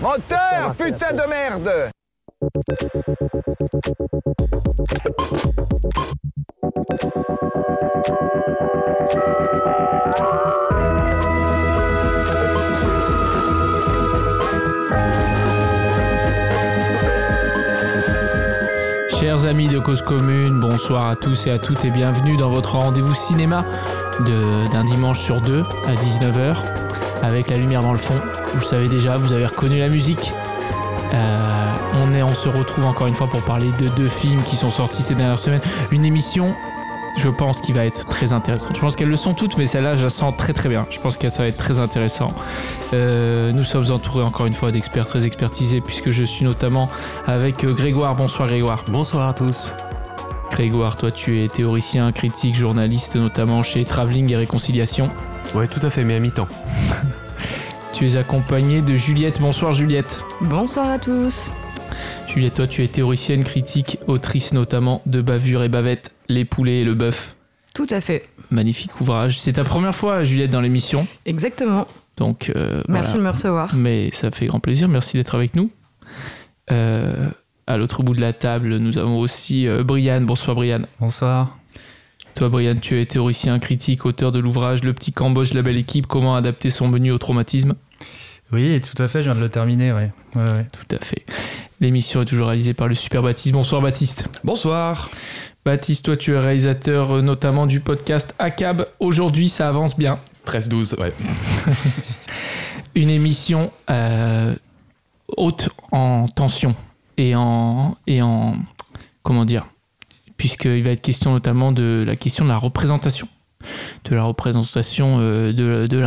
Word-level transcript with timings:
Moteur, 0.00 0.74
putain 0.76 1.12
de 1.12 1.28
merde. 1.28 1.90
Chers 19.18 19.46
amis 19.46 19.66
de 19.68 19.78
Cause 19.78 20.02
Commune, 20.02 20.60
bonsoir 20.60 21.08
à 21.08 21.16
tous 21.16 21.46
et 21.46 21.50
à 21.50 21.58
toutes 21.58 21.84
et 21.84 21.90
bienvenue 21.90 22.36
dans 22.36 22.50
votre 22.50 22.76
rendez-vous 22.76 23.14
cinéma 23.14 23.64
de- 24.20 24.70
d'un 24.70 24.84
dimanche 24.84 25.18
sur 25.18 25.40
deux 25.40 25.64
à 25.86 25.94
19h 25.94 26.62
avec 27.22 27.50
la 27.50 27.56
lumière 27.56 27.82
dans 27.82 27.92
le 27.92 27.98
fond. 27.98 28.14
Vous 28.52 28.60
le 28.60 28.64
savez 28.64 28.88
déjà, 28.88 29.16
vous 29.16 29.32
avez 29.32 29.46
reconnu 29.46 29.78
la 29.78 29.88
musique. 29.88 30.32
Euh, 31.12 31.66
on, 31.94 32.12
est, 32.14 32.22
on 32.22 32.34
se 32.34 32.48
retrouve 32.48 32.84
encore 32.84 33.06
une 33.06 33.14
fois 33.14 33.28
pour 33.28 33.42
parler 33.42 33.70
de 33.80 33.86
deux 33.88 34.08
films 34.08 34.42
qui 34.42 34.56
sont 34.56 34.70
sortis 34.70 35.02
ces 35.02 35.14
dernières 35.14 35.38
semaines. 35.38 35.60
Une 35.90 36.04
émission, 36.04 36.54
je 37.16 37.28
pense, 37.28 37.60
qui 37.60 37.72
va 37.72 37.86
être 37.86 38.06
très 38.08 38.32
intéressante. 38.32 38.76
Je 38.76 38.80
pense 38.80 38.94
qu'elles 38.94 39.08
le 39.08 39.16
sont 39.16 39.34
toutes, 39.34 39.56
mais 39.56 39.66
celle-là, 39.66 39.96
je 39.96 40.04
la 40.04 40.10
sens 40.10 40.36
très 40.36 40.52
très 40.52 40.68
bien. 40.68 40.86
Je 40.90 41.00
pense 41.00 41.16
que 41.16 41.28
ça 41.28 41.42
va 41.42 41.48
être 41.48 41.56
très 41.56 41.78
intéressant. 41.78 42.32
Euh, 42.92 43.52
nous 43.52 43.64
sommes 43.64 43.90
entourés 43.90 44.24
encore 44.24 44.46
une 44.46 44.54
fois 44.54 44.70
d'experts 44.70 45.06
très 45.06 45.24
expertisés, 45.24 45.80
puisque 45.80 46.10
je 46.10 46.24
suis 46.24 46.44
notamment 46.44 46.88
avec 47.26 47.64
euh, 47.64 47.72
Grégoire. 47.72 48.14
Bonsoir 48.14 48.48
Grégoire. 48.48 48.84
Bonsoir 48.88 49.28
à 49.28 49.32
tous. 49.32 49.74
Grégoire, 50.50 50.96
toi 50.96 51.10
tu 51.10 51.42
es 51.42 51.48
théoricien, 51.48 52.10
critique, 52.10 52.54
journaliste, 52.56 53.16
notamment 53.16 53.62
chez 53.62 53.84
Travelling 53.84 54.32
et 54.32 54.36
Réconciliation. 54.36 55.10
Ouais, 55.54 55.66
tout 55.66 55.84
à 55.84 55.90
fait, 55.90 56.04
mais 56.04 56.14
à 56.16 56.20
mi-temps. 56.20 56.48
Tu 57.92 58.06
es 58.06 58.16
accompagné 58.16 58.80
de 58.80 58.94
Juliette. 58.94 59.40
Bonsoir 59.40 59.72
Juliette. 59.74 60.24
Bonsoir 60.42 60.88
à 60.88 61.00
tous. 61.00 61.50
Juliette, 62.28 62.54
toi 62.54 62.66
tu 62.68 62.84
es 62.84 62.86
théoricienne, 62.86 63.42
critique, 63.42 63.98
autrice 64.06 64.52
notamment 64.52 65.02
de 65.06 65.20
Bavure 65.20 65.64
et 65.64 65.68
Bavette, 65.68 66.12
Les 66.28 66.44
poulets 66.44 66.82
et 66.82 66.84
le 66.84 66.94
bœuf. 66.94 67.34
Tout 67.74 67.88
à 67.90 68.00
fait. 68.00 68.28
Magnifique 68.52 69.00
ouvrage. 69.00 69.40
C'est 69.40 69.54
ta 69.54 69.64
première 69.64 69.96
fois 69.96 70.22
Juliette 70.22 70.50
dans 70.52 70.60
l'émission, 70.60 71.08
Exactement. 71.26 71.88
donc 72.16 72.52
euh, 72.54 72.84
Merci 72.88 73.14
voilà. 73.14 73.18
de 73.18 73.24
me 73.24 73.30
recevoir. 73.32 73.74
Mais 73.74 74.10
ça 74.12 74.30
fait 74.30 74.46
grand 74.46 74.60
plaisir, 74.60 74.86
merci 74.86 75.16
d'être 75.16 75.34
avec 75.34 75.56
nous. 75.56 75.68
Euh, 76.70 77.30
à 77.66 77.78
l'autre 77.78 78.04
bout 78.04 78.14
de 78.14 78.20
la 78.20 78.32
table, 78.32 78.76
nous 78.76 78.96
avons 78.98 79.18
aussi 79.18 79.66
euh, 79.66 79.82
Brian. 79.82 80.20
Bonsoir 80.20 80.54
Brian. 80.54 80.82
Bonsoir. 81.00 81.57
Toi, 82.38 82.50
Brian, 82.50 82.76
tu 82.80 83.00
es 83.00 83.04
théoricien, 83.04 83.58
critique, 83.58 84.06
auteur 84.06 84.30
de 84.30 84.38
l'ouvrage 84.38 84.84
Le 84.84 84.92
petit 84.92 85.10
Cambodge, 85.10 85.54
la 85.54 85.62
belle 85.62 85.76
équipe, 85.76 86.06
comment 86.06 86.36
adapter 86.36 86.70
son 86.70 86.86
menu 86.86 87.10
au 87.10 87.18
traumatisme? 87.18 87.74
Oui, 88.52 88.80
tout 88.80 89.02
à 89.02 89.08
fait, 89.08 89.22
je 89.22 89.24
viens 89.24 89.34
de 89.34 89.40
le 89.40 89.48
terminer, 89.48 89.92
ouais. 89.92 90.12
ouais, 90.36 90.42
ouais. 90.44 90.66
Tout 90.70 90.94
à 90.94 91.04
fait. 91.04 91.26
L'émission 91.80 92.22
est 92.22 92.26
toujours 92.26 92.46
réalisée 92.46 92.74
par 92.74 92.86
le 92.86 92.94
super 92.94 93.24
Baptiste. 93.24 93.52
Bonsoir 93.52 93.82
Baptiste. 93.82 94.28
Bonsoir. 94.44 95.10
Baptiste, 95.64 96.04
toi, 96.04 96.16
tu 96.16 96.32
es 96.32 96.38
réalisateur 96.38 97.10
euh, 97.10 97.22
notamment 97.22 97.66
du 97.66 97.80
podcast 97.80 98.36
ACAB. 98.38 98.86
Aujourd'hui, 99.00 99.48
ça 99.48 99.68
avance 99.68 99.98
bien. 99.98 100.20
13-12, 100.46 101.00
ouais. 101.00 101.12
Une 102.94 103.10
émission 103.10 103.72
euh, 103.90 104.54
haute 105.36 105.70
en 105.90 106.26
tension 106.28 106.76
et 107.16 107.34
en, 107.34 107.96
et 108.06 108.22
en. 108.22 108.54
Comment 109.24 109.44
dire 109.44 109.66
Puisqu'il 110.38 110.82
va 110.82 110.90
être 110.92 111.02
question 111.02 111.32
notamment 111.32 111.72
de 111.72 112.02
la 112.06 112.16
question 112.16 112.44
de 112.46 112.50
la 112.50 112.56
représentation. 112.56 113.28
De 114.04 114.14
la 114.14 114.22
représentation 114.22 115.18
euh, 115.18 115.52
de, 115.52 115.86
de 115.86 115.98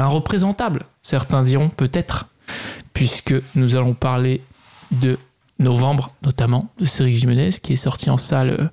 certains 1.04 1.44
diront 1.44 1.70
peut-être. 1.70 2.28
Puisque 2.94 3.36
nous 3.56 3.76
allons 3.76 3.94
parler 3.94 4.42
de 4.92 5.20
novembre, 5.62 6.14
notamment, 6.24 6.70
de 6.80 6.86
Cédric 6.86 7.16
Jimenez, 7.18 7.50
qui 7.62 7.74
est 7.74 7.78
sorti 7.78 8.10
en 8.10 8.18
salle 8.18 8.50
euh, 8.60 8.66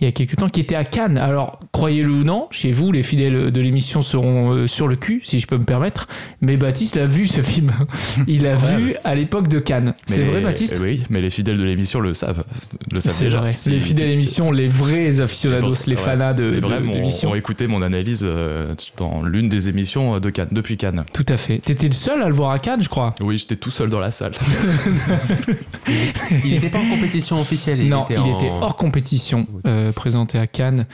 il 0.00 0.04
y 0.04 0.08
a 0.08 0.12
quelques 0.12 0.36
temps, 0.36 0.48
qui 0.48 0.60
était 0.60 0.74
à 0.76 0.84
Cannes. 0.84 1.18
Alors, 1.18 1.60
croyez-le 1.72 2.10
ou 2.10 2.24
non, 2.24 2.46
chez 2.50 2.72
vous, 2.72 2.90
les 2.92 3.02
fidèles 3.02 3.50
de 3.50 3.60
l'émission 3.60 4.02
seront 4.02 4.52
euh, 4.52 4.66
sur 4.66 4.88
le 4.88 4.96
cul, 4.96 5.20
si 5.24 5.40
je 5.40 5.46
peux 5.46 5.58
me 5.58 5.64
permettre. 5.64 6.08
Mais 6.40 6.56
Baptiste 6.56 6.96
l'a 6.96 7.06
vu, 7.06 7.26
ce 7.26 7.42
film. 7.42 7.72
Il 8.26 8.42
l'a 8.42 8.50
Ouais. 8.56 8.76
vu 8.76 8.94
à 9.04 9.14
l'époque 9.14 9.48
de 9.48 9.58
Cannes. 9.60 9.94
C'est 10.06 10.18
les- 10.18 10.24
vrai, 10.24 10.40
Baptiste? 10.40 10.78
Oui, 10.80 11.02
mais 11.10 11.20
les 11.20 11.30
fidèles 11.30 11.58
de 11.58 11.64
l'émission 11.64 12.00
le 12.00 12.14
savent. 12.14 12.44
Le 12.90 13.00
savent 13.00 13.18
déjà. 13.20 13.38
vrai. 13.40 13.54
Les 13.66 13.80
fidèles 13.80 14.08
d'émission, 14.10 14.50
les 14.52 14.68
vrais 14.68 15.20
aficionados, 15.20 15.74
les 15.86 15.94
Ouais. 15.94 16.00
fanas 16.00 16.32
de, 16.34 16.44
Les 16.44 16.60
de 16.60 16.66
l'émission. 16.92 17.30
ont 17.30 17.34
écouté 17.34 17.66
mon 17.66 17.82
analyse 17.82 18.22
euh, 18.24 18.74
dans 18.96 19.22
l'une 19.22 19.48
des 19.48 19.68
émissions 19.68 20.18
de 20.20 20.30
Cannes, 20.30 20.48
depuis 20.50 20.76
Cannes. 20.76 21.04
Tout 21.12 21.26
à 21.28 21.36
fait. 21.36 21.58
T'étais 21.58 21.86
le 21.88 21.92
seul 21.94 22.22
à 22.22 22.28
le 22.28 22.34
voir 22.34 22.50
à 22.50 22.58
Cannes, 22.58 22.82
je 22.82 22.88
crois. 22.88 23.14
Oui, 23.20 23.38
j'étais 23.38 23.56
tout 23.56 23.70
seul 23.70 23.88
dans 23.90 24.00
la 24.00 24.10
salle. 24.10 24.32
Il 26.44 26.50
n'était 26.52 26.70
pas 26.70 26.78
en 26.78 26.88
compétition 26.88 27.40
officielle. 27.40 27.86
non, 27.88 28.04
était 28.04 28.14
il 28.14 28.20
en- 28.20 28.36
était 28.36 28.50
hors 28.50 28.76
compétition, 28.76 29.46
euh, 29.66 29.92
présenté 29.92 30.38
à 30.38 30.46
Cannes. 30.46 30.86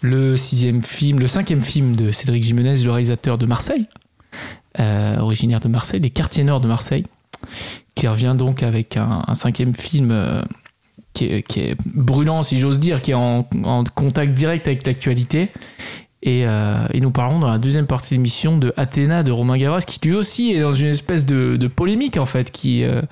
Le 0.00 0.36
sixième 0.36 0.82
film, 0.82 1.18
le 1.20 1.28
cinquième 1.28 1.60
film 1.60 1.94
de 1.96 2.10
Cédric 2.12 2.42
Jimenez, 2.42 2.76
le 2.84 2.90
réalisateur 2.90 3.38
de 3.38 3.46
Marseille, 3.46 3.86
euh, 4.80 5.18
originaire 5.18 5.60
de 5.60 5.68
Marseille, 5.68 6.00
des 6.00 6.10
quartiers 6.10 6.44
nord 6.44 6.60
de 6.60 6.68
Marseille, 6.68 7.04
qui 7.94 8.08
revient 8.08 8.34
donc 8.36 8.62
avec 8.62 8.96
un, 8.96 9.22
un 9.26 9.34
cinquième 9.34 9.74
film 9.74 10.10
euh, 10.10 10.42
qui, 11.14 11.26
est, 11.26 11.42
qui 11.42 11.60
est 11.60 11.76
brûlant, 11.84 12.42
si 12.42 12.58
j'ose 12.58 12.80
dire, 12.80 13.02
qui 13.02 13.10
est 13.10 13.14
en, 13.14 13.46
en 13.64 13.84
contact 13.84 14.32
direct 14.34 14.66
avec 14.66 14.86
l'actualité. 14.86 15.50
Et, 16.24 16.46
euh, 16.46 16.86
et 16.92 17.00
nous 17.00 17.10
parlerons 17.10 17.40
dans 17.40 17.50
la 17.50 17.58
deuxième 17.58 17.86
partie 17.86 18.10
de 18.10 18.18
l'émission 18.18 18.56
de 18.56 18.72
Athéna 18.76 19.24
de 19.24 19.32
Romain 19.32 19.58
Gavras, 19.58 19.80
qui 19.80 19.98
lui 20.08 20.14
aussi 20.14 20.52
est 20.52 20.60
dans 20.60 20.72
une 20.72 20.86
espèce 20.86 21.26
de, 21.26 21.66
polémique 21.66 22.16
en 22.16 22.26
fait, 22.26 22.52
qui, 22.52 22.84
euh, 22.84 23.02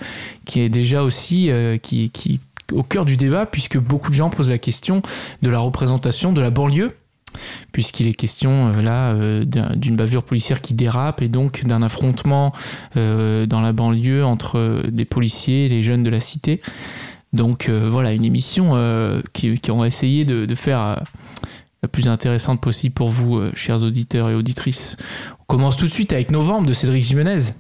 qui 0.47 0.61
est 0.61 0.69
déjà 0.69 1.03
aussi 1.03 1.51
euh, 1.51 1.77
qui, 1.77 2.11
qui 2.11 2.41
au 2.73 2.85
cœur 2.85 3.05
du 3.05 3.17
débat, 3.17 3.47
puisque 3.47 3.79
beaucoup 3.79 4.11
de 4.11 4.15
gens 4.15 4.31
posent 4.31 4.51
la 4.51 4.59
question 4.59 5.03
de 5.43 5.51
la 5.51 5.59
représentation 5.59 6.33
de 6.33 6.41
la 6.41 6.51
banlieue, 6.51 6.93
puisqu'il 7.73 8.07
est 8.07 8.15
question 8.15 8.81
là 8.81 9.13
d'un- 9.45 9.75
d'une 9.75 9.97
bavure 9.97 10.23
policière 10.23 10.61
qui 10.61 10.75
dérape 10.75 11.21
et 11.21 11.27
donc 11.27 11.65
d'un 11.65 11.83
affrontement 11.83 12.53
dans 12.95 13.61
la 13.61 13.73
banlieue 13.73 14.25
entre 14.25 14.85
des 14.89 15.05
policiers 15.05 15.67
et 15.67 15.69
les 15.69 15.83
jeunes 15.83 16.05
de 16.05 16.11
la 16.11 16.21
cité. 16.21 16.63
Donc 17.33 17.69
voilà, 17.69 18.13
une 18.13 18.25
émission 18.25 18.77
qui, 19.33 19.59
qui 19.59 19.71
on 19.73 19.79
va 19.79 19.89
essayer 19.89 20.25
de, 20.25 20.55
faire 20.55 21.03
la 21.83 21.89
plus 21.89 22.09
intéressante 22.09 22.61
possible 22.61 22.95
pour 22.95 23.09
vous, 23.09 23.37
euh, 23.37 23.53
chers 23.55 23.83
auditeurs 23.83 24.29
et 24.29 24.35
auditrices. 24.35 24.97
On 25.41 25.45
commence 25.45 25.77
tout 25.77 25.87
de 25.87 25.91
suite 25.91 26.13
avec 26.13 26.31
Novembre 26.31 26.67
de 26.67 26.73
Cédric 26.73 27.03
Jimenez. 27.03 27.55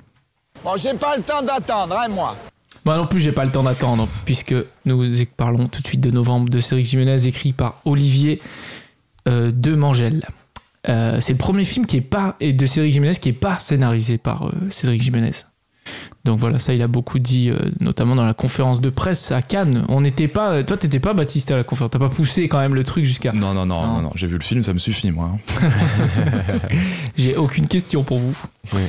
Bon, 0.65 0.73
j'ai 0.77 0.95
pas 0.95 1.17
le 1.17 1.23
temps 1.23 1.43
d'attendre, 1.43 1.97
hein, 1.99 2.09
moi 2.09 2.37
Moi 2.85 2.97
non 2.97 3.07
plus, 3.07 3.21
j'ai 3.21 3.33
pas 3.33 3.45
le 3.45 3.51
temps 3.51 3.63
d'attendre, 3.63 4.09
puisque 4.25 4.55
nous 4.85 5.13
parlons 5.37 5.69
tout 5.69 5.81
de 5.81 5.87
suite 5.87 6.01
de 6.01 6.11
novembre 6.11 6.51
de 6.51 6.61
Cédric 6.61 6.87
Jimenez, 6.87 7.27
écrit 7.27 7.53
par 7.53 7.81
Olivier 7.85 8.43
euh, 9.29 9.51
de 9.53 9.75
Mangel. 9.75 10.27
Euh, 10.89 11.21
c'est 11.21 11.33
le 11.33 11.39
premier 11.39 11.65
film 11.65 11.85
qui 11.85 11.99
est 11.99 12.03
pas 12.03 12.37
et 12.41 12.53
de 12.55 12.67
Cédric 12.67 12.93
Jimenez 12.93 13.15
qui 13.17 13.29
est 13.29 13.35
pas 13.35 13.59
scénarisé 13.59 14.17
par 14.17 14.47
euh, 14.47 14.53
Cédric 14.71 15.03
Jimenez. 15.03 15.33
Donc 16.25 16.39
voilà, 16.39 16.59
ça 16.59 16.75
il 16.75 16.83
a 16.83 16.87
beaucoup 16.87 17.19
dit, 17.19 17.49
euh, 17.49 17.71
notamment 17.81 18.15
dans 18.15 18.27
la 18.27 18.35
conférence 18.35 18.83
de 18.83 18.91
presse 18.91 19.33
à 19.33 19.41
Cannes. 19.41 19.85
On 19.89 20.03
n'était 20.03 20.29
pas, 20.29 20.63
toi 20.63 20.77
t'étais 20.77 21.01
pas 21.01 21.15
Baptiste 21.15 21.51
à 21.51 21.57
la 21.57 21.65
conférence, 21.65 21.93
t'as 21.93 21.99
pas 21.99 22.11
poussé 22.11 22.47
quand 22.47 22.59
même 22.59 22.75
le 22.75 22.85
truc 22.85 23.07
jusqu'à. 23.07 23.33
non, 23.33 23.55
non, 23.55 23.65
non, 23.65 23.87
Non. 23.87 23.93
non, 23.95 24.03
non, 24.03 24.11
j'ai 24.15 24.27
vu 24.27 24.37
le 24.37 24.45
film, 24.45 24.63
ça 24.63 24.75
me 24.75 24.79
suffit, 24.79 25.11
moi. 25.11 25.31
J'ai 27.17 27.37
aucune 27.37 27.67
question 27.67 28.03
pour 28.03 28.19
vous. 28.19 28.37
Oui. 28.75 28.81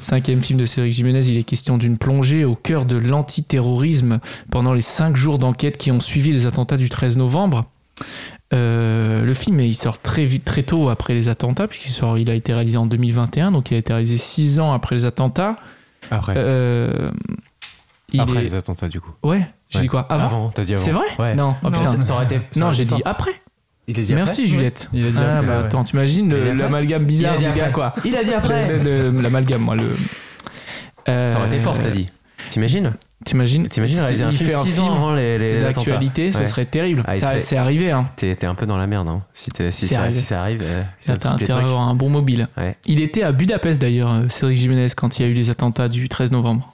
Cinquième 0.00 0.42
film 0.42 0.58
de 0.58 0.66
Cédric 0.66 0.92
Jiménez, 0.92 1.26
il 1.28 1.36
est 1.36 1.44
question 1.44 1.78
d'une 1.78 1.98
plongée 1.98 2.44
au 2.44 2.54
cœur 2.54 2.84
de 2.84 2.96
l'antiterrorisme 2.96 4.18
pendant 4.50 4.72
les 4.72 4.80
cinq 4.80 5.16
jours 5.16 5.38
d'enquête 5.38 5.76
qui 5.76 5.90
ont 5.92 6.00
suivi 6.00 6.32
les 6.32 6.46
attentats 6.46 6.76
du 6.76 6.88
13 6.88 7.16
novembre. 7.18 7.66
Euh, 8.54 9.24
le 9.26 9.34
film 9.34 9.60
il 9.60 9.74
sort 9.74 10.00
très 10.00 10.24
vite, 10.24 10.44
très 10.44 10.62
tôt 10.62 10.88
après 10.88 11.12
les 11.12 11.28
attentats, 11.28 11.68
puisqu'il 11.68 11.90
sort, 11.90 12.16
il 12.18 12.30
a 12.30 12.34
été 12.34 12.54
réalisé 12.54 12.78
en 12.78 12.86
2021, 12.86 13.52
donc 13.52 13.70
il 13.70 13.74
a 13.74 13.78
été 13.78 13.92
réalisé 13.92 14.16
six 14.16 14.58
ans 14.58 14.72
après 14.72 14.94
les 14.94 15.04
attentats. 15.04 15.56
Après, 16.10 16.34
Euh, 16.36 17.10
après 18.18 18.38
est- 18.40 18.42
les 18.42 18.54
attentats, 18.54 18.88
du 18.88 19.00
coup. 19.00 19.10
Ouais, 19.22 19.46
j'ai 19.68 19.78
Ouais. 19.78 19.82
dit 19.82 19.88
quoi 19.88 20.00
Avant, 20.10 20.48
t'as 20.50 20.64
dit 20.64 20.74
avant. 20.74 20.84
C'est 20.84 20.92
vrai 20.92 21.06
Ouais. 21.18 21.34
Non, 21.34 21.54
oh, 21.62 21.66
Non. 21.66 21.70
putain. 21.78 21.86
Ça, 21.92 22.02
ça 22.02 22.12
aurait 22.14 22.24
été. 22.24 22.40
ça 22.50 22.60
Non, 22.60 22.72
j'ai 22.72 22.84
dit 22.84 23.02
après. 23.04 23.32
Il 23.86 23.98
a 23.98 24.02
dit 24.02 24.14
Merci 24.14 24.42
après 24.42 24.46
Juliette. 24.52 24.88
Il 24.92 25.06
a 25.06 25.10
dit 25.10 25.16
ah 25.18 25.36
après, 25.38 25.46
bah 25.46 25.58
ouais. 25.60 25.64
attends, 25.64 25.82
t'imagines 25.82 26.26
Il 26.26 26.32
a 26.34 26.36
le- 26.36 26.42
dit 26.44 26.50
après 26.50 26.62
l'amalgame 26.62 27.02
Il 27.02 27.06
bizarre 27.06 27.34
a 27.34 27.36
dit 27.38 27.44
du 27.44 27.50
gars 27.52 27.62
après. 27.66 27.72
quoi. 27.72 27.94
Il 28.04 28.16
a 28.16 28.22
dit 28.24 28.34
après. 28.34 28.78
L'amalgame, 29.12 29.62
moi, 29.62 29.76
le. 29.76 29.94
Ça 31.06 31.38
aurait 31.38 31.48
été 31.48 31.60
fort, 31.60 31.74
Euh, 31.78 31.82
t'as 31.82 31.90
dit. 31.90 32.10
T'imagines 32.50 32.92
T'imagines 33.24 33.66
T'imagines 33.68 33.98
réaliser 33.98 34.24
un 34.24 34.30
il 34.30 34.36
film 34.36 34.48
fait 34.50 34.54
un 34.54 34.62
6 34.62 34.72
film 34.74 34.84
ans 34.86 34.94
avant 34.94 35.14
les, 35.14 35.60
l'actualité, 35.60 36.30
ça 36.32 36.40
Ouais. 36.40 36.46
serait 36.46 36.66
terrible. 36.66 37.02
Ah, 37.06 37.18
Ça- 37.18 37.38
C'est 37.40 37.56
arrivé, 37.56 37.90
hein. 37.90 38.08
T'es 38.16 38.36
t'es 38.36 38.46
un 38.46 38.54
peu 38.54 38.64
dans 38.64 38.76
la 38.78 38.86
merde, 38.86 39.08
hein. 39.08 39.22
Si, 39.32 39.50
ça, 39.50 39.64
arrivé. 39.98 40.12
si 40.12 40.22
ça 40.22 40.40
arrive, 40.40 40.62
euh, 40.62 40.82
ça 41.00 41.16
t'as 41.16 41.32
intérêt 41.32 41.60
à 41.62 41.64
avoir 41.64 41.88
un 41.88 41.94
bon 41.94 42.08
mobile. 42.10 42.48
Ouais. 42.56 42.76
Il 42.86 43.00
était 43.00 43.24
à 43.24 43.32
Budapest 43.32 43.80
d'ailleurs, 43.80 44.12
euh, 44.12 44.28
Cédric 44.28 44.56
Jiménez, 44.56 44.86
quand 44.96 45.18
il 45.18 45.22
y 45.22 45.24
a 45.26 45.28
eu 45.28 45.34
les 45.34 45.50
attentats 45.50 45.88
du 45.88 46.08
13 46.08 46.30
novembre. 46.30 46.72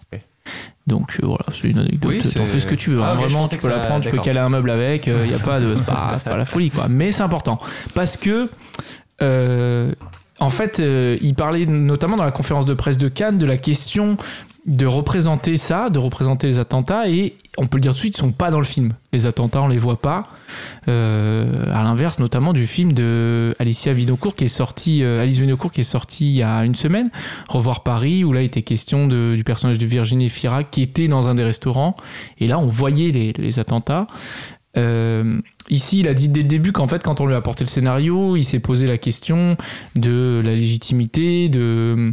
Donc 0.86 1.16
euh, 1.22 1.26
voilà, 1.26 1.44
c'est 1.50 1.68
une 1.70 1.78
anecdote. 1.78 2.10
Oui, 2.10 2.20
T'en 2.20 2.44
fais 2.44 2.60
ce 2.60 2.66
que 2.66 2.74
tu 2.74 2.90
veux. 2.90 3.00
Ah, 3.02 3.12
hein. 3.12 3.16
je 3.18 3.24
Vraiment, 3.24 3.48
tu 3.48 3.56
peux 3.56 3.68
la 3.70 3.78
prendre, 3.78 4.04
tu 4.04 4.10
peux 4.10 4.18
caler 4.18 4.40
un 4.40 4.50
meuble 4.50 4.68
avec. 4.68 5.06
Il 5.06 5.30
y 5.30 5.34
a 5.34 5.38
pas 5.38 5.58
de, 5.60 5.74
c'est 5.74 5.86
pas, 5.86 6.16
c'est 6.18 6.28
pas 6.28 6.36
la 6.36 6.44
folie 6.44 6.68
quoi. 6.70 6.88
Mais 6.90 7.10
c'est 7.10 7.22
important 7.22 7.58
parce 7.94 8.18
que 8.18 8.50
euh, 9.22 9.92
en 10.40 10.50
fait, 10.50 10.80
euh, 10.80 11.16
il 11.22 11.34
parlait 11.34 11.64
notamment 11.64 12.18
dans 12.18 12.24
la 12.24 12.32
conférence 12.32 12.66
de 12.66 12.74
presse 12.74 12.98
de 12.98 13.08
Cannes 13.08 13.38
de 13.38 13.46
la 13.46 13.56
question 13.56 14.18
de 14.66 14.86
représenter 14.86 15.56
ça, 15.58 15.90
de 15.90 15.98
représenter 15.98 16.46
les 16.46 16.58
attentats, 16.58 17.08
et 17.08 17.34
on 17.58 17.66
peut 17.66 17.76
le 17.76 17.82
dire 17.82 17.92
tout 17.92 17.96
de 17.96 18.00
suite, 18.00 18.16
ils 18.16 18.20
sont 18.20 18.32
pas 18.32 18.50
dans 18.50 18.58
le 18.58 18.64
film. 18.64 18.94
Les 19.12 19.26
attentats, 19.26 19.60
on 19.62 19.68
les 19.68 19.78
voit 19.78 20.00
pas. 20.00 20.26
Euh, 20.88 21.66
à 21.74 21.82
l'inverse, 21.82 22.18
notamment 22.18 22.52
du 22.52 22.66
film 22.66 22.92
de 22.92 23.54
Alicia 23.58 23.92
Vinocourt 23.92 24.34
qui 24.34 24.44
est 24.44 24.48
sorti, 24.48 25.02
euh, 25.02 25.24
qui 25.72 25.80
est 25.80 25.84
sorti 25.84 26.26
il 26.30 26.36
y 26.36 26.42
a 26.42 26.64
une 26.64 26.74
semaine, 26.74 27.10
Revoir 27.48 27.82
Paris, 27.82 28.24
où 28.24 28.32
là 28.32 28.42
il 28.42 28.46
était 28.46 28.62
question 28.62 29.06
de- 29.06 29.34
du 29.36 29.44
personnage 29.44 29.78
de 29.78 29.86
Virginie 29.86 30.28
Fira 30.30 30.64
qui 30.64 30.82
était 30.82 31.08
dans 31.08 31.28
un 31.28 31.34
des 31.34 31.44
restaurants, 31.44 31.94
et 32.38 32.48
là 32.48 32.58
on 32.58 32.66
voyait 32.66 33.12
les 33.12 33.58
attentats. 33.58 34.06
Euh, 34.76 35.40
ici, 35.68 36.00
il 36.00 36.08
a 36.08 36.14
dit 36.14 36.28
dès 36.28 36.42
le 36.42 36.48
début 36.48 36.72
qu'en 36.72 36.88
fait, 36.88 37.02
quand 37.02 37.20
on 37.20 37.26
lui 37.26 37.34
a 37.34 37.36
apporté 37.36 37.64
le 37.64 37.68
scénario, 37.68 38.36
il 38.36 38.44
s'est 38.44 38.58
posé 38.58 38.86
la 38.86 38.98
question 38.98 39.56
de 39.94 40.42
la 40.44 40.54
légitimité, 40.54 41.48
de, 41.48 42.12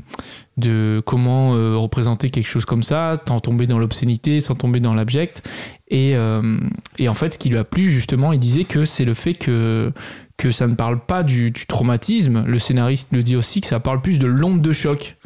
de 0.57 1.01
comment 1.05 1.55
euh, 1.55 1.75
représenter 1.77 2.29
quelque 2.29 2.47
chose 2.47 2.65
comme 2.65 2.83
ça, 2.83 3.15
sans 3.27 3.39
tomber 3.39 3.67
dans 3.67 3.79
l'obscénité, 3.79 4.39
sans 4.41 4.55
tomber 4.55 4.79
dans 4.79 4.93
l'abject. 4.93 5.47
Et, 5.87 6.15
euh, 6.15 6.57
et 6.97 7.09
en 7.09 7.13
fait, 7.13 7.33
ce 7.33 7.39
qui 7.39 7.49
lui 7.49 7.57
a 7.57 7.63
plu, 7.63 7.91
justement, 7.91 8.31
il 8.33 8.39
disait 8.39 8.65
que 8.65 8.85
c'est 8.85 9.05
le 9.05 9.13
fait 9.13 9.33
que, 9.33 9.91
que 10.37 10.51
ça 10.51 10.67
ne 10.67 10.75
parle 10.75 10.99
pas 11.05 11.23
du, 11.23 11.51
du 11.51 11.65
traumatisme. 11.65 12.43
Le 12.45 12.59
scénariste 12.59 13.09
le 13.11 13.23
dit 13.23 13.35
aussi 13.35 13.61
que 13.61 13.67
ça 13.67 13.79
parle 13.79 14.01
plus 14.01 14.19
de 14.19 14.27
l'onde 14.27 14.61
de 14.61 14.71
choc. 14.71 15.17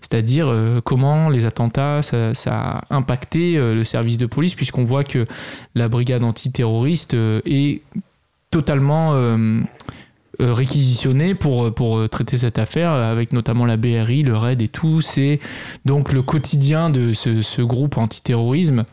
C'est-à-dire 0.00 0.48
euh, 0.48 0.80
comment 0.80 1.28
les 1.28 1.46
attentats, 1.46 2.00
ça, 2.02 2.32
a 2.46 2.82
impacté 2.90 3.56
euh, 3.56 3.74
le 3.74 3.84
service 3.84 4.18
de 4.18 4.26
police, 4.26 4.54
puisqu'on 4.54 4.84
voit 4.84 5.04
que 5.04 5.26
la 5.74 5.88
brigade 5.88 6.22
antiterroriste 6.22 7.14
euh, 7.14 7.40
est 7.44 7.82
totalement 8.50 9.14
euh, 10.40 10.46
euh, 10.46 10.52
réquisitionnée 10.52 11.34
pour, 11.34 11.72
pour 11.74 11.98
euh, 11.98 12.08
traiter 12.08 12.36
cette 12.36 12.58
affaire, 12.58 12.90
avec 12.90 13.32
notamment 13.32 13.66
la 13.66 13.76
BRI, 13.76 14.22
le 14.22 14.36
RAID 14.36 14.62
et 14.62 14.68
tout. 14.68 15.00
C'est 15.00 15.40
donc 15.84 16.12
le 16.12 16.22
quotidien 16.22 16.90
de 16.90 17.12
ce, 17.12 17.42
ce 17.42 17.62
groupe 17.62 17.98
antiterrorisme, 17.98 18.84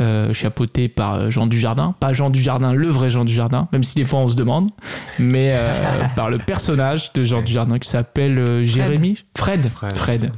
euh, 0.00 0.32
chapeauté 0.32 0.88
par 0.88 1.14
euh, 1.14 1.30
Jean 1.30 1.46
Dujardin. 1.46 1.94
Pas 2.00 2.12
Jean 2.12 2.30
Dujardin, 2.30 2.72
le 2.72 2.88
vrai 2.88 3.10
Jean 3.10 3.24
Dujardin, 3.24 3.68
même 3.72 3.84
si 3.84 3.96
des 3.96 4.04
fois 4.04 4.20
on 4.20 4.28
se 4.28 4.36
demande, 4.36 4.70
mais 5.18 5.52
euh, 5.54 5.74
par 6.16 6.30
le 6.30 6.38
personnage 6.38 7.12
de 7.12 7.22
Jean 7.22 7.42
Dujardin 7.42 7.78
qui 7.78 7.88
s'appelle 7.88 8.38
euh, 8.38 8.64
Jérémy 8.64 9.18
Fred. 9.36 9.68
Fred. 9.68 9.94
Fred. 9.94 10.32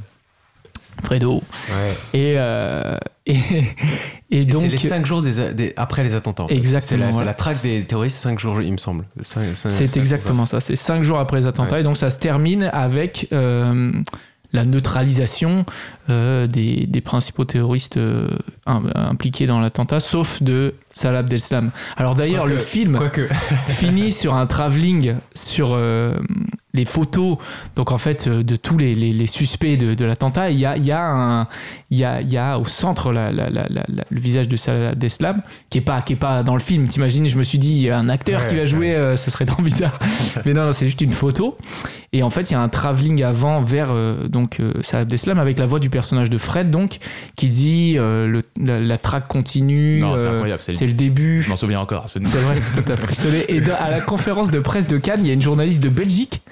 Fredo. 1.02 1.42
Ouais. 1.68 1.94
Et, 2.14 2.34
euh, 2.36 2.96
et, 3.26 3.36
et 4.30 4.44
donc. 4.44 4.62
c'est 4.62 4.68
les 4.68 4.78
5 4.78 5.04
jours 5.06 5.22
des, 5.22 5.52
des- 5.54 5.72
après 5.76 6.02
les 6.04 6.14
attentats. 6.14 6.44
en 6.44 6.48
fait. 6.48 6.54
Exactement, 6.56 7.12
C'est 7.12 7.24
la, 7.24 7.34
traque 7.34 7.60
des 7.62 7.84
terroristes 7.84 8.18
5 8.18 8.38
jours, 8.38 8.62
il 8.62 8.72
me 8.72 8.78
semble. 8.78 9.04
C'est 9.22 9.96
exactement 9.96 10.46
ça. 10.46 10.60
C'est 10.60 10.76
cinq 10.76 11.02
jours 11.02 11.18
après 11.18 11.38
les 11.40 11.46
attentats. 11.46 11.74
Ouais. 11.76 11.80
Et 11.80 11.84
donc, 11.84 11.96
ça 11.96 12.10
se 12.10 12.18
termine 12.18 12.70
avec 12.72 13.28
euh, 13.32 13.92
la 14.52 14.64
neutralisation 14.64 15.64
des, 16.08 16.86
des 16.86 17.00
principaux 17.00 17.44
terroristes 17.44 17.96
euh, 17.96 18.28
im- 18.66 18.90
impliqués 18.94 19.46
dans 19.46 19.60
l'attentat, 19.60 20.00
sauf 20.00 20.42
de 20.42 20.74
Salah 20.92 21.20
Abdeslam. 21.20 21.70
Alors, 21.96 22.14
d'ailleurs, 22.14 22.46
le 22.46 22.58
film 22.58 22.98
finit 23.68 24.12
sur 24.12 24.34
un 24.34 24.46
travelling 24.46 25.14
sur 25.34 25.72
euh, 25.74 26.14
les 26.74 26.84
photos 26.84 27.36
donc 27.76 27.92
en 27.92 27.98
fait 27.98 28.26
euh, 28.28 28.42
de 28.42 28.56
tous 28.56 28.78
les, 28.78 28.94
les- 28.94 29.12
les 29.12 29.26
suspects 29.26 29.76
de, 29.76 29.94
de 29.94 30.04
l'attentat. 30.04 30.50
Il 30.50 30.58
y 30.58 30.66
a, 30.66 30.76
il 30.76 30.84
y, 30.86 30.92
a 30.92 31.02
un- 31.04 31.46
il 31.90 31.98
y, 31.98 32.04
a, 32.04 32.20
il 32.20 32.32
y 32.32 32.38
a 32.38 32.58
au 32.58 32.64
centre 32.64 33.12
la- 33.12 33.30
la- 33.30 33.50
la- 33.50 33.66
la- 33.68 33.84
la- 33.88 34.04
le 34.08 34.20
visage 34.20 34.48
de 34.48 34.56
Salah 34.56 34.90
Abdeslam 34.90 35.42
qui 35.70 35.78
est 35.78 35.82
pas 35.82 36.00
qui 36.02 36.14
est 36.14 36.16
pas 36.16 36.42
dans 36.42 36.54
le 36.54 36.60
film. 36.60 36.88
T'imagines 36.88 37.28
je 37.28 37.36
me 37.36 37.42
suis 37.42 37.58
dit 37.58 37.88
un 37.90 38.08
acteur 38.08 38.40
Ouais, 38.42 38.46
qui 38.48 38.54
va 38.56 38.64
jouer 38.64 38.94
euh, 38.94 39.16
ça 39.16 39.30
serait 39.30 39.44
trop 39.46 39.62
bizarre. 39.62 39.98
Mais 40.46 40.52
non, 40.54 40.64
non 40.66 40.72
c'est 40.72 40.86
juste 40.86 41.00
une 41.00 41.12
photo. 41.12 41.56
Et 42.14 42.22
en 42.22 42.30
fait 42.30 42.50
il 42.50 42.54
y 42.54 42.56
a 42.56 42.60
un 42.60 42.68
travelling 42.68 43.22
avant 43.22 43.62
vers 43.62 43.88
euh, 43.90 44.28
donc 44.28 44.60
euh, 44.60 44.72
Salah 44.82 45.02
Abdeslam 45.02 45.38
avec 45.38 45.58
la 45.58 45.66
voix 45.66 45.78
du 45.78 45.88
personnage 45.90 46.01
de 46.02 46.38
Fred 46.38 46.70
donc 46.70 46.98
qui 47.36 47.48
dit 47.48 47.94
euh, 47.98 48.26
le- 48.26 48.42
la, 48.60 48.80
la 48.80 48.98
traque 48.98 49.28
continue 49.28 50.00
Non, 50.00 50.16
c'est 50.16 50.26
euh, 50.26 50.32
incroyable. 50.34 50.60
c'est 50.62 50.86
le 50.86 50.92
début 50.92 51.42
Je 51.42 51.48
m'en 51.48 51.56
souviens 51.56 51.80
encore. 51.80 52.08
ce- 52.08 52.18
c'est 52.24 52.36
vrai, 52.38 52.56
tout 52.76 52.92
à 52.92 52.96
frissonné. 52.96 53.44
Et 53.48 53.60
dans- 53.60 53.74
à 53.78 53.88
la 53.90 54.00
conférence 54.00 54.50
de 54.50 54.58
presse 54.58 54.86
de 54.86 54.98
Cannes, 54.98 55.20
il 55.22 55.28
y 55.28 55.30
a 55.30 55.34
une 55.34 55.42
journaliste 55.42 55.80
de 55.82 55.88
Belgique 55.88 56.42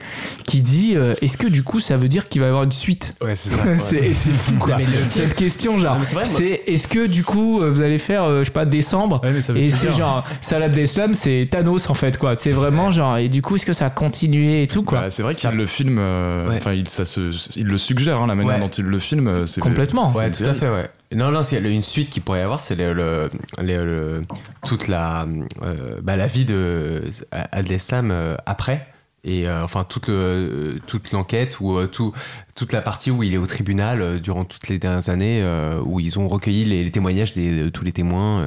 qui 0.47 0.62
dit 0.62 0.93
euh, 0.97 1.14
Est-ce 1.20 1.37
que 1.37 1.47
du 1.49 1.62
coup 1.62 1.81
ça 1.81 1.97
veut 1.97 2.08
dire 2.08 2.29
qu'il 2.29 2.41
va 2.41 2.47
y 2.47 2.50
avoir 2.50 2.64
une 2.64 2.73
suite 2.73 3.14
Ouais, 3.20 3.35
c'est 3.35 3.50
ça. 3.50 3.64
C'est 3.76 4.12
c'est 4.14 4.32
fou 4.32 4.55
quoi. 4.58 4.76
Mais 4.79 4.85
le- 4.87 4.93
Cette 5.11 5.35
question, 5.35 5.79
genre, 5.79 5.97
c'est 6.02 6.14
vrai, 6.14 6.25
moi- 6.25 6.32
c'est 6.38 6.62
est-ce 6.67 6.87
que 6.88 7.06
du 7.06 7.25
coup 7.25 7.61
vous 7.61 7.81
allez 7.81 7.99
faire, 7.99 8.25
euh, 8.25 8.41
je 8.41 8.44
sais 8.44 8.50
pas, 8.50 8.64
décembre 8.67 9.20
Ouais, 9.23 9.32
mais 9.32 9.41
ça 9.41 9.52
veut 9.52 9.61
et 9.61 9.70
c'est 9.70 9.88
dire. 9.88 9.97
genre 9.99 10.25
Salah 10.41 10.67
Abdeslam, 10.67 11.14
c'est 11.14 11.49
Thanos 11.50 11.88
en 11.91 11.94
fait 11.94 12.17
quoi. 12.19 12.35
C'est 12.38 12.50
vraiment 12.50 12.91
genre 12.91 13.17
et 13.19 13.29
du 13.29 13.43
coup 13.43 13.56
est-ce 13.56 13.67
que 13.67 13.73
ça 13.73 13.87
a 13.87 13.91
continué 13.91 14.62
et 14.62 14.67
tout 14.67 14.82
quoi? 14.82 15.00
Bah, 15.00 15.11
c'est 15.11 15.23
vrai 15.23 15.35
qu'il 15.35 15.50
le 15.50 15.67
filme, 15.67 15.99
euh, 15.99 16.49
Ouais. 16.49 16.56
enfin 16.58 16.73
il, 16.73 16.88
ça 16.88 17.05
se, 17.05 17.31
il 17.56 17.67
le 17.67 17.79
suggère, 17.79 18.20
hein, 18.20 18.26
la 18.26 18.35
manière 18.35 18.55
Ouais. 18.55 18.61
dont 18.61 18.69
il 18.69 18.85
le 18.85 18.99
filme. 18.99 19.26
Euh, 19.31 19.47
Complètement. 19.61 20.12
c'est 20.15 20.21
Ouais, 20.21 20.31
tout 20.31 20.44
à 20.44 20.55
fait, 20.55 20.69
ouais. 20.69 20.88
Non, 21.12 21.31
non, 21.32 21.43
c'est 21.43 21.59
une 21.61 21.82
suite 21.82 22.11
qu'il 22.11 22.23
pourrait 22.23 22.38
y 22.41 22.43
avoir, 22.43 22.61
c'est 22.61 22.77
le, 22.77 22.93
le- 22.93 23.31
le- 23.61 23.85
le- 23.85 24.25
toute 24.67 24.87
la, 24.87 25.27
euh, 25.62 25.97
bah, 26.03 26.17
la 26.17 26.27
vie 26.29 26.44
de 26.44 27.03
Adleslam 27.32 28.11
euh, 28.11 28.37
après. 28.47 28.87
Et 29.25 29.49
euh, 29.49 29.65
enfin, 29.65 29.85
toute, 29.85 30.09
le, 30.09 30.79
toute 30.87 31.12
l'enquête 31.12 31.59
ou 31.61 31.85
tout, 31.87 32.12
toute 32.55 32.73
la 32.73 32.81
partie 32.81 33.11
où 33.11 33.23
il 33.23 33.35
est 33.35 33.38
au 33.38 33.47
tribunal 33.47 34.21
durant 34.21 34.44
toutes 34.44 34.69
les 34.69 34.79
dernières 34.79 35.09
années, 35.11 35.44
où 35.85 36.00
ils 36.00 36.19
ont 36.19 36.26
recueilli 36.29 36.65
les, 36.65 36.85
les 36.85 36.91
témoignages 36.91 37.35
de 37.35 37.69
tous 37.69 37.85
les 37.85 37.93
témoins. 37.93 38.47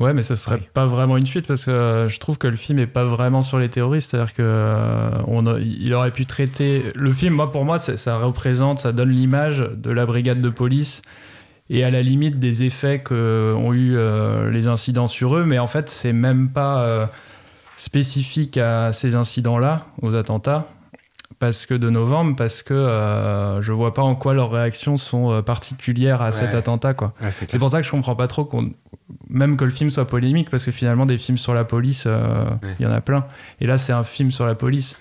Euh. 0.00 0.04
Ouais, 0.04 0.14
mais 0.14 0.22
ce 0.22 0.34
serait 0.34 0.56
Ouais. 0.56 0.68
pas 0.74 0.86
vraiment 0.86 1.16
une 1.16 1.26
suite 1.26 1.46
parce 1.46 1.64
que 1.64 1.70
euh, 1.70 2.08
je 2.08 2.18
trouve 2.20 2.38
que 2.38 2.46
le 2.46 2.56
film 2.56 2.78
est 2.78 2.86
pas 2.86 3.04
vraiment 3.04 3.42
sur 3.42 3.58
les 3.58 3.68
terroristes. 3.68 4.10
C'est-à-dire 4.10 4.34
que 4.34 4.42
euh, 4.44 5.10
on 5.26 5.46
a- 5.46 5.58
il 5.58 5.92
aurait 5.94 6.10
pu 6.12 6.26
traiter 6.26 6.82
le 6.94 7.12
film. 7.12 7.34
Moi, 7.34 7.50
pour 7.50 7.64
moi, 7.64 7.78
ça 7.78 8.16
représente, 8.16 8.78
ça 8.80 8.92
donne 8.92 9.10
l'image 9.10 9.58
de 9.76 9.90
la 9.90 10.06
brigade 10.06 10.40
de 10.40 10.48
police 10.50 11.02
et 11.70 11.84
à 11.84 11.90
la 11.90 12.00
limite 12.02 12.38
des 12.38 12.62
effets 12.62 13.00
que 13.00 13.54
ont 13.56 13.72
eu 13.74 13.94
euh, 13.96 14.50
les 14.50 14.68
incidents 14.68 15.06
sur 15.08 15.36
eux. 15.36 15.44
Mais 15.44 15.58
en 15.58 15.66
fait, 15.66 15.88
c'est 15.90 16.12
même 16.14 16.48
pas 16.48 16.80
euh, 16.82 17.06
spécifique 17.76 18.56
à 18.56 18.92
ces 18.92 19.14
incidents-là, 19.14 19.86
aux 20.02 20.14
attentats. 20.16 20.66
Parce 21.38 21.66
que 21.66 21.74
de 21.74 21.88
novembre, 21.88 22.34
parce 22.36 22.62
que 22.64 22.74
euh, 22.74 23.62
je 23.62 23.70
vois 23.72 23.94
pas 23.94 24.02
en 24.02 24.16
quoi 24.16 24.34
leurs 24.34 24.50
réactions 24.50 24.96
sont 24.96 25.30
euh, 25.30 25.40
particulières 25.42 26.20
à 26.20 26.32
cet 26.32 26.52
attentat, 26.54 26.94
quoi. 26.94 27.14
c'est 27.30 27.48
C'est 27.50 27.58
pour 27.60 27.70
ça 27.70 27.80
que 27.80 27.86
je 27.86 27.90
comprends 27.92 28.16
pas 28.16 28.26
trop 28.26 28.44
qu'on 28.44 28.70
même 29.30 29.56
que 29.56 29.64
le 29.64 29.70
film 29.70 29.88
soit 29.90 30.06
polémique 30.06 30.50
parce 30.50 30.64
que 30.64 30.70
finalement 30.70 31.06
des 31.06 31.16
films 31.16 31.38
sur 31.38 31.54
la 31.54 31.64
police 31.64 32.04
euh, 32.06 32.44
il 32.62 32.66
Ouais. 32.68 32.74
y 32.80 32.86
en 32.86 32.92
a 32.92 33.00
plein 33.00 33.24
et 33.60 33.66
là 33.66 33.78
c'est 33.78 33.92
un 33.94 34.04
film 34.04 34.30
sur 34.30 34.46
la 34.46 34.54
police 34.54 34.98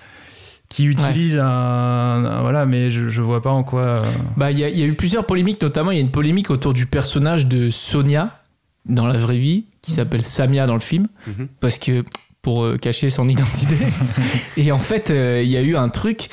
qui 0.70 0.86
utilise 0.86 1.38
un, 1.38 1.46
un- 1.46 2.42
voilà 2.42 2.66
mais 2.66 2.90
je, 2.90 3.10
je 3.10 3.22
vois 3.22 3.42
pas 3.42 3.50
en 3.50 3.64
quoi 3.64 3.82
euh, 3.82 4.02
Bah, 4.38 4.52
il 4.52 4.60
y, 4.60 4.64
a- 4.64 4.70
il 4.70 4.78
y 4.78 4.84
a 4.84 4.86
eu 4.86 4.94
plusieurs 4.96 5.26
polémiques, 5.26 5.62
notamment 5.62 5.92
il 5.92 5.96
y 5.96 5.98
a 5.98 6.02
une 6.02 6.12
polémique 6.12 6.50
autour 6.52 6.74
du 6.74 6.86
personnage 6.86 7.48
de 7.48 7.70
Sonia 7.70 8.40
dans 8.86 9.08
la 9.08 9.18
vraie 9.18 9.40
vie, 9.40 9.66
qui 9.82 9.92
s'appelle 9.92 10.24
Samia 10.24 10.66
dans 10.68 10.74
le 10.76 10.80
film, 10.80 11.08
Mhm. 11.28 11.48
parce 11.60 11.78
que 11.80 12.06
pour 12.48 12.64
euh, 12.64 12.78
cacher 12.78 13.10
son 13.10 13.28
identité. 13.28 13.76
et 14.58 14.72
en 14.72 14.78
fait, 14.78 15.12
euh, 15.12 15.42
il 15.44 15.52
y 15.52 15.58
a 15.58 15.62
eu 15.62 15.76
un 15.76 15.90
truc, 15.90 16.30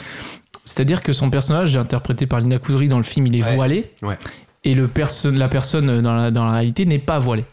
c'est-à-dire 0.64 1.02
que 1.02 1.12
son 1.12 1.28
personnage, 1.28 1.76
interprété 1.76 2.26
par 2.28 2.38
Lina 2.38 2.58
Coudry 2.60 2.86
dans 2.86 2.98
le 2.98 3.02
film, 3.02 3.26
il 3.26 3.34
est 3.36 3.42
Ouais. 3.42 3.56
voilé, 3.56 3.90
Ouais. 4.00 4.16
et 4.62 4.76
le 4.76 4.86
perso- 4.86 5.32
la 5.32 5.48
personne 5.48 5.90
euh, 5.90 6.02
dans 6.02 6.14
la, 6.14 6.30
dans 6.30 6.44
la 6.46 6.52
réalité 6.52 6.86
n'est 6.86 7.00
pas 7.00 7.18
voilée. 7.18 7.44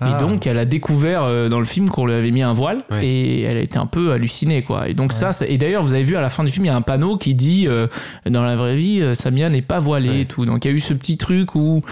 ah, 0.00 0.16
Et 0.16 0.18
donc, 0.18 0.46
elle 0.46 0.56
a 0.56 0.64
découvert 0.64 1.24
euh, 1.24 1.50
dans 1.50 1.58
le 1.58 1.66
film 1.66 1.90
qu'on 1.90 2.06
lui 2.06 2.14
avait 2.14 2.30
mis 2.30 2.40
un 2.40 2.54
voile 2.54 2.78
Ouais. 2.90 3.04
et 3.06 3.42
elle 3.42 3.58
a 3.58 3.60
été 3.60 3.76
un 3.78 3.84
peu 3.84 4.12
hallucinée, 4.12 4.62
quoi. 4.62 4.88
Et 4.88 4.94
donc, 4.94 5.12
ça, 5.12 5.34
ça- 5.34 5.46
et 5.46 5.58
d'ailleurs, 5.58 5.82
vous 5.82 5.92
avez 5.92 6.04
vu 6.04 6.16
à 6.16 6.22
la 6.22 6.30
fin 6.30 6.42
du 6.42 6.50
film, 6.50 6.64
il 6.64 6.68
y 6.68 6.72
a 6.72 6.76
un 6.76 6.80
panneau 6.80 7.18
qui 7.18 7.34
dit 7.34 7.66
euh, 7.68 7.86
dans 8.24 8.42
la 8.44 8.56
vraie 8.56 8.76
vie, 8.76 9.04
Samia 9.14 9.50
n'est 9.50 9.60
pas 9.60 9.78
voilée 9.78 10.08
Ouais. 10.08 10.20
et 10.22 10.24
tout. 10.24 10.46
Donc, 10.46 10.64
il 10.64 10.68
y 10.68 10.70
a 10.72 10.74
eu 10.74 10.80
ce 10.80 10.94
petit 10.94 11.18
truc 11.18 11.54
où. 11.54 11.82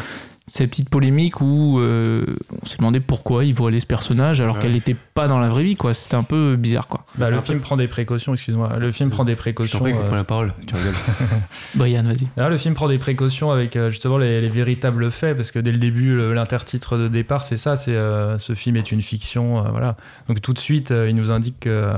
Cette 0.49 0.71
petite 0.71 0.89
polémique 0.91 1.41
où 1.41 1.79
euh, 1.79 2.25
on 2.61 2.67
s'est 2.67 2.79
demandé 2.79 3.01
pourquoi 3.01 3.45
il 3.45 3.55
voilait 3.55 3.81
ce 3.81 3.87
personnage 3.87 4.41
alors 4.41 4.57
Ouais. 4.57 4.63
qu'elle 4.63 4.73
n'était 4.73 4.97
pas 5.15 5.29
dans 5.29 5.39
la 5.39 5.49
vraie 5.49 5.63
vie, 5.63 5.77
quoi. 5.77 5.95
C'était 5.95 6.15
un 6.17 6.23
peu 6.23 6.57
bizarre, 6.57 6.89
quoi. 6.89 7.05
bah, 7.17 7.31
le 7.31 7.41
film 7.41 7.61
prend 7.61 7.77
des 7.77 7.87
précautions 7.89 8.33
excuse-moi 8.35 8.73
le 8.79 8.91
film 8.91 9.11
prend 9.11 9.25
des 9.25 9.33
Je 9.33 9.37
précautions 9.39 9.79
prie, 9.79 9.93
euh, 9.93 10.15
la 10.17 10.25
parole. 10.25 10.51
Tu 10.67 10.75
rigoles. 10.75 10.95
Brian, 11.75 12.03
vas-y. 12.03 12.29
Là, 12.37 12.49
le 12.49 12.57
film 12.57 12.75
prend 12.75 12.89
des 12.89 12.99
précautions 12.99 13.51
avec 13.51 13.77
euh, 13.77 13.91
justement 13.91 14.19
les, 14.19 14.41
les 14.41 14.49
véritables 14.49 15.11
faits, 15.11 15.37
parce 15.37 15.51
que 15.51 15.59
dès 15.59 15.73
le 15.73 15.79
début, 15.79 16.17
l'intertitre 16.33 16.97
de 16.97 17.09
départ, 17.09 17.45
c'est 17.45 17.57
ça, 17.59 17.77
c'est 17.77 17.95
euh, 17.95 18.39
ce 18.39 18.55
film 18.55 18.77
est 18.77 18.91
une 18.91 19.03
fiction, 19.03 19.59
euh, 19.65 19.71
voilà. 19.71 19.97
Donc 20.29 20.41
tout 20.41 20.53
de 20.55 20.59
suite, 20.59 20.91
euh, 20.91 21.09
il 21.11 21.15
nous 21.17 21.31
indique 21.31 21.61
que, 21.61 21.69
euh, 21.69 21.93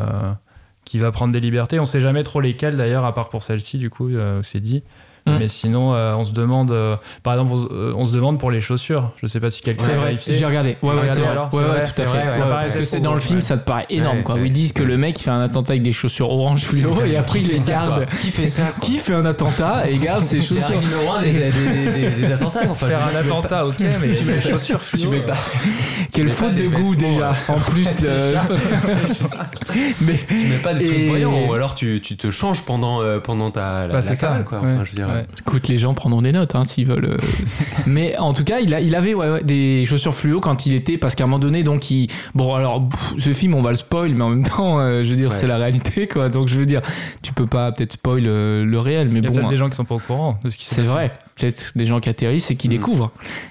qu'il 0.84 1.00
va 1.00 1.12
prendre 1.12 1.32
des 1.32 1.40
libertés. 1.40 1.78
On 1.78 1.86
sait 1.86 2.00
jamais 2.00 2.24
trop 2.24 2.40
lesquelles 2.40 2.76
d'ailleurs, 2.76 3.04
à 3.04 3.14
part 3.14 3.28
pour 3.28 3.42
celle-ci, 3.44 3.78
du 3.78 3.90
coup, 3.90 4.08
euh, 4.08 4.40
c'est 4.42 4.60
dit. 4.60 4.82
Mm. 5.26 5.36
Mais 5.38 5.48
sinon, 5.48 5.94
euh, 5.94 6.14
on 6.14 6.24
se 6.24 6.32
demande, 6.32 6.70
euh, 6.70 6.96
par 7.22 7.34
exemple, 7.34 7.52
on, 7.52 7.62
se- 7.62 7.94
on 7.94 8.04
se 8.04 8.12
demande 8.12 8.38
pour 8.38 8.50
les 8.50 8.60
chaussures. 8.60 9.10
Je 9.22 9.26
sais 9.26 9.40
pas 9.40 9.50
si 9.50 9.60
quelqu'un 9.60 9.84
C'est 9.84 9.94
vrai, 9.94 10.16
j'ai 10.18 10.44
regardé. 10.46 10.76
Ouais, 10.82 10.90
ouais, 10.90 11.00
Regardez 11.00 11.12
c'est 11.14 11.20
vrai. 11.20 11.30
alors, 11.30 11.54
Ouais, 11.54 11.60
ouais, 11.60 11.82
tout 11.82 11.88
à 11.90 11.92
fait. 11.92 12.04
vrai, 12.04 12.28
Ouais, 12.28 12.48
parce 12.48 12.74
que 12.76 12.84
c'est 12.84 13.00
dans 13.00 13.14
le 13.14 13.20
film, 13.20 13.40
ça 13.42 13.56
te 13.58 13.64
paraît 13.64 13.86
énorme, 13.90 14.22
quoi. 14.22 14.36
Ils 14.38 14.52
disent 14.52 14.72
que 14.72 14.82
le 14.82 14.96
mec 14.96 15.20
il 15.20 15.24
fait 15.24 15.30
un 15.30 15.40
attentat 15.40 15.72
avec 15.74 15.82
des 15.82 15.92
chaussures 15.92 16.30
orange 16.30 16.62
fluo 16.64 17.02
et 17.04 17.16
après 17.16 17.40
il 17.40 17.48
les 17.48 17.60
garde. 17.60 18.06
Qui 18.20 18.30
fait 18.30 18.46
ça 18.46 18.62
Qui 18.80 18.98
fait 18.98 19.14
un 19.14 19.26
attentat 19.26 19.88
et 19.88 19.96
garde 19.98 20.22
ses 20.22 20.40
chaussures 20.42 20.80
des, 21.22 22.24
attentats. 22.32 22.74
Faire 22.74 23.06
un 23.12 23.16
attentat, 23.16 23.66
ok, 23.66 23.76
mais 24.00 24.12
tu 24.12 24.24
mets 24.24 24.34
les 24.36 24.40
chaussures 24.40 24.80
fluo. 24.82 25.10
mets 25.10 25.20
pas. 25.20 25.36
Quelle 26.12 26.28
faute 26.28 26.54
de 26.54 26.68
goût 26.68 26.94
déjà. 26.94 27.32
En 27.48 27.58
plus, 27.58 28.00
euh, 28.04 28.34
mais 30.00 30.18
Tu 30.28 30.46
mets 30.46 30.58
pas 30.62 30.74
des 30.74 30.84
trucs 30.84 31.04
voyants 31.06 31.46
ou 31.48 31.52
alors 31.52 31.74
tu, 31.74 32.00
te 32.00 32.30
changes 32.30 32.62
pendant, 32.62 33.00
euh, 33.02 33.18
pendant 33.20 33.50
ta 33.50 33.88
Bah, 33.88 34.02
c'est 34.02 34.14
ça, 34.14 34.38
quoi. 34.46 34.58
Enfin, 34.58 34.84
je 34.84 34.94
dire, 34.94 35.08
Ouais. 35.20 35.26
Écoute, 35.40 35.68
les 35.68 35.78
gens 35.78 35.94
prendront 35.94 36.22
des 36.22 36.32
notes 36.32 36.54
hein, 36.54 36.64
s'ils 36.64 36.86
veulent. 36.86 37.04
euh. 37.04 37.16
Mais 37.86 38.16
en 38.18 38.32
tout 38.32 38.44
cas, 38.44 38.60
il, 38.60 38.74
a, 38.74 38.80
il 38.80 38.94
avait 38.94 39.14
ouais, 39.14 39.30
ouais, 39.30 39.42
des 39.42 39.84
chaussures 39.86 40.14
fluo 40.14 40.40
quand 40.40 40.66
il 40.66 40.74
était. 40.74 40.98
Parce 40.98 41.14
qu'à 41.14 41.24
un 41.24 41.26
moment 41.26 41.38
donné, 41.38 41.62
donc, 41.62 41.90
il. 41.90 42.08
Bon, 42.34 42.54
alors, 42.54 42.88
pff, 42.88 43.14
ce 43.18 43.32
film, 43.32 43.54
on 43.54 43.62
va 43.62 43.70
le 43.70 43.76
spoil, 43.76 44.14
mais 44.14 44.22
en 44.24 44.30
même 44.30 44.44
temps, 44.44 44.80
euh, 44.80 45.02
je 45.02 45.10
veux 45.10 45.16
dire, 45.16 45.32
c'est 45.32 45.46
la 45.46 45.56
réalité, 45.56 46.06
quoi. 46.08 46.28
Donc, 46.28 46.48
je 46.48 46.58
veux 46.58 46.66
dire, 46.66 46.82
tu 47.22 47.32
peux 47.32 47.46
pas 47.46 47.72
peut-être 47.72 47.92
spoil 47.92 48.24
euh, 48.26 48.64
le 48.64 48.78
réel, 48.78 49.08
mais 49.12 49.20
Il 49.20 49.24
y 49.24 49.28
a 49.28 49.30
bon. 49.30 49.46
hein. 49.46 49.50
des 49.50 49.56
gens 49.56 49.68
qui 49.68 49.76
sont 49.76 49.84
pas 49.84 49.94
au 49.94 49.98
courant 50.00 50.38
de 50.44 50.50
ce 50.50 50.58
qui 50.58 50.66
s'est 50.66 50.76
C'est 50.76 50.82
vrai, 50.82 51.12
peut-être 51.40 51.72
des 51.76 51.86
gens 51.86 52.00
qui 52.00 52.08
atterrissent 52.08 52.50
et 52.50 52.56
qui 52.56 52.68
Mm. 52.68 52.70
découvrent. 52.70 53.10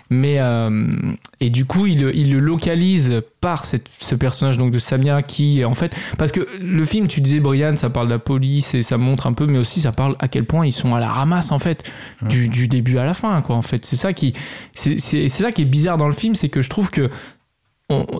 Mais 0.09 0.35
euh, 0.39 0.95
et 1.39 1.49
du 1.49 1.65
coup, 1.65 1.85
il, 1.85 2.01
le- 2.01 2.15
il 2.15 2.31
le 2.31 2.39
localise 2.39 3.21
par 3.41 3.65
cette, 3.65 3.87
ce 3.99 4.15
personnage 4.15 4.57
donc 4.57 4.71
de 4.71 4.79
Samia 4.79 5.21
qui 5.21 5.63
en 5.65 5.73
fait 5.75 5.95
parce 6.17 6.31
que 6.31 6.47
le 6.59 6.85
film, 6.85 7.07
tu 7.07 7.21
disais 7.21 7.39
Brian, 7.39 7.75
ça 7.75 7.89
parle 7.89 8.07
de 8.07 8.13
la 8.13 8.19
police 8.19 8.73
et 8.73 8.81
ça 8.81 8.97
montre 8.97 9.27
un 9.27 9.33
peu, 9.33 9.45
mais 9.47 9.57
aussi 9.59 9.81
ça 9.81 9.91
parle 9.91 10.15
à 10.19 10.27
quel 10.27 10.45
point 10.45 10.65
ils 10.65 10.71
sont 10.71 10.95
à 10.95 10.99
la 10.99 11.09
ramasse 11.11 11.51
en 11.51 11.59
fait 11.59 11.91
du, 12.21 12.49
du 12.49 12.67
début 12.67 12.97
à 12.97 13.05
la 13.05 13.13
fin 13.13 13.41
quoi. 13.41 13.55
En 13.55 13.61
fait, 13.61 13.85
c'est 13.85 13.95
ça 13.97 14.13
qui 14.13 14.33
c'est 14.73 14.97
ça 15.29 15.51
qui 15.51 15.61
est 15.61 15.65
bizarre 15.65 15.97
dans 15.97 16.07
le 16.07 16.13
film, 16.13 16.35
c'est 16.35 16.49
que 16.49 16.61
je 16.61 16.69
trouve 16.69 16.89
que 16.89 17.09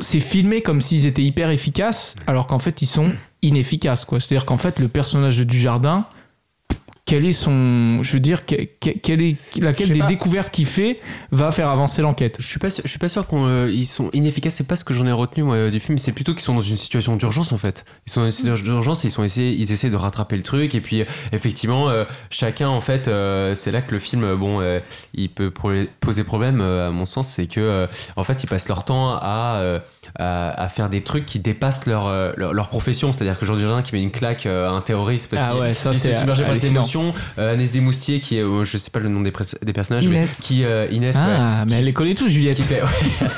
c'est 0.01 0.19
filmé 0.19 0.61
comme 0.61 0.81
s'ils 0.81 1.05
étaient 1.05 1.21
hyper 1.23 1.51
efficaces, 1.51 2.15
alors 2.25 2.47
qu'en 2.47 2.57
fait 2.59 2.81
ils 2.81 2.87
sont 2.87 3.11
inefficaces 3.43 4.03
quoi. 4.05 4.19
C'est-à-dire 4.19 4.45
qu'en 4.45 4.57
fait 4.57 4.79
le 4.79 4.87
personnage 4.87 5.37
de 5.37 5.43
Dujardin 5.43 6.05
quel 7.09 7.25
est 7.25 7.33
son 7.33 8.03
je 8.03 8.11
veux 8.13 8.19
dire 8.19 8.45
que- 8.45 8.55
que- 8.79 8.91
quelle 9.01 9.21
est 9.21 9.35
laquelle 9.59 9.89
des 9.91 9.99
pas. 9.99 10.05
découvertes 10.05 10.53
qu'il 10.53 10.67
fait 10.67 10.99
va 11.31 11.49
faire 11.49 11.69
avancer 11.69 12.03
l'enquête? 12.03 12.35
Je 12.39 12.47
suis 12.47 12.59
pas 12.59 12.69
je 12.69 12.87
suis 12.87 12.99
pas 12.99 13.07
sûr 13.09 13.25
qu'ils 13.27 13.87
sont 13.87 14.11
inefficaces. 14.13 14.53
C'est 14.53 14.67
pas 14.67 14.75
ce 14.75 14.83
que 14.85 14.93
j'en 14.93 15.07
ai 15.07 15.11
retenu 15.11 15.41
moi, 15.43 15.55
euh, 15.55 15.71
du 15.71 15.79
film. 15.79 15.97
C'est 15.97 16.11
plutôt 16.11 16.33
qu'ils 16.33 16.43
sont 16.43 16.53
dans 16.53 16.61
une 16.61 16.77
situation 16.77 17.15
d'urgence 17.15 17.51
en 17.51 17.57
fait. 17.57 17.83
Ils 18.05 18.11
sont 18.11 18.19
dans 18.21 18.25
une 18.27 18.31
situation 18.31 18.63
d'urgence. 18.63 19.03
Ils 19.05 19.09
sont 19.09 19.23
essayés, 19.23 19.55
ils 19.57 19.71
essaient 19.71 19.89
de 19.89 19.95
rattraper 19.95 20.37
le 20.37 20.43
truc. 20.43 20.75
Et 20.75 20.81
puis 20.81 21.01
euh, 21.01 21.05
effectivement, 21.31 21.89
euh, 21.89 22.05
chacun 22.29 22.69
en 22.69 22.81
fait, 22.81 23.07
euh, 23.07 23.55
c'est 23.55 23.71
là 23.71 23.81
que 23.81 23.91
le 23.91 23.99
film, 23.99 24.23
euh, 24.23 24.35
bon, 24.35 24.61
euh, 24.61 24.79
il 25.15 25.29
peut 25.29 25.51
poser 25.51 26.23
problème 26.23 26.61
euh, 26.61 26.89
à 26.89 26.91
mon 26.91 27.05
sens. 27.05 27.27
C'est 27.27 27.47
que 27.47 27.59
euh, 27.59 27.87
en 28.17 28.23
fait, 28.23 28.43
ils 28.43 28.47
passent 28.47 28.67
leur 28.69 28.85
temps 28.85 29.15
à, 29.15 29.55
euh, 29.57 29.79
à 30.19 30.49
à 30.63 30.69
faire 30.69 30.89
des 30.89 31.01
trucs 31.01 31.25
qui 31.25 31.39
dépassent 31.39 31.87
leur 31.87 32.05
euh, 32.05 32.33
leur, 32.37 32.53
leur 32.53 32.69
profession. 32.69 33.11
C'est-à-dire 33.13 33.39
que 33.39 33.45
Jean 33.47 33.55
Dujardin 33.55 33.81
qui 33.81 33.95
met 33.95 34.03
une 34.03 34.11
claque 34.11 34.45
euh, 34.45 34.67
à 34.69 34.71
un 34.71 34.81
terroriste 34.81 35.29
parce 35.31 35.41
Ah 35.43 35.51
qu'il 35.53 35.61
ouais, 35.61 35.73
se 35.73 35.91
submerger 36.13 36.43
par 36.45 36.55
ses 36.55 36.67
émotions. 36.67 36.98
Euh, 37.37 37.53
Agnès 37.53 37.71
Desmoustiers 37.71 38.19
qui 38.19 38.37
est, 38.37 38.43
euh, 38.43 38.65
je 38.65 38.77
sais 38.77 38.91
pas 38.91 38.99
le 38.99 39.09
nom 39.09 39.21
des, 39.21 39.31
des 39.63 39.73
personnages, 39.73 40.05
Inès. 40.05 40.37
mais 40.39 40.45
qui 40.45 40.63
euh, 40.65 40.87
Inès, 40.91 41.15
ouais, 41.15 41.21
ah 41.25 41.65
mais 41.69 41.77
elle 41.79 41.85
les 41.85 41.93
connaît 41.93 42.13
tous 42.13 42.27
Juliette. 42.27 42.55
qui 42.55 42.63
fait, 42.63 42.81
ouais, 42.81 43.29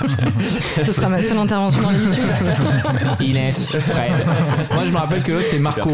Ce 0.84 0.92
sera 0.92 1.10
ma 1.10 1.22
seule 1.22 1.38
intervention 1.38 1.82
dans 1.82 1.92
l'émission. 1.92 2.24
Inès 3.20 3.68
Fred. 3.70 4.12
Moi 4.74 4.86
je 4.86 4.92
me 4.92 4.98
rappelle 4.98 5.24
que 5.24 5.42
c'est 5.42 5.60
Marco. 5.60 5.90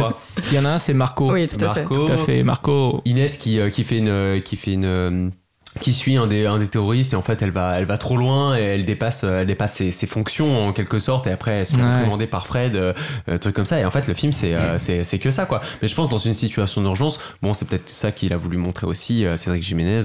Il 0.52 0.56
y 0.56 0.60
en 0.60 0.66
a 0.66 0.70
un 0.70 0.78
c'est 0.78 0.94
Marco. 0.94 1.32
Oui, 1.32 1.48
tout 1.48 1.64
à 1.64 1.74
fait. 1.74 1.82
Marco, 1.82 2.06
tout 2.06 2.12
à 2.14 2.18
fait 2.18 2.44
Marco. 2.44 3.02
Inès 3.06 3.38
qui, 3.38 3.60
euh, 3.60 3.70
qui 3.70 3.84
fait 3.84 3.98
une 4.00 4.08
euh, 4.10 4.40
qui 4.40 4.56
fait 4.56 4.74
une 4.74 4.86
euh, 4.86 5.30
qui 5.78 5.94
suit 5.94 6.18
un 6.18 6.28
des, 6.28 6.46
un 6.46 6.58
des 6.58 6.68
terroristes 6.68 7.14
et 7.14 7.16
en 7.16 7.22
fait 7.22 7.42
elle 7.42 7.52
va, 7.52 7.78
elle 7.80 7.86
va 7.86 7.98
trop 7.98 8.18
loin 8.18 8.58
et 8.58 8.62
elle 8.62 8.86
dépasse, 8.86 9.24
euh, 9.24 9.42
elle 9.42 9.48
dépasse 9.48 9.74
ses, 9.76 9.92
ses 9.92 10.08
fonctions 10.08 10.66
en 10.68 10.74
quelque 10.74 11.00
sorte 11.00 11.28
et 11.28 11.32
après 11.32 11.52
elle 11.52 11.66
se 11.66 11.76
fait 11.76 11.82
Ouais. 11.82 12.04
commander 12.04 12.28
par 12.28 12.48
Fred, 12.48 12.76
euh, 12.76 12.94
euh, 13.30 13.38
truc 13.38 13.56
comme 13.56 13.66
ça 13.66 13.80
et 13.80 13.86
en 13.86 13.92
fait 13.92 14.08
le 14.08 14.14
film 14.14 14.34
c'est, 14.34 14.56
euh, 14.56 14.78
c'est, 14.78 15.04
c'est 15.04 15.20
que 15.20 15.32
ça 15.32 15.46
quoi. 15.46 15.62
Mais 15.82 15.88
je 15.88 15.96
pense 15.96 16.10
dans 16.10 16.18
une 16.18 16.34
situation 16.34 16.82
d'urgence, 16.82 17.20
bon 17.42 17.54
c'est 17.54 17.66
peut-être 17.68 17.90
ça 17.90 18.12
qu'il 18.12 18.34
a 18.34 18.38
voulu 18.38 18.58
montrer 18.58 18.88
aussi 18.88 19.26
Cédric 19.36 19.62
Jiménez, 19.64 20.02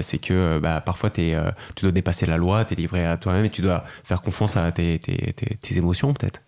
c'est 0.00 0.18
que 0.18 0.58
bah, 0.58 0.80
parfois 0.84 1.10
t'es, 1.10 1.36
tu 1.74 1.82
dois 1.84 1.92
dépasser 1.92 2.26
la 2.26 2.36
loi, 2.36 2.64
t'es 2.64 2.74
livré 2.74 3.04
à 3.06 3.16
toi-même 3.16 3.44
et 3.44 3.50
tu 3.50 3.62
dois 3.62 3.84
faire 4.04 4.22
confiance 4.22 4.56
à 4.56 4.70
tes, 4.72 4.98
tes, 4.98 5.32
tes, 5.32 5.56
tes 5.56 5.76
émotions 5.78 6.12
peut-être. 6.12 6.40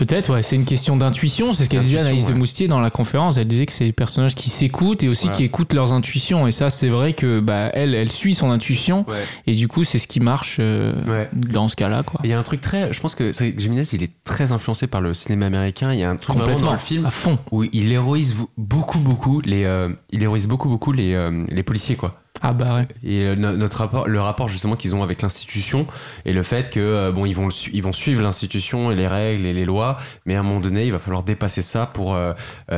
Peut-être, 0.00 0.32
ouais, 0.32 0.42
c'est 0.42 0.56
une 0.56 0.64
question 0.64 0.96
d'intuition. 0.96 1.52
C'est 1.52 1.64
ce 1.64 1.68
qu'elle 1.68 1.80
disait 1.80 1.98
Intuition, 1.98 2.12
Anaïs 2.16 2.26
de. 2.26 2.32
Moustier 2.32 2.68
dans 2.68 2.80
la 2.80 2.88
conférence. 2.88 3.36
Elle 3.36 3.46
disait 3.46 3.66
que 3.66 3.72
c'est 3.72 3.84
des 3.84 3.92
personnages 3.92 4.34
qui 4.34 4.48
s'écoutent 4.48 5.02
et 5.02 5.08
aussi 5.08 5.28
qui 5.28 5.44
écoutent 5.44 5.74
leurs 5.74 5.92
intuitions. 5.92 6.46
Et 6.46 6.52
ça, 6.52 6.70
c'est 6.70 6.88
vrai 6.88 7.12
que 7.12 7.40
bah, 7.40 7.68
elle, 7.74 7.94
elle 7.94 8.10
suit 8.10 8.34
son 8.34 8.50
intuition. 8.50 9.04
Ouais. 9.06 9.16
Et 9.46 9.54
du 9.54 9.68
coup, 9.68 9.84
c'est 9.84 9.98
ce 9.98 10.08
qui 10.08 10.20
marche 10.20 10.56
euh, 10.58 11.26
dans 11.34 11.68
ce 11.68 11.76
cas-là, 11.76 12.02
quoi. 12.02 12.18
Il 12.24 12.30
y 12.30 12.32
a 12.32 12.38
un 12.38 12.42
truc 12.42 12.62
très, 12.62 12.94
je 12.94 13.00
pense 13.00 13.14
que 13.14 13.30
Jiménez 13.58 13.82
il 13.92 14.02
est 14.02 14.10
très 14.24 14.52
influencé 14.52 14.86
par 14.86 15.02
le 15.02 15.12
cinéma 15.12 15.44
américain. 15.44 15.92
Il 15.92 15.98
y 15.98 16.02
a 16.02 16.08
un 16.08 16.16
truc 16.16 16.34
Complètement, 16.38 16.68
dans 16.68 16.72
le 16.72 16.78
film 16.78 17.04
à 17.04 17.10
fond. 17.10 17.38
où 17.50 17.64
il 17.64 17.92
héroïse 17.92 18.36
beaucoup 18.56 19.00
beaucoup 19.00 19.42
les 19.42 19.64
euh, 19.64 19.90
il 20.12 20.22
héroïse 20.22 20.46
beaucoup 20.46 20.70
beaucoup 20.70 20.92
les, 20.92 21.12
euh, 21.12 21.44
les 21.50 21.62
policiers 21.62 21.96
quoi 21.96 22.20
Ah 22.42 22.52
bah 22.54 22.74
ouais. 22.76 22.88
et 23.04 23.24
euh, 23.24 23.36
no- 23.36 23.56
notre 23.56 23.78
rapport 23.78 24.08
le 24.08 24.20
rapport 24.20 24.48
justement 24.48 24.74
qu'ils 24.76 24.94
ont 24.94 25.02
avec 25.02 25.20
l'institution 25.22 25.86
et 26.24 26.32
le 26.32 26.42
fait 26.42 26.70
que 26.70 26.80
euh, 26.80 27.12
bon 27.12 27.26
ils 27.26 27.34
vont 27.34 27.48
ils 27.72 27.82
vont 27.82 27.92
suivre 27.92 28.22
l'institution 28.22 28.90
et 28.90 28.96
les 28.96 29.06
règles 29.06 29.44
et 29.46 29.52
les 29.52 29.64
lois 29.66 29.98
mais 30.24 30.36
à 30.36 30.40
un 30.40 30.42
moment 30.42 30.60
donné 30.60 30.86
il 30.86 30.92
va 30.92 30.98
falloir 30.98 31.22
dépasser 31.22 31.62
ça 31.62 31.86
pour 31.86 32.14
euh, 32.14 32.32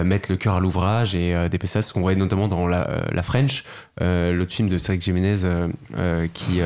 mettre 0.05 0.31
le 0.31 0.37
cœur 0.37 0.55
à 0.57 0.61
l'ouvrage 0.61 1.15
et 1.15 1.35
euh, 1.35 1.49
dépasser 1.49 1.75
ça 1.75 1.83
ce 1.83 1.93
qu'on 1.93 2.01
voyait 2.01 2.19
notamment 2.19 2.49
dans 2.49 2.67
la, 2.67 2.89
la 3.13 3.23
French 3.23 3.65
euh, 4.01 4.33
l'autre 4.33 4.53
film 4.53 4.69
de 4.69 4.79
Cédric 4.79 5.03
Jiménez 5.03 5.37
qui 6.35 6.61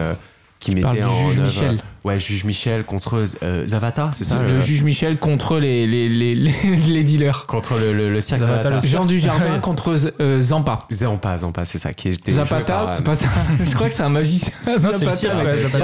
qui 0.58 0.74
Parle 0.76 0.94
mettait 0.96 1.06
du 1.06 1.12
en 1.12 1.30
juge 1.30 1.38
Michel. 1.40 1.80
Ouais 2.06 2.18
juge 2.20 2.44
Michel 2.44 2.84
contre 2.84 3.24
euh, 3.42 3.66
Zavata 3.66 4.10
c'est 4.14 4.24
ça 4.24 4.40
le 4.42 4.48
le- 4.54 4.60
juge 4.60 4.82
Michel 4.84 5.18
contre 5.18 5.58
les, 5.58 5.86
les, 5.86 6.08
les, 6.08 6.34
les, 6.34 6.52
les 6.88 7.04
dealers. 7.04 7.42
contre 7.46 7.78
le, 7.78 7.92
le, 7.92 8.10
le 8.10 8.20
cirque 8.20 8.40
Zavata, 8.42 8.68
Zavata, 8.70 8.86
Jean 8.86 9.04
Dujardin 9.04 9.58
contre 9.60 9.94
euh, 10.20 10.40
Zampa. 10.40 10.78
Zampa, 10.90 11.38
Zampa, 11.38 11.64
c'est 11.64 11.78
ça 11.78 11.92
qui 11.92 12.16
Zapata, 12.28 12.72
par, 12.72 12.82
euh, 12.88 12.92
c'est 12.96 13.04
pas 13.04 13.16
ça. 13.16 13.28
Je 13.66 13.74
crois 13.74 13.88
que 13.88 13.94
c'est 13.94 14.02
un 14.02 14.08
magicien. 14.08 14.52
Non, 14.66 14.72
c'est 14.76 15.04
le 15.04 15.10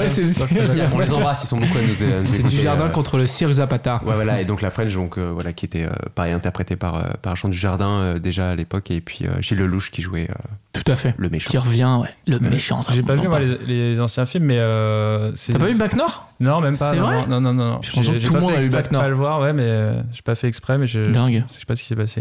c'est- 0.09 0.29
c'est 0.29 0.67
C'est 0.67 0.83
on 0.95 0.99
les 0.99 1.13
embrasse, 1.13 1.45
ils 1.45 1.49
sont 1.49 1.57
beaucoup 1.59 1.77
à 1.79 1.83
nous, 1.83 1.95
C'est 2.27 2.47
Dujardin 2.47 2.87
euh, 2.87 2.91
contre 2.91 3.19
le 3.19 3.27
cirque 3.27 3.53
Zapata. 3.53 4.01
Ouais, 4.07 4.15
voilà, 4.15 4.41
et 4.41 4.45
donc 4.45 4.63
la 4.63 4.71
French, 4.71 4.95
donc, 4.95 5.19
euh, 5.19 5.31
voilà, 5.33 5.53
qui 5.53 5.65
était 5.67 5.85
euh, 5.85 5.91
pareil 6.15 6.33
interprétée 6.33 6.77
par, 6.77 6.95
euh, 6.97 7.03
par 7.21 7.37
Jean 7.37 7.49
Dujardin 7.49 7.91
euh, 8.01 8.19
déjà 8.19 8.51
à 8.51 8.55
l'époque, 8.55 8.91
et 8.91 9.01
puis 9.01 9.27
euh, 9.27 9.41
Gilles 9.41 9.59
Lelouch 9.59 9.91
qui 9.91 10.03
jouait 10.03 10.29
euh, 10.31 10.35
Tout 10.73 10.91
à 10.91 10.95
fait. 10.97 11.15
le 11.19 11.29
méchant. 11.31 11.51
Qui 11.51 11.59
revient, 11.59 11.99
ouais. 12.01 12.09
Le 12.27 12.39
méchant, 12.39 12.81
ça. 12.83 12.93
J'ai 12.95 13.03
pas 13.03 13.15
vu 13.15 13.27
moi 13.29 13.41
les, 13.41 13.59
les 13.67 14.01
anciens 14.01 14.27
films, 14.27 14.45
mais 14.45 14.61
euh, 14.61 15.33
c'est- 15.37 15.53
T'as 15.53 15.59
pas 15.59 15.67
vu 15.67 15.77
Bac 15.77 15.97
Nord? 15.97 16.12
Non, 16.41 16.61
même 16.61 16.77
pas. 16.77 16.91
C'est 16.91 16.97
non, 16.97 17.07
vrai 17.07 17.27
non, 17.27 17.41
non, 17.41 17.55
non, 17.55 17.65
non. 17.65 17.79
J'ai 17.83 17.91
l'impression 17.91 18.13
que 18.15 18.19
tout 18.27 18.35
le 18.35 18.41
monde 18.41 18.51
a 18.51 18.55
vu 18.55 18.59
exprès 18.67 18.77
Bac 18.83 18.89
de 18.89 18.93
Nord. 18.95 19.03
pas 19.03 19.09
le 19.09 19.15
voir, 19.15 19.41
ouais, 19.41 19.53
mais 19.53 19.63
euh, 19.67 20.03
j'ai 20.13 20.23
pas 20.23 20.35
fait 20.35 20.49
exprès, 20.49 20.77
mais 20.79 20.87
je, 20.89 21.01
Dingue. 21.01 21.45
je 21.49 21.53
sais 21.53 21.65
pas 21.67 21.77
ce 21.77 21.83
qui 21.83 21.89
s'est 21.89 21.95
passé. 21.97 22.21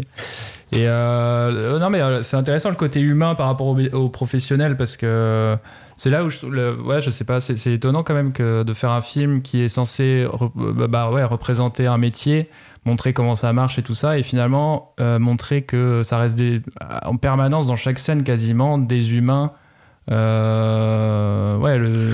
Et 0.70 0.86
euh, 0.88 1.50
euh, 1.52 1.78
non, 1.80 1.90
mais 1.90 2.00
euh, 2.00 2.22
c'est 2.22 2.36
intéressant 2.36 2.70
le 2.70 2.76
côté 2.76 3.00
humain 3.00 3.34
par 3.34 3.46
rapport 3.46 3.66
au, 3.66 3.78
au 3.80 4.08
professionnel 4.08 4.76
parce 4.76 4.96
que 4.96 5.56
c'est 5.96 6.08
là 6.10 6.24
où 6.24 6.30
je, 6.30 6.46
le, 6.46 6.80
ouais, 6.80 7.00
je 7.00 7.10
sais 7.10 7.24
pas, 7.24 7.40
c'est 7.40 7.56
c'est 7.58 7.72
étonnant 7.72 8.02
quand 8.04 8.14
même 8.14 8.32
que 8.32 8.62
de 8.62 8.72
faire 8.72 8.90
un 8.92 9.00
film 9.02 9.42
qui 9.42 9.60
est 9.60 9.68
censé 9.68 10.24
re- 10.30 10.50
bah, 10.54 10.86
bah, 10.86 11.10
ouais, 11.10 11.24
représenter 11.24 11.86
un 11.86 11.98
métier, 11.98 12.48
montrer 12.84 13.12
comment 13.12 13.34
ça 13.34 13.52
marche 13.52 13.78
et 13.78 13.82
tout 13.82 13.94
ça, 13.94 14.18
et 14.18 14.22
finalement 14.22 14.94
euh, 15.00 15.18
montrer 15.18 15.62
que 15.62 16.02
ça 16.04 16.16
reste 16.16 16.36
des, 16.38 16.62
en 17.04 17.16
permanence 17.16 17.66
dans 17.66 17.76
chaque 17.76 17.98
scène 17.98 18.22
quasiment 18.22 18.78
des 18.78 19.14
humains. 19.14 19.52
Euh, 20.10 21.56
ouais, 21.58 21.76
le. 21.78 22.08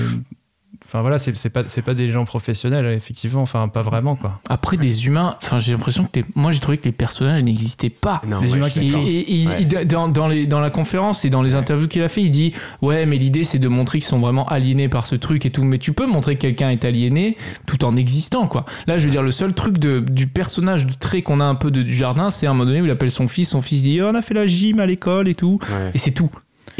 Enfin 0.91 1.01
voilà, 1.01 1.19
c'est 1.19 1.49
pas, 1.49 1.61
c'est 1.67 1.83
pas 1.83 1.93
des 1.93 2.09
gens 2.09 2.25
professionnels, 2.25 2.91
effectivement, 2.97 3.43
enfin 3.43 3.67
pas 3.67 3.83
vraiment 3.83 4.15
quoi. 4.15 4.39
Après, 4.49 4.75
des 4.75 5.05
humains, 5.05 5.35
enfin, 5.43 5.59
j'ai 5.59 5.71
l'impression 5.73 6.05
que 6.05 6.21
les- 6.21 6.25
moi 6.33 6.51
j'ai 6.51 6.59
trouvé 6.59 6.79
que 6.79 6.85
les 6.85 6.91
personnages 6.91 7.43
n'existaient 7.43 7.91
pas. 7.91 8.23
Non, 8.27 8.39
Les 8.41 8.49
ouais, 8.51 8.57
humains 8.57 8.65
je 8.67 8.71
suis 8.71 8.79
qui 8.81 8.87
Et, 8.87 8.91
d'accord. 8.91 9.07
et- 9.07 9.41
et- 9.43 9.47
Ouais. 9.47 9.55
il- 9.83 9.87
dans, 9.87 10.07
dans 10.07 10.27
les, 10.27 10.47
dans 10.47 10.59
la 10.59 10.71
conférence 10.71 11.25
et 11.25 11.29
dans 11.29 11.43
les 11.43 11.53
interviews 11.53 11.87
qu'il 11.87 12.01
a 12.01 12.09
fait, 12.09 12.23
il 12.23 12.31
dit 12.31 12.53
Ouais, 12.81 13.05
mais 13.05 13.17
l'idée 13.19 13.43
c'est 13.43 13.59
de 13.59 13.67
montrer 13.67 13.99
qu'ils 13.99 14.07
sont 14.07 14.17
vraiment 14.19 14.47
aliénés 14.47 14.89
par 14.89 15.05
ce 15.05 15.13
truc 15.15 15.45
et 15.45 15.51
tout. 15.51 15.63
Mais 15.63 15.77
tu 15.77 15.93
peux 15.93 16.07
montrer 16.07 16.35
que 16.37 16.41
quelqu'un 16.41 16.71
est 16.71 16.83
aliéné 16.85 17.37
tout 17.67 17.85
en 17.85 17.95
existant, 17.95 18.47
quoi. 18.47 18.65
Là, 18.87 18.97
je 18.97 19.05
veux 19.05 19.11
dire, 19.11 19.21
le 19.21 19.31
seul 19.31 19.53
truc 19.53 19.77
de, 19.77 19.99
du 19.99 20.25
personnage, 20.25 20.87
du 20.87 20.97
trait 20.97 21.21
qu'on 21.21 21.39
a 21.39 21.45
un 21.45 21.55
peu 21.55 21.69
de, 21.69 21.83
du 21.83 21.95
jardin, 21.95 22.31
c'est 22.31 22.47
à 22.47 22.49
un 22.49 22.53
moment 22.53 22.65
donné 22.65 22.81
où 22.81 22.85
il 22.85 22.91
appelle 22.91 23.11
son 23.11 23.27
fils. 23.27 23.49
Son 23.49 23.61
fils 23.61 23.83
dit 23.83 24.01
Oh, 24.01 24.07
On 24.11 24.15
a 24.15 24.23
fait 24.23 24.33
la 24.33 24.47
gym 24.47 24.79
à 24.79 24.87
l'école 24.87 25.27
et 25.27 25.35
tout. 25.35 25.59
Ouais. 25.69 25.91
Et 25.93 25.99
c'est 25.99 26.11
tout. 26.11 26.31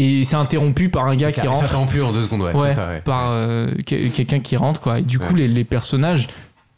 Et 0.01 0.24
c'est 0.24 0.38
interrompu 0.38 0.88
par 0.88 1.08
un 1.08 1.13
gars 1.15 1.27
C'est 1.34 1.41
qui 1.41 1.48
rentre. 1.48 1.60
Ça 1.60 1.65
interrompu 1.65 2.01
en 2.01 2.13
deux 2.13 2.24
secondes, 2.24 2.41
ouais, 2.44 2.53
Ouais, 2.53 2.70
c'est 2.70 2.75
ça, 2.75 2.88
ouais. 2.88 3.01
par 3.01 3.32
euh, 3.32 3.70
que- 3.86 4.08
quelqu'un 4.08 4.39
qui 4.39 4.56
rentre 4.56 4.79
quoi 4.79 5.00
et 5.00 5.01
du 5.03 5.20
coup 5.20 5.36
les 5.36 5.63
personnages 5.65 6.27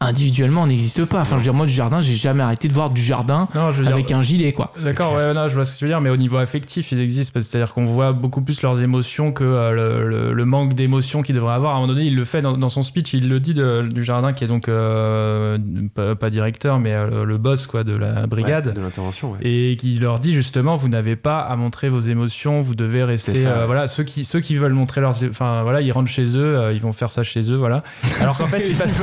individuellement 0.02 0.68
n'existent 0.68 1.06
pas 1.06 1.22
enfin 1.22 1.36
je 1.36 1.38
veux 1.38 1.44
dire 1.44 1.54
moi 1.54 1.66
du 1.66 1.72
jardin 1.72 2.02
j'ai 2.02 2.16
jamais 2.16 2.44
arrêté 2.44 2.68
de 2.68 2.74
voir 2.74 2.90
du 2.90 3.02
jardin 3.02 3.48
Non, 3.56 3.72
je 3.72 3.84
veux 3.84 3.88
avec 3.92 4.06
dire, 4.08 4.18
un 4.18 4.22
gilet 4.22 4.52
quoi 4.52 4.72
D'accord, 4.84 5.14
ouais, 5.16 5.34
non, 5.34 5.48
je 5.48 5.54
vois 5.54 5.64
ce 5.66 5.74
que 5.74 5.78
tu 5.80 5.86
veux 5.86 5.90
dire, 5.92 6.02
mais 6.02 6.10
au 6.10 6.18
niveau 6.18 6.38
affectif, 6.38 6.92
ils 6.92 7.00
existent. 7.00 7.40
C'est-à-dire 7.42 7.74
qu'on 7.74 7.86
voit 7.86 8.12
beaucoup 8.14 8.42
plus 8.42 8.62
leurs 8.62 8.82
émotions 8.82 9.32
que 9.32 9.44
euh, 9.44 9.72
le, 9.72 10.10
le- 10.10 10.34
le 10.34 10.46
manque 10.46 10.74
d'émotions 10.74 11.22
qu'il 11.22 11.36
devrait 11.36 11.54
avoir. 11.54 11.74
À 11.74 11.76
un 11.78 11.82
moment 11.82 11.94
donné, 11.94 12.06
il 12.06 12.16
le 12.16 12.26
fait 12.26 12.42
dans, 12.42 12.58
dans 12.58 12.70
son 12.70 12.82
speech, 12.82 13.14
il 13.14 13.30
le 13.30 13.40
dit 13.40 13.54
de- 13.54 13.82
du 13.92 14.04
jardin, 14.04 14.34
qui 14.34 14.44
est 14.44 14.48
donc 14.48 14.68
euh, 14.70 15.58
pas, 15.94 16.16
pas 16.16 16.30
directeur, 16.30 16.80
mais 16.80 16.94
euh, 16.94 17.24
le 17.24 17.38
boss 17.38 17.68
quoi, 17.68 17.84
de 17.84 17.96
la 17.96 18.22
Ouais, 18.22 18.28
brigade. 18.28 18.74
de 18.74 18.82
l'intervention, 18.82 19.32
ouais. 19.34 19.38
Et 19.42 19.76
qui 19.78 20.00
leur 20.00 20.20
dit 20.20 20.34
justement, 20.34 20.76
vous 20.76 20.88
n'avez 20.90 21.16
pas 21.16 21.40
à 21.40 21.56
montrer 21.56 21.90
vos 21.90 22.00
émotions, 22.00 22.62
vous 22.62 22.76
devez 22.76 23.04
rester. 23.04 23.34
C'est 23.36 23.44
ça, 23.44 23.50
euh, 23.50 23.60
ouais. 23.62 23.66
voilà, 23.68 23.88
ceux 23.88 24.04
qui, 24.04 24.26
ceux 24.26 24.40
qui 24.40 24.56
veulent 24.56 24.74
montrer 24.74 25.02
leurs. 25.02 25.16
Enfin, 25.30 25.62
voilà, 25.64 25.82
ils 25.82 25.92
rentrent 25.92 26.10
chez 26.10 26.36
eux, 26.38 26.58
euh, 26.58 26.74
ils 26.74 26.82
vont 26.82 26.94
faire 26.94 27.12
ça 27.12 27.24
chez 27.24 27.52
eux, 27.52 27.56
voilà. 27.58 27.84
Alors 28.20 28.38
qu'en 28.38 28.48
fait, 28.48 28.68
ils 28.70 28.78
passent. 28.78 29.00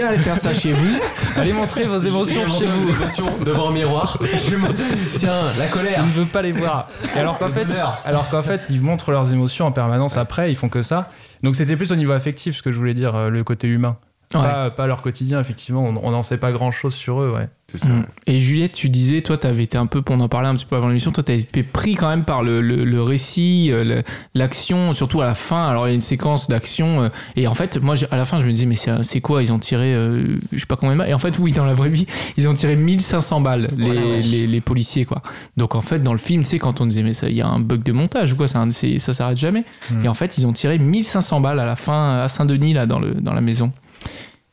Bien 0.00 0.08
aller 0.08 0.18
faire 0.18 0.38
ça 0.38 0.54
chez 0.54 0.72
vous 0.72 0.98
Allez 1.36 1.52
montrer 1.52 1.84
vos 1.84 1.98
émotions 1.98 2.46
chez 2.58 2.66
vous. 2.66 2.88
émotions 2.90 3.32
devant 3.44 3.68
un 3.68 3.72
miroir. 3.72 4.18
Je 4.50 4.56
me- 4.56 4.68
Tiens, 5.14 5.30
la 5.58 5.66
colère. 5.66 6.00
Il 6.02 6.08
ne 6.08 6.12
veut 6.12 6.24
pas 6.30 6.42
les 6.42 6.52
voir. 6.52 6.88
Et 7.14 7.18
alors 7.18 7.38
qu'en 7.38 7.48
fait, 7.48 7.66
alors 8.04 8.28
qu'en 8.28 8.42
fait, 8.42 8.66
ils 8.70 8.80
montrent 8.80 9.10
leurs 9.10 9.32
émotions 9.32 9.66
en 9.66 9.72
permanence 9.72 10.16
après, 10.16 10.50
ils 10.50 10.56
font 10.56 10.68
que 10.68 10.82
ça. 10.82 11.08
Donc 11.42 11.56
c'était 11.56 11.76
plus 11.76 11.92
au 11.92 11.96
niveau 11.96 12.12
affectif 12.12 12.56
ce 12.56 12.62
que 12.62 12.72
je 12.72 12.76
voulais 12.78 12.94
dire, 12.94 13.14
euh, 13.14 13.28
le 13.28 13.44
côté 13.44 13.68
humain. 13.68 13.96
Ouais. 14.32 14.42
Pas, 14.42 14.70
pas 14.70 14.86
leur 14.86 15.02
quotidien, 15.02 15.40
effectivement. 15.40 15.82
On 15.84 15.96
on 16.06 16.10
n'en 16.12 16.22
sait 16.22 16.38
pas 16.38 16.52
grand 16.52 16.70
chose 16.70 16.94
sur 16.94 17.20
eux, 17.20 17.32
ouais. 17.36 17.48
C'est 17.66 17.78
ça. 17.78 17.88
Mm. 17.88 18.06
Et 18.26 18.40
Juliette, 18.40 18.72
tu 18.72 18.88
disais, 18.88 19.20
toi, 19.22 19.36
tu 19.38 19.46
avais 19.46 19.62
été 19.64 19.76
un 19.78 19.86
peu, 19.86 20.02
on 20.10 20.18
en 20.20 20.28
parlait 20.28 20.48
un 20.48 20.54
petit 20.54 20.66
peu 20.66 20.74
avant 20.76 20.88
l'émission, 20.88 21.12
toi, 21.12 21.22
tu 21.22 21.32
été 21.32 21.62
pris 21.62 21.94
quand 21.94 22.08
même 22.08 22.24
par 22.24 22.42
le, 22.42 22.60
le- 22.60 22.84
le 22.84 23.02
récit, 23.02 23.68
euh, 23.72 24.02
l'action, 24.34 24.92
surtout 24.92 25.20
à 25.20 25.24
la 25.24 25.34
fin. 25.34 25.68
Alors, 25.68 25.86
il 25.86 25.90
y 25.90 25.92
a 25.92 25.94
une 25.94 26.00
séquence 26.00 26.48
d'action. 26.48 27.02
euh, 27.04 27.08
et 27.36 27.46
en 27.48 27.54
fait, 27.54 27.80
moi, 27.80 27.94
à 28.10 28.16
la 28.16 28.24
fin, 28.24 28.38
je 28.38 28.46
me 28.46 28.52
disais, 28.52 28.66
mais 28.66 28.76
c'est 28.76 29.02
c'est 29.04 29.20
quoi? 29.20 29.42
Ils 29.42 29.52
ont 29.52 29.58
tiré, 29.58 29.94
euh, 29.94 30.36
je 30.52 30.58
sais 30.58 30.66
pas 30.66 30.76
combien 30.76 30.94
de 30.94 30.98
balles. 30.98 31.10
Et 31.10 31.14
en 31.14 31.18
fait, 31.18 31.38
oui, 31.38 31.52
dans 31.52 31.64
la 31.64 31.74
vraie 31.74 31.90
vie, 31.90 32.06
ils 32.36 32.48
ont 32.48 32.54
tiré 32.54 32.76
1500 32.76 33.40
balles, 33.40 33.68
les, 33.76 33.90
Oh 33.90 33.92
vache. 34.16 34.26
les, 34.26 34.46
les 34.46 34.60
policiers, 34.60 35.04
quoi. 35.04 35.22
Donc, 35.56 35.74
en 35.74 35.80
fait, 35.82 36.00
dans 36.00 36.12
le 36.12 36.18
film, 36.18 36.42
tu 36.42 36.50
sais, 36.50 36.58
quand 36.58 36.80
on 36.80 36.86
disait, 36.86 37.02
mais 37.02 37.14
ça, 37.14 37.28
il 37.28 37.34
y 37.36 37.42
a 37.42 37.46
un 37.48 37.60
bug 37.60 37.82
de 37.82 37.92
montage 37.92 38.32
ou 38.32 38.36
quoi, 38.36 38.48
ça, 38.48 38.64
c'est- 38.70 38.98
ça 38.98 39.12
s'arrête 39.12 39.38
jamais. 39.38 39.64
Mm. 39.90 40.04
Et 40.04 40.08
en 40.08 40.14
fait, 40.14 40.38
ils 40.38 40.46
ont 40.46 40.52
tiré 40.52 40.78
1500 40.78 41.40
balles 41.40 41.60
à 41.60 41.66
la 41.66 41.76
fin, 41.76 42.20
à 42.20 42.28
Saint-Denis, 42.28 42.74
là, 42.74 42.86
dans, 42.86 42.98
le, 43.00 43.14
dans 43.14 43.34
la 43.34 43.40
maison. 43.40 43.72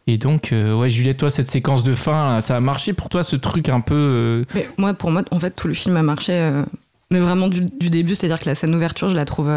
Et 0.07 0.17
donc, 0.17 0.53
euh, 0.53 0.73
ouais, 0.73 0.89
Juliette, 0.89 1.17
toi, 1.17 1.29
cette 1.29 1.47
séquence 1.49 1.83
de 1.83 1.93
fin, 1.93 2.39
ça 2.41 2.55
a 2.55 2.59
marché 2.61 2.93
pour 2.93 3.09
toi, 3.09 3.23
ce 3.23 3.35
truc 3.35 3.67
un 3.69 3.81
peu. 3.81 3.93
euh, 3.95 4.43
Mais 4.55 4.67
moi, 4.77 4.93
pour 4.93 5.11
moi, 5.11 5.23
en 5.31 5.39
fait, 5.39 5.51
tout 5.51 5.67
le 5.67 5.73
film 5.73 5.97
a 5.97 6.01
marché, 6.03 6.31
euh, 6.33 6.63
mais 7.11 7.19
vraiment 7.19 7.49
du, 7.49 7.61
du 7.61 7.89
début, 7.89 8.15
c'est-à-dire 8.15 8.39
que 8.39 8.45
la 8.45 8.55
scène 8.55 8.71
d'ouverture, 8.71 9.09
je 9.09 9.15
la 9.15 9.25
trouve 9.25 9.51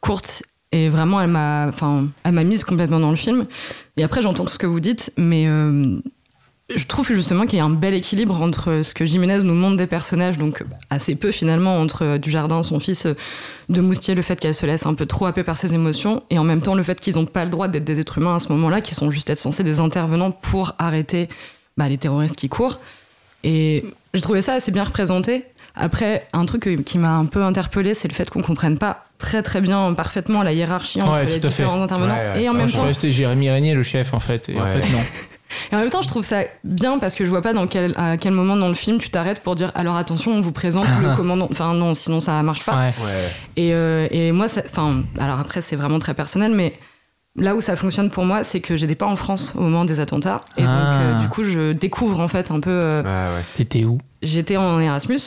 courte 0.00 0.42
et 0.72 0.88
vraiment, 0.88 1.20
elle 1.20 1.30
m'a, 1.30 1.70
elle 2.22 2.32
m'a 2.32 2.44
mise 2.44 2.62
complètement 2.62 3.00
dans 3.00 3.10
le 3.10 3.16
film. 3.16 3.46
Et 3.96 4.04
après, 4.04 4.22
j'entends 4.22 4.44
tout 4.44 4.52
ce 4.52 4.58
que 4.58 4.66
vous 4.68 4.78
dites, 4.80 5.12
mais 5.16 5.46
je 6.74 6.86
trouve 6.86 7.06
justement 7.12 7.46
qu'il 7.46 7.58
y 7.58 7.62
a 7.62 7.64
un 7.64 7.70
bel 7.70 7.94
équilibre 7.94 8.40
entre 8.40 8.82
ce 8.82 8.94
que 8.94 9.04
Jiménez 9.04 9.42
nous 9.42 9.54
montre 9.54 9.76
des 9.76 9.86
personnages, 9.86 10.38
donc 10.38 10.62
assez 10.88 11.14
peu 11.14 11.32
finalement, 11.32 11.78
entre 11.80 12.04
euh, 12.04 12.18
Dujardin, 12.18 12.62
son 12.62 12.80
fils, 12.80 13.06
euh, 13.06 13.14
de 13.68 13.80
Moustier, 13.80 14.14
le 14.14 14.22
fait 14.22 14.38
qu'elle 14.38 14.54
se 14.54 14.66
laisse 14.66 14.86
un 14.86 14.94
peu 14.94 15.06
trop 15.06 15.26
happer 15.26 15.42
par 15.42 15.58
ses 15.58 15.74
émotions, 15.74 16.22
et 16.30 16.38
en 16.38 16.44
même 16.44 16.62
temps 16.62 16.74
le 16.74 16.82
fait 16.82 17.00
qu'ils 17.00 17.16
n'ont 17.16 17.26
pas 17.26 17.44
le 17.44 17.50
droit 17.50 17.68
d'être 17.68 17.84
des 17.84 18.00
êtres 18.00 18.18
humains 18.18 18.36
à 18.36 18.40
ce 18.40 18.48
moment-là, 18.52 18.80
qu'ils 18.80 18.96
sont 18.96 19.10
juste 19.10 19.30
être 19.30 19.38
censés 19.38 19.64
des 19.64 19.80
intervenants 19.80 20.30
pour 20.30 20.74
arrêter 20.78 21.28
bah, 21.76 21.88
les 21.88 21.98
terroristes 21.98 22.36
qui 22.36 22.48
courent. 22.48 22.78
Et 23.42 23.84
j'ai 24.14 24.20
trouvé 24.20 24.42
ça 24.42 24.54
assez 24.54 24.70
bien 24.70 24.84
représenté. 24.84 25.44
Après, 25.74 26.26
un 26.32 26.44
truc 26.46 26.84
qui 26.84 26.98
m'a 26.98 27.12
un 27.12 27.26
peu 27.26 27.42
interpellé, 27.42 27.94
c'est 27.94 28.08
le 28.08 28.14
fait 28.14 28.28
qu'on 28.28 28.42
comprenne 28.42 28.76
pas 28.76 29.04
très 29.18 29.42
très 29.42 29.60
bien 29.60 29.92
parfaitement 29.94 30.42
la 30.42 30.52
hiérarchie 30.52 31.00
entre 31.00 31.12
Ouais, 31.12 31.24
les 31.24 31.30
fait. 31.32 31.38
différents 31.38 31.80
intervenants. 31.80 32.14
Ouais, 32.14 32.32
ouais. 32.34 32.42
Et 32.42 32.48
en 32.48 32.54
même 32.54 32.70
temps, 32.70 32.86
Jérémy 33.02 33.50
Régnier, 33.50 33.74
le 33.74 33.82
chef, 33.82 34.12
en 34.12 34.20
fait. 34.20 34.48
Et 34.48 34.60
en 34.60 34.66
fait, 34.66 34.80
non. 34.80 34.98
et 35.72 35.76
en 35.76 35.78
même 35.80 35.90
temps, 35.90 36.02
je 36.02 36.08
trouve 36.08 36.24
ça 36.24 36.42
bien 36.64 36.98
parce 36.98 37.14
que 37.14 37.24
je 37.24 37.30
vois 37.30 37.42
pas 37.42 37.52
dans 37.52 37.66
quel, 37.66 37.92
à 37.96 38.16
quel 38.16 38.32
moment 38.32 38.56
dans 38.56 38.68
le 38.68 38.74
film 38.74 38.98
tu 38.98 39.10
t'arrêtes 39.10 39.40
pour 39.42 39.54
dire 39.54 39.72
alors 39.74 39.96
attention, 39.96 40.32
on 40.32 40.40
vous 40.40 40.52
présente 40.52 40.86
le 41.02 41.14
commandant. 41.16 41.48
Enfin 41.50 41.74
non, 41.74 41.94
sinon 41.94 42.20
ça 42.20 42.42
marche 42.42 42.64
pas. 42.64 42.76
Ouais. 42.76 42.94
Ouais. 43.04 43.30
Et, 43.56 43.74
euh, 43.74 44.06
et 44.10 44.32
moi, 44.32 44.48
ça- 44.48 44.62
enfin, 44.68 45.02
alors 45.18 45.38
après, 45.40 45.60
c'est 45.60 45.76
vraiment 45.76 45.98
très 45.98 46.14
personnel, 46.14 46.52
mais 46.54 46.74
là 47.36 47.54
où 47.54 47.60
ça 47.60 47.76
fonctionne 47.76 48.10
pour 48.10 48.24
moi, 48.24 48.42
c'est 48.44 48.60
que 48.60 48.76
j'étais 48.76 48.94
pas 48.96 49.06
en 49.06 49.16
France 49.16 49.54
au 49.56 49.60
moment 49.60 49.84
des 49.84 50.00
attentats. 50.00 50.40
Et 50.56 50.62
donc, 50.62 50.70
Ah. 50.72 51.00
euh, 51.00 51.18
du 51.20 51.28
coup, 51.28 51.44
je 51.44 51.72
découvre 51.72 52.20
en 52.20 52.28
fait 52.28 52.50
un 52.50 52.60
peu. 52.60 52.70
euh, 52.70 53.02
Ouais, 53.02 53.36
ouais. 53.38 53.44
T'étais 53.54 53.84
où? 53.84 53.98
J'étais 54.22 54.56
en 54.56 54.78
Erasmus. 54.80 55.20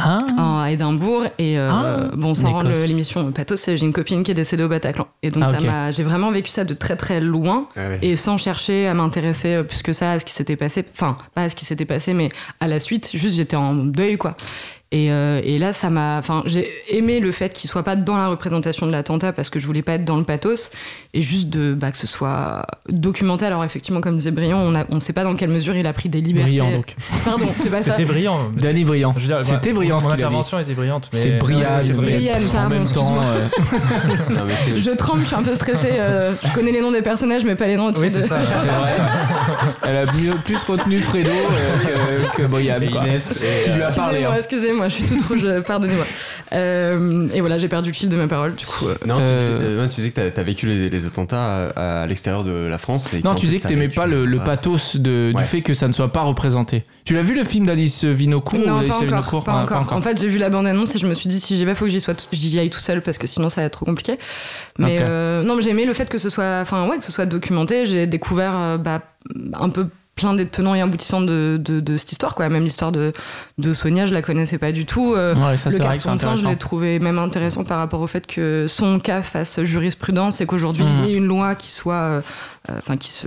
Ah. 0.00 0.62
À 0.62 0.70
Édimbourg. 0.70 1.24
Et 1.38 1.58
euh, 1.58 1.68
Ah, 1.70 2.16
bon 2.16 2.34
sans 2.34 2.52
rendre 2.52 2.70
l'émission 2.86 3.30
pathos. 3.32 3.66
J'ai 3.66 3.80
une 3.84 3.92
copine 3.92 4.22
qui 4.22 4.30
est 4.30 4.34
décédée 4.34 4.62
au 4.62 4.68
Bataclan. 4.68 5.08
Et 5.22 5.30
donc 5.30 5.44
Ah, 5.46 5.52
ça 5.52 5.60
m'a 5.60 5.90
j'ai 5.90 6.04
vraiment 6.04 6.30
vécu 6.30 6.50
ça 6.50 6.64
de 6.64 6.74
très 6.74 6.94
très 6.96 7.20
loin. 7.20 7.66
Ouais, 7.76 7.88
ouais. 7.88 7.98
et 8.02 8.14
sans 8.16 8.38
chercher 8.38 8.86
à 8.86 8.94
m'intéresser 8.94 9.54
euh, 9.54 9.62
plus 9.64 9.82
que 9.82 9.92
ça 9.92 10.12
à 10.12 10.18
ce 10.18 10.24
qui 10.24 10.32
s'était 10.32 10.56
passé. 10.56 10.84
Enfin 10.92 11.16
pas 11.34 11.42
à 11.42 11.48
ce 11.48 11.56
qui 11.56 11.64
s'était 11.64 11.84
passé 11.84 12.14
mais 12.14 12.28
à 12.60 12.68
la 12.68 12.78
suite. 12.80 13.10
Juste 13.12 13.36
j'étais 13.36 13.56
en 13.56 13.74
deuil 13.74 14.16
quoi 14.18 14.36
et, 14.90 15.12
euh, 15.12 15.40
et 15.44 15.58
là 15.58 15.72
ça 15.74 15.90
m'a 15.90 16.16
enfin 16.18 16.42
j'ai 16.46 16.66
aimé 16.88 17.20
le 17.20 17.30
fait 17.30 17.52
qu'il 17.52 17.68
soit 17.68 17.82
pas 17.82 17.94
dans 17.94 18.16
la 18.16 18.28
représentation 18.28 18.86
de 18.86 18.92
l'attentat 18.92 19.32
parce 19.34 19.50
que 19.50 19.60
je 19.60 19.66
voulais 19.66 19.82
pas 19.82 19.92
être 19.94 20.04
dans 20.06 20.16
le 20.16 20.24
pathos 20.24 20.70
et 21.12 21.22
juste 21.22 21.50
de 21.50 21.74
bah, 21.74 21.90
que 21.92 21.98
ce 21.98 22.06
soit 22.06 22.64
documenté 22.88 23.44
alors 23.44 23.62
effectivement 23.64 24.00
comme 24.00 24.16
disait 24.16 24.30
Briand 24.30 24.58
on 24.58 24.74
a, 24.74 24.84
on 24.90 25.00
sait 25.00 25.12
pas 25.12 25.24
dans 25.24 25.34
quelle 25.36 25.50
mesure 25.50 25.76
il 25.76 25.86
a 25.86 25.92
pris 25.92 26.08
des 26.08 26.20
libertés 26.22 26.48
Brillant, 26.58 26.70
donc. 26.70 26.94
pardon 27.24 27.46
c'est 27.58 27.68
pas 27.70 27.80
ça 27.80 27.90
C'était 27.90 28.04
brillant. 28.06 28.50
Danny 28.56 28.84
Brillant. 28.84 29.12
Je 29.16 29.20
veux 29.20 29.26
dire, 29.26 29.42
C'était 29.42 29.72
brillant 29.72 29.96
Mon 29.96 30.00
qu'il 30.00 30.10
a 30.12 30.16
dit. 30.16 30.22
intervention 30.22 30.58
était 30.58 30.72
brillante. 30.74 31.10
mais- 31.12 31.18
C'est 31.18 31.30
brillant, 31.38 31.58
Ouais, 31.60 31.80
c'est 31.80 31.92
en 31.92 32.50
pardon, 32.52 32.68
même 32.70 32.84
temps. 32.88 33.16
euh, 33.20 33.46
Non, 34.30 34.40
mais 34.46 34.54
c'est- 34.56 34.78
Je 34.78 34.96
tremble, 34.96 35.20
je 35.22 35.26
suis 35.26 35.34
un 35.36 35.42
peu 35.42 35.54
stressée. 35.54 35.92
euh, 35.98 36.32
je 36.44 36.52
connais 36.54 36.72
les 36.72 36.80
noms 36.80 36.92
des 36.92 37.02
personnages, 37.02 37.44
mais 37.44 37.56
pas 37.56 37.66
les 37.66 37.76
noms. 37.76 37.92
Oui, 37.98 38.10
c'est 38.10 38.22
ça. 38.22 38.38
c'est 38.52 38.66
vrai. 38.66 38.90
Elle 39.86 39.96
a 39.96 40.04
mieux, 40.12 40.34
plus 40.44 40.62
retenu 40.64 41.00
Fredo 41.00 41.30
euh, 41.30 42.24
que, 42.34 42.36
que 42.38 42.46
Brian. 42.46 42.80
Et. 42.80 42.86
Inès, 42.86 43.38
Qui 43.64 43.70
lui 43.70 43.82
a 43.82 43.88
euh, 43.90 43.94
parlé. 43.94 44.26
Excusez-moi, 44.36 44.77
excusez-moi, 44.84 44.88
je 44.88 44.94
suis 44.94 45.06
toute 45.06 45.22
rouge, 45.26 45.44
euh, 45.44 45.60
pardonnez-moi. 45.60 46.04
Euh, 46.52 47.28
et 47.34 47.40
voilà, 47.40 47.58
j'ai 47.58 47.68
perdu 47.68 47.90
le 47.90 47.94
fil 47.94 48.08
de 48.08 48.16
ma 48.16 48.28
parole, 48.28 48.54
du 48.54 48.66
coup. 48.66 48.86
euh, 48.88 48.94
Non, 49.06 49.16
tu, 49.18 49.22
Euh, 49.24 49.58
disais, 49.58 49.64
euh, 49.64 49.86
tu 49.88 50.10
que 50.10 50.14
t'as- 50.14 50.30
t'as 50.30 50.42
vécu 50.42 50.66
les, 50.66 50.90
les 50.90 51.06
attentats 51.06 51.68
à, 51.76 52.02
à 52.02 52.06
l'extérieur 52.06 52.44
de 52.44 52.52
la 52.66 52.78
France. 52.78 53.14
Et 53.14 53.22
Non, 53.22 53.34
tu 53.34 53.46
disais 53.46 53.58
que 53.58 53.62
t'as 53.64 53.68
t'aimais 53.70 53.88
pas 53.88 54.06
le, 54.06 54.26
pathos 54.38 54.96
de, 54.96 55.32
Ouais. 55.34 55.42
du 55.42 55.48
fait 55.48 55.62
que 55.62 55.74
ça 55.74 55.88
ne 55.88 55.92
soit 55.92 56.12
pas 56.12 56.22
représenté. 56.22 56.84
Tu 57.04 57.14
l'as 57.14 57.22
vu 57.22 57.34
le 57.34 57.44
film 57.44 57.66
d'Alice 57.66 58.04
Vinocourt 58.04 58.58
ou 58.60 58.66
non, 58.66 58.76
d'Alice 58.76 58.88
pas 58.90 58.94
encore, 58.96 59.04
Vinocourt 59.08 59.44
pas 59.44 59.54
encore. 59.62 59.96
En 59.96 60.00
fait, 60.02 60.20
j'ai 60.20 60.28
vu 60.28 60.38
la 60.38 60.50
bande-annonce 60.50 60.94
et 60.94 60.98
je 60.98 61.06
me 61.06 61.14
suis 61.14 61.28
dit, 61.28 61.40
si 61.40 61.56
j'y 61.56 61.64
vais, 61.64 61.74
faut 61.74 61.86
que 61.86 61.90
j'y 62.32 62.58
aille 62.58 62.70
toute 62.70 62.84
seule 62.84 63.02
parce 63.02 63.18
que 63.18 63.26
sinon 63.26 63.48
ça 63.50 63.60
va 63.62 63.66
être 63.66 63.72
trop 63.74 63.86
compliqué. 63.86 64.18
Mais 64.78 64.96
Ok. 64.98 65.02
euh, 65.02 65.42
non, 65.42 65.56
mais 65.56 65.62
j'ai 65.62 65.70
aimé 65.70 65.84
le 65.86 65.92
fait 65.92 66.08
que 66.10 66.18
ce 66.18 66.30
soit, 66.30 66.60
enfin 66.62 66.86
ouais, 66.88 66.98
que 66.98 67.04
ce 67.04 67.12
soit 67.12 67.26
documenté. 67.26 67.86
J'ai 67.86 68.06
découvert 68.06 68.52
euh, 68.54 68.76
bah, 68.78 69.00
un 69.54 69.68
peu 69.70 69.86
plein 70.18 70.34
des 70.34 70.46
tenants 70.46 70.74
et 70.74 70.80
aboutissants 70.80 71.20
de, 71.20 71.58
de, 71.62 71.78
de 71.80 71.96
cette 71.96 72.10
histoire, 72.12 72.34
quoi. 72.34 72.48
Même 72.48 72.64
l'histoire 72.64 72.90
de, 72.92 73.12
de 73.58 73.72
Sonia, 73.72 74.06
je 74.06 74.12
la 74.12 74.20
connaissais 74.22 74.58
pas 74.58 74.72
du 74.72 74.84
tout. 74.84 75.14
Euh, 75.16 75.34
Ouais, 75.36 75.56
ça 75.56 75.70
le 75.70 75.78
carton 75.78 76.16
de 76.16 76.20
fin, 76.20 76.34
je 76.34 76.46
l'ai 76.46 76.56
trouvé 76.56 76.98
même 76.98 77.18
intéressant 77.18 77.62
par 77.64 77.78
rapport 77.78 78.00
au 78.00 78.06
fait 78.08 78.26
que 78.26 78.66
son 78.68 78.98
cas 78.98 79.22
fasse 79.22 79.62
jurisprudence 79.62 80.40
et 80.40 80.46
qu'aujourd'hui 80.46 80.84
il 80.84 81.10
y 81.10 81.12
ait 81.14 81.16
une 81.16 81.26
loi 81.26 81.54
qui 81.54 81.70
soit, 81.70 81.94
euh, 81.94 82.20
euh, 82.68 82.74
enfin 82.78 82.96
qui 82.96 83.10
se, 83.12 83.26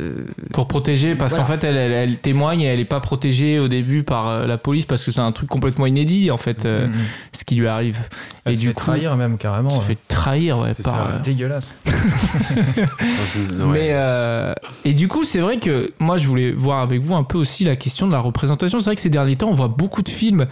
Pour 0.53 0.67
protéger, 0.67 1.15
parce 1.15 1.29
Voilà. 1.31 1.45
qu'en 1.45 1.51
fait, 1.51 1.63
elle, 1.63 1.77
elle, 1.77 1.93
elle 1.93 2.17
témoigne 2.17 2.61
et 2.61 2.65
elle 2.65 2.79
n'est 2.79 2.85
pas 2.85 2.99
protégée 2.99 3.57
au 3.59 3.67
début 3.69 4.03
par 4.03 4.27
euh, 4.27 4.45
la 4.45 4.57
police 4.57 4.85
parce 4.85 5.03
que 5.05 5.11
c'est 5.11 5.21
un 5.21 5.31
truc 5.31 5.47
complètement 5.49 5.85
inédit, 5.85 6.29
en 6.31 6.37
fait, 6.37 6.65
euh, 6.65 6.87
Mhm. 6.87 6.93
ce 7.33 7.45
qui 7.45 7.55
lui 7.55 7.67
arrive. 7.67 7.97
Elle 8.43 8.53
et 8.53 8.55
se 8.55 8.61
du 8.61 8.67
fait 8.67 8.73
coup, 8.73 8.83
trahir 8.85 9.15
même 9.15 9.37
carrément. 9.37 9.69
se 9.69 9.79
ouais. 9.79 9.85
fait 9.85 9.97
trahir, 10.07 10.57
ouais, 10.59 10.73
C'est 10.73 10.83
par. 10.83 10.95
ça, 10.95 11.19
Dégueulasse. 11.23 11.75
Mais 13.67 13.89
euh, 13.91 14.53
et 14.85 14.93
du 14.93 15.07
coup, 15.07 15.23
c'est 15.23 15.39
vrai 15.39 15.57
que 15.57 15.91
moi, 15.99 16.17
je 16.17 16.27
voulais 16.27 16.51
voir 16.51 16.80
avec 16.81 17.01
vous 17.01 17.15
un 17.15 17.23
peu 17.23 17.37
aussi 17.37 17.63
la 17.63 17.75
question 17.75 18.07
de 18.07 18.11
la 18.11 18.19
représentation. 18.19 18.79
C'est 18.79 18.85
vrai 18.85 18.95
que 18.95 19.01
ces 19.01 19.09
derniers 19.09 19.35
temps, 19.35 19.49
on 19.49 19.53
voit 19.53 19.67
beaucoup 19.67 20.01
de 20.01 20.09
films 20.09 20.47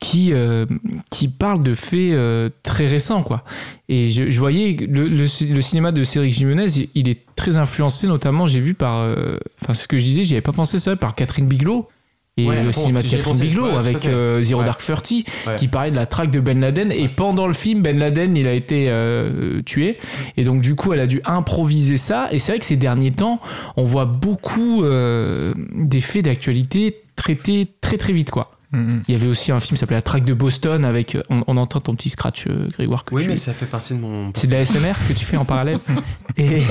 qui 0.00 0.32
euh, 0.32 0.66
qui 1.10 1.28
parlent 1.28 1.62
de 1.62 1.74
faits 1.74 2.12
euh, 2.12 2.50
très 2.62 2.86
récents, 2.86 3.22
quoi. 3.22 3.44
Et 3.88 4.10
je, 4.10 4.38
voyais 4.40 4.76
le, 4.80 5.08
le, 5.08 5.26
cinéma 5.26 5.92
de 5.92 6.02
Cédric 6.02 6.32
Jimenez, 6.32 6.88
il- 6.94 7.08
est 7.08 7.20
très 7.36 7.56
influencé, 7.56 8.08
notamment, 8.08 8.46
j'ai 8.48 8.60
vu 8.60 8.74
par, 8.74 8.98
euh, 8.98 9.38
enfin, 9.62 9.74
ce 9.74 9.86
que 9.86 9.98
je 9.98 10.04
disais, 10.04 10.24
j'y 10.24 10.34
avais 10.34 10.40
pas 10.40 10.52
pensé 10.52 10.80
ça, 10.80 10.96
par 10.96 11.14
Catherine 11.14 11.46
Bigelow. 11.46 11.88
Et 12.38 12.46
Ouais, 12.46 12.62
le 12.62 12.70
cinéma 12.70 13.00
de 13.02 13.08
Catherine 13.08 13.38
Bigelow 13.40 13.70
ouais, 13.70 13.76
avec 13.78 14.04
euh, 14.06 14.42
Zero 14.42 14.60
Ouais. 14.60 14.66
Dark 14.66 14.82
Thirty 14.84 15.24
qui 15.56 15.68
parlait 15.68 15.90
de 15.90 15.96
la 15.96 16.04
traque 16.04 16.30
de 16.30 16.38
Ben 16.40 16.60
Laden. 16.60 16.92
Et 16.92 17.08
pendant 17.08 17.46
le 17.46 17.54
film 17.54 17.80
Ben 17.80 17.98
Laden 17.98 18.36
il 18.36 18.46
a 18.46 18.52
été 18.52 18.86
euh, 18.90 19.62
tué. 19.62 19.96
Et 20.36 20.44
donc 20.44 20.60
du 20.60 20.74
coup 20.74 20.92
elle 20.92 21.00
a 21.00 21.06
dû 21.06 21.22
improviser 21.24 21.96
ça. 21.96 22.28
Et 22.32 22.38
c'est 22.38 22.52
vrai 22.52 22.58
que 22.58 22.66
ces 22.66 22.76
derniers 22.76 23.10
temps 23.12 23.40
on 23.76 23.84
voit 23.84 24.04
beaucoup 24.04 24.84
euh, 24.84 25.54
des 25.72 26.00
faits 26.00 26.26
d'actualité 26.26 27.00
traités 27.16 27.68
très 27.80 27.96
très 27.96 28.12
vite 28.12 28.30
quoi. 28.30 28.50
Mhm. 28.72 29.02
il 29.06 29.12
y 29.12 29.14
avait 29.14 29.28
aussi 29.28 29.52
un 29.52 29.60
film 29.60 29.76
qui 29.76 29.80
s'appelait 29.80 29.96
La 29.96 30.02
traque 30.02 30.24
de 30.24 30.34
Boston 30.34 30.84
avec 30.84 31.14
euh, 31.14 31.22
on, 31.30 31.44
on 31.46 31.56
entend 31.56 31.78
ton 31.80 31.94
petit 31.94 32.08
scratch 32.10 32.46
euh, 32.48 32.66
Grégoire 32.72 33.04
que 33.04 33.14
Oui, 33.14 33.22
tu 33.22 33.28
mais 33.28 33.36
ça 33.36 33.52
fait 33.54 33.64
partie 33.64 33.94
de 33.94 34.00
mon. 34.00 34.32
c'est 34.34 34.48
de 34.48 34.52
la 34.52 34.64
SMR 34.64 34.92
que 35.08 35.12
tu 35.14 35.24
fais 35.24 35.36
en 35.36 35.44
parallèle. 35.44 35.78
Et 36.36 36.62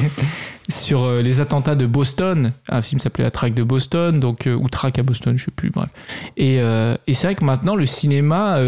sur 0.70 1.04
euh, 1.04 1.22
les 1.22 1.40
attentats 1.42 1.76
de 1.76 1.86
Boston, 1.86 2.54
un 2.70 2.82
film 2.82 3.00
s'appelait 3.00 3.24
La 3.24 3.32
traque 3.32 3.54
de 3.54 3.64
Boston, 3.64 4.20
donc, 4.20 4.48
euh, 4.48 4.56
ou 4.56 4.68
Traque 4.70 4.98
à 5.00 5.04
Boston, 5.04 5.38
je 5.38 5.46
sais 5.46 5.52
plus, 5.52 5.70
bref. 5.70 5.90
Et, 6.38 6.60
euh, 6.60 6.96
c'est 7.08 7.28
vrai 7.28 7.36
que 7.36 7.46
maintenant, 7.46 7.76
le 7.76 7.86
cinéma 7.86 8.60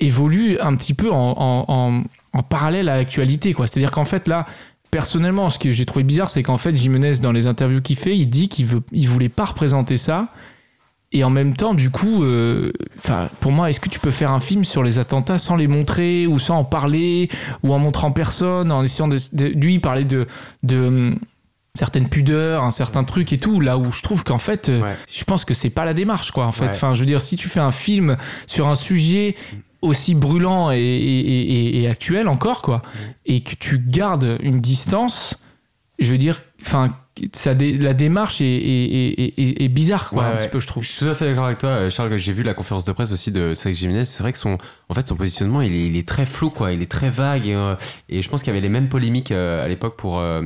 évolue 0.00 0.58
un 0.60 0.74
petit 0.76 0.94
peu 0.94 1.10
en, 1.10 1.64
en- 1.68 2.42
parallèle 2.42 2.88
à 2.88 2.96
l'actualité. 2.96 3.54
C'est-à-dire 3.58 3.90
qu'en 3.90 4.04
fait, 4.04 4.26
là, 4.28 4.46
personnellement, 4.90 5.50
ce 5.50 5.58
que 5.58 5.70
j'ai 5.70 5.84
trouvé 5.84 6.04
bizarre, 6.04 6.30
c'est 6.30 6.42
qu'en 6.42 6.56
fait, 6.58 6.74
Jimenez, 6.74 7.18
dans 7.20 7.32
les 7.32 7.46
interviews 7.46 7.80
qu'il 7.82 7.96
fait, 7.96 8.16
il 8.16 8.26
dit 8.26 8.48
qu'il 8.48 8.66
veut, 8.66 8.80
il 8.92 9.08
voulait 9.08 9.28
pas 9.28 9.44
représenter 9.44 9.96
ça. 9.96 10.28
Et 11.12 11.24
en 11.24 11.30
même 11.30 11.56
temps, 11.56 11.74
du 11.74 11.90
coup, 11.90 12.22
euh, 12.22 12.72
pour 13.40 13.50
moi, 13.50 13.68
est-ce 13.68 13.80
que 13.80 13.88
tu 13.88 13.98
peux 13.98 14.12
faire 14.12 14.30
un 14.30 14.38
film 14.38 14.62
sur 14.62 14.84
les 14.84 15.00
attentats 15.00 15.38
sans 15.38 15.56
les 15.56 15.66
montrer 15.66 16.28
ou 16.28 16.38
sans 16.38 16.58
en 16.58 16.64
parler 16.64 17.28
ou 17.64 17.74
en 17.74 17.78
montrant 17.80 18.12
personne, 18.12 18.70
en 18.70 18.84
essayant 18.84 19.08
de, 19.08 19.18
de- 19.32 19.46
lui 19.46 19.80
parlait 19.80 20.04
de, 20.04 20.26
de 20.62 20.78
hum, 20.86 21.18
certaines 21.74 22.08
pudeurs, 22.08 22.62
un 22.62 22.70
certain 22.70 23.02
truc 23.02 23.32
et 23.32 23.38
tout, 23.38 23.58
là 23.60 23.76
où 23.76 23.90
je 23.90 24.02
trouve 24.02 24.22
qu'en 24.22 24.38
fait, 24.38 24.68
euh, 24.68 24.82
Ouais. 24.82 24.96
je 25.12 25.24
pense 25.24 25.44
que 25.44 25.52
c'est 25.54 25.70
pas 25.70 25.84
la 25.84 25.94
démarche, 25.94 26.30
quoi. 26.30 26.46
En 26.46 26.52
fait, 26.52 26.66
Ouais. 26.66 26.74
enfin, 26.74 26.94
je 26.94 27.00
veux 27.00 27.06
dire, 27.06 27.20
si 27.20 27.34
tu 27.36 27.48
fais 27.48 27.60
un 27.60 27.72
film 27.72 28.16
sur 28.46 28.68
un 28.68 28.76
sujet 28.76 29.34
aussi 29.82 30.14
brûlant 30.14 30.70
et, 30.70 30.76
et- 30.78 31.40
et- 31.40 31.82
et 31.82 31.88
actuel 31.88 32.28
encore, 32.28 32.62
quoi, 32.62 32.82
et 33.26 33.40
que 33.40 33.54
tu 33.56 33.78
gardes 33.78 34.38
une 34.42 34.60
distance, 34.60 35.38
je 35.98 36.10
veux 36.12 36.18
dire, 36.18 36.42
enfin, 36.62 36.94
ça 37.32 37.54
dé- 37.54 37.76
la 37.78 37.94
démarche 37.94 38.40
est, 38.40 38.44
est, 38.46 39.20
est, 39.20 39.34
est- 39.38 39.62
est 39.62 39.68
bizarre, 39.68 40.10
quoi, 40.10 40.22
Ouais, 40.22 40.28
un 40.28 40.32
ouais. 40.32 40.38
petit 40.38 40.48
peu, 40.48 40.60
je 40.60 40.66
trouve. 40.66 40.82
Je 40.82 40.88
suis 40.90 40.98
tout 41.04 41.10
à 41.10 41.14
fait 41.14 41.26
d'accord 41.26 41.46
avec 41.46 41.58
toi, 41.58 41.68
euh, 41.70 41.90
Charles. 41.90 42.16
J'ai 42.16 42.32
vu 42.32 42.42
la 42.42 42.54
conférence 42.54 42.84
de 42.84 42.92
presse 42.92 43.12
aussi 43.12 43.30
de 43.32 43.54
Cédric 43.54 43.76
Jiménez. 43.78 44.04
C'est 44.04 44.22
vrai 44.22 44.32
que 44.32 44.38
son, 44.38 44.58
en 44.88 44.94
fait, 44.94 45.06
son 45.06 45.16
positionnement, 45.16 45.60
il 45.60 45.74
est, 45.74 45.86
il 45.86 46.04
très 46.04 46.26
flou, 46.26 46.50
quoi. 46.50 46.72
Il 46.72 46.82
est 46.82 46.90
très 46.90 47.10
vague. 47.10 47.46
Et, 47.46 47.54
euh, 47.54 47.74
et 48.08 48.22
je 48.22 48.28
pense 48.28 48.42
qu'il 48.42 48.48
y 48.48 48.56
avait 48.56 48.60
les 48.60 48.68
mêmes 48.68 48.88
polémiques 48.88 49.32
euh, 49.32 49.64
à 49.64 49.68
l'époque 49.68 49.96
pour 49.96 50.18
euh, 50.18 50.42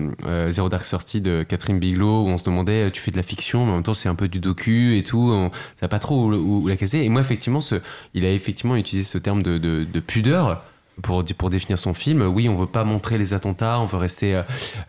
Zero 0.51 0.69
Dark 0.69 0.85
Thirty 0.85 1.21
de 1.21 1.43
Catherine 1.43 1.79
Bigelow, 1.79 2.25
où 2.25 2.29
on 2.29 2.39
se 2.39 2.45
demandait, 2.45 2.91
tu 2.91 3.01
fais 3.01 3.11
de 3.11 3.17
la 3.17 3.23
fiction, 3.23 3.65
mais 3.65 3.73
en 3.73 3.75
même 3.77 3.83
temps, 3.83 3.95
c'est 3.95 4.09
un 4.09 4.15
peu 4.15 4.29
du 4.29 4.39
docu 4.41 4.97
et 4.99 5.03
tout. 5.03 5.31
On 5.33 5.51
savait 5.79 5.89
pas 5.91 5.99
trop 5.99 6.27
où, 6.27 6.33
où- 6.35 6.63
où 6.65 6.69
la 6.69 6.77
caser. 6.77 7.05
Et 7.05 7.09
moi, 7.09 7.21
effectivement, 7.21 7.61
ce, 7.61 7.77
il 8.15 8.25
a 8.25 8.31
effectivement 8.33 8.77
utilisé 8.77 9.09
ce 9.09 9.19
terme 9.19 9.43
de, 9.43 9.59
de, 9.59 9.85
de 9.91 10.01
pudeur. 10.01 10.63
Pour, 11.03 11.25
pour 11.37 11.51
définir 11.51 11.77
son 11.79 11.93
film, 11.93 12.23
oui, 12.23 12.49
on 12.49 12.55
veut 12.55 12.67
pas 12.69 12.85
montrer 12.85 13.19
les 13.19 13.35
attentats, 13.35 13.81
on 13.81 13.85
veut 13.85 13.99
rester, 13.99 14.37
euh, 14.37 14.43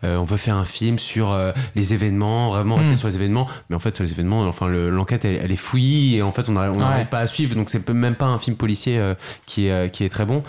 euh, 0.04 0.16
on 0.16 0.24
veut 0.24 0.36
faire 0.36 0.54
un 0.54 0.64
film 0.64 0.98
sur 1.00 1.32
euh, 1.32 1.52
les 1.74 1.94
événements, 1.94 2.50
vraiment 2.50 2.76
rester 2.76 2.92
Mm. 2.92 2.96
sur 2.96 3.08
les 3.08 3.16
événements, 3.16 3.48
mais 3.68 3.76
en 3.76 3.80
fait 3.80 3.94
sur 3.96 4.04
les 4.04 4.12
événements, 4.12 4.42
enfin 4.46 4.68
le- 4.68 4.88
l'enquête 4.88 5.24
elle, 5.24 5.40
elle 5.42 5.50
est 5.50 5.56
fouillie 5.56 6.16
et 6.16 6.22
en 6.22 6.30
fait 6.30 6.48
on 6.48 6.52
n'arrive 6.52 6.76
Ouais. 6.80 7.04
pas 7.06 7.18
à 7.18 7.26
suivre, 7.26 7.56
donc 7.56 7.68
c'est 7.70 7.88
même 7.90 8.14
pas 8.14 8.26
un 8.26 8.38
film 8.38 8.56
policier 8.56 8.98
euh, 8.98 9.14
qui, 9.46 9.66
est, 9.66 9.90
qui 9.92 10.04
est 10.04 10.08
très 10.08 10.24
bon. 10.26 10.44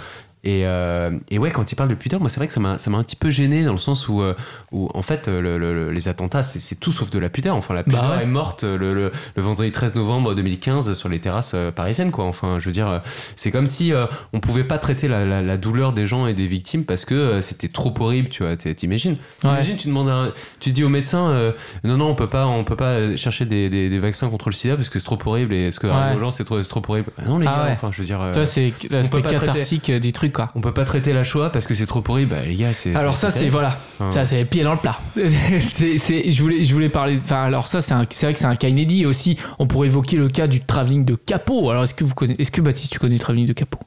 Et, 0.49 0.65
euh, 0.65 1.11
et 1.29 1.39
ouais, 1.39 1.51
quand 1.51 1.69
il 1.73 1.75
parle 1.75 1.89
de 1.89 1.95
pudeur, 1.95 2.21
moi 2.21 2.29
c'est 2.29 2.37
vrai 2.39 2.47
que 2.47 2.53
ça 2.53 2.61
m'a 2.61 2.77
ça 2.77 2.89
m'a 2.89 2.97
un 2.97 3.03
petit 3.03 3.17
peu 3.17 3.29
gêné 3.29 3.65
dans 3.65 3.73
le 3.73 3.77
sens 3.77 4.07
où, 4.07 4.21
euh, 4.21 4.33
où 4.71 4.89
en 4.93 5.01
fait 5.01 5.27
le- 5.27 5.57
le- 5.57 5.91
les 5.91 6.07
attentats 6.07 6.41
c'est 6.41 6.75
tout 6.79 6.93
sauf 6.93 7.09
de 7.09 7.19
la 7.19 7.29
pudeur. 7.29 7.57
Enfin 7.57 7.73
la 7.73 7.83
pudeur 7.83 8.01
Bah 8.03 8.15
ouais. 8.17 8.23
est 8.23 8.27
morte 8.27 8.63
le, 8.63 9.11
vendredi 9.35 9.73
13 9.73 9.95
novembre 9.95 10.35
2015 10.35 10.93
sur 10.93 11.09
les 11.09 11.19
terrasses 11.19 11.51
euh, 11.53 11.69
parisiennes 11.71 12.11
quoi. 12.11 12.23
Enfin 12.23 12.59
je 12.59 12.65
veux 12.65 12.71
dire, 12.71 13.01
c'est 13.35 13.51
comme 13.51 13.67
si 13.67 13.91
on 14.31 14.39
pouvait 14.39 14.63
pas 14.63 14.77
traiter 14.77 15.09
la, 15.09 15.25
la- 15.25 15.41
la 15.41 15.57
douleur 15.57 15.91
des 15.91 16.07
gens 16.07 16.27
et 16.27 16.33
des 16.33 16.47
victimes 16.47 16.85
parce 16.85 17.03
que 17.03 17.41
c'était 17.41 17.67
trop 17.67 17.93
horrible, 17.99 18.29
tu 18.29 18.43
vois. 18.43 18.55
T'imagines? 18.55 19.13
Ouais. 19.13 19.17
T'imagines, 19.41 19.75
tu 19.77 19.87
demandes 19.89 20.09
un- 20.09 20.31
tu 20.61 20.71
dis 20.71 20.83
au 20.85 20.89
médecin 20.89 21.27
euh, 21.29 21.51
non 21.83 21.97
non 21.97 22.07
on 22.09 22.15
peut 22.15 22.27
pas 22.27 22.47
on 22.47 22.63
peut 22.63 22.77
pas 22.77 23.17
chercher 23.17 23.43
des, 23.43 23.69
des- 23.69 23.89
des 23.89 23.99
vaccins 23.99 24.29
contre 24.29 24.47
le 24.49 24.55
sida 24.55 24.75
parce 24.77 24.87
que 24.87 24.97
c'est 24.97 25.03
trop 25.05 25.19
horrible 25.25 25.53
et 25.53 25.71
ce 25.71 25.79
que 25.81 25.87
Ouais. 25.87 26.15
aux 26.15 26.19
gens 26.19 26.31
c'est 26.31 26.45
trop, 26.45 26.61
c'est 26.63 26.69
trop 26.69 26.81
horrible. 26.87 27.11
Ah 27.17 27.23
non 27.25 27.37
les 27.37 27.47
Ah 27.47 27.55
gars, 27.57 27.63
ouais. 27.65 27.71
enfin 27.71 27.89
je 27.91 27.97
veux 27.99 28.05
dire. 28.05 28.29
Toi, 28.33 28.45
c'est 28.45 28.71
l'aspect 28.89 29.21
traiter. 29.21 29.39
cathartique 29.39 29.89
euh, 29.89 29.99
du 29.99 30.13
truc, 30.13 30.36
quoi. 30.37 30.51
on 30.55 30.61
peut 30.61 30.73
pas 30.73 30.85
traiter 30.85 31.11
la 31.13 31.23
Shoah 31.25 31.49
parce 31.51 31.67
que 31.67 31.73
c'est 31.73 31.85
trop 31.85 32.03
horrible. 32.07 32.31
Bah, 32.35 32.41
les 32.45 32.55
gars, 32.55 32.71
c'est. 32.73 32.95
Alors 32.95 33.15
ça 33.15 33.29
c'est 33.31 33.49
voilà, 33.49 33.75
Enfin, 33.99 34.11
ça 34.11 34.25
c'est 34.25 34.45
pied 34.45 34.63
dans 34.63 34.73
le 34.73 34.79
plat. 34.79 34.97
C'est- 35.15 35.97
c'est- 35.97 36.31
je 36.31 36.41
voulais 36.41 36.63
je 36.63 36.73
voulais 36.73 36.89
parler. 36.89 37.19
Enfin 37.23 37.43
alors 37.43 37.67
ça 37.67 37.81
c'est 37.81 37.93
un- 37.93 38.05
c'est 38.09 38.25
vrai 38.27 38.33
que 38.33 38.39
c'est 38.39 38.45
un 38.45 38.55
cas 38.55 38.69
inédit 38.69 39.05
aussi. 39.05 39.37
On 39.59 39.67
pourrait 39.67 39.87
évoquer 39.87 40.17
le 40.17 40.27
cas 40.29 40.47
du 40.47 40.61
travelling 40.61 41.03
de 41.05 41.15
Capot. 41.15 41.69
Alors 41.69 41.83
est-ce 41.83 41.93
que 41.93 42.03
vous 42.03 42.13
connaissez 42.13 42.41
est-ce 42.41 42.51
que 42.51 42.61
Baptiste 42.61 42.91
tu 42.93 42.99
connais 42.99 43.15
le 43.15 43.19
travelling 43.19 43.47
de 43.47 43.53
Capot 43.53 43.79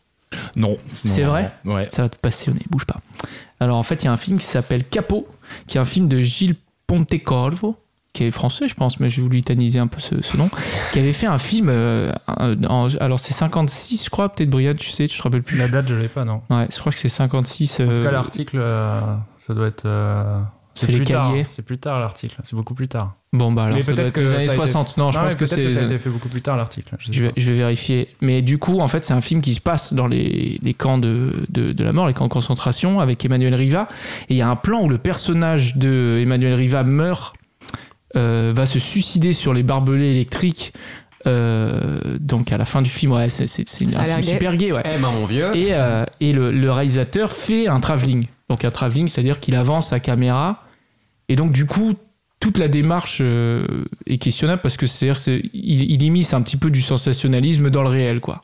Non. 0.57 0.77
C'est 1.05 1.23
Non, 1.23 1.29
vrai? 1.31 1.51
Non. 1.65 1.75
Ouais. 1.75 1.89
Ça 1.91 2.03
va 2.03 2.09
te 2.09 2.17
passionner, 2.19 2.61
bouge 2.71 2.85
pas. 2.85 2.97
Alors 3.61 3.77
en 3.79 3.83
fait 3.83 4.03
il 4.03 4.07
y 4.07 4.09
a 4.09 4.13
un 4.13 4.17
film 4.17 4.39
qui 4.39 4.47
s'appelle 4.47 4.85
Capot, 4.85 5.27
qui 5.67 5.77
est 5.79 5.81
un 5.81 5.85
film 5.85 6.09
de 6.09 6.21
Gilles 6.23 6.57
Pontecorvo 6.87 7.77
qui 8.13 8.25
est 8.25 8.31
français 8.31 8.67
je 8.69 8.75
pense, 8.75 8.99
mais 9.01 9.09
j'ai 9.11 9.23
voulu 9.23 9.39
italiser 9.39 9.79
un 9.79 9.87
peu 9.87 10.01
ce, 10.01 10.21
ce 10.23 10.37
nom, 10.37 10.51
qui 10.93 10.99
avait 10.99 11.13
fait 11.13 11.27
un 11.29 11.39
film, 11.39 11.69
euh, 11.71 12.13
en- 12.69 12.89
alors 13.01 13.21
c'est 13.21 13.35
56 13.35 14.05
je 14.05 14.11
crois, 14.11 14.29
peut-être 14.31 14.51
Brian 14.51 14.75
tu 14.75 14.89
sais, 14.91 15.07
tu 15.09 15.17
te 15.19 15.23
rappelles 15.23 15.43
plus. 15.43 15.57
La 15.59 15.69
date, 15.69 15.87
je 15.89 15.95
l'ai 15.95 16.09
pas, 16.09 16.25
non. 16.25 16.43
Ouais, 16.51 16.67
je 16.73 16.79
crois 16.81 16.93
que 16.93 16.99
c'est 16.99 17.09
56. 17.09 17.81
En 17.81 17.85
tout 17.85 17.91
euh, 17.91 18.05
cas, 18.05 18.11
l'article, 18.11 18.59
euh, 18.61 19.01
ça 19.39 19.55
doit 19.55 19.67
être. 19.69 19.87
euh, 19.87 20.41
C'est 20.75 20.87
c'est 20.87 20.93
les 20.93 21.05
cahiers. 21.05 21.47
C'est 21.51 21.63
plus 21.65 21.79
tard 21.79 22.01
l'article. 22.01 22.37
C'est 22.43 22.57
beaucoup 22.57 22.75
plus 22.75 22.89
tard. 22.89 23.15
Bon 23.33 23.53
bah 23.53 23.65
alors 23.67 23.77
Mais 23.77 23.83
ça 23.83 23.93
doit 23.93 24.05
peut-être 24.05 24.17
être 24.19 24.23
les 24.23 24.27
que 24.27 24.35
années 24.35 24.47
ça 24.47 24.53
a 24.53 24.55
été- 24.57 24.67
60. 24.73 24.97
Non, 24.99 25.13
je 25.13 25.19
pense 25.21 25.35
que 25.35 25.39
peut-être 25.45 25.51
ça 25.51 25.57
a 25.57 25.69
c'est 25.69 25.85
été 25.85 25.99
fait 25.99 26.11
beaucoup 26.11 26.29
plus 26.29 26.43
tard 26.43 26.57
l'article. 26.57 26.97
Je 26.99 27.23
vais, 27.23 27.29
pas. 27.29 27.35
je 27.37 27.49
vais 27.51 27.57
vérifier. 27.57 28.09
Mais 28.21 28.43
du 28.43 28.59
coup, 28.59 28.81
en 28.81 28.89
fait, 28.89 29.05
c'est 29.05 29.13
un 29.15 29.21
film 29.21 29.41
qui 29.41 29.55
se 29.55 29.61
passe 29.61 29.93
dans 29.95 30.09
les, 30.09 30.59
les 30.63 30.75
camps 30.75 30.99
de, 30.99 31.47
de, 31.49 31.71
de 31.73 31.85
la 31.85 31.93
mort, 31.93 32.09
les 32.09 32.13
camps 32.15 32.27
de 32.27 32.33
concentration, 32.33 32.99
avec 32.99 33.25
Emmanuel 33.25 33.55
Riva. 33.55 33.87
Et 34.29 34.35
il 34.35 34.37
y 34.37 34.43
a 34.43 34.49
un 34.49 34.57
plan 34.57 34.81
où 34.83 34.89
le 34.89 34.99
personnage 34.99 35.77
de 35.77 36.19
Emmanuel 36.21 36.55
Riva 36.55 36.83
meurt, 36.83 37.35
euh, 37.35 37.40
va 38.15 38.67
se 38.67 38.79
suicider 38.79 39.33
sur 39.33 39.53
les 39.55 39.63
barbelés 39.63 40.11
électriques. 40.11 40.73
euh, 41.27 42.17
donc 42.19 42.51
à 42.51 42.57
la 42.57 42.65
fin 42.65 42.81
du 42.83 42.89
film, 42.91 43.13
ouais, 43.13 43.29
c'est 43.29 43.47
c'est- 43.47 43.69
c'est 43.69 43.89
Ça 43.91 44.01
a 44.01 44.03
un 44.03 44.07
l'air 44.07 44.15
film 44.17 44.27
gay. 44.27 44.33
super 44.33 44.57
gay, 44.57 44.73
ouais. 44.73 44.83
Eh 44.87 44.99
ben, 44.99 45.11
mon 45.11 45.27
vieux. 45.27 45.55
Et, 45.55 45.69
euh, 45.75 46.05
et 46.21 46.33
le, 46.33 46.51
le 46.51 46.71
réalisateur 46.73 47.31
fait 47.33 47.67
un 47.69 47.79
travelling. 47.81 48.25
Donc 48.49 48.65
un 48.65 48.71
travelling, 48.71 49.07
c'est-à-dire 49.09 49.39
qu'il 49.39 49.55
avance 49.55 49.89
sa 49.89 50.01
caméra. 50.01 50.65
Et 51.29 51.37
donc 51.37 51.53
du 51.53 51.67
coup, 51.67 51.93
toute 52.41 52.57
la 52.57 52.69
démarche 52.69 53.19
euh, 53.21 53.67
est 54.07 54.17
questionnable 54.17 54.63
parce 54.63 54.79
que 54.79 54.87
c'est-à-dire 54.87 55.19
c'est- 55.19 55.43
il, 55.53 55.91
il 55.93 56.03
immisce 56.03 56.33
un 56.33 56.41
petit 56.41 56.57
peu 56.57 56.71
du 56.71 56.81
sensationnalisme 56.81 57.69
dans 57.69 57.83
le 57.83 57.91
réel, 57.91 58.21
quoi. 58.21 58.41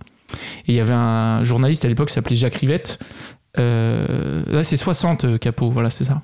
Et 0.67 0.73
il 0.73 0.75
y 0.75 0.81
avait 0.81 0.93
un 0.93 1.43
journaliste 1.45 1.85
à 1.87 1.89
l'époque 1.89 2.09
qui 2.09 2.15
s'appelait 2.15 2.37
Jacques 2.37 2.57
Rivette. 2.57 2.99
Euh, 3.59 4.43
là, 4.49 4.63
c'est 4.63 4.77
60 4.77 5.25
euh, 5.25 5.39
Capot, 5.39 5.71
voilà, 5.71 5.89
c'est 5.89 6.05
ça. 6.05 6.21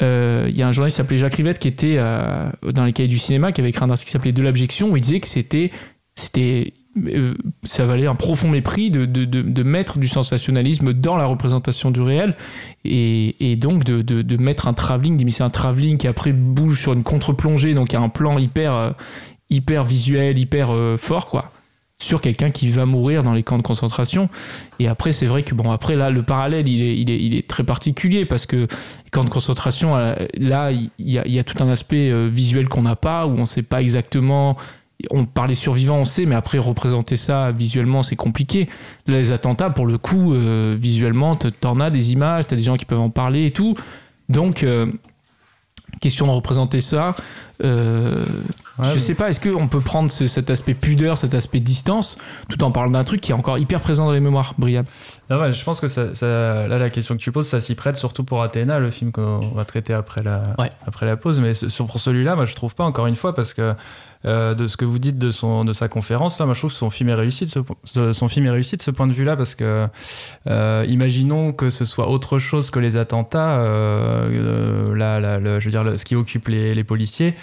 Euh, 0.00 0.46
Il 0.48 0.56
y 0.56 0.62
a 0.62 0.68
un 0.68 0.72
journaliste 0.72 0.96
qui 0.96 1.02
s'appelait 1.02 1.18
Jacques 1.18 1.34
Rivette 1.34 1.58
qui 1.58 1.68
était 1.68 1.96
euh, 1.98 2.50
dans 2.72 2.84
les 2.84 2.92
cahiers 2.92 3.08
du 3.08 3.18
cinéma, 3.18 3.52
qui 3.52 3.60
avait 3.60 3.70
écrit 3.70 3.84
un 3.84 3.90
article 3.90 4.06
qui 4.08 4.12
s'appelait 4.12 4.32
De 4.32 4.42
l'abjection, 4.42 4.90
où 4.90 4.96
il 4.96 5.00
disait 5.00 5.20
que 5.20 5.28
c'était, 5.28 5.70
c'était, 6.14 6.72
euh, 6.96 7.34
ça 7.64 7.84
valait 7.84 8.06
un 8.06 8.14
profond 8.14 8.48
mépris 8.48 8.90
de, 8.90 9.04
de, 9.04 9.24
de, 9.24 9.62
mettre 9.62 9.98
du 9.98 10.08
sensationnalisme 10.08 10.92
dans 10.92 11.16
la 11.16 11.26
représentation 11.26 11.90
du 11.90 12.00
réel, 12.00 12.36
et, 12.84 13.52
et 13.52 13.56
donc 13.56 13.84
de, 13.84 14.36
mettre 14.42 14.66
un 14.66 14.72
travelling, 14.72 15.16
d'immiscer 15.16 15.42
un 15.42 15.50
travelling 15.50 15.98
qui 15.98 16.08
après 16.08 16.32
bouge 16.32 16.80
sur 16.80 16.94
une 16.94 17.02
contre-plongée, 17.02 17.74
donc 17.74 17.92
il 17.92 17.96
y 17.96 17.98
a 17.98 18.02
un 18.02 18.08
plan 18.08 18.38
hyper, 18.38 18.94
hyper 19.50 19.84
visuel, 19.84 20.38
hyper 20.38 20.74
fort, 20.98 21.26
quoi 21.26 21.52
sur 22.02 22.20
quelqu'un 22.20 22.50
qui 22.50 22.68
va 22.68 22.84
mourir 22.84 23.22
dans 23.22 23.32
les 23.32 23.42
camps 23.42 23.58
de 23.58 23.62
concentration. 23.62 24.28
Et 24.78 24.88
après, 24.88 25.12
c'est 25.12 25.26
vrai 25.26 25.42
que, 25.42 25.54
bon, 25.54 25.70
après, 25.70 25.96
là, 25.96 26.10
le 26.10 26.22
parallèle, 26.22 26.68
il 26.68 26.82
est, 26.82 26.98
il 26.98 27.10
est, 27.10 27.22
il 27.22 27.34
est 27.34 27.48
très 27.48 27.64
particulier 27.64 28.24
parce 28.26 28.46
que 28.46 28.56
les 28.56 29.10
camps 29.10 29.24
de 29.24 29.30
concentration, 29.30 29.96
euh, 29.96 30.14
là, 30.36 30.72
il 30.72 30.90
y 30.98 31.18
a, 31.18 31.26
il 31.26 31.32
y 31.32 31.38
a 31.38 31.44
tout 31.44 31.62
un 31.62 31.68
aspect 31.68 32.10
euh, 32.10 32.28
visuel 32.28 32.68
qu'on 32.68 32.82
n'a 32.82 32.96
pas, 32.96 33.26
où 33.26 33.30
on 33.30 33.40
ne 33.40 33.44
sait 33.44 33.62
pas 33.62 33.80
exactement. 33.80 34.56
On 35.10 35.24
parle 35.24 35.48
des 35.48 35.54
survivants, 35.54 35.98
on 35.98 36.04
sait, 36.04 36.26
mais 36.26 36.34
après, 36.34 36.58
représenter 36.58 37.16
ça 37.16 37.52
visuellement, 37.52 38.02
c'est 38.02 38.16
compliqué. 38.16 38.68
Là, 39.06 39.16
les 39.16 39.32
attentats, 39.32 39.70
pour 39.70 39.86
le 39.86 39.98
coup, 39.98 40.34
euh, 40.34 40.76
visuellement, 40.78 41.36
t'en 41.36 41.80
as 41.80 41.90
des 41.90 42.12
images, 42.12 42.46
t'as 42.46 42.56
des 42.56 42.62
gens 42.62 42.76
qui 42.76 42.84
peuvent 42.84 43.00
en 43.00 43.10
parler 43.10 43.46
et 43.46 43.50
tout. 43.52 43.76
Donc, 44.28 44.62
euh, 44.62 44.90
question 46.00 46.26
de 46.26 46.32
représenter 46.32 46.80
ça. 46.80 47.14
Ouais, 48.78 48.86
je 48.88 48.94
mais- 48.94 48.98
sais 49.00 49.14
pas, 49.14 49.28
est-ce 49.28 49.38
qu'on 49.38 49.68
peut 49.68 49.80
prendre 49.80 50.10
ce- 50.10 50.26
cet 50.26 50.48
aspect 50.48 50.72
pudeur, 50.74 51.18
cet 51.18 51.34
aspect 51.34 51.60
distance, 51.60 52.16
tout 52.48 52.64
en 52.64 52.70
parlant 52.70 52.90
d'un 52.92 53.04
truc 53.04 53.20
qui 53.20 53.32
est 53.32 53.34
encore 53.34 53.58
hyper 53.58 53.80
présent 53.80 54.06
dans 54.06 54.12
les 54.12 54.20
mémoires, 54.20 54.54
Brian? 54.56 54.84
Non, 55.28 55.38
ouais, 55.40 55.52
je 55.52 55.62
pense 55.62 55.78
que 55.80 55.88
ça, 55.88 56.14
ça- 56.14 56.66
là, 56.68 56.78
la 56.78 56.88
question 56.90 57.14
que 57.16 57.20
tu 57.20 57.30
poses, 57.32 57.48
ça 57.48 57.60
s'y 57.60 57.74
prête 57.74 57.96
surtout 57.96 58.24
pour 58.24 58.42
Athéna, 58.42 58.78
le 58.78 58.90
film 58.90 59.12
qu'on 59.12 59.40
va 59.54 59.64
traiter 59.66 59.92
après 59.92 60.22
la, 60.22 60.42
Ouais. 60.58 60.70
après 60.86 61.04
la 61.06 61.16
pause. 61.16 61.38
Mais 61.40 61.52
ce- 61.54 61.68
sur, 61.68 61.86
pour 61.86 62.00
celui-là, 62.00 62.34
moi, 62.34 62.46
je 62.46 62.54
trouve 62.54 62.74
pas, 62.74 62.84
encore 62.84 63.06
une 63.06 63.16
fois, 63.16 63.34
parce 63.34 63.52
que 63.54 63.74
euh, 64.24 64.54
de 64.54 64.68
ce 64.68 64.76
que 64.76 64.84
vous 64.84 65.00
dites 65.00 65.18
de, 65.18 65.32
son, 65.32 65.64
de 65.64 65.72
sa 65.72 65.88
conférence, 65.88 66.38
là, 66.38 66.44
moi, 66.46 66.54
je 66.54 66.60
trouve 66.60 66.70
que 66.70 66.78
son 66.78 66.90
film 66.90 67.08
est 67.08 67.14
réussi 67.14 67.44
de 67.44 67.50
ce, 67.84 68.12
son 68.12 68.28
film 68.28 68.46
est 68.46 68.50
réussi 68.50 68.76
de 68.76 68.82
ce 68.82 68.92
point 68.92 69.08
de 69.08 69.12
vue-là, 69.12 69.34
parce 69.36 69.56
que 69.56 69.88
euh, 70.46 70.84
imaginons 70.88 71.52
que 71.52 71.70
ce 71.70 71.84
soit 71.84 72.08
autre 72.08 72.38
chose 72.38 72.70
que 72.70 72.78
les 72.78 72.96
attentats, 72.96 73.58
euh, 73.60 74.30
euh, 74.30 74.94
là, 74.96 75.18
là, 75.18 75.38
le- 75.40 75.58
je 75.58 75.64
veux 75.64 75.70
dire, 75.72 75.82
le- 75.84 75.96
ce 75.96 76.04
qui 76.04 76.14
occupe 76.14 76.46
les, 76.48 76.72
les 76.74 76.84
policiers. 76.84 77.34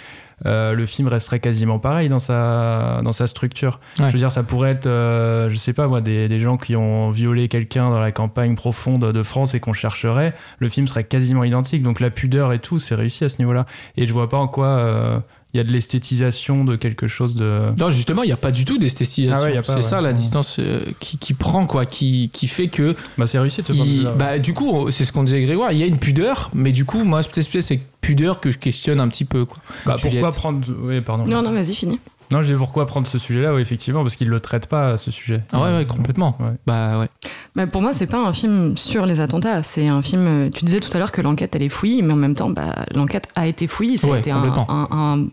Euh, 0.46 0.72
le 0.72 0.86
film 0.86 1.08
resterait 1.08 1.40
quasiment 1.40 1.78
pareil 1.78 2.08
dans 2.08 2.18
sa, 2.18 3.00
dans 3.02 3.12
sa 3.12 3.26
structure. 3.26 3.80
Ouais. 3.98 4.06
Je 4.06 4.12
veux 4.12 4.18
dire, 4.18 4.30
ça 4.30 4.42
pourrait 4.42 4.70
être, 4.70 4.86
euh, 4.86 5.48
je 5.48 5.56
sais 5.56 5.72
pas 5.72 5.88
moi, 5.88 6.00
des, 6.00 6.28
des 6.28 6.38
gens 6.38 6.56
qui 6.56 6.76
ont 6.76 7.10
violé 7.10 7.48
quelqu'un 7.48 7.90
dans 7.90 8.00
la 8.00 8.12
campagne 8.12 8.54
profonde 8.54 9.12
de 9.12 9.22
France 9.22 9.54
et 9.54 9.60
qu'on 9.60 9.72
chercherait, 9.72 10.34
le 10.58 10.68
film 10.68 10.88
serait 10.88 11.04
quasiment 11.04 11.44
identique. 11.44 11.82
Donc 11.82 12.00
la 12.00 12.10
pudeur 12.10 12.52
et 12.52 12.58
tout, 12.58 12.78
c'est 12.78 12.94
réussi 12.94 13.24
à 13.24 13.28
ce 13.28 13.38
niveau-là. 13.38 13.66
Et 13.96 14.06
je 14.06 14.12
vois 14.12 14.28
pas 14.28 14.38
en 14.38 14.48
quoi 14.48 14.66
euh, 14.66 15.18
il 15.52 15.56
y 15.56 15.60
a 15.60 15.64
de 15.64 15.72
l'esthétisation 15.72 16.64
de 16.64 16.76
quelque 16.76 17.08
chose 17.08 17.34
de. 17.34 17.72
Non, 17.78 17.90
justement, 17.90 18.22
il 18.22 18.26
n'y 18.26 18.32
a 18.32 18.36
pas 18.36 18.52
du 18.52 18.64
tout 18.64 18.78
d'esthétisation. 18.78 19.34
Ah 19.36 19.42
ouais, 19.52 19.60
c'est 19.64 19.74
ouais. 19.74 19.80
ça 19.82 20.00
la 20.00 20.12
distance 20.12 20.56
euh, 20.60 20.84
qui, 21.00 21.18
qui 21.18 21.34
prend, 21.34 21.66
quoi, 21.66 21.86
qui, 21.86 22.30
qui 22.32 22.46
fait 22.46 22.68
que. 22.68 22.94
Bah, 23.18 23.26
c'est 23.26 23.38
réussi 23.38 23.62
ce 23.66 23.72
il- 23.72 24.06
ouais. 24.06 24.12
bah, 24.16 24.38
du 24.38 24.54
coup, 24.54 24.90
c'est 24.90 25.04
ce 25.04 25.12
qu'on 25.12 25.24
disait 25.24 25.40
Grégoire, 25.42 25.72
il 25.72 25.78
y 25.78 25.82
a 25.82 25.86
une 25.86 25.98
pudeur, 25.98 26.50
mais 26.54 26.72
du 26.72 26.84
coup, 26.84 27.02
moi, 27.04 27.22
cette 27.22 27.38
espèce 27.38 27.70
de 27.70 27.78
pudeur 28.00 28.40
que 28.40 28.50
je 28.50 28.58
questionne 28.58 29.00
un 29.00 29.08
petit 29.08 29.24
peu. 29.24 29.44
Quoi. 29.44 29.58
Bah, 29.86 29.96
pourquoi 30.00 30.30
prendre. 30.30 30.66
Oui, 30.82 31.00
pardon. 31.00 31.26
Non, 31.26 31.42
non, 31.42 31.52
vas-y, 31.52 31.74
finis. 31.74 31.98
Non, 32.32 32.42
je 32.42 32.52
dis 32.52 32.58
pourquoi 32.58 32.86
prendre 32.86 33.06
ce 33.06 33.18
sujet-là, 33.18 33.54
oui, 33.54 33.60
effectivement, 33.62 34.02
parce 34.02 34.16
qu'il 34.16 34.28
le 34.28 34.38
traite 34.40 34.66
pas, 34.66 34.96
ce 34.96 35.10
sujet. 35.10 35.42
Ah 35.52 35.60
ouais, 35.62 35.74
ouais, 35.76 35.86
complètement. 35.86 36.36
Ouais. 36.40 36.52
Bah 36.66 36.98
ouais. 37.00 37.08
Bah, 37.56 37.66
pour 37.66 37.82
moi, 37.82 37.92
c'est 37.92 38.06
pas 38.06 38.18
un 38.24 38.32
film 38.32 38.76
sur 38.76 39.04
les 39.06 39.20
attentats. 39.20 39.62
C'est 39.62 39.88
un 39.88 40.02
film. 40.02 40.26
euh, 40.26 40.48
Tu 40.54 40.64
disais 40.64 40.80
tout 40.80 40.90
à 40.96 40.98
l'heure 41.00 41.10
que 41.12 41.20
l'enquête 41.20 41.54
elle 41.56 41.62
est 41.62 41.68
fouillie, 41.68 42.02
mais 42.02 42.12
en 42.12 42.16
même 42.16 42.34
temps, 42.36 42.50
bah, 42.50 42.74
l'enquête 42.94 43.26
a 43.34 43.46
été 43.48 43.66
fouillie. 43.66 43.98
Ça 43.98 44.06
Ouais, 44.08 44.16
a 44.16 44.18
été 44.20 44.30
un, 44.30 44.36
complètement. 44.36 44.66
un- 44.70 44.88
un 44.92 45.26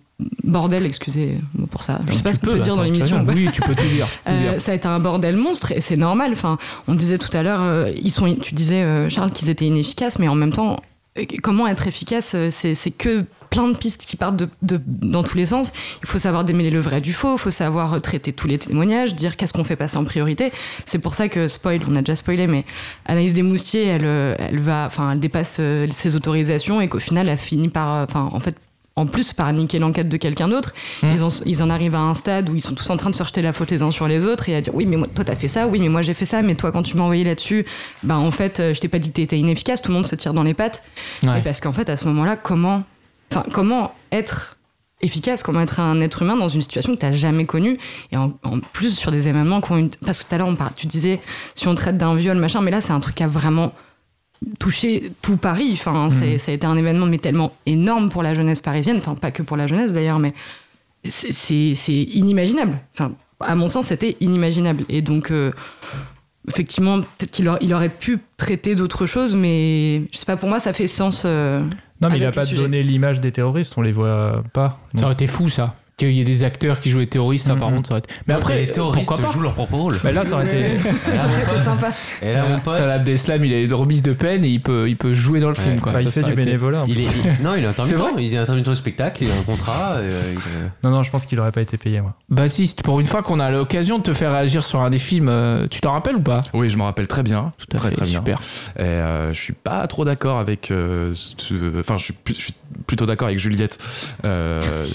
bordel, 0.44 0.86
excusez-moi 0.86 1.68
pour 1.70 1.84
ça. 1.84 2.00
Je 2.08 2.14
sais 2.14 2.24
pas 2.24 2.34
ce 2.34 2.40
qu'on 2.40 2.48
peut 2.48 2.54
peux, 2.54 2.60
dire 2.60 2.76
dans 2.76 2.82
attends, 2.82 2.92
l'émission. 2.92 3.24
Oui, 3.28 3.50
tu 3.54 3.62
peux 3.62 3.76
tout 3.76 3.86
dire. 3.88 4.08
tout 4.26 4.32
Euh, 4.34 4.52
dire. 4.54 4.62
ça 4.62 4.72
a 4.72 4.76
été 4.76 4.88
un 4.88 5.00
bordel 5.00 5.36
monstre 5.36 5.72
et 5.74 5.82
c'est 5.82 5.98
normal. 5.98 6.32
Enfin, 6.32 6.58
on 6.88 6.96
disait 6.96 7.20
tout 7.20 7.36
à 7.38 7.44
l'heure, 7.44 7.62
euh, 7.62 7.92
ils 8.02 8.12
sont, 8.12 8.34
tu 8.36 8.56
disais 8.56 8.82
euh, 8.82 9.10
Charles 9.10 9.32
qu'ils 9.32 9.50
étaient 9.50 9.66
inefficaces, 9.68 10.18
mais 10.18 10.28
en 10.28 10.36
même 10.36 10.52
temps, 10.52 10.78
comment 11.42 11.68
être 11.68 11.88
efficace 11.88 12.34
euh, 12.36 12.50
C'est 12.52 12.92
que 12.92 13.26
plein 13.50 13.68
de 13.68 13.78
pistes 13.78 14.06
qui 14.06 14.16
partent 14.16 14.38
de, 14.38 14.50
dans 14.62 15.24
tous 15.24 15.38
les 15.38 15.46
sens. 15.46 15.72
Il 16.02 16.08
faut 16.08 16.20
savoir 16.20 16.44
démêler 16.44 16.70
le 16.70 16.80
vrai 16.80 17.02
du 17.02 17.14
faux, 17.14 17.36
il 17.36 17.40
faut 17.40 17.52
savoir 17.52 18.02
traiter 18.02 18.34
tous 18.34 18.48
les 18.48 18.58
témoignages, 18.58 19.16
dire 19.16 19.38
qu'est-ce 19.38 19.54
qu'on 19.54 19.64
fait 19.64 19.76
passer 19.76 19.98
en 19.98 20.04
priorité. 20.04 20.52
C'est 20.86 21.00
pour 21.00 21.14
ça 21.14 21.30
que 21.30 21.48
spoil, 21.48 21.80
on 21.88 21.96
a 21.96 22.02
déjà 22.02 22.16
spoilé, 22.16 22.48
mais 22.48 22.66
Anaïs 23.06 23.34
Desmoustiers, 23.34 23.86
elle, 23.86 24.06
euh, 24.06 24.36
elle 24.40 24.60
va, 24.60 24.86
enfin, 24.86 25.12
elle 25.12 25.20
dépasse 25.20 25.58
euh, 25.60 25.88
ses 25.94 26.16
autorisations 26.16 26.82
et 26.82 26.88
qu'au 26.88 27.00
final, 27.00 27.30
elle 27.30 27.38
finit 27.38 27.70
par, 27.70 28.04
enfin, 28.04 28.30
en 28.32 28.40
fait 28.40 28.56
en 28.98 29.06
plus 29.06 29.32
par 29.32 29.54
niquer 29.54 29.80
l'enquête 29.80 30.10
de 30.10 30.18
quelqu'un 30.18 30.50
d'autre. 30.50 30.74
Mm. 31.04 31.12
Ils, 31.14 31.24
en, 31.24 31.28
ils 31.46 31.64
en 31.64 31.70
arrivent 31.70 31.96
à 31.96 32.00
un 32.00 32.16
stade 32.16 32.50
où 32.50 32.56
ils 32.56 32.62
sont 32.62 32.74
tous 32.74 32.90
en 32.90 32.98
train 32.98 33.12
de 33.12 33.16
se 33.16 33.22
rejeter 33.24 33.44
la 33.44 33.54
faute 33.54 33.72
les 33.72 33.84
uns 33.84 33.92
sur 33.92 34.08
les 34.08 34.26
autres 34.26 34.50
et 34.50 34.56
à 34.56 34.62
dire 34.62 34.76
oui 34.76 34.86
mais 34.86 34.98
moi, 34.98 35.08
toi 35.14 35.24
t'as 35.24 35.36
fait 35.36 35.48
ça, 35.48 35.68
oui 35.68 35.80
mais 35.80 35.88
moi 35.88 36.02
j'ai 36.02 36.16
fait 36.16 36.26
ça, 36.26 36.42
mais 36.42 36.56
toi 36.56 36.72
quand 36.72 36.84
tu 36.84 36.98
m'as 36.98 37.04
envoyé 37.04 37.24
là-dessus, 37.24 37.66
bah 38.04 38.18
en 38.18 38.32
fait 38.32 38.60
euh, 38.60 38.74
je 38.74 38.82
t'ai 38.82 38.88
pas 38.88 39.00
dit 39.00 39.10
que 39.10 39.14
t'étais 39.14 39.38
inefficace, 39.38 39.82
tout 39.82 39.92
le 39.92 39.96
monde 39.96 40.08
se 40.08 40.16
tire 40.16 40.34
dans 40.34 40.44
les 40.44 40.56
pattes. 40.56 40.84
Ouais. 41.24 41.40
Et 41.40 41.42
parce 41.44 41.62
qu'en 41.62 41.72
fait 41.72 41.90
à 41.90 41.96
ce 41.96 42.06
moment-là 42.06 42.36
comment, 42.36 42.84
enfin 43.32 43.44
comment 43.54 43.94
être 44.12 44.58
efficace, 45.04 45.44
comment 45.44 45.62
être 45.62 45.80
un 45.80 46.02
être 46.02 46.24
humain 46.24 46.36
dans 46.36 46.50
une 46.50 46.64
situation 46.64 46.96
que 46.96 47.00
t'as 47.00 47.12
jamais 47.12 47.46
connue 47.46 47.78
et 48.12 48.18
en, 48.18 48.34
en 48.44 48.60
plus 48.60 48.96
sur 48.96 49.12
des 49.12 49.28
événements 49.28 49.62
qui 49.62 49.72
ont 49.72 49.78
une... 49.78 49.90
parce 49.90 50.18
que 50.18 50.24
tout 50.24 50.34
à 50.34 50.40
l'heure 50.40 50.48
on 50.48 50.58
tu 50.76 50.88
disais 50.88 51.22
si 51.54 51.68
on 51.68 51.76
traite 51.76 52.00
d'un 52.00 52.16
viol 52.16 52.36
machin, 52.36 52.62
mais 52.62 52.72
là 52.72 52.82
c'est 52.82 52.94
un 52.94 53.00
truc 53.00 53.14
qui 53.14 53.24
a 53.24 53.28
vraiment 53.28 53.74
touché 54.60 55.12
tout 55.22 55.38
Paris. 55.38 55.72
Enfin, 55.74 56.10
c'est- 56.10 56.38
ça 56.38 56.52
a 56.52 56.56
été 56.56 56.66
un 56.68 56.78
événement 56.78 57.06
mais 57.06 57.18
tellement 57.18 57.52
énorme 57.66 58.10
pour 58.10 58.24
la 58.24 58.34
jeunesse 58.34 58.62
parisienne. 58.62 58.98
Enfin, 58.98 59.16
pas 59.16 59.32
que 59.32 59.42
pour 59.44 59.58
la 59.58 59.68
jeunesse 59.68 59.94
d'ailleurs, 59.94 60.20
mais 60.20 60.34
c'est- 61.04 61.32
c'est 61.32 61.74
c'est 61.76 61.94
inimaginable. 62.04 62.78
Enfin, 62.94 63.14
à 63.40 63.56
mon 63.56 63.68
sens, 63.68 63.88
c'était 63.88 64.18
inimaginable. 64.20 64.84
Et 64.90 65.02
donc, 65.02 65.32
euh, 65.32 65.52
effectivement, 66.48 67.00
peut-être 67.02 67.32
qu'il 67.32 67.48
aurait, 67.50 67.60
il 67.62 67.74
aurait 67.74 67.90
pu 67.90 68.20
traiter 68.38 68.76
d'autres 68.76 69.06
choses, 69.06 69.36
mais 69.36 70.04
je 70.12 70.18
sais 70.18 70.26
pas, 70.26 70.38
pour 70.38 70.50
moi, 70.50 70.60
ça 70.60 70.74
fait 70.74 70.88
sens. 70.88 71.24
euh, 71.26 71.64
Non, 72.02 72.10
mais 72.10 72.18
il 72.18 72.26
a 72.26 72.32
pas 72.32 72.46
sujet. 72.46 72.62
donné 72.62 72.84
l'image 72.84 73.20
des 73.20 73.32
terroristes, 73.32 73.74
on 73.78 73.82
les 73.82 73.92
voit 73.92 74.44
pas. 74.54 74.80
Ça 74.96 75.06
aurait 75.06 75.14
été 75.14 75.28
fou, 75.28 75.50
ça. 75.50 75.76
Qu'il 75.98 76.12
y 76.12 76.22
ait 76.22 76.26
des 76.26 76.44
acteurs 76.44 76.80
qui 76.80 76.92
jouent 76.92 77.00
les 77.00 77.08
terroristes, 77.08 77.48
ça, 77.48 77.56
par 77.56 77.70
Mhm. 77.72 77.78
contre, 77.78 77.88
ça 77.88 77.94
aurait 77.96 78.00
été. 78.02 78.14
Mais 78.28 78.36
après, 78.36 78.60
les 78.60 78.72
terroristes 78.72 79.08
pourquoi 79.08 79.26
pas 79.26 79.32
jouent 79.32 79.42
leur 79.42 79.56
propre 79.56 79.74
rôle. 79.78 80.00
Mais 80.04 80.14
là, 80.14 80.24
ça 80.24 80.36
aurait 80.36 80.46
été. 80.46 80.78
Ça 81.18 81.26
aurait 81.26 81.42
été 81.56 81.64
sympa. 81.66 81.88
Et 82.22 82.34
là, 82.34 82.48
mon 82.48 82.60
pote, 82.60 82.76
Salah 82.76 82.94
Abdeslam, 82.94 83.44
il 83.44 83.52
a 83.52 83.60
une 83.62 83.74
remise 83.74 84.04
de 84.04 84.14
peine 84.14 84.46
et 84.46 84.50
il 84.50 84.62
peut, 84.62 84.88
il 84.88 84.96
peut 84.96 85.16
jouer 85.16 85.40
dans 85.40 85.50
le 85.50 85.56
Ouais. 85.58 85.64
film, 85.64 85.80
quoi. 85.80 85.94
Bah, 85.94 86.02
il 86.04 86.06
Ça, 86.06 86.12
fait 86.12 86.20
ça 86.22 86.28
du 86.28 86.36
bénévolat. 86.36 86.86
il 86.88 87.00
est, 87.00 87.04
il- 87.06 87.44
non, 87.44 87.56
il 87.56 87.64
est 87.64 87.68
intermittent. 87.68 88.00
Il 88.20 88.32
est 88.32 88.38
intermittent 88.38 88.70
de 88.70 88.76
spectacle, 88.76 89.24
il 89.24 89.32
a 89.32 89.34
un 89.40 89.42
contrat. 89.42 89.94
euh, 89.96 90.34
il, 90.34 90.40
Non, 90.88 90.96
non, 90.96 91.02
je 91.02 91.10
pense 91.10 91.26
qu'il 91.26 91.40
aurait 91.40 91.52
pas 91.52 91.62
été 91.62 91.78
payé, 91.78 92.00
moi. 92.00 92.14
Bassiste, 92.30 92.84
pour 92.84 93.00
une 93.00 93.08
fois 93.08 93.24
qu'on 93.24 93.40
a 93.40 93.50
l'occasion 93.50 93.98
de 93.98 94.04
te 94.04 94.14
faire 94.14 94.34
réagir 94.34 94.66
sur 94.66 94.82
un 94.84 94.92
des 94.92 95.00
films, 95.00 95.30
euh, 95.30 95.66
tu 95.68 95.82
t'en 95.82 95.94
rappelles 95.94 96.18
ou 96.18 96.22
pas? 96.22 96.44
Oui, 96.54 96.70
je 96.70 96.78
me 96.78 96.84
rappelle 96.84 97.08
très 97.08 97.24
bien. 97.24 97.54
Tout 97.58 97.76
à 97.76 97.80
très, 97.80 97.90
fait, 97.90 97.96
très 97.96 98.06
bien. 98.06 98.20
super. 98.20 98.40
Et 98.78 98.84
euh, 98.84 99.34
je 99.34 99.42
suis 99.42 99.54
pas 99.54 99.88
trop 99.88 100.06
d'accord 100.06 100.38
avec. 100.38 100.72
Enfin, 100.72 101.98
je, 101.98 102.04
suis 102.04 102.14
plus- 102.14 102.36
je 102.36 102.42
suis 102.42 102.54
plutôt 102.86 103.08
d'accord 103.08 103.30
avec 103.30 103.40
Juliette 103.40 103.80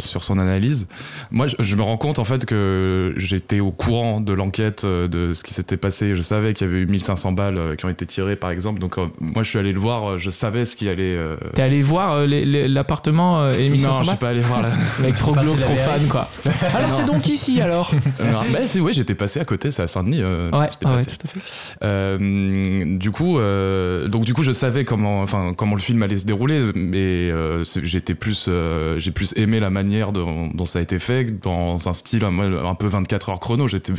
sur 0.01 0.23
son 0.23 0.39
analyse. 0.39 0.87
Moi, 1.31 1.47
je, 1.49 1.57
je 1.59 1.77
me 1.77 1.83
rends 1.83 1.97
compte 1.97 2.19
en 2.19 2.25
fait 2.25 2.45
que 2.47 3.15
j'étais 3.17 3.61
au 3.61 3.71
courant 3.73 4.21
de 4.21 4.33
l'enquête, 4.33 4.85
euh, 4.85 5.09
de 5.09 5.35
ce 5.35 5.43
qui 5.45 5.55
s'était 5.55 5.77
passé. 5.77 6.15
Je 6.15 6.23
savais 6.23 6.55
qu'il 6.55 6.67
y 6.67 6.71
avait 6.71 6.81
eu 6.81 6.87
1500 6.87 7.33
balles 7.33 7.59
euh, 7.59 7.75
qui 7.77 7.85
ont 7.85 7.89
été 7.89 8.07
tirées, 8.07 8.37
par 8.37 8.51
exemple. 8.51 8.81
Donc, 8.81 8.99
euh, 8.99 9.07
moi, 9.21 9.43
je 9.43 9.51
suis 9.51 9.59
allé 9.59 9.73
le 9.73 9.81
voir. 9.81 10.19
Je 10.19 10.31
savais 10.31 10.65
ce 10.65 10.77
qui 10.77 10.89
allait. 10.89 11.17
euh, 11.17 11.37
T'es 11.55 11.63
allé 11.63 11.79
voir 11.79 12.13
euh, 12.15 12.27
l'appartement 12.27 13.51
et 13.51 13.57
les 13.65 13.69
1500 13.71 13.89
Non, 13.89 14.03
je 14.03 14.03
suis 14.03 14.11
balles 14.11 14.19
pas 14.19 14.29
allé 14.29 14.41
voir 14.41 14.63
la. 14.63 14.69
Avec 14.99 15.15
trop 15.17 15.33
glauque, 15.43 15.61
trop 15.61 15.77
fan, 15.77 16.07
quoi. 16.09 16.29
Alors 16.75 16.91
c'est 16.91 17.07
donc 17.07 17.27
ici, 17.29 17.61
alors 17.61 17.91
Alors, 18.21 18.45
bah, 18.53 18.61
c'est 18.67 18.81
ouais, 18.81 18.93
j'étais 18.93 19.15
passé 19.15 19.41
à 19.41 19.45
côté, 19.45 19.71
c'est 19.71 19.83
à 19.83 19.89
Saint-Denis. 19.89 20.21
euh, 20.23 20.51
Ouais, 20.53 20.69
tout 20.69 20.87
à 20.89 20.99
fait. 20.99 21.41
Euh, 21.83 22.97
du 22.99 23.11
coup, 23.11 23.39
euh, 23.39 24.09
donc 24.09 24.25
du 24.25 24.35
coup, 24.35 24.43
je 24.43 24.53
savais 24.53 24.85
comment, 24.85 25.23
enfin, 25.23 25.53
comment 25.57 25.75
le 25.75 25.81
film 25.81 26.03
allait 26.03 26.17
se 26.19 26.27
dérouler, 26.27 26.61
mais 26.75 27.31
euh, 27.31 27.65
j'étais 27.83 28.15
plus, 28.15 28.47
euh, 28.49 28.99
j'ai 28.99 29.11
plus 29.11 29.33
aimé 29.37 29.61
la 29.61 29.71
manière 29.71 30.13
dont, 30.13 30.49
dont 30.53 30.67
ça 30.67 30.81
a 30.83 30.85
été 30.85 30.99
fait, 30.99 31.41
dans 31.41 31.89
un 31.89 31.93
style 31.95 32.25
un, 32.25 32.39
un 32.67 32.75
peu 32.75 32.87
24 32.89 33.31
heures 33.31 33.41
chrono. 33.41 33.69
J'étais, 33.69 33.93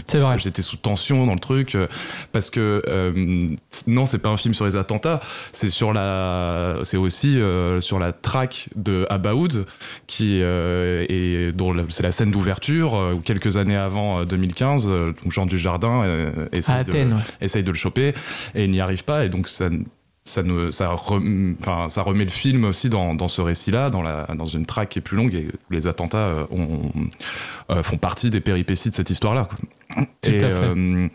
sous 0.61 0.77
tension 0.77 1.25
dans 1.25 1.33
le 1.33 1.39
truc 1.39 1.75
euh, 1.75 1.87
parce 2.31 2.49
que 2.49 2.81
euh, 2.87 3.55
non, 3.87 4.05
c'est 4.05 4.19
pas 4.19 4.29
un 4.29 4.37
film 4.37 4.53
sur 4.53 4.65
les 4.65 4.75
attentats, 4.75 5.19
c'est 5.51 5.69
sur 5.69 5.93
la, 5.93 6.75
c'est 6.83 6.97
aussi 6.97 7.39
euh, 7.39 7.81
sur 7.81 7.99
la 7.99 8.11
traque 8.11 8.69
de 8.75 9.05
Abaoud 9.09 9.65
qui 10.07 10.39
euh, 10.41 11.05
est 11.09 11.51
dont 11.53 11.73
c'est 11.89 12.03
la 12.03 12.11
scène 12.11 12.31
d'ouverture 12.31 12.95
euh, 12.95 13.13
où 13.13 13.19
quelques 13.19 13.57
années 13.57 13.75
avant 13.77 14.19
euh, 14.19 14.25
2015, 14.25 14.87
euh, 14.87 15.13
donc 15.23 15.31
Jean 15.31 15.45
Dujardin 15.45 16.03
essaye 16.51 16.75
À 16.75 16.83
de- 16.83 16.89
Athènes, 16.91 17.13
ouais. 17.13 17.19
essaye 17.41 17.63
de 17.63 17.71
le 17.71 17.77
choper 17.77 18.13
et 18.55 18.65
il 18.65 18.71
n'y 18.71 18.81
arrive 18.81 19.03
pas 19.03 19.25
et 19.25 19.29
donc 19.29 19.47
ça 19.47 19.69
ça, 20.25 20.41
ne, 20.41 20.71
ça, 20.71 20.87
remet 20.87 22.23
le 22.23 22.29
film 22.29 22.63
aussi 22.63 22.89
dans, 22.89 23.27
ce 23.27 23.41
récit-là, 23.41 23.89
dans, 23.89 24.45
une 24.45 24.65
traque 24.65 24.89
qui 24.89 24.99
est 24.99 25.01
plus 25.01 25.17
longue 25.17 25.33
et 25.33 25.49
les 25.69 25.87
attentats 25.87 26.17
euh, 26.17 26.45
euh, 27.69 27.83
font 27.83 27.97
partie 27.97 28.29
des 28.29 28.39
péripéties 28.39 28.89
de 28.89 28.95
cette 28.95 29.09
histoire-là. 29.09 29.47
Tout 30.21 30.29
et 30.31 30.43
à 30.43 30.49
fait. 30.49 30.55
euh, 30.55 31.07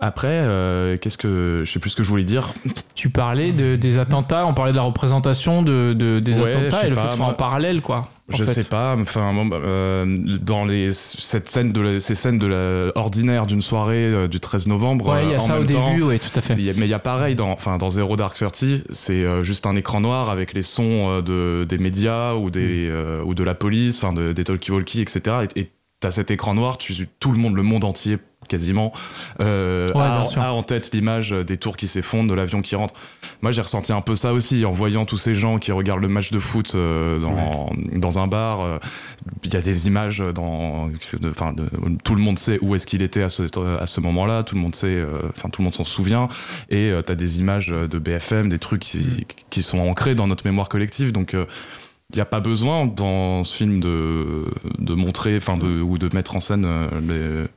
après, 0.00 0.28
euh, 0.30 0.96
qu'est-ce 0.98 1.16
que 1.18 1.62
je 1.64 1.70
sais 1.70 1.78
plus 1.78 1.90
ce 1.90 1.96
que 1.96 2.02
je 2.02 2.08
voulais 2.08 2.24
dire. 2.24 2.52
Tu 2.94 3.08
parlais 3.08 3.52
de, 3.52 3.76
des 3.76 3.98
attentats, 3.98 4.46
on 4.46 4.54
parlait 4.54 4.72
de 4.72 4.76
la 4.76 4.82
représentation 4.82 5.62
de, 5.62 5.92
de- 5.92 6.18
des 6.18 6.40
Ouais, 6.40 6.50
attentats 6.50 6.86
et 6.86 6.90
le 6.90 6.96
fait 6.96 7.08
que 7.08 7.14
soit 7.14 7.24
en 7.26 7.34
parallèle, 7.34 7.80
quoi. 7.82 8.08
Je 8.32 8.44
fait. 8.44 8.52
sais 8.54 8.64
pas, 8.64 8.96
enfin 8.98 9.32
bon, 9.34 9.46
bah, 9.46 9.56
euh, 9.62 10.16
dans 10.40 10.64
les 10.64 10.90
cette 10.92 11.48
scène 11.48 11.72
de 11.72 11.80
la- 11.80 12.00
ces 12.00 12.14
scènes 12.14 12.38
de 12.38 12.46
la 12.46 12.92
ordinaire 12.96 13.46
d'une 13.46 13.62
soirée 13.62 14.28
du 14.28 14.40
13 14.40 14.66
novembre. 14.66 15.08
Ouais, 15.12 15.24
il 15.24 15.30
y 15.30 15.34
a 15.34 15.36
en 15.36 15.40
ça 15.40 15.60
au 15.60 15.64
temps, 15.64 15.90
début, 15.90 16.02
oui, 16.02 16.18
tout 16.18 16.36
à 16.36 16.40
fait. 16.40 16.54
Il 16.54 16.62
y 16.64 16.70
a- 16.70 16.72
mais 16.76 16.86
il 16.86 16.90
y 16.90 16.94
a 16.94 16.98
pareil 16.98 17.34
dans, 17.36 17.50
enfin, 17.50 17.78
dans 17.78 17.90
Zero 17.90 18.16
Dark 18.16 18.34
Thirty, 18.36 18.82
c'est 18.90 19.24
juste 19.44 19.66
un 19.66 19.76
écran 19.76 20.00
noir 20.00 20.30
avec 20.30 20.52
les 20.54 20.62
sons 20.62 21.20
de, 21.20 21.64
des 21.68 21.78
médias 21.78 22.34
ou, 22.34 22.50
des, 22.50 22.90
Mm. 22.90 23.26
ou 23.28 23.34
de 23.34 23.42
la 23.44 23.54
police, 23.54 24.02
enfin 24.02 24.12
de, 24.12 24.32
des 24.32 24.44
talkie-walkie, 24.44 25.00
etc. 25.02 25.36
Et 25.56 25.64
tu 25.66 25.70
as 26.06 26.10
cet 26.12 26.30
écran 26.30 26.54
noir, 26.54 26.78
tu, 26.78 27.06
tout 27.20 27.32
le 27.32 27.38
monde, 27.38 27.54
le 27.56 27.62
monde 27.62 27.84
entier 27.84 28.18
quasiment, 28.48 28.92
euh, 29.40 29.92
Ouais, 29.94 30.02
a, 30.02 30.52
en 30.52 30.62
tête 30.64 30.90
l'image 30.92 31.30
des 31.30 31.56
tours 31.56 31.76
qui 31.76 31.86
s'effondrent, 31.86 32.28
de 32.28 32.34
l'avion 32.34 32.60
qui 32.60 32.74
rentre. 32.74 32.92
Moi, 33.40 33.52
j'ai 33.52 33.62
ressenti 33.62 33.92
un 33.92 34.00
peu 34.00 34.16
ça 34.16 34.32
aussi 34.32 34.64
en 34.64 34.72
voyant 34.72 35.04
tous 35.04 35.16
ces 35.16 35.34
gens 35.34 35.58
qui 35.58 35.70
regardent 35.72 36.02
le 36.02 36.08
match 36.08 36.32
de 36.32 36.38
foot 36.40 36.72
euh, 36.74 37.18
dans, 37.20 37.70
dans 37.94 38.18
un 38.18 38.26
bar. 38.26 38.60
euh, 38.60 38.78
Il 39.44 39.54
y 39.54 39.56
a 39.56 39.60
des 39.60 39.86
images 39.86 40.18
dans, 40.34 40.88
de- 40.88 41.30
enfin, 41.30 41.54
tout 42.04 42.14
le 42.16 42.20
monde 42.20 42.38
sait 42.38 42.58
où 42.62 42.74
est-ce 42.74 42.86
qu'il 42.86 43.00
était 43.02 43.22
à 43.22 43.28
ce, 43.28 43.44
à 43.80 43.86
ce 43.86 44.00
moment-là. 44.00 44.42
Tout 44.42 44.56
le 44.56 44.60
monde 44.60 44.74
sait, 44.74 44.86
euh, 44.88 45.06
enfin, 45.34 45.48
tout 45.48 45.62
le 45.62 45.64
monde 45.64 45.74
s'en 45.74 45.84
souvient. 45.84 46.28
Et 46.68 46.92
tu 46.96 47.02
t'as 47.04 47.14
des 47.14 47.38
images 47.40 47.68
de 47.68 47.98
BFM, 47.98 48.48
des 48.48 48.58
trucs 48.58 48.82
qui, 48.82 49.24
qui 49.50 49.62
sont 49.62 49.78
ancrés 49.78 50.16
dans 50.16 50.26
notre 50.26 50.44
mémoire 50.46 50.68
collective. 50.68 51.12
Donc, 51.12 51.34
euh, 51.34 51.46
il 52.12 52.16
n'y 52.16 52.22
a 52.22 52.26
pas 52.26 52.40
besoin 52.40 52.86
dans 52.86 53.42
ce 53.44 53.54
film 53.54 53.80
de, 53.80 54.44
de 54.78 54.94
montrer, 54.94 55.36
enfin, 55.38 55.56
de, 55.56 55.80
ou 55.80 55.98
de 55.98 56.14
mettre 56.14 56.36
en 56.36 56.40
scène 56.40 56.64
euh, 56.66 56.88
les- 57.42 57.48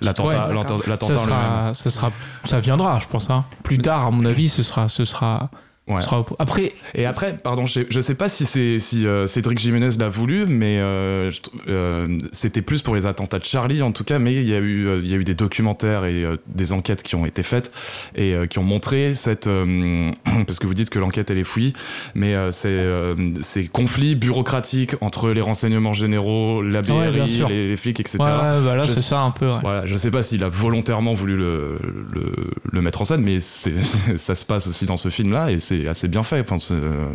l'attentat, 0.00 0.48
Ouais, 0.48 0.54
l'attentat- 0.54 0.78
Ça 0.84 0.88
l'attentat 0.90 1.20
en 1.20 1.24
lui-même. 1.24 1.40
sera, 1.40 1.74
ça 1.74 1.90
sera, 1.90 2.12
ça 2.44 2.60
viendra, 2.60 2.98
je 3.00 3.06
pense. 3.06 3.30
Hein. 3.30 3.44
Plus 3.62 3.78
tard, 3.78 4.06
à 4.06 4.10
mon 4.10 4.24
avis, 4.24 4.48
ce 4.48 4.62
sera, 4.62 4.88
ce 4.88 5.04
sera, 5.04 5.50
Ouais. 5.88 6.00
ce 6.00 6.06
sera- 6.06 6.24
Après, 6.38 6.72
Et 6.94 7.06
après, 7.06 7.36
pardon, 7.42 7.66
je 7.66 7.72
sais, 7.72 7.86
je 7.88 8.00
sais 8.00 8.14
pas 8.14 8.28
si 8.28 8.44
c'est 8.44 8.78
si 8.78 9.06
euh, 9.06 9.26
Cédric 9.26 9.58
Jiménez 9.58 9.90
l'a 9.98 10.08
voulu, 10.08 10.46
mais 10.46 10.78
euh, 10.80 11.30
euh, 11.68 12.18
c'était 12.32 12.62
plus 12.62 12.82
pour 12.82 12.94
les 12.94 13.06
attentats 13.06 13.38
de 13.38 13.44
Charlie 13.44 13.80
en 13.82 13.92
tout 13.92 14.04
cas. 14.04 14.18
Mais 14.18 14.34
il 14.34 14.48
y 14.48 14.54
a 14.54 14.58
eu 14.58 14.86
euh, 14.86 15.00
il 15.02 15.08
y 15.10 15.14
a 15.14 15.16
eu 15.16 15.24
des 15.24 15.34
documentaires 15.34 16.04
et 16.04 16.24
euh, 16.24 16.36
des 16.46 16.72
enquêtes 16.72 17.02
qui 17.02 17.14
ont 17.14 17.24
été 17.26 17.42
faites 17.42 17.72
et 18.14 18.34
euh, 18.34 18.46
qui 18.46 18.58
ont 18.58 18.64
montré 18.64 19.14
cette 19.14 19.46
euh, 19.46 20.10
parce 20.46 20.58
que 20.58 20.66
vous 20.66 20.74
dites 20.74 20.90
que 20.90 20.98
l'enquête 20.98 21.30
elle 21.30 21.38
est 21.38 21.44
fouillie, 21.44 21.72
mais 22.14 22.34
euh, 22.34 22.52
c'est 22.52 22.68
euh, 22.68 23.14
ces 23.40 23.66
conflits 23.66 24.14
bureaucratiques 24.14 24.94
entre 25.00 25.30
les 25.30 25.40
renseignements 25.40 25.94
généraux, 25.94 26.62
la 26.62 26.82
BRI, 26.82 26.92
Ouais, 26.92 27.48
les, 27.48 27.68
les 27.68 27.76
flics, 27.76 28.00
etc. 28.00 28.18
ouais, 28.20 28.26
bah 28.64 28.76
là, 28.76 28.84
c'est 28.84 29.02
ça 29.02 29.20
un 29.20 29.30
peu. 29.30 29.46
ouais. 29.48 29.58
Voilà, 29.62 29.86
je 29.86 29.96
sais 29.96 30.10
pas 30.10 30.22
s'il 30.22 30.42
a 30.44 30.48
volontairement 30.48 31.14
voulu 31.14 31.36
le, 31.36 31.78
le, 32.12 32.32
le 32.70 32.82
mettre 32.82 33.00
en 33.02 33.04
scène, 33.04 33.22
mais 33.22 33.40
c'est, 33.40 33.74
ça 34.16 34.34
se 34.34 34.44
passe 34.44 34.66
aussi 34.66 34.84
dans 34.86 34.96
ce 34.96 35.08
film-là 35.08 35.50
et 35.52 35.60
c'est 35.60 35.77
assez 35.86 36.08
bien 36.08 36.22
fait. 36.22 36.40
Enfin, 36.40 36.56
euh, 36.72 37.06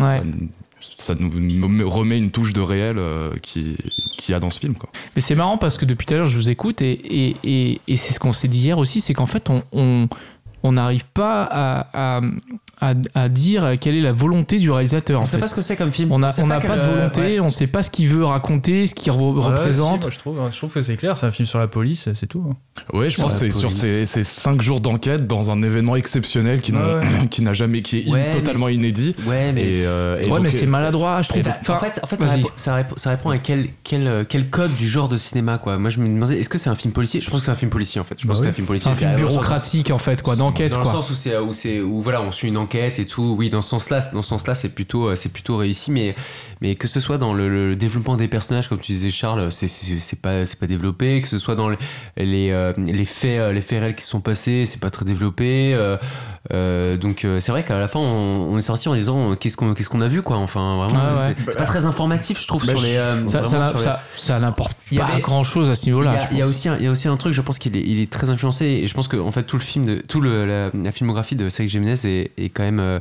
Ouais. 0.00 0.20
ça, 0.80 1.14
ça 1.14 1.14
nous 1.14 1.30
remet 1.90 2.18
une 2.18 2.30
touche 2.30 2.52
de 2.52 2.60
réel 2.60 2.98
euh, 2.98 3.30
qui 3.42 3.76
qu'il 4.18 4.32
y 4.32 4.34
a 4.36 4.40
dans 4.40 4.50
ce 4.50 4.58
film. 4.58 4.74
Quoi. 4.74 4.90
Mais 5.16 5.22
c'est 5.22 5.34
marrant 5.34 5.56
parce 5.58 5.78
que 5.78 5.84
depuis 5.84 6.06
tout 6.06 6.14
à 6.14 6.16
l'heure, 6.18 6.26
je 6.26 6.36
vous 6.36 6.50
écoute 6.50 6.82
et, 6.82 6.90
et, 6.92 7.36
et, 7.44 7.80
et 7.88 7.96
c'est 7.96 8.12
ce 8.12 8.20
qu'on 8.20 8.32
s'est 8.32 8.48
dit 8.48 8.58
hier 8.58 8.78
aussi, 8.78 9.00
c'est 9.00 9.14
qu'en 9.14 9.26
fait, 9.26 9.48
on 9.50 9.62
on 9.72 10.08
on 10.62 10.72
n'arrive 10.72 11.04
pas 11.12 11.42
à, 11.44 12.16
à, 12.16 12.20
à, 12.80 12.94
à 13.14 13.28
dire 13.28 13.74
quelle 13.80 13.94
est 13.94 14.00
la 14.00 14.12
volonté 14.12 14.58
du 14.58 14.70
réalisateur. 14.70 15.20
On 15.22 15.26
sait 15.26 15.36
fait. 15.36 15.40
pas 15.40 15.48
ce 15.48 15.54
que 15.54 15.60
c'est 15.60 15.76
comme 15.76 15.92
film. 15.92 16.12
On 16.12 16.18
n'a 16.18 16.32
sait 16.32 16.42
pas 16.46 16.58
de 16.60 16.66
euh, 16.66 16.94
volonté, 16.94 17.20
ouais. 17.20 17.40
on 17.40 17.50
sait 17.50 17.66
pas 17.66 17.82
ce 17.82 17.90
qu'il 17.90 18.08
veut 18.08 18.24
raconter, 18.24 18.86
ce 18.86 18.94
qu'il 18.94 19.12
re- 19.12 19.34
Ouais, 19.34 19.42
si, 19.42 19.48
représente. 19.48 20.02
moi, 20.02 20.10
je, 20.10 20.18
trouve, 20.18 20.38
je 20.50 20.56
trouve 20.56 20.72
que 20.72 20.80
c'est 20.80 20.96
clair, 20.96 21.16
c'est 21.16 21.26
un 21.26 21.30
film 21.30 21.46
sur 21.46 21.58
la 21.58 21.68
police, 21.68 22.08
c'est 22.14 22.26
tout. 22.26 22.44
hein. 22.50 22.54
Ouais, 22.92 23.08
je 23.10 23.16
pense 23.20 23.32
que 23.34 23.38
c'est 23.38 23.50
sur 23.50 23.72
ces, 23.72 24.06
ces 24.06 24.24
cinq 24.24 24.60
jours 24.60 24.80
d'enquête 24.80 25.26
dans 25.26 25.50
un 25.50 25.62
événement 25.62 25.96
exceptionnel 25.96 26.60
qui, 26.60 26.72
n'a- 26.72 26.96
Ouais, 26.96 27.00
qui 27.30 27.42
n'a 27.42 27.52
jamais, 27.52 27.82
qui 27.82 28.00
est 28.00 28.08
Ouais, 28.10 28.24
mais 28.26 28.40
totalement 28.40 28.68
inédit. 28.68 29.14
Ouais, 29.26 29.52
mais. 29.52 29.62
Et, 29.62 29.86
euh, 29.86 30.18
et 30.20 30.40
mais 30.40 30.50
c'est 30.50 30.66
maladroit, 30.66 31.22
je 31.22 31.28
trouve. 31.28 31.42
Ça- 31.42 31.56
Enfin, 31.60 31.74
en 31.74 31.78
fait, 31.78 32.00
en 32.02 32.06
fait 32.06 32.20
ça, 32.20 32.26
répond, 32.28 32.48
ça, 32.56 32.74
répond, 32.74 32.94
ça 32.98 33.10
répond 33.10 33.30
à 33.30 33.38
quel, 33.38 33.68
quel, 33.84 34.06
euh, 34.06 34.24
quel 34.28 34.48
code 34.50 34.74
du 34.76 34.88
genre 34.88 35.08
de 35.08 35.16
cinéma 35.16 35.58
quoi. 35.58 35.78
Moi 35.78 35.88
je 35.90 35.98
me 36.00 36.06
demandais 36.06 36.38
est-ce 36.38 36.48
que 36.48 36.58
c'est 36.58 36.68
un 36.70 36.74
film 36.74 36.92
policier? 36.92 37.20
Je 37.20 37.30
pense 37.30 37.40
que 37.40 37.46
c'est 37.46 37.52
un 37.52 37.56
film 37.56 37.70
policier 37.70 38.00
en 38.00 38.04
fait. 38.04 38.20
Je 38.20 38.26
Bah 38.26 38.32
pense 38.34 38.40
que 38.40 38.46
oui. 38.46 38.46
c'est 38.46 38.50
un 38.50 38.54
film 38.54 38.66
policier. 38.66 38.90
c'est 38.94 39.04
un 39.06 39.08
film 39.14 39.20
bureaucratique 39.20 39.90
en 39.90 39.98
fait, 39.98 40.20
quoi, 40.22 40.36
d'enquête, 40.36 40.72
Dans 40.72 40.80
le 40.80 40.84
sens 40.84 41.10
où 41.10 41.14
c'est 41.14 41.36
où 41.38 41.52
c'est 41.52 41.80
où 41.80 42.02
voilà 42.02 42.20
on 42.22 42.32
suit 42.32 42.48
une 42.48 42.56
et 42.72 43.06
tout. 43.06 43.34
Oui 43.38 43.50
dans 43.50 43.62
ce 43.62 43.70
sens-là 43.70 44.00
dans 44.12 44.22
ce 44.22 44.28
sens-là 44.28 44.54
c'est 44.54 44.68
plutôt 44.68 45.08
euh, 45.08 45.16
c'est 45.16 45.28
plutôt 45.32 45.56
réussi 45.56 45.90
mais 45.90 46.74
que 46.74 46.88
ce 46.88 47.00
soit 47.00 47.18
dans 47.18 47.34
le, 47.34 47.76
développement 47.76 48.16
des 48.16 48.28
personnages 48.28 48.68
comme 48.68 48.80
tu 48.80 48.92
disais 48.92 49.10
Charles 49.10 49.50
c'est 49.52 49.68
c'est 49.68 50.20
pas 50.20 50.46
c'est 50.46 50.58
pas 50.58 50.66
développé 50.66 51.20
que 51.22 51.28
ce 51.28 51.38
soit 51.38 51.54
dans 51.54 51.68
les 51.68 51.76
les, 52.16 52.50
euh, 52.50 52.72
faits 53.04 53.38
euh, 53.38 53.52
les 53.52 53.60
faits 53.60 53.80
réels 53.80 53.94
qui 53.94 54.04
sont 54.04 54.20
passés 54.20 54.66
c'est 54.66 54.80
pas 54.80 54.90
très 54.90 55.04
développé. 55.04 55.76
Euh, 56.52 56.96
donc 56.98 57.24
euh, 57.24 57.40
c'est 57.40 57.52
vrai 57.52 57.64
qu'à 57.64 57.78
la 57.78 57.88
fin 57.88 57.98
on, 58.00 58.52
on 58.52 58.58
est 58.58 58.62
sorti 58.62 58.88
en 58.88 58.94
disant 58.94 59.30
euh, 59.30 59.34
qu'est-ce 59.34 59.56
qu'on 59.56 59.72
qu'est-ce 59.72 59.88
qu'on 59.88 60.02
a 60.02 60.08
vu 60.08 60.20
quoi. 60.20 60.36
Enfin 60.36 60.76
vraiment 60.76 61.14
ouais. 61.14 61.34
c'est- 61.38 61.50
c'est 61.52 61.58
pas 61.58 61.64
très 61.64 61.86
informatif 61.86 62.40
je 62.40 62.46
trouve 62.46 62.66
Bah, 62.66 62.72
sur 62.72 62.82
les. 62.82 62.96
euh, 62.96 63.26
Ça, 63.28 63.44
ça, 63.44 63.62
sur 63.70 63.78
les- 63.78 63.84
ça, 63.84 64.00
ça 64.16 64.38
n'importe 64.38 64.76
Il 64.90 64.96
y 64.96 65.00
pas 65.00 65.06
avait- 65.06 65.20
grand 65.22 65.42
chose 65.42 65.70
à 65.70 65.74
ce 65.74 65.88
a, 65.90 66.18
je 66.18 66.26
il 66.32 66.38
y 66.38 66.42
a 66.42 66.46
aussi 66.46 66.68
un, 66.68 66.76
il 66.76 66.84
y 66.84 66.86
a 66.86 66.90
aussi 66.90 67.08
un 67.08 67.16
truc, 67.16 67.32
je 67.32 67.40
pense 67.40 67.58
qu'il 67.58 67.76
est, 67.76 67.80
il 67.82 67.98
est 68.00 68.10
très 68.12 68.28
influencé 68.30 68.66
et 68.66 68.86
je 68.86 68.94
pense 68.94 69.08
que 69.08 69.16
en 69.16 69.30
fait 69.30 69.44
tout 69.44 69.56
le 69.56 69.62
film, 69.62 69.84
de, 69.86 69.94
tout 70.06 70.20
le, 70.20 70.44
la, 70.44 70.70
la 70.74 70.92
filmographie 70.92 71.36
de 71.36 71.48
Cédric 71.48 71.70
Jiménez 71.70 71.94
est, 72.04 72.30
est 72.36 72.48
quand 72.50 72.62
même 72.62 72.80
euh, 72.80 72.98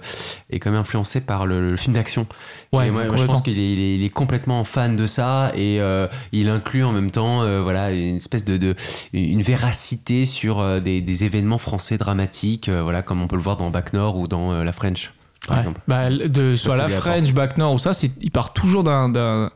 est 0.50 0.60
quand 0.60 0.72
même 0.72 0.80
influencé 0.80 1.22
par 1.22 1.46
le, 1.46 1.72
le 1.72 1.78
film 1.78 1.96
d'action. 1.96 2.26
Ouais, 2.72 2.88
et 2.88 2.92
moi, 2.92 3.06
moi, 3.06 3.18
je 3.18 3.26
pense 3.26 3.42
qu'il 3.42 3.60
est, 3.60 3.74
il 3.74 3.80
est, 3.80 3.96
il 3.96 4.04
est 4.04 4.10
complètement 4.10 4.64
fan 4.64 4.96
de 4.96 5.06
ça 5.06 5.52
et 5.56 5.82
euh, 5.82 6.08
il 6.32 6.50
inclut 6.50 6.84
en 6.84 6.92
même 6.94 7.12
temps 7.12 7.42
euh, 7.42 7.62
voilà 7.62 7.92
une 7.92 8.16
espèce 8.16 8.46
de, 8.46 8.58
de 8.58 8.76
une 9.12 9.42
véracité 9.42 10.26
sur 10.26 10.60
euh, 10.60 10.80
des, 10.80 11.02
des 11.02 11.24
événements 11.24 11.58
français 11.58 11.98
dramatiques, 11.98 12.70
euh, 12.70 12.82
voilà 12.84 13.02
comme 13.02 13.22
on 13.22 13.28
peut 13.34 13.38
le 13.38 13.44
voir 13.44 13.58
dans 13.58 13.72
Back 13.72 13.94
Nord 13.94 14.16
ou 14.18 14.28
dans 14.28 14.52
euh, 14.52 14.64
La 14.64 14.72
French 14.72 15.12
par 15.48 15.56
Ouais. 15.56 15.62
exemple. 15.64 15.82
Bah, 15.88 16.10
de, 16.12 16.56
soit 16.56 16.76
la 16.78 16.88
French, 16.88 17.34
Back 17.34 17.58
Nord 17.58 17.74
ou 17.74 17.80
ça, 17.80 17.92
il 18.22 18.30
part 18.32 18.54
toujours 18.54 18.84
d'un, 18.84 19.50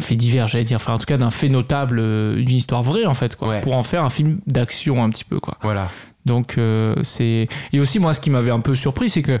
fait 0.00 0.14
divers, 0.14 0.46
j'allais 0.46 0.64
dire. 0.64 0.76
Enfin, 0.76 0.92
en 0.92 0.98
tout 0.98 1.06
cas, 1.06 1.16
d'un 1.16 1.30
fait 1.30 1.48
notable, 1.48 1.98
euh, 1.98 2.36
une 2.38 2.50
histoire 2.50 2.82
vraie, 2.82 3.06
en 3.06 3.14
fait, 3.14 3.34
quoi. 3.34 3.48
Ouais. 3.48 3.60
Pour 3.62 3.74
en 3.76 3.82
faire 3.82 4.04
un 4.04 4.10
film 4.10 4.40
d'action, 4.46 5.02
un 5.02 5.08
petit 5.08 5.24
peu, 5.24 5.40
quoi. 5.40 5.56
Voilà. 5.62 5.88
Donc, 6.26 6.58
euh, 6.58 6.94
c'est. 7.02 7.48
Et 7.72 7.80
aussi, 7.80 7.98
moi, 7.98 8.12
ce 8.12 8.20
qui 8.20 8.28
m'avait 8.28 8.50
un 8.50 8.60
peu 8.60 8.74
surpris, 8.74 9.08
c'est 9.08 9.22
que 9.22 9.40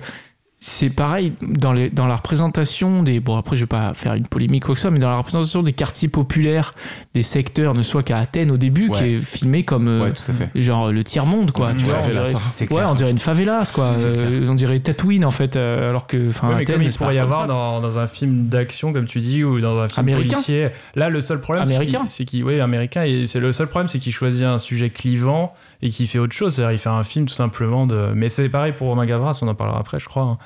c'est 0.60 0.90
pareil 0.90 1.34
dans, 1.40 1.72
les, 1.72 1.88
dans 1.88 2.08
la 2.08 2.16
représentation 2.16 3.04
des. 3.04 3.20
Bon, 3.20 3.36
après, 3.36 3.54
je 3.54 3.60
vais 3.60 3.66
pas 3.68 3.94
faire 3.94 4.14
une 4.14 4.26
polémique 4.26 4.64
ou 4.64 4.66
quoi 4.66 4.74
que 4.74 4.80
ça, 4.80 4.90
mais 4.90 4.98
dans 4.98 5.08
la 5.08 5.16
représentation 5.16 5.62
des 5.62 5.72
quartiers 5.72 6.08
populaires, 6.08 6.74
des 7.14 7.22
secteurs, 7.22 7.74
ne 7.74 7.82
soit 7.82 8.02
qu'à 8.02 8.18
Athènes 8.18 8.50
au 8.50 8.56
début, 8.56 8.88
Ouais. 8.88 8.98
qui 8.98 9.04
est 9.04 9.18
filmé 9.20 9.62
comme. 9.62 9.86
euh, 9.86 10.02
Ouais, 10.04 10.12
tout 10.12 10.28
à 10.28 10.34
fait. 10.34 10.50
genre 10.60 10.90
le 10.90 11.04
tiers-monde, 11.04 11.52
quoi. 11.52 11.74
tu 11.74 11.84
Ouais, 11.84 11.90
vois, 11.90 11.98
on 12.00 12.10
dirait, 12.10 12.34
ouais, 12.74 12.84
on 12.90 12.94
dirait 12.94 13.10
une 13.12 13.18
favelas, 13.20 13.70
quoi. 13.72 13.92
Euh, 13.92 14.46
on 14.48 14.54
dirait 14.56 14.80
Tatooine, 14.80 15.24
en 15.24 15.30
fait, 15.30 15.54
euh, 15.54 15.90
alors 15.90 16.08
que. 16.08 16.28
Enfin, 16.28 16.48
Ouais, 16.48 16.54
mais 16.56 16.62
Athènes, 16.62 16.74
comme 16.76 16.82
il 16.82 16.92
pourrait 16.92 17.14
y 17.14 17.18
avoir 17.20 17.46
dans, 17.46 17.80
dans 17.80 17.98
un 18.00 18.08
film 18.08 18.46
d'action, 18.48 18.92
comme 18.92 19.06
tu 19.06 19.20
dis, 19.20 19.44
ou 19.44 19.60
dans 19.60 19.78
un 19.78 19.86
film 19.86 20.00
Américain. 20.08 20.32
policier. 20.34 20.68
Là, 20.96 21.08
le 21.08 21.20
seul 21.20 21.38
problème, 21.38 21.66
c'est 21.66 21.74
Américain. 21.76 22.04
c'est 22.08 22.24
qu'il, 22.24 22.42
oui, 22.42 22.58
américain, 22.58 23.04
et 23.04 23.28
c'est 23.28 23.38
le 23.40 23.52
seul 23.52 23.68
problème, 23.68 23.86
c'est 23.86 24.00
qu'il 24.00 24.12
choisit 24.12 24.42
un 24.44 24.58
sujet 24.58 24.90
clivant 24.90 25.52
et 25.82 25.90
qu'il 25.90 26.06
fait 26.08 26.18
autre 26.18 26.32
chose. 26.34 26.54
C'est-à-dire, 26.54 26.72
il 26.72 26.78
fait 26.78 26.88
un 26.88 27.04
film 27.04 27.26
tout 27.26 27.34
simplement 27.34 27.86
de. 27.86 28.10
Mais 28.14 28.28
c'est 28.28 28.48
pareil 28.48 28.72
pour 28.72 28.88
Romain 28.88 29.06
Gavras, 29.06 29.38
on 29.42 29.48
en 29.48 29.54
parlera 29.54 29.78
après, 29.78 29.98
je 29.98 30.06
crois. 30.06 30.22
hein. 30.22 30.38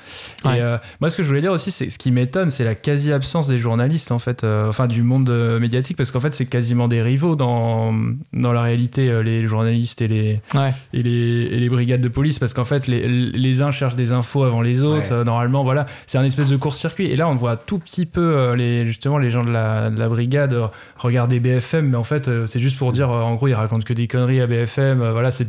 Ouais. 0.45 0.57
Et 0.57 0.61
euh, 0.61 0.77
moi, 1.01 1.09
ce 1.09 1.17
que 1.17 1.23
je 1.23 1.27
voulais 1.27 1.41
dire 1.41 1.51
aussi, 1.51 1.71
c'est 1.71 1.89
ce 1.89 1.97
qui 1.97 2.11
m'étonne, 2.11 2.51
c'est 2.51 2.63
la 2.63 2.75
quasi-absence 2.75 3.47
des 3.47 3.57
journalistes, 3.57 4.11
en 4.11 4.19
fait, 4.19 4.43
euh, 4.43 4.69
enfin, 4.69 4.87
du 4.87 5.01
monde 5.03 5.29
euh, 5.29 5.59
médiatique, 5.59 5.97
parce 5.97 6.11
qu'en 6.11 6.19
fait, 6.19 6.33
c'est 6.33 6.45
quasiment 6.45 6.87
des 6.87 7.01
rivaux 7.01 7.35
dans, 7.35 7.93
dans 8.33 8.53
la 8.53 8.61
réalité, 8.61 9.21
les 9.23 9.45
journalistes 9.47 10.01
et 10.01 10.07
les, 10.07 10.41
Ouais. 10.53 10.71
et 10.93 11.03
les, 11.03 11.09
et 11.51 11.59
les 11.59 11.69
brigades 11.69 12.01
de 12.01 12.07
police 12.09 12.39
parce 12.39 12.53
qu'en 12.53 12.65
fait 12.65 12.87
les, 12.87 13.07
les 13.07 13.61
uns 13.61 13.71
cherchent 13.71 13.95
des 13.95 14.11
infos 14.11 14.43
avant 14.43 14.61
les 14.61 14.83
autres 14.83 15.11
Ouais. 15.13 15.23
Normalement 15.23 15.63
voilà 15.63 15.85
c'est 16.07 16.17
un 16.17 16.23
espèce 16.23 16.49
de 16.49 16.57
court-circuit 16.57 17.07
et 17.07 17.15
là 17.15 17.27
on 17.27 17.35
voit 17.35 17.55
tout 17.57 17.79
petit 17.79 18.05
peu 18.05 18.53
les, 18.53 18.85
justement 18.85 19.17
les 19.17 19.29
gens 19.29 19.43
de 19.43 19.49
la, 19.51 19.89
de 19.89 19.97
la 19.99 20.07
brigade 20.09 20.55
regarder 20.97 21.39
BFM 21.39 21.89
mais 21.89 21.97
en 21.97 22.03
fait 22.03 22.29
c'est 22.47 22.59
juste 22.59 22.77
pour 22.77 22.91
dire 22.91 23.09
en 23.09 23.33
gros 23.35 23.47
ils 23.47 23.53
racontent 23.53 23.83
que 23.83 23.93
des 23.93 24.07
conneries 24.07 24.41
à 24.41 24.47
BFM 24.47 25.01
euh, 25.01 25.13
voilà 25.23 25.31
c'est 25.31 25.47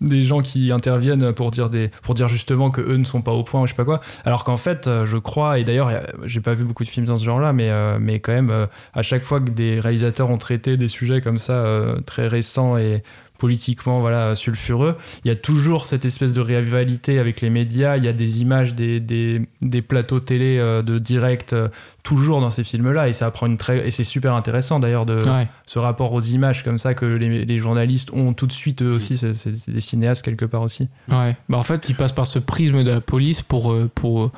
des 0.00 0.22
gens 0.22 0.40
qui 0.40 0.72
interviennent 0.72 1.32
pour 1.32 1.50
dire 1.50 2.28
justement 2.28 2.70
que 2.70 2.80
eux 2.80 2.96
ne 2.96 3.04
sont 3.04 3.22
pas 3.22 3.32
au 3.32 3.44
point 3.44 3.62
ou 3.62 3.66
je 3.66 3.70
sais 3.70 3.76
pas 3.76 3.84
quoi. 3.84 4.00
Alors 4.24 4.42
qu'en 4.42 4.56
fait 4.56 4.86
euh, 4.86 5.06
je 5.06 5.16
crois 5.16 5.58
et 5.58 5.64
d'ailleurs 5.64 5.90
j'ai 6.24 6.40
pas 6.40 6.54
vu 6.54 6.64
beaucoup 6.64 6.82
de 6.82 6.88
films 6.88 7.06
dans 7.06 7.16
ce 7.16 7.24
genre 7.24 7.40
là 7.40 7.52
mais 7.52 7.70
euh, 7.70 7.98
quand 8.18 8.32
même 8.32 8.50
euh, 8.50 8.66
à 8.94 9.02
chaque 9.02 9.22
fois 9.22 9.40
que 9.40 9.50
des 9.50 9.78
réalisateurs 9.78 10.30
ont 10.30 10.38
traité 10.38 10.76
des 10.76 10.88
sujets 10.88 11.20
comme 11.20 11.38
ça 11.38 11.64
très 12.04 12.26
récents 12.26 12.76
et 12.76 13.02
politiquement 13.38 14.00
voilà 14.00 14.34
sulfureux 14.34 14.96
il 15.24 15.28
y 15.28 15.30
a 15.30 15.36
toujours 15.36 15.86
cette 15.86 16.04
espèce 16.04 16.32
de 16.32 16.40
rivalité 16.40 17.18
avec 17.18 17.40
les 17.40 17.50
médias 17.50 17.96
il 17.96 18.04
y 18.04 18.08
a 18.08 18.12
des 18.12 18.40
images 18.40 18.74
des, 18.74 19.00
des, 19.00 19.42
des 19.62 19.82
plateaux 19.82 20.20
télé 20.20 20.58
euh, 20.58 20.82
de 20.82 20.98
direct 20.98 21.52
euh, 21.52 21.68
toujours 22.02 22.40
dans 22.40 22.50
ces 22.50 22.64
films 22.64 22.92
là 22.92 23.08
et 23.08 23.12
ça 23.12 23.30
prend 23.30 23.46
une 23.46 23.56
très 23.56 23.86
et 23.86 23.90
c'est 23.90 24.04
super 24.04 24.34
intéressant 24.34 24.78
d'ailleurs 24.78 25.06
de 25.06 25.16
Ouais. 25.26 25.48
ce 25.66 25.78
rapport 25.78 26.12
aux 26.12 26.20
images 26.20 26.62
comme 26.64 26.78
ça 26.78 26.94
que 26.94 27.04
les, 27.04 27.44
les 27.44 27.56
journalistes 27.56 28.10
ont 28.12 28.32
tout 28.32 28.46
de 28.46 28.52
suite 28.52 28.82
eux 28.82 28.92
aussi 28.92 29.16
c'est 29.18 29.70
des 29.70 29.80
cinéastes 29.80 30.22
quelque 30.24 30.44
part 30.44 30.62
aussi 30.62 30.88
Ouais. 31.10 31.36
Bah, 31.48 31.58
en 31.58 31.62
fait, 31.62 31.88
il 31.88 31.94
passe 31.94 32.12
par 32.12 32.26
ce 32.26 32.38
prisme 32.38 32.82
de 32.84 32.90
la 32.90 33.00
police 33.00 33.42
pour, 33.42 33.72
euh, 33.72 33.90
pour 33.94 34.30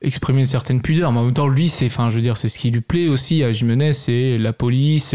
exprimer 0.00 0.40
une 0.40 0.44
certaine 0.46 0.80
pudeur. 0.80 1.10
Mais 1.12 1.18
en 1.18 1.24
même 1.24 1.34
temps, 1.34 1.48
lui, 1.48 1.68
c'est, 1.68 1.86
enfin, 1.86 2.08
je 2.10 2.16
veux 2.16 2.20
dire, 2.22 2.36
c'est 2.36 2.48
ce 2.48 2.58
qui 2.58 2.70
lui 2.70 2.80
plaît 2.80 3.08
aussi 3.08 3.42
à 3.42 3.50
Jimenez, 3.52 3.92
c'est 3.92 4.38
la 4.38 4.52
police, 4.52 5.14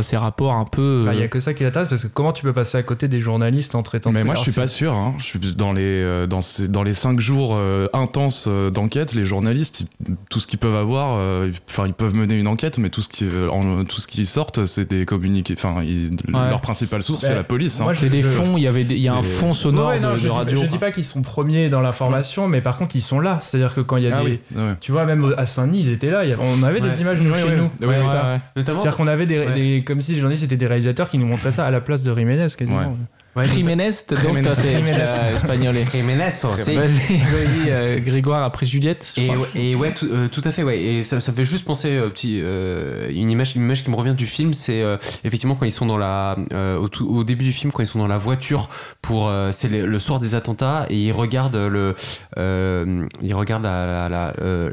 enfin, 0.00 0.08
ces 0.08 0.16
rapports 0.16 0.54
un 0.54 0.64
peu. 0.64 1.04
Bah, 1.06 1.12
il 1.14 1.18
y 1.18 1.22
euh, 1.22 1.26
a 1.26 1.28
que 1.28 1.40
ça 1.40 1.54
qui 1.54 1.62
l'intéresse 1.62 1.88
parce 1.88 2.02
que 2.02 2.08
comment 2.08 2.32
tu 2.32 2.42
peux 2.42 2.52
passer 2.52 2.78
à 2.78 2.82
côté 2.82 3.08
des 3.08 3.20
journalistes 3.20 3.74
en 3.74 3.82
traitant 3.82 4.10
Mais 4.12 4.24
moi, 4.24 4.34
je 4.34 4.40
suis 4.42 4.52
pas 4.52 4.66
sûr. 4.66 4.92
hein. 4.94 5.14
Je 5.18 5.24
suis 5.24 5.38
dans 5.38 5.72
les 5.72 5.82
euh, 5.82 6.26
dans, 6.26 6.40
ces- 6.40 6.68
dans 6.68 6.82
les 6.82 6.92
cinq 6.92 7.20
jours 7.20 7.54
euh, 7.54 7.88
intenses 7.92 8.44
euh, 8.48 8.70
d'enquête, 8.70 9.14
les 9.14 9.24
journalistes, 9.24 9.80
ils- 9.80 10.14
tout 10.28 10.40
ce 10.40 10.46
qu'ils 10.46 10.58
peuvent 10.58 10.76
avoir, 10.76 11.16
euh, 11.18 11.50
enfin, 11.68 11.86
ils 11.86 11.94
peuvent 11.94 12.14
mener 12.14 12.34
une 12.34 12.48
enquête, 12.48 12.78
mais 12.78 12.90
tout 12.90 13.02
ce 13.02 13.08
qui 13.08 13.24
euh, 13.24 13.48
en- 13.50 13.84
tout 13.84 14.00
ce 14.00 14.06
qui 14.06 14.26
sortent, 14.26 14.66
c'est 14.66 14.88
des 14.90 15.04
communiqués. 15.06 15.54
Enfin, 15.56 15.76
Ouais. 15.82 16.10
leur 16.48 16.60
principale 16.60 17.02
source, 17.02 17.22
Bah, 17.22 17.28
c'est 17.28 17.34
la 17.34 17.44
police. 17.44 17.80
hein. 17.80 17.86
c'est 17.94 18.08
des 18.08 18.22
fonds, 18.22 18.56
il 18.56 18.62
y 18.62 18.66
avait 18.66 18.82
il 18.82 18.98
y 18.98 19.08
a 19.08 19.14
un 19.14 19.22
fond 19.22 19.52
sonore 19.52 19.88
Ouais, 19.88 20.00
non, 20.00 20.12
de, 20.12 20.16
je, 20.16 20.24
de 20.24 20.28
dis- 20.28 20.36
radio. 20.36 20.58
je 20.62 20.66
dis 20.66 20.78
pas 20.78 20.90
qu'ils 20.90 21.04
sont 21.04 21.22
premiers 21.22 21.68
dans 21.68 21.80
l'information 21.80 22.48
mais 22.48 22.60
par 22.60 22.76
contre 22.76 22.96
ils 22.96 23.00
sont 23.00 23.20
là 23.20 23.38
c'est 23.42 23.56
à 23.56 23.60
dire 23.60 23.74
que 23.74 23.80
quand 23.80 23.96
il 23.96 24.04
y 24.04 24.06
a 24.08 24.16
Ah 24.16 24.22
des 24.24 24.30
oui, 24.30 24.40
ouais. 24.56 24.74
tu 24.80 24.92
vois 24.92 25.04
même 25.04 25.34
à 25.36 25.46
Saint-Denis 25.46 25.80
ils 25.80 25.90
étaient 25.90 26.10
là 26.10 26.22
on 26.40 26.62
avait 26.62 26.80
des 26.80 27.00
images 27.00 27.20
Ouais, 27.20 27.26
chez 27.40 27.56
nous. 27.56 27.70
Notamment. 27.80 28.40
C'est-à-dire 28.56 28.96
qu'on 28.96 29.06
avait 29.06 29.26
des- 29.26 29.82
comme 29.90 30.02
si 30.02 30.12
les 30.12 30.20
journalistes 30.20 30.44
étaient 30.44 30.56
des 30.56 30.68
réalisateurs 30.68 31.08
qui 31.08 31.18
nous 31.18 31.26
montraient 31.26 31.50
ça 31.50 31.66
à 31.66 31.70
la 31.72 31.80
place 31.80 32.04
de 32.04 32.14
Jiménez 32.14 32.46
quasiment. 32.56 32.96
Ouais, 33.36 33.46
Jiménez, 33.46 33.90
donc 34.24 34.42
toi, 34.42 34.54
c'est 34.56 34.74
euh, 34.74 35.34
espagnolé. 35.36 35.84
Jiménez, 35.94 36.30
c'est- 36.30 36.48
Vas-y, 36.74 36.74
vas-y, 36.76 37.68
euh, 37.68 38.00
Grégoire, 38.00 38.42
après 38.42 38.66
Juliette. 38.66 39.12
je 39.16 39.22
Et, 39.22 39.26
crois. 39.28 39.38
ouais- 39.42 39.48
et 39.54 39.76
ouais, 39.76 39.92
tout, 39.92 40.08
euh, 40.10 40.26
tout 40.28 40.40
à 40.44 40.50
fait, 40.50 40.64
ouais. 40.64 40.80
Et 40.80 41.04
ça, 41.04 41.20
ça 41.20 41.30
me 41.30 41.36
fait 41.36 41.44
juste 41.44 41.64
penser, 41.64 41.90
euh, 41.96 42.08
petit, 42.08 42.40
euh, 42.42 43.08
une, 43.12 43.30
image, 43.30 43.54
une 43.54 43.62
image 43.62 43.84
qui 43.84 43.90
me 43.90 43.94
revient 43.94 44.14
du 44.14 44.26
film, 44.26 44.52
c'est 44.52 44.82
euh, 44.82 44.96
effectivement 45.24 45.54
quand 45.54 45.64
ils 45.64 45.70
sont 45.70 45.86
dans 45.86 45.96
la, 45.96 46.36
euh, 46.52 46.76
au, 46.76 46.88
tout- 46.88 47.08
au 47.08 47.22
début 47.22 47.44
du 47.44 47.52
film, 47.52 47.70
quand 47.70 47.84
ils 47.84 47.86
sont 47.86 48.00
dans 48.00 48.08
la 48.08 48.18
voiture 48.18 48.68
pour, 49.00 49.28
euh, 49.28 49.50
c'est 49.52 49.68
le, 49.68 49.86
le 49.86 49.98
soir 50.00 50.18
des 50.18 50.34
attentats 50.34 50.86
et 50.90 50.96
ils 50.96 51.12
regardent 51.12 51.54
le, 51.56 51.94
euh, 52.36 53.06
ils 53.22 53.34
regardent 53.34 53.64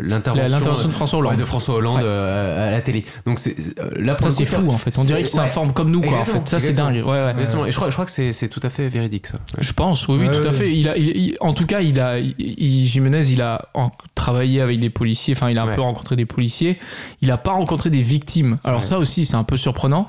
l'intervention, 0.02 0.88
de 0.88 0.94
François 0.94 1.20
Hollande. 1.20 1.34
ouais, 1.34 1.38
de 1.38 1.46
François 1.46 1.76
Hollande 1.76 1.98
Ouais. 1.98 2.04
euh, 2.06 2.68
à 2.68 2.72
la 2.72 2.82
télé. 2.82 3.06
Donc 3.26 3.40
c'est 3.40 3.56
euh, 3.80 3.90
là 3.98 4.16
pour 4.16 4.32
c'est 4.32 4.46
fou, 4.46 4.70
en 4.72 4.78
fait. 4.78 4.98
On 4.98 5.04
dirait 5.04 5.22
qu'ils 5.22 5.30
s'informent 5.30 5.74
comme 5.74 5.92
nous, 5.92 6.02
quoi. 6.02 6.18
En 6.18 6.24
fait, 6.24 6.48
ça, 6.48 6.60
c'est 6.60 6.74
dingue. 6.74 7.04
Ouais, 7.06 7.12
ouais. 7.24 7.32
Exactement. 7.32 7.66
Et 7.66 7.72
je 7.72 7.76
crois, 7.76 7.90
je 7.90 7.94
crois 7.94 8.06
que 8.06 8.12
c'est, 8.12 8.34
c'est 8.48 8.60
tout 8.60 8.66
à 8.66 8.70
fait 8.70 8.88
véridique 8.90 9.28
ça. 9.28 9.36
Ouais. 9.58 9.62
Je 9.64 9.74
pense, 9.74 10.08
oui, 10.08 10.16
oui, 10.20 10.28
Ouais, 10.28 10.40
tout 10.42 10.48
à 10.48 10.54
fait. 10.54 10.74
Il 10.76 10.88
a, 10.90 10.98
il- 10.98 11.16
il- 11.18 11.38
en 11.42 11.54
tout 11.54 11.66
cas, 11.66 11.82
il 11.82 12.00
a, 12.00 12.18
Jiménez, 12.22 13.28
il 13.32 13.42
a 13.42 13.70
en- 13.74 13.92
travaillé 14.16 14.62
avec 14.62 14.80
des 14.80 14.90
policiers. 14.90 15.34
Enfin, 15.36 15.50
il 15.50 15.58
a 15.58 15.64
un 15.64 15.68
Ouais. 15.68 15.76
peu 15.76 15.82
rencontré 15.82 16.16
des 16.16 16.26
policiers. 16.26 16.80
Il 17.22 17.28
n'a 17.28 17.38
pas 17.38 17.52
rencontré 17.52 17.90
des 17.90 18.02
victimes. 18.02 18.58
Alors 18.64 18.80
Ouais. 18.80 18.86
ça 18.86 19.00
aussi, 19.00 19.26
c'est 19.26 19.36
un 19.36 19.44
peu 19.44 19.58
surprenant. 19.58 20.08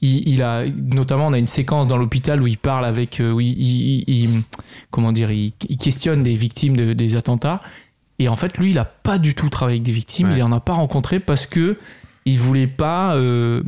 Il, 0.00 0.28
il 0.28 0.42
a, 0.42 0.64
notamment, 0.66 1.26
on 1.28 1.32
a 1.32 1.38
une 1.38 1.46
séquence 1.46 1.86
dans 1.86 1.96
l'hôpital 1.96 2.42
où 2.42 2.46
il 2.46 2.58
parle 2.58 2.84
avec, 2.84 3.20
euh, 3.20 3.32
où 3.32 3.40
il, 3.40 3.50
il- 3.58 4.04
il- 4.06 4.42
comment 4.90 5.12
dire, 5.12 5.30
il, 5.30 5.52
il 5.68 5.76
questionne 5.76 6.22
des 6.22 6.34
victimes 6.36 6.76
de- 6.76 6.92
des 6.92 7.16
attentats. 7.16 7.60
Et 8.18 8.28
en 8.28 8.36
fait, 8.36 8.58
lui, 8.58 8.70
il 8.70 8.78
a 8.78 8.84
pas 8.84 9.18
du 9.18 9.34
tout 9.34 9.48
travaillé 9.48 9.76
avec 9.76 9.82
des 9.84 9.92
victimes. 9.92 10.28
Ouais. 10.28 10.36
Il 10.38 10.42
en 10.42 10.52
a 10.52 10.60
pas 10.60 10.74
rencontré 10.74 11.18
parce 11.20 11.46
que 11.46 11.78
il 12.26 12.38
voulait 12.38 12.66
pas. 12.68 13.14
euh, 13.16 13.62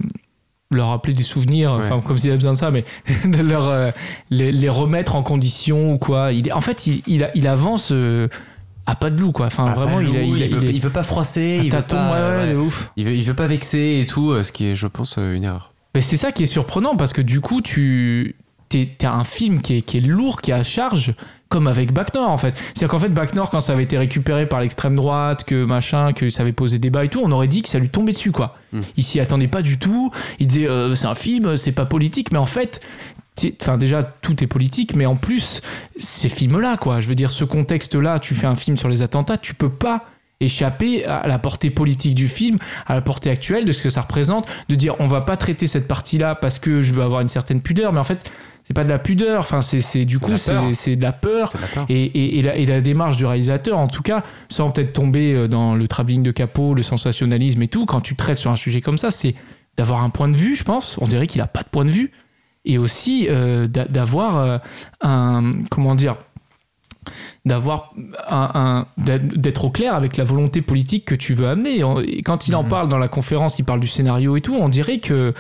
leur 0.74 0.88
rappeler 0.88 1.12
des 1.12 1.22
souvenirs, 1.22 1.72
enfin 1.72 2.00
comme 2.00 2.18
s'il 2.18 2.30
avait 2.30 2.38
besoin 2.38 2.52
de 2.52 2.58
ça, 2.58 2.70
mais 2.70 2.84
de 3.24 3.42
leur 3.42 3.68
euh, 3.68 3.90
les, 4.30 4.52
les 4.52 4.68
remettre 4.68 5.16
en 5.16 5.22
condition 5.22 5.92
ou 5.92 5.98
quoi. 5.98 6.32
Il, 6.32 6.52
en 6.52 6.60
fait, 6.60 6.86
il, 6.86 7.02
il, 7.34 7.48
avance 7.48 7.90
euh, 7.92 8.28
à 8.86 8.94
pas 8.94 9.10
de 9.10 9.20
loup 9.20 9.32
quoi. 9.32 9.46
Enfin 9.46 9.72
vraiment, 9.72 10.00
il, 10.00 10.06
loup, 10.06 10.14
il, 10.14 10.18
veut, 10.18 10.24
il 10.26 10.42
est 10.42 10.72
il 10.74 10.80
veut 10.80 10.90
pas 10.90 11.02
froisser, 11.02 11.60
il 11.62 11.72
veut 11.72 11.82
pas, 11.82 12.12
ouais, 12.12 12.36
ouais, 12.36 12.44
ouais. 12.44 12.52
de 12.52 12.58
ouf. 12.58 12.92
Il 12.96 13.06
veut, 13.06 13.14
il 13.14 13.22
veut 13.22 13.34
pas 13.34 13.46
vexer 13.46 14.00
et 14.02 14.06
tout, 14.06 14.30
euh, 14.30 14.42
ce 14.42 14.52
qui 14.52 14.66
est, 14.66 14.74
je 14.74 14.86
pense, 14.86 15.16
euh, 15.18 15.34
une 15.34 15.44
erreur. 15.44 15.72
Mais 15.94 16.00
c'est 16.00 16.16
ça 16.16 16.32
qui 16.32 16.42
est 16.42 16.46
surprenant 16.46 16.96
parce 16.96 17.12
que 17.12 17.22
du 17.22 17.40
coup, 17.40 17.62
tu 17.62 18.36
t'es 18.68 18.88
t'as 18.98 19.12
un 19.12 19.24
film 19.24 19.60
qui 19.60 19.76
est, 19.76 19.82
qui 19.82 19.98
est 19.98 20.00
lourd, 20.00 20.40
qui 20.40 20.50
est 20.50 20.54
à 20.54 20.64
charge, 20.64 21.14
comme 21.54 21.68
avec 21.68 21.92
Bac 21.92 22.12
Nord 22.14 22.30
en 22.30 22.36
fait. 22.36 22.56
C'est-à-dire 22.56 22.88
qu'en 22.88 22.98
fait, 22.98 23.14
Bac 23.14 23.32
Nord, 23.32 23.48
quand 23.48 23.60
ça 23.60 23.74
avait 23.74 23.84
été 23.84 23.96
récupéré 23.96 24.44
par 24.44 24.60
l'extrême 24.60 24.96
droite, 24.96 25.44
que 25.44 25.64
machin, 25.64 26.12
que 26.12 26.28
ça 26.28 26.42
avait 26.42 26.52
posé 26.52 26.80
débat 26.80 27.04
et 27.04 27.08
tout, 27.08 27.22
on 27.22 27.30
aurait 27.30 27.46
dit 27.46 27.62
que 27.62 27.68
ça 27.68 27.78
lui 27.78 27.90
tombait 27.90 28.10
dessus 28.10 28.32
quoi. 28.32 28.56
Mm. 28.72 28.80
Il 28.96 29.04
s'y 29.04 29.20
attendait 29.20 29.46
pas 29.46 29.62
du 29.62 29.78
tout. 29.78 30.10
Il 30.40 30.48
disait 30.48 30.68
euh, 30.68 30.96
c'est 30.96 31.06
un 31.06 31.14
film, 31.14 31.56
c'est 31.56 31.70
pas 31.70 31.86
politique, 31.86 32.32
mais 32.32 32.38
en 32.38 32.46
fait. 32.46 32.80
Enfin 33.60 33.78
déjà 33.78 34.02
tout 34.02 34.42
est 34.42 34.46
politique, 34.48 34.96
mais 34.96 35.06
en 35.06 35.14
plus 35.14 35.60
ces 35.96 36.28
films-là 36.28 36.76
quoi. 36.76 37.00
Je 37.00 37.06
veux 37.06 37.14
dire 37.14 37.30
ce 37.30 37.44
contexte-là, 37.44 38.18
tu 38.18 38.34
fais 38.34 38.48
un 38.48 38.56
film 38.56 38.76
sur 38.76 38.88
les 38.88 39.02
attentats, 39.02 39.38
tu 39.38 39.54
peux 39.54 39.70
pas 39.70 40.02
échapper 40.40 41.04
à 41.04 41.26
la 41.26 41.38
portée 41.38 41.70
politique 41.70 42.14
du 42.14 42.28
film, 42.28 42.58
à 42.86 42.94
la 42.94 43.00
portée 43.00 43.30
actuelle 43.30 43.64
de 43.64 43.72
ce 43.72 43.82
que 43.84 43.90
ça 43.90 44.02
représente, 44.02 44.46
de 44.68 44.74
dire 44.74 44.94
on 44.98 45.06
va 45.06 45.20
pas 45.20 45.36
traiter 45.36 45.66
cette 45.66 45.88
partie-là 45.88 46.34
parce 46.34 46.58
que 46.58 46.82
je 46.82 46.92
veux 46.92 47.02
avoir 47.02 47.20
une 47.20 47.28
certaine 47.28 47.60
pudeur, 47.60 47.92
mais 47.92 48.00
en 48.00 48.04
fait 48.04 48.30
c'est 48.62 48.74
pas 48.74 48.84
de 48.84 48.88
la 48.90 48.98
pudeur, 48.98 49.40
enfin 49.40 49.60
c'est 49.60 50.04
du 50.04 50.18
coup 50.18 50.32
c'est 50.74 50.96
de 50.96 51.02
la 51.02 51.12
peur. 51.12 51.52
De 51.54 51.60
la 51.60 51.66
peur. 51.68 51.86
Et, 51.88 52.02
et- 52.04 52.38
et 52.38 52.42
la, 52.42 52.56
et 52.56 52.66
la 52.66 52.80
démarche 52.80 53.16
du 53.18 53.26
réalisateur, 53.26 53.78
en 53.78 53.88
tout 53.88 54.02
cas, 54.02 54.22
sans 54.48 54.70
peut-être 54.70 54.92
tomber 54.94 55.34
euh, 55.34 55.48
dans 55.48 55.74
le 55.74 55.86
travelling 55.86 56.22
de 56.22 56.30
capot, 56.30 56.72
le 56.74 56.82
sensationnalisme 56.82 57.60
et 57.62 57.68
tout, 57.68 57.84
quand 57.86 58.00
tu 58.00 58.16
traites 58.16 58.36
sur 58.38 58.50
un 58.50 58.56
sujet 58.56 58.80
comme 58.80 58.96
ça, 58.98 59.10
c'est 59.10 59.34
d'avoir 59.76 60.02
un 60.02 60.08
point 60.10 60.28
de 60.28 60.36
vue, 60.36 60.54
je 60.56 60.64
pense. 60.64 60.96
On 61.00 61.06
dirait 61.06 61.26
qu'il 61.26 61.40
a 61.42 61.46
pas 61.46 61.62
de 61.62 61.68
point 61.68 61.84
de 61.84 61.90
vue. 61.90 62.10
Et 62.64 62.78
aussi 62.78 63.26
euh, 63.28 63.66
d'a- 63.66 63.84
d'avoir 63.84 64.38
euh, 64.38 64.58
un. 65.02 65.52
Comment 65.70 65.94
dire 65.94 66.16
d'avoir 67.44 67.92
un, 68.28 68.50
un- 68.54 68.86
d'être 68.96 69.64
au 69.66 69.70
clair 69.70 69.94
avec 69.94 70.16
la 70.16 70.24
volonté 70.24 70.62
politique 70.62 71.04
que 71.04 71.14
tu 71.14 71.34
veux 71.34 71.48
amener. 71.48 71.82
Et 72.06 72.22
Quand 72.22 72.48
il 72.48 72.56
en 72.56 72.62
Mhm. 72.62 72.68
parle 72.68 72.88
dans 72.88 72.98
la 72.98 73.08
conférence, 73.08 73.58
il 73.58 73.64
parle 73.64 73.80
du 73.80 73.86
scénario 73.86 74.36
et 74.36 74.40
tout, 74.40 74.54
on 74.54 74.68
dirait 74.68 74.98
que 74.98 75.34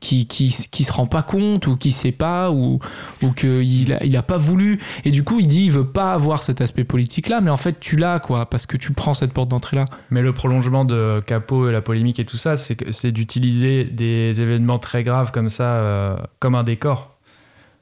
qui 0.00 0.28
qui 0.28 0.54
qui 0.70 0.84
se 0.84 0.92
rend 0.92 1.06
pas 1.06 1.22
compte 1.24 1.66
ou 1.66 1.74
qui 1.74 1.90
sait 1.90 2.12
pas 2.12 2.52
ou 2.52 2.78
ou 3.20 3.32
que 3.32 3.64
il 3.64 3.92
a, 3.94 4.04
il 4.04 4.16
a 4.16 4.22
pas 4.22 4.36
voulu 4.36 4.78
et 5.04 5.10
du 5.10 5.24
coup 5.24 5.40
il 5.40 5.48
dit 5.48 5.64
il 5.64 5.72
veut 5.72 5.88
pas 5.88 6.12
avoir 6.12 6.44
cet 6.44 6.60
aspect 6.60 6.84
politique 6.84 7.28
là 7.28 7.40
mais 7.40 7.50
en 7.50 7.56
fait 7.56 7.80
tu 7.80 7.96
l'as 7.96 8.20
quoi 8.20 8.46
parce 8.48 8.64
que 8.66 8.76
tu 8.76 8.92
prends 8.92 9.12
cette 9.12 9.32
porte 9.32 9.48
d'entrée 9.50 9.76
là 9.76 9.86
Mais 10.12 10.22
le 10.22 10.32
prolongement 10.32 10.84
de 10.84 11.20
Capot 11.26 11.68
et 11.68 11.72
la 11.72 11.80
polémique 11.80 12.20
et 12.20 12.24
tout 12.24 12.36
ça, 12.36 12.54
c'est 12.54 12.76
que- 12.76 12.92
c'est 12.92 13.10
d'utiliser 13.10 13.82
des 13.82 14.40
événements 14.40 14.78
très 14.78 15.02
graves 15.02 15.32
comme 15.32 15.48
ça, 15.48 15.64
euh, 15.64 16.16
comme 16.38 16.54
un 16.54 16.62
décor. 16.62 17.17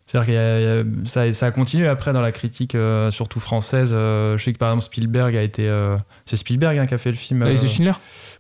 C'est-à-dire 0.07 0.25
qu'il 0.27 0.35
y 0.35 0.39
a- 0.39 0.61
il 0.61 0.65
y 0.65 0.67
a- 0.69 1.07
ça, 1.07 1.33
ça 1.35 1.47
a 1.47 1.51
continué 1.51 1.89
après 1.89 2.13
dans 2.13 2.21
la 2.21 2.31
critique, 2.31 2.75
euh, 2.77 3.11
surtout 3.11 3.41
française. 3.41 3.91
Euh, 3.93 4.39
je 4.39 4.45
sais 4.45 4.53
que 4.53 4.59
par 4.59 4.69
exemple 4.71 4.85
Spielberg 4.85 5.35
a 5.37 5.43
été. 5.43 5.69
euh, 5.69 5.97
c'est 6.27 6.37
Spielberg 6.37 6.79
hein, 6.79 6.87
qui 6.87 6.95
a 6.95 6.99
fait 6.99 7.11
le 7.11 7.17
film. 7.17 7.43
Euh, 7.43 7.57
Schindler? 7.57 7.93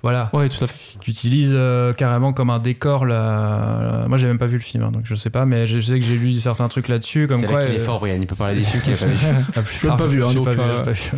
voilà. 0.03 0.31
ouais 0.33 0.49
tout 0.49 0.62
à 0.62 0.69
fait 0.69 0.99
Qui 1.01 1.11
utilise 1.11 1.53
euh, 1.55 1.93
carrément 1.93 2.33
comme 2.33 2.51
un 2.51 2.61
décor. 2.61 3.05
La... 3.05 3.99
la- 4.03 4.09
Moi, 4.09 4.17
j'ai 4.17 4.29
même 4.29 4.39
pas 4.39 4.47
vu 4.47 4.59
le 4.59 4.62
film, 4.62 4.85
hein, 4.85 4.93
donc 4.93 5.03
je 5.07 5.14
sais 5.17 5.31
pas, 5.31 5.45
mais 5.45 5.67
je, 5.67 5.81
je 5.81 5.93
sais 5.93 5.99
que 5.99 6.05
j'ai 6.05 6.17
lu 6.17 6.33
certains 6.35 6.69
trucs 6.69 6.87
là-dessus. 6.87 7.27
C'est 7.29 7.51
là 7.51 7.64
qu'il 7.67 7.75
est 7.75 7.79
fort, 7.81 7.99
Brian. 7.99 8.19
Il 8.21 8.27
peut 8.29 8.37
parler 8.37 8.55
des 8.59 8.61
films 8.61 8.83
qu'il 8.83 8.93
a 8.95 8.97
pas 8.97 9.07
vu. 9.07 9.17
ah, 9.57 9.61
Je 9.81 9.87
l'ai 9.89 9.97
pas 9.97 10.07
vu, 10.07 10.23
hein, 10.25 10.29
j'ai 10.29 10.35
donc, 10.37 10.45
pas 10.45 10.51
vu, 10.53 10.61
euh, 10.61 10.77
j'ai 10.77 10.83
pas 10.85 10.91
vu. 10.93 11.11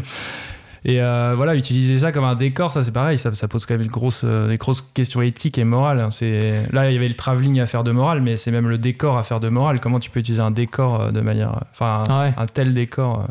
Et 0.84 1.02
euh, 1.02 1.34
voilà, 1.36 1.54
utiliser 1.56 1.98
ça 1.98 2.12
comme 2.12 2.24
un 2.24 2.34
décor, 2.34 2.72
ça 2.72 2.82
c'est 2.84 2.92
pareil, 2.92 3.18
ça, 3.18 3.34
ça 3.34 3.48
pose 3.48 3.66
quand 3.66 3.74
même 3.74 3.82
une 3.82 3.90
grosse, 3.90 4.22
euh, 4.24 4.48
des 4.48 4.56
grosses 4.56 4.82
questions 4.94 5.20
éthiques 5.22 5.58
et 5.58 5.64
morales. 5.64 6.00
hein. 6.00 6.10
C'est 6.10 6.62
là, 6.72 6.90
il 6.90 6.94
y 6.94 6.96
avait 6.96 7.08
le 7.08 7.14
travelling 7.14 7.60
à 7.60 7.66
faire 7.66 7.84
de 7.84 7.90
morale, 7.90 8.22
mais 8.22 8.36
c'est 8.36 8.50
même 8.50 8.68
le 8.68 8.78
décor 8.78 9.18
à 9.18 9.22
faire 9.24 9.40
de 9.40 9.48
morale. 9.48 9.80
Comment 9.80 9.98
tu 10.00 10.10
peux 10.10 10.20
utiliser 10.20 10.42
un 10.42 10.50
décor 10.52 11.00
euh, 11.00 11.10
de 11.10 11.20
manière, 11.20 11.60
enfin, 11.72 12.04
un, 12.08 12.20
Ouais. 12.22 12.34
un 12.36 12.46
tel 12.46 12.74
décor 12.74 13.20
euh? 13.22 13.26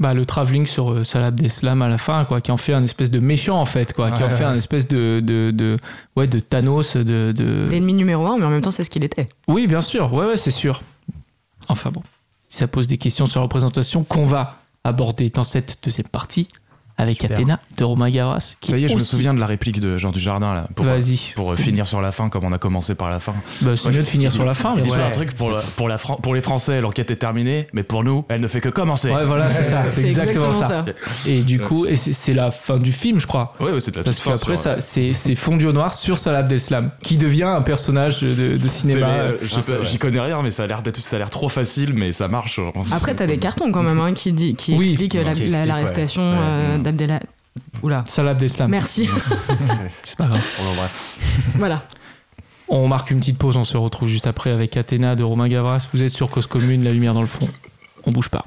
bah 0.00 0.14
le 0.14 0.24
travelling 0.24 0.64
sur 0.64 0.92
euh, 0.92 1.02
Salah 1.02 1.26
Abdeslam 1.26 1.82
à 1.82 1.88
la 1.88 1.98
fin 1.98 2.24
quoi 2.24 2.40
qui 2.40 2.52
en 2.52 2.56
fait 2.56 2.72
un 2.72 2.84
espèce 2.84 3.10
de 3.10 3.18
méchant 3.18 3.60
en 3.60 3.64
fait 3.64 3.92
quoi 3.92 4.12
qui 4.12 4.22
en 4.22 4.26
Ouais, 4.26 4.32
fait 4.32 4.44
ouais. 4.44 4.50
un 4.50 4.54
espèce 4.54 4.86
de 4.86 5.18
de, 5.18 5.50
de 5.50 5.76
ouais 6.14 6.28
de 6.28 6.38
Thanos 6.38 6.96
de, 6.96 7.32
de... 7.32 7.66
L'ennemi 7.68 7.94
numéro 7.94 8.24
un, 8.28 8.38
mais 8.38 8.44
en 8.44 8.50
même 8.50 8.62
temps, 8.62 8.70
c'est 8.70 8.84
ce 8.84 8.90
qu'il 8.90 9.02
était. 9.02 9.28
oui 9.48 9.66
bien 9.66 9.80
sûr 9.80 10.14
ouais 10.14 10.24
ouais 10.26 10.36
c'est 10.36 10.52
sûr 10.52 10.82
enfin 11.68 11.90
bon 11.90 12.00
ça 12.46 12.68
pose 12.68 12.86
des 12.86 12.96
questions 12.96 13.26
sur 13.26 13.40
la 13.40 13.42
représentation 13.44 14.04
qu'on 14.04 14.24
va 14.24 14.58
aborder 14.84 15.30
dans 15.30 15.42
cette 15.42 15.78
deuxième 15.82 16.06
partie 16.06 16.46
avec 16.98 17.20
Super. 17.22 17.36
Athéna 17.36 17.58
de 17.76 17.84
Romain 17.84 18.10
Gavras 18.10 18.54
qui 18.60 18.70
Ça 18.72 18.76
y 18.78 18.84
est, 18.84 18.88
je 18.88 18.94
me 18.94 19.00
souviens 19.00 19.32
de 19.32 19.40
la 19.40 19.46
réplique 19.46 19.80
de 19.80 19.96
Jean 19.98 20.10
Dujardin 20.10 20.52
là. 20.54 20.68
Pour, 20.74 20.84
vas-y 20.84 21.32
pour 21.34 21.52
euh, 21.52 21.56
finir 21.56 21.86
sur 21.86 22.00
la 22.00 22.12
fin 22.12 22.28
comme 22.28 22.44
on 22.44 22.52
a 22.52 22.58
commencé 22.58 22.94
par 22.94 23.08
la 23.10 23.20
fin. 23.20 23.34
bah, 23.62 23.76
c'est 23.76 23.88
mieux 23.90 23.98
de 24.00 24.02
finir 24.02 24.30
sur 24.32 24.44
la 24.44 24.54
fin 24.54 24.74
mais 24.76 24.82
ouais. 24.82 24.98
un 25.02 25.10
truc 25.10 25.32
pour, 25.34 25.52
pour, 25.76 25.88
la 25.88 25.96
Fran- 25.98 26.16
pour 26.16 26.34
les 26.34 26.40
Français, 26.40 26.80
l'enquête 26.80 27.10
est 27.10 27.16
terminée, 27.16 27.68
mais 27.72 27.82
pour 27.82 28.04
nous, 28.04 28.24
elle 28.28 28.40
ne 28.40 28.48
fait 28.48 28.60
que 28.60 28.68
commencer. 28.68 29.10
Ouais, 29.10 29.24
voilà, 29.24 29.48
c'est 29.50 29.62
ça, 29.64 29.84
c'est 29.92 30.02
exactement, 30.02 30.52
ça. 30.52 30.68
ça. 30.68 30.82
Et 31.26 31.42
du 31.42 31.58
coup, 31.60 31.86
et 31.86 31.96
c'est 31.96 32.12
c'est 32.12 32.34
la 32.34 32.50
fin 32.50 32.76
du 32.76 32.92
film, 32.92 33.18
je 33.20 33.26
crois. 33.26 33.54
Ouais, 33.60 33.70
ouais, 33.72 33.80
c'est 33.80 33.92
de 33.92 33.98
la 33.98 34.02
Parce 34.04 34.18
qu'après, 34.20 34.36
sur- 34.56 34.58
ça, 34.58 34.80
c'est 34.80 35.12
c'est 35.12 35.34
fondu 35.34 35.66
au 35.66 35.72
noir 35.72 35.94
sur 35.94 36.18
Salah 36.18 36.38
Abdeslam, 36.38 36.90
qui 37.02 37.16
devient 37.16 37.44
un 37.44 37.62
personnage 37.62 38.20
de, 38.22 38.58
cinéma. 38.68 39.06
euh. 39.08 39.36
J'y 39.84 39.98
connais 39.98 40.20
rien, 40.20 40.42
mais 40.42 40.50
ça 40.50 40.64
a 40.64 40.66
l'air 40.66 40.82
d'être, 40.82 40.98
ça 41.00 41.16
a 41.16 41.18
l'air 41.20 41.30
trop 41.30 41.48
facile, 41.48 41.92
mais 41.94 42.12
ça 42.12 42.28
marche. 42.28 42.60
Après, 42.92 43.14
t'as 43.14 43.26
des 43.26 43.38
cartons 43.38 43.70
quand 43.72 43.82
même 43.82 44.00
hein, 44.00 44.12
qui, 44.12 44.32
dit, 44.32 44.54
qui 44.54 44.74
Oui, 44.74 44.90
expliquent 44.90 45.14
la- 45.14 45.20
qui 45.20 45.24
la- 45.26 45.32
expliquent, 45.46 45.66
l'arrestation 45.66 46.22
d'Abdella. 46.92 47.20
Oula. 47.82 48.04
Salah 48.06 48.32
Abdeslam. 48.32 48.70
Merci. 48.70 49.08
C'est 49.88 50.16
pas 50.16 50.26
grave. 50.26 50.42
On 50.60 50.64
l'embrasse. 50.64 51.18
voilà. 51.56 51.82
On 52.68 52.86
marque 52.86 53.10
une 53.10 53.18
petite 53.18 53.38
pause, 53.38 53.56
on 53.56 53.64
se 53.64 53.76
retrouve 53.76 54.08
juste 54.08 54.26
après 54.26 54.50
avec 54.50 54.76
Athéna 54.76 55.16
de 55.16 55.24
Romain 55.24 55.48
Gavras. 55.48 55.88
Vous 55.92 56.02
êtes 56.02 56.10
sur 56.10 56.28
Cause 56.28 56.46
Commune, 56.46 56.84
la 56.84 56.92
lumière 56.92 57.14
dans 57.14 57.22
le 57.22 57.26
fond. 57.26 57.48
On 58.04 58.12
bouge 58.12 58.28
pas. 58.28 58.44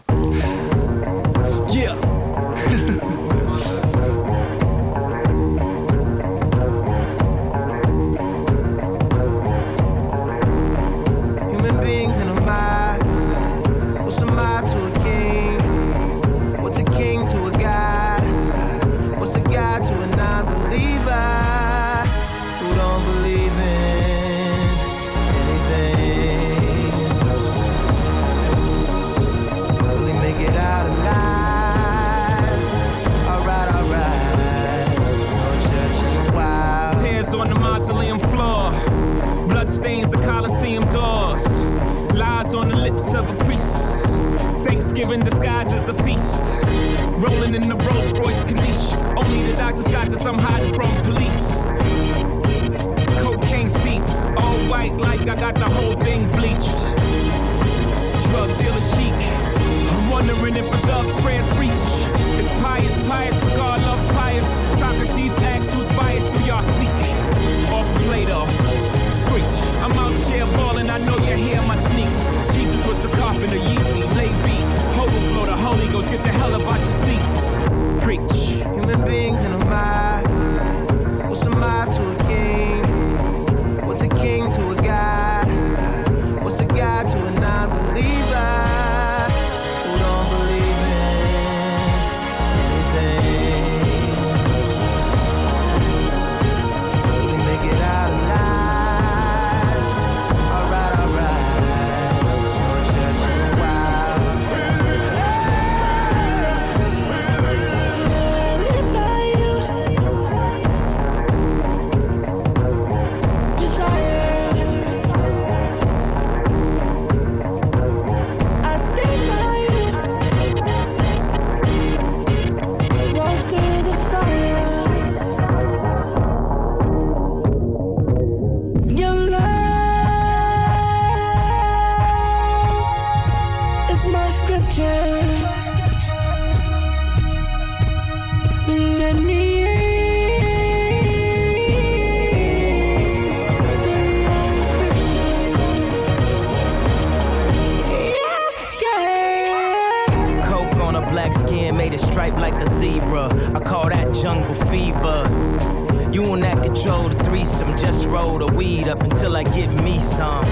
Control 156.91 157.09
the 157.09 157.23
threesome. 157.23 157.77
Just 157.77 158.07
roll 158.07 158.37
the 158.37 158.47
weed 158.47 158.87
up 158.87 159.01
until 159.01 159.35
I 159.37 159.43
get 159.43 159.69
me 159.81 159.97
some. 159.99 160.45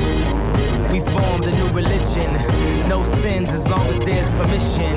We 0.90 1.02
formed 1.02 1.46
a 1.46 1.52
new 1.52 1.68
religion. 1.74 2.32
No 2.88 3.04
sins 3.04 3.50
as 3.50 3.68
long 3.68 3.86
as 3.88 4.00
there's 4.00 4.30
permission. 4.32 4.96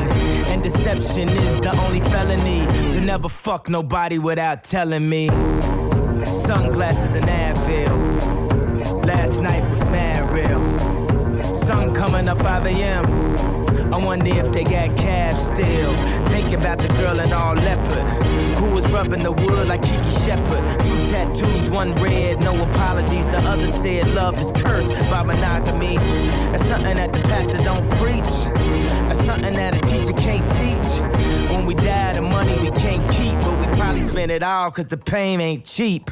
And 0.51 0.62
deception 0.62 1.28
is 1.28 1.59
the 1.61 1.76
only 1.84 2.01
felony. 2.01 2.66
To 2.93 3.01
never 3.01 3.28
fuck 3.28 3.68
nobody 3.68 4.18
without 4.18 4.62
telling 4.64 5.09
me. 5.09 5.28
Sunglasses 6.24 7.14
and 7.16 7.26
Advil. 7.26 9.05
Last 9.05 9.40
night 9.40 9.68
was 9.70 9.84
mad 9.86 10.30
real. 10.30 10.62
Sun 11.57 11.93
coming 11.95 12.28
up 12.28 12.38
5 12.38 12.66
a.m. 12.66 13.51
I 13.93 13.97
wonder 13.97 14.30
if 14.30 14.51
they 14.53 14.64
got 14.64 14.97
calves 14.97 15.47
still. 15.47 15.95
Thinking 16.28 16.55
about 16.55 16.78
the 16.78 16.88
girl 16.88 17.20
in 17.20 17.30
all 17.32 17.55
leopard. 17.55 18.24
Who 18.57 18.70
was 18.70 18.90
rubbing 18.90 19.22
the 19.22 19.32
wood 19.32 19.68
like 19.68 19.82
Kiki 19.82 20.11
Shepard. 20.24 20.84
Two 20.84 21.05
tattoos, 21.07 21.70
one 21.70 21.95
red, 21.97 22.40
no 22.40 22.55
apologies. 22.70 23.28
The 23.28 23.38
other 23.38 23.66
said 23.66 24.14
love 24.14 24.40
is 24.40 24.51
cursed 24.53 24.93
by 25.11 25.22
monogamy. 25.22 25.97
That's 26.53 26.64
something 26.64 26.97
that 26.97 27.12
the 27.12 27.18
pastor 27.20 27.59
don't 27.59 27.86
preach. 27.99 28.32
That's 29.09 29.24
something 29.24 29.53
that 29.53 29.76
a 29.76 29.80
teacher 29.80 30.14
can't 30.14 30.49
teach. 30.53 31.51
When 31.51 31.66
we 31.66 31.74
die, 31.74 32.14
the 32.14 32.22
money 32.22 32.59
we 32.61 32.70
can't 32.70 33.07
keep, 33.12 33.34
but 33.43 33.59
we 33.61 33.66
probably 33.76 34.01
spend 34.01 34.30
it 34.30 34.43
all 34.43 34.70
cause 34.70 34.86
the 34.86 34.97
pain 34.97 35.40
ain't 35.40 35.66
cheap. 35.66 36.11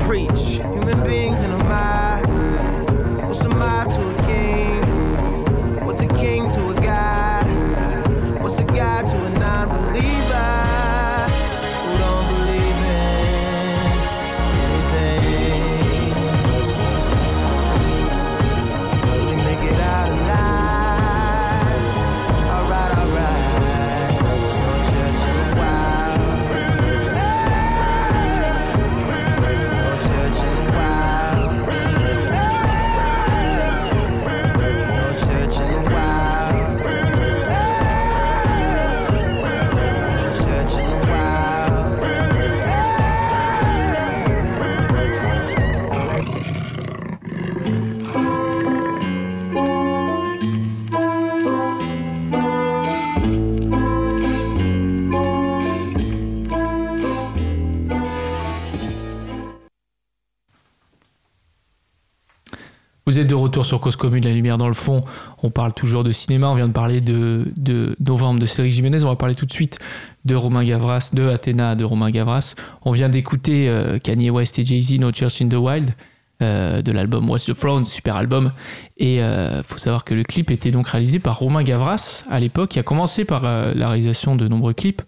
Preach. 0.00 0.60
Human 0.62 1.02
beings 1.02 1.42
in 1.42 1.50
a 1.50 1.58
mob. 1.58 3.26
What's 3.26 3.44
a 3.44 3.48
mob 3.48 3.88
to 3.90 4.00
a 4.00 4.26
king? 4.26 5.84
What's 5.84 6.02
a 6.02 6.08
king 6.08 6.48
to 6.50 6.70
a 6.70 6.74
god? 6.74 7.15
was 8.46 8.60
a 8.60 8.64
guide 8.64 9.04
to 9.04 9.16
a 9.26 9.30
non 9.40 9.68
believer. 9.68 10.65
De 63.16 63.34
retour 63.34 63.64
sur 63.64 63.80
Cause 63.80 63.96
Commune, 63.96 64.24
la 64.24 64.32
lumière 64.32 64.58
dans 64.58 64.68
le 64.68 64.74
fond. 64.74 65.02
On 65.42 65.48
parle 65.48 65.72
toujours 65.72 66.04
de 66.04 66.12
cinéma. 66.12 66.48
On 66.48 66.54
vient 66.54 66.68
de 66.68 66.72
parler 66.74 67.00
de, 67.00 67.50
de 67.56 67.96
Novembre 67.98 68.38
de 68.40 68.44
Cédric 68.44 68.74
Jiménez. 68.74 69.04
On 69.04 69.08
va 69.08 69.16
parler 69.16 69.34
tout 69.34 69.46
de 69.46 69.52
suite 69.52 69.78
de 70.26 70.34
Romain 70.34 70.62
Gavras, 70.62 71.12
de 71.14 71.26
Athéna 71.26 71.76
de 71.76 71.84
Romain 71.84 72.10
Gavras. 72.10 72.54
On 72.84 72.92
vient 72.92 73.08
d'écouter 73.08 73.70
euh, 73.70 73.98
Kanye 73.98 74.28
West 74.28 74.58
et 74.58 74.66
Jay-Z, 74.66 74.98
No 74.98 75.12
Church 75.12 75.40
in 75.40 75.48
the 75.48 75.54
Wild, 75.54 75.92
euh, 76.42 76.82
de 76.82 76.92
l'album 76.92 77.30
What's 77.30 77.46
the 77.46 77.54
Throne, 77.54 77.86
super 77.86 78.16
album. 78.16 78.52
Et 78.98 79.16
il 79.16 79.62
faut 79.64 79.78
savoir 79.78 80.04
que 80.04 80.12
le 80.12 80.22
clip 80.22 80.50
était 80.50 80.70
donc 80.70 80.86
réalisé 80.86 81.18
par 81.18 81.38
Romain 81.38 81.62
Gavras 81.62 82.24
à 82.28 82.38
l'époque, 82.38 82.68
qui 82.68 82.78
a 82.78 82.82
commencé 82.82 83.24
par 83.24 83.46
euh, 83.46 83.72
la 83.74 83.88
réalisation 83.88 84.36
de 84.36 84.46
nombreux 84.46 84.74
clips. 84.74 85.00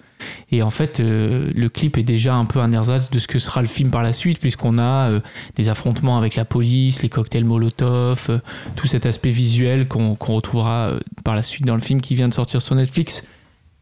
Et 0.51 0.63
en 0.63 0.71
fait, 0.71 1.01
euh, 1.01 1.51
le 1.55 1.69
clip 1.69 1.97
est 1.99 2.03
déjà 2.03 2.35
un 2.35 2.45
peu 2.45 2.61
un 2.61 2.73
ersatz 2.73 3.11
de 3.11 3.19
ce 3.19 3.27
que 3.27 3.39
sera 3.39 3.61
le 3.61 3.69
film 3.69 3.91
par 3.91 4.03
la 4.03 4.13
suite, 4.13 4.39
puisqu'on 4.39 4.79
a 4.79 5.11
euh, 5.11 5.21
des 5.57 5.69
affrontements 5.69 6.19
avec 6.19 6.37
la 6.37 6.45
police, 6.45 7.03
les 7.03 7.09
cocktails 7.09 7.45
Molotov, 7.45 8.27
euh, 8.31 8.39
tout 8.77 8.87
cet 8.87 9.07
aspect 9.07 9.31
visuel 9.31 9.89
qu'on 9.89 10.15
retrouvera 10.15 10.89
euh, 10.89 11.01
par 11.25 11.35
la 11.35 11.43
suite 11.43 11.65
dans 11.65 11.75
le 11.75 11.81
film 11.81 12.01
qui 12.01 12.15
vient 12.15 12.29
de 12.29 12.35
sortir 12.35 12.63
sur 12.63 12.75
Netflix, 12.75 13.25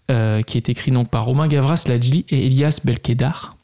qui 0.09 0.57
est 0.57 0.69
écrit 0.69 0.93
donc 0.93 1.11
par 1.11 1.25
Romain 1.25 1.49
Gavras, 1.49 1.85
Lajli 1.89 2.25
et 2.29 2.47
Elias 2.47 2.79
Belkedar. 2.85 3.57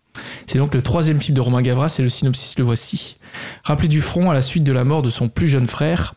C'est 0.46 0.58
donc 0.58 0.74
le 0.74 0.82
troisième 0.82 1.20
film 1.20 1.36
de 1.36 1.40
Romain 1.40 1.62
Gavras 1.62 1.94
et 2.00 2.02
le 2.02 2.08
synopsis 2.08 2.58
le 2.58 2.64
voici. 2.64 3.16
Rappelé 3.62 3.86
du 3.86 4.00
front 4.00 4.28
à 4.28 4.34
la 4.34 4.42
suite 4.42 4.64
de 4.64 4.72
la 4.72 4.82
mort 4.82 5.02
de 5.02 5.10
son 5.10 5.28
plus 5.28 5.46
jeune 5.46 5.66
frère, 5.66 6.14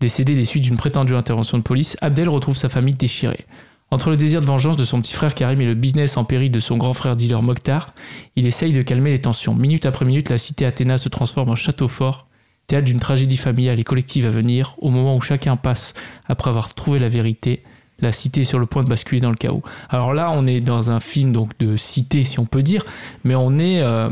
décédé 0.00 0.34
des 0.34 0.44
suites 0.44 0.64
d'une 0.64 0.76
prétendue 0.76 1.14
intervention 1.14 1.56
de 1.56 1.62
police, 1.62 1.96
Abdel 2.02 2.28
retrouve 2.28 2.56
sa 2.56 2.68
famille 2.68 2.94
déchirée. 2.94 3.46
Entre 3.90 4.10
le 4.10 4.16
désir 4.16 4.40
de 4.40 4.46
vengeance 4.46 4.76
de 4.76 4.84
son 4.84 5.00
petit 5.00 5.12
frère 5.12 5.34
Karim 5.34 5.60
et 5.60 5.66
le 5.66 5.74
business 5.74 6.16
en 6.16 6.24
péril 6.24 6.50
de 6.50 6.58
son 6.58 6.76
grand 6.76 6.94
frère 6.94 7.16
dealer 7.16 7.42
Mokhtar, 7.42 7.94
il 8.34 8.46
essaye 8.46 8.72
de 8.72 8.82
calmer 8.82 9.10
les 9.10 9.20
tensions. 9.20 9.54
Minute 9.54 9.86
après 9.86 10.04
minute, 10.04 10.30
la 10.30 10.38
cité 10.38 10.66
Athéna 10.66 10.98
se 10.98 11.08
transforme 11.08 11.50
en 11.50 11.54
château 11.54 11.86
fort, 11.86 12.26
théâtre 12.66 12.86
d'une 12.86 12.98
tragédie 12.98 13.36
familiale 13.36 13.78
et 13.78 13.84
collective 13.84 14.26
à 14.26 14.30
venir, 14.30 14.74
au 14.78 14.90
moment 14.90 15.14
où 15.14 15.20
chacun 15.20 15.56
passe 15.56 15.94
après 16.26 16.50
avoir 16.50 16.74
trouvé 16.74 16.98
la 16.98 17.08
vérité, 17.08 17.62
la 18.00 18.12
cité 18.12 18.40
est 18.42 18.44
sur 18.44 18.58
le 18.58 18.66
point 18.66 18.82
de 18.82 18.88
basculer 18.88 19.20
dans 19.20 19.30
le 19.30 19.36
chaos. 19.36 19.62
Alors 19.88 20.14
là, 20.14 20.30
on 20.32 20.46
est 20.46 20.60
dans 20.60 20.90
un 20.90 21.00
film 21.00 21.32
donc 21.32 21.56
de 21.58 21.76
cité, 21.76 22.24
si 22.24 22.38
on 22.40 22.44
peut 22.44 22.62
dire, 22.62 22.84
mais 23.22 23.34
on 23.34 23.56
est 23.58 23.82
euh, 23.82 24.08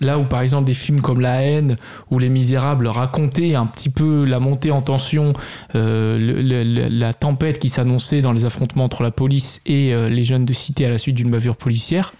là 0.00 0.18
où 0.18 0.24
par 0.24 0.40
exemple 0.40 0.64
des 0.66 0.74
films 0.74 1.00
comme 1.00 1.20
La 1.20 1.42
haine 1.42 1.76
ou 2.10 2.18
Les 2.18 2.28
Misérables 2.28 2.86
racontaient 2.86 3.54
un 3.56 3.66
petit 3.66 3.90
peu 3.90 4.24
la 4.24 4.38
montée 4.38 4.70
en 4.70 4.82
tension, 4.82 5.32
euh, 5.74 6.88
la 6.90 7.12
tempête 7.12 7.58
qui 7.58 7.68
s'annonçait 7.68 8.20
dans 8.22 8.32
les 8.32 8.44
affrontements 8.44 8.84
entre 8.84 9.02
la 9.02 9.10
police 9.10 9.60
et 9.66 9.92
euh, 9.92 10.08
les 10.08 10.24
jeunes 10.24 10.44
de 10.44 10.52
cité 10.52 10.86
à 10.86 10.90
la 10.90 10.98
suite 10.98 11.16
d'une 11.16 11.30
bavure 11.30 11.56
policière. 11.56 12.12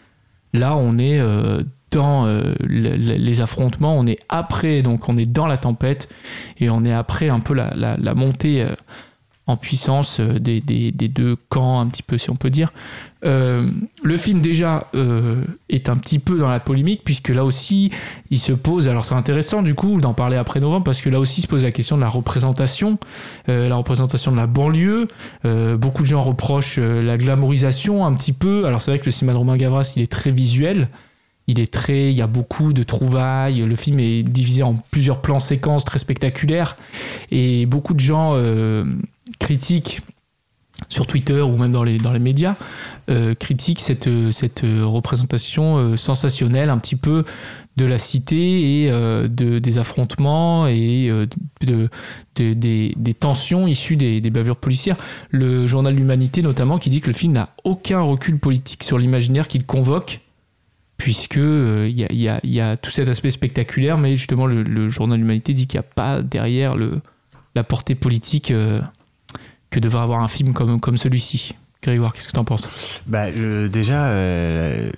Là, 0.53 0.77
on 0.77 0.99
est 0.99 1.21
dans 1.91 2.27
le- 2.27 2.55
le- 2.61 2.97
les 2.97 3.41
affrontements, 3.41 3.97
on 3.99 4.07
est 4.07 4.19
après, 4.29 4.83
donc 4.83 5.09
on 5.09 5.17
est 5.17 5.31
dans 5.31 5.47
la 5.47 5.57
tempête 5.59 6.09
et 6.59 6.71
on 6.71 6.85
est 6.85 6.93
après 6.93 7.29
un 7.29 7.41
peu 7.41 7.55
la, 7.55 8.15
montée 8.15 8.65
en 9.47 9.57
puissance 9.57 10.21
euh, 10.21 10.39
des, 10.39 10.61
des- 10.61 10.91
deux 10.91 11.37
camps, 11.49 11.81
un 11.81 11.87
petit 11.87 12.03
peu 12.03 12.17
si 12.19 12.31
on 12.31 12.37
peut 12.37 12.51
dire. 12.51 12.73
Euh, 13.25 13.71
le 14.03 14.17
film 14.17 14.41
déjà 14.41 14.89
euh, 14.95 15.45
est 15.69 15.89
un 15.89 15.97
petit 15.97 16.19
peu 16.19 16.39
dans 16.39 16.49
la 16.49 16.61
polémique 16.61 17.03
puisque 17.05 17.29
là 17.31 17.45
aussi 17.45 17.91
il 18.31 18.39
se 18.39 18.53
pose, 18.53 18.89
alors 18.89 19.05
c'est 19.05 19.15
intéressant 19.15 19.63
du 19.63 19.75
coup 19.75 20.01
d'en 20.01 20.13
parler 20.15 20.37
après 20.37 20.61
novembre 20.61 20.85
parce 20.85 21.01
que 21.01 21.09
là 21.09 21.19
aussi 21.21 21.41
il 21.41 21.43
se 21.43 21.47
pose 21.49 21.63
la 21.63 21.73
question 21.73 21.97
de 21.97 22.03
la 22.03 22.09
représentation, 22.09 22.99
la 23.47 23.75
représentation 23.77 24.31
de 24.33 24.37
la 24.37 24.47
banlieue. 24.47 25.09
Beaucoup 25.43 26.03
de 26.03 26.09
gens 26.09 26.23
reprochent 26.23 26.79
la 26.79 27.17
glamourisation 27.17 28.05
un 28.05 28.13
petit 28.15 28.33
peu. 28.33 28.67
Alors 28.67 28.83
c'est 28.83 28.91
vrai 28.91 28.99
que 28.99 29.07
le 29.07 29.11
cinéma 29.11 29.33
de 29.33 29.39
Romain 29.39 29.57
Gavras 29.57 29.93
il 29.97 30.03
est 30.03 30.11
très 30.13 30.31
visuel. 30.31 30.89
Il 31.47 31.61
est 31.61 31.73
très, 31.73 32.11
il 32.11 32.17
y 32.17 32.23
a 32.23 32.27
beaucoup 32.27 32.73
de 32.73 32.83
trouvailles. 32.83 33.61
Le 33.61 33.77
film 33.77 34.01
est 34.01 34.23
divisé 34.23 34.63
en 34.63 34.75
plusieurs 34.91 35.21
plans 35.21 35.41
séquences 35.41 35.85
très 35.85 35.99
spectaculaires 35.99 36.77
et 37.31 37.67
beaucoup 37.67 37.95
de 37.95 38.01
gens 38.01 38.33
euh, 38.35 38.85
critiquent 39.39 40.01
sur 40.89 41.07
Twitter 41.07 41.41
ou 41.41 41.57
même 41.57 41.71
dans 41.71 41.85
les, 41.85 41.99
médias, 42.19 42.57
euh, 43.09 43.35
critiquent 43.35 43.81
cette, 43.81 44.09
représentation 44.63 45.77
euh, 45.77 45.97
sensationnelle 45.97 46.69
un 46.69 46.79
petit 46.79 46.97
peu 46.97 47.25
de 47.77 47.85
la 47.85 47.99
cité 47.99 48.85
et 48.85 48.91
de, 48.91 49.59
des 49.59 49.79
affrontements 49.79 50.67
et 50.69 51.09
de, 51.09 51.89
de- 52.37 52.55
des, 52.55 52.95
des 52.97 53.15
tensions 53.15 53.67
issues 53.67 53.97
des, 53.97 54.21
des 54.21 54.31
bavures 54.31 54.57
policières. 54.57 54.97
Le 55.31 55.67
journal 55.67 55.95
L'Humanité 55.95 56.41
notamment 56.43 56.79
qui 56.79 56.89
dit 56.89 57.01
que 57.01 57.09
le 57.09 57.15
film 57.15 57.33
n'a 57.33 57.51
aucun 57.65 58.01
recul 58.01 58.39
politique 58.39 58.85
sur 58.85 58.97
l'imaginaire 58.97 59.49
qu'il 59.49 59.67
convoque 59.67 60.21
puisque 60.97 61.39
euh, 61.39 61.87
il 61.89 61.97
y, 61.99 62.05
a, 62.29 62.41
il 62.43 62.51
y 62.53 62.61
a- 62.61 62.77
tout 62.77 62.91
cet 62.91 63.09
aspect 63.09 63.31
spectaculaire, 63.31 63.99
mais 63.99 64.17
justement 64.17 64.47
le, 64.47 64.63
le 64.63 64.89
journal 64.89 65.19
L'Humanité 65.19 65.53
dit 65.53 65.67
qu'il 65.67 65.79
n'y 65.79 65.85
a 65.87 65.89
pas 65.95 66.23
derrière 66.23 66.75
la 67.55 67.65
portée 67.65 67.95
politique 67.95 68.51
euh, 68.51 68.81
que 69.71 69.81
devrait 69.81 70.03
avoir 70.03 70.21
un 70.23 70.29
film 70.29 70.53
comme, 70.55 70.81
celui-ci. 70.97 71.55
Grégoire, 71.83 72.15
qu'est-ce 72.15 72.29
que 72.29 72.33
tu 72.33 72.39
en 72.39 72.45
penses? 72.45 73.03
Bah, 73.07 73.27
euh, 73.27 73.69
déjà, 73.69 74.07
euh, 74.07 74.89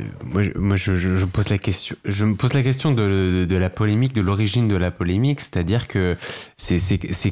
moi, 0.55 0.77
je, 0.77 0.95
je 0.95 1.25
pose 1.25 1.49
la 1.49 1.59
question, 1.59 1.97
je 2.05 2.25
me 2.25 2.37
pose 2.37 2.53
la 2.53 2.63
question 2.63 2.93
de, 2.93 3.45
la 3.57 3.71
polémique, 3.71 4.13
de 4.13 4.21
l'origine 4.21 4.69
de 4.69 4.77
la 4.77 4.93
polémique, 4.93 5.41
c'est-à-dire 5.41 5.89
que 5.89 6.17
c'est- 6.57 6.79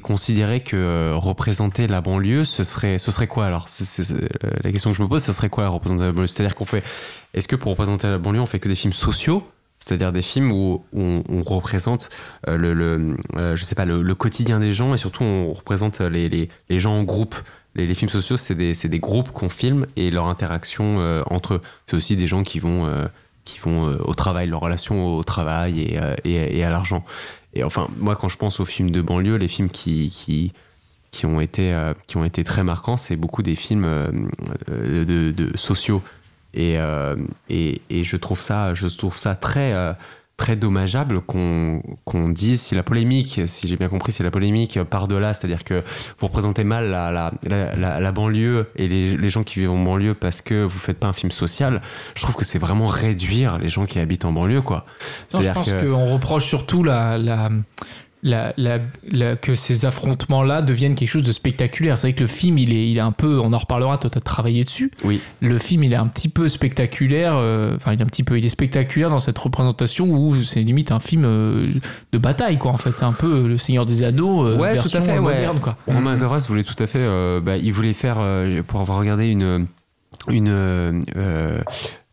considéré 0.00 0.58
que 0.60 0.74
euh, 0.74 1.14
représenter 1.14 1.86
la 1.86 2.00
banlieue, 2.00 2.42
ce 2.42 2.64
serait, 2.64 2.98
ce 2.98 3.12
serait 3.12 3.28
quoi 3.28 3.46
alors? 3.46 3.66
Euh, 4.00 4.24
La 4.64 4.72
question 4.72 4.90
que 4.90 4.96
je 4.96 5.02
me 5.02 5.08
pose, 5.08 5.22
ce 5.22 5.32
serait 5.32 5.50
quoi 5.50 5.66
de 6.00 6.02
la 6.04 6.10
banlieue? 6.10 6.26
C'est-à-dire 6.26 6.56
qu'on 6.56 6.64
fait, 6.64 6.82
est-ce 7.34 7.48
que 7.48 7.56
pour 7.56 7.70
représenter 7.70 8.08
la 8.08 8.18
banlieue, 8.18 8.40
on 8.40 8.46
fait 8.46 8.60
que 8.60 8.68
des 8.68 8.74
films 8.74 8.92
sociaux 8.92 9.44
c'est-à-dire 9.84 10.12
des 10.12 10.22
films 10.22 10.50
où 10.50 10.82
on, 10.94 11.42
représente 11.42 12.08
euh, 12.48 12.56
le, 12.56 13.16
euh, 13.36 13.54
je 13.54 13.64
sais 13.64 13.74
pas, 13.74 13.84
le, 13.84 14.14
quotidien 14.14 14.58
des 14.58 14.72
gens 14.72 14.94
et 14.94 14.96
surtout 14.96 15.24
on 15.24 15.52
représente 15.52 16.00
les, 16.00 16.48
gens 16.70 16.96
en 16.96 17.02
groupe. 17.02 17.36
Les, 17.74 17.92
films 17.92 18.08
sociaux, 18.08 18.36
c'est 18.38 18.54
des, 18.54 18.98
groupes 18.98 19.30
qu'on 19.30 19.50
filme 19.50 19.86
et 19.96 20.10
leur 20.10 20.26
interaction 20.28 21.00
euh, 21.00 21.22
entre 21.26 21.54
eux. 21.54 21.60
C'est 21.86 21.96
aussi 21.96 22.16
des 22.16 22.26
gens 22.26 22.42
qui 22.42 22.58
vont, 22.60 22.88
qui 23.44 23.58
vont 23.58 23.98
au 24.04 24.14
travail, 24.14 24.48
leur 24.48 24.60
relation 24.60 25.16
au 25.16 25.22
travail 25.22 25.98
et, 26.24 26.64
à 26.64 26.70
l'argent. 26.70 27.04
Et 27.52 27.62
enfin, 27.62 27.88
moi, 27.98 28.16
quand 28.16 28.28
je 28.28 28.38
pense 28.38 28.60
aux 28.60 28.64
films 28.64 28.90
de 28.90 29.02
banlieue, 29.02 29.36
les 29.36 29.48
films 29.48 29.68
qui, 29.68 30.52
ont, 31.24 31.40
été, 31.40 31.74
très 32.44 32.64
marquants, 32.64 32.96
c'est 32.96 33.16
beaucoup 33.16 33.42
des 33.42 33.54
films 33.54 33.86
de 34.68 35.50
sociaux. 35.56 36.02
Et, 36.54 36.78
euh, 36.78 37.16
et, 37.48 37.82
et 37.90 38.04
je 38.04 38.16
trouve 38.16 38.40
ça, 38.40 38.74
je 38.74 38.86
trouve 38.86 39.16
ça 39.18 39.34
très, 39.34 39.72
euh, 39.72 39.92
très 40.36 40.56
dommageable 40.56 41.20
qu'on 41.20 41.80
qu'on 42.04 42.28
dise 42.28 42.60
si 42.60 42.74
la 42.74 42.82
polémique, 42.82 43.40
si 43.46 43.68
j'ai 43.68 43.76
bien 43.76 43.88
compris, 43.88 44.12
si 44.12 44.22
la 44.22 44.30
polémique 44.30 44.82
part 44.82 45.06
de 45.06 45.14
là, 45.14 45.32
c'est-à-dire 45.32 45.62
que 45.62 45.82
vous 46.18 46.26
représentez 46.26 46.64
mal 46.64 46.90
la, 46.90 47.32
la, 47.46 48.00
la, 48.00 48.12
banlieue 48.12 48.68
et 48.76 48.88
les, 48.88 49.16
les 49.16 49.28
gens 49.28 49.44
qui 49.44 49.60
vivent 49.60 49.70
en 49.70 49.82
banlieue 49.82 50.14
parce 50.14 50.42
que 50.42 50.64
vous 50.64 50.78
faites 50.78 50.98
pas 50.98 51.06
un 51.06 51.12
film 51.12 51.30
social, 51.30 51.80
je 52.16 52.22
trouve 52.22 52.34
que 52.34 52.44
c'est 52.44 52.58
vraiment 52.58 52.88
réduire 52.88 53.58
les 53.58 53.68
gens 53.68 53.84
qui 53.84 54.00
habitent 54.00 54.24
en 54.24 54.32
banlieue, 54.32 54.62
quoi. 54.62 54.86
Non, 55.32 55.42
je 55.42 55.50
pense 55.50 55.72
qu'on 55.72 56.12
reproche 56.12 56.46
surtout 56.46 56.82
la, 56.82 57.16
la, 58.24 58.52
la, 58.56 58.78
la- 58.78 58.84
la- 59.12 59.36
que 59.36 59.54
ces 59.54 59.84
affrontements-là 59.84 60.62
deviennent 60.62 60.94
quelque 60.96 61.08
chose 61.08 61.22
de 61.22 61.30
spectaculaire. 61.32 61.96
C'est 61.98 62.08
vrai 62.08 62.14
que 62.14 62.22
le 62.22 62.26
film, 62.26 62.58
il 62.58 62.72
est, 62.72 62.90
il 62.90 62.96
est 62.96 63.00
un 63.00 63.12
peu, 63.12 63.38
on 63.38 63.52
en 63.52 63.58
reparlera, 63.58 63.98
toi 63.98 64.10
tu 64.10 64.18
as 64.18 64.20
travaillé 64.20 64.64
dessus. 64.64 64.90
Oui. 65.04 65.20
Le 65.40 65.58
film, 65.58 65.84
il 65.84 65.92
est 65.92 65.96
un 65.96 66.06
petit 66.08 66.28
peu 66.28 66.48
spectaculaire, 66.48 67.34
euh, 67.36 67.76
enfin 67.76 67.92
il 67.92 68.00
est 68.00 68.02
un 68.02 68.06
petit 68.06 68.24
peu, 68.24 68.36
il 68.38 68.44
est 68.44 68.48
spectaculaire 68.48 69.10
dans 69.10 69.18
cette 69.20 69.38
représentation 69.38 70.06
où 70.10 70.42
c'est 70.42 70.62
limite 70.62 70.90
un 70.90 71.00
film 71.00 71.22
euh, 71.24 71.66
de 72.12 72.18
bataille, 72.18 72.58
quoi, 72.58 72.72
en 72.72 72.78
fait. 72.78 72.92
C'est 72.96 73.04
un 73.04 73.12
peu 73.12 73.44
euh, 73.44 73.46
le 73.48 73.58
Seigneur 73.58 73.86
des 73.86 74.02
Anneaux 74.02 74.44
euh, 74.46 74.58
Ouais, 74.58 74.76
tout 74.78 74.88
à 74.94 75.00
fait, 75.00 75.12
ouais. 75.12 75.20
moderne, 75.20 75.60
quoi. 75.60 75.76
Romain 75.86 76.16
Gavras 76.16 76.44
voulait 76.48 76.64
tout 76.64 76.82
à 76.82 76.86
fait, 76.86 77.06
bah, 77.40 77.56
il 77.56 77.72
voulait 77.72 77.92
faire, 77.92 78.16
pour 78.66 78.80
avoir 78.80 78.98
regardé 78.98 79.28
une, 79.28 79.66
une, 80.28 80.48
euh, 80.48 81.00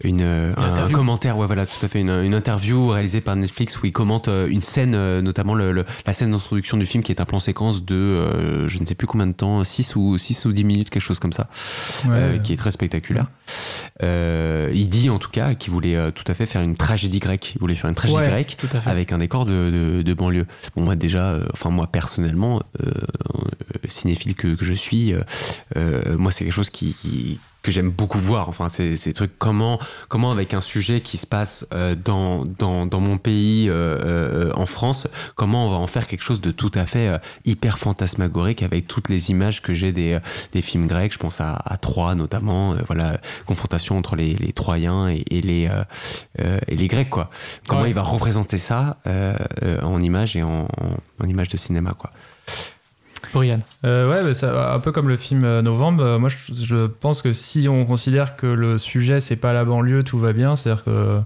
une, 0.04 0.22
euh, 0.22 0.54
un 0.58 0.72
interview. 0.72 0.98
commentaire, 0.98 1.38
ouais, 1.38 1.46
voilà, 1.46 1.66
tout 1.66 1.84
à 1.86 1.88
fait, 1.88 2.02
une, 2.02 2.10
une 2.10 2.34
interview 2.34 2.90
réalisée 2.90 3.22
par 3.22 3.36
Netflix 3.36 3.80
où 3.82 3.86
il 3.86 3.92
commente 3.92 4.28
euh, 4.28 4.48
une 4.48 4.62
scène, 4.64 4.94
euh, 4.96 5.22
notamment 5.22 5.54
le, 5.54 5.72
le- 5.72 5.86
la 6.06 6.14
scène 6.14 6.32
d'introduction 6.32 6.78
du 6.78 6.86
film 6.86 7.04
qui 7.04 7.12
est 7.12 7.22
un 7.22 7.26
plan 7.26 7.40
séquence 7.40 7.86
de, 7.86 7.96
euh, 7.96 8.68
je 8.68 8.80
ne 8.80 8.86
sais 8.86 8.96
plus 8.96 9.08
combien 9.08 9.28
de 9.28 9.32
temps, 9.34 9.64
6 9.64 9.96
ou, 9.96 10.18
6 10.18 10.46
ou 10.46 10.52
10 10.54 10.64
minutes, 10.64 10.90
quelque 10.90 11.04
chose 11.04 11.20
comme 11.20 11.34
ça, 11.34 11.48
euh, 12.08 12.38
qui 12.40 12.54
est 12.54 12.58
très 12.58 12.72
spectaculaire. 12.72 13.28
Euh, 14.04 14.72
il 14.74 14.90
dit 14.90 15.10
en 15.10 15.20
tout 15.20 15.30
cas 15.30 15.54
qu'il 15.54 15.72
voulait 15.72 15.96
euh, 15.96 16.12
tout 16.12 16.24
à 16.28 16.34
fait 16.34 16.46
faire 16.46 16.62
une 16.62 16.76
tragédie 16.76 17.20
grecque. 17.20 17.54
Il 17.56 17.60
voulait 17.60 17.76
faire 17.76 17.90
une 17.90 17.96
tragédie 17.96 18.20
Ouais, 18.20 18.28
grecque 18.28 18.56
tout 18.58 18.70
à 18.74 18.82
fait. 18.82 18.90
avec 18.90 19.12
un 19.12 19.20
décor 19.20 19.46
de, 19.46 19.70
de, 19.70 20.02
de 20.02 20.14
banlieue. 20.14 20.48
Bon, 20.76 20.84
moi 20.84 20.96
déjà, 20.96 21.30
euh, 21.32 21.46
enfin 21.54 21.70
moi 21.70 21.88
personnellement, 21.88 22.60
euh, 22.84 22.90
euh, 22.90 23.78
cinéphile 23.88 24.34
que, 24.36 24.56
que 24.56 24.66
je 24.66 24.74
suis, 24.74 25.14
euh, 25.14 25.22
euh, 25.78 26.18
moi 26.18 26.32
c'est 26.32 26.44
quelque 26.46 26.54
chose 26.54 26.70
qui, 26.72 26.94
qui- 26.94 27.40
que 27.62 27.72
j'aime 27.72 27.90
beaucoup 27.92 28.18
voir. 28.20 28.50
Enfin, 28.50 28.70
c'est 28.70 28.98
ces 28.98 29.14
trucs 29.14 29.38
comment 29.38 29.80
comment 30.10 30.32
avec 30.32 30.54
un 30.54 30.62
sujet 30.62 31.02
qui 31.02 31.18
se 31.18 31.28
passe 31.28 31.66
euh, 31.74 31.96
dans, 31.96 32.44
dans, 32.46 32.86
dans 32.86 33.00
mon 33.00 33.18
pays, 33.18 33.70
euh, 33.70 33.98
euh, 34.04 34.52
en 34.56 34.66
France, 34.66 35.08
comment 35.36 35.68
on 35.68 35.70
va 35.70 35.76
en 35.78 35.88
faire 35.88 36.08
quelque 36.08 36.24
chose 36.24 36.42
de 36.42 36.52
tout 36.52 36.72
à 36.74 36.86
fait 36.86 37.08
euh, 37.08 37.18
hyper 37.46 37.78
fantasmagorique 37.78 38.64
avec 38.64 38.88
toutes 38.88 39.10
les 39.10 39.30
images 39.32 39.62
que 39.62 39.74
j'ai 39.74 39.92
des, 39.92 40.14
euh, 40.14 40.20
des 40.54 40.62
films 40.62 40.88
grecs. 40.88 41.14
Je 41.14 41.20
pense 41.20 41.40
à, 41.42 41.54
à 41.54 41.78
Troie 41.78 42.16
notamment, 42.16 42.74
euh, 42.74 42.78
voilà, 42.88 43.20
confrontation 43.46 43.98
entre 43.98 44.16
les, 44.16 44.34
les 44.36 44.54
Troyens 44.54 45.08
et, 45.10 45.24
et 45.30 45.42
les 45.42 45.68
euh, 45.68 45.84
euh, 46.40 46.58
et 46.68 46.76
les 46.76 46.88
Grecs 46.88 47.10
quoi. 47.10 47.30
Comment 47.68 47.82
Ouais. 47.84 47.90
il 47.90 47.96
va 47.96 48.02
représenter 48.04 48.58
ça 48.58 48.98
euh, 49.08 49.36
euh, 49.64 49.82
en 49.82 50.00
images 50.02 50.36
et 50.36 50.44
en, 50.44 50.64
en, 50.64 51.24
en 51.24 51.28
images 51.28 51.50
de 51.50 51.58
cinéma 51.58 51.94
quoi. 51.98 52.12
Brian. 53.34 53.60
Euh, 53.86 54.10
ouais, 54.10 54.34
ça, 54.34 54.74
un 54.74 54.80
peu 54.80 54.92
comme 54.92 55.08
le 55.08 55.18
film 55.18 55.44
euh, 55.44 55.62
Novembre, 55.62 56.04
euh, 56.04 56.20
moi 56.20 56.30
je, 56.30 56.88
pense 56.88 57.22
que 57.22 57.32
si 57.32 57.68
on 57.70 57.86
considère 57.86 58.36
que 58.36 58.48
le 58.48 58.78
sujet 58.78 59.20
c'est 59.20 59.36
pas 59.36 59.54
la 59.54 59.66
banlieue, 59.66 60.04
tout 60.04 60.20
va 60.20 60.34
bien. 60.34 60.56
C'est-à-dire 60.56 60.84
que 60.84 61.22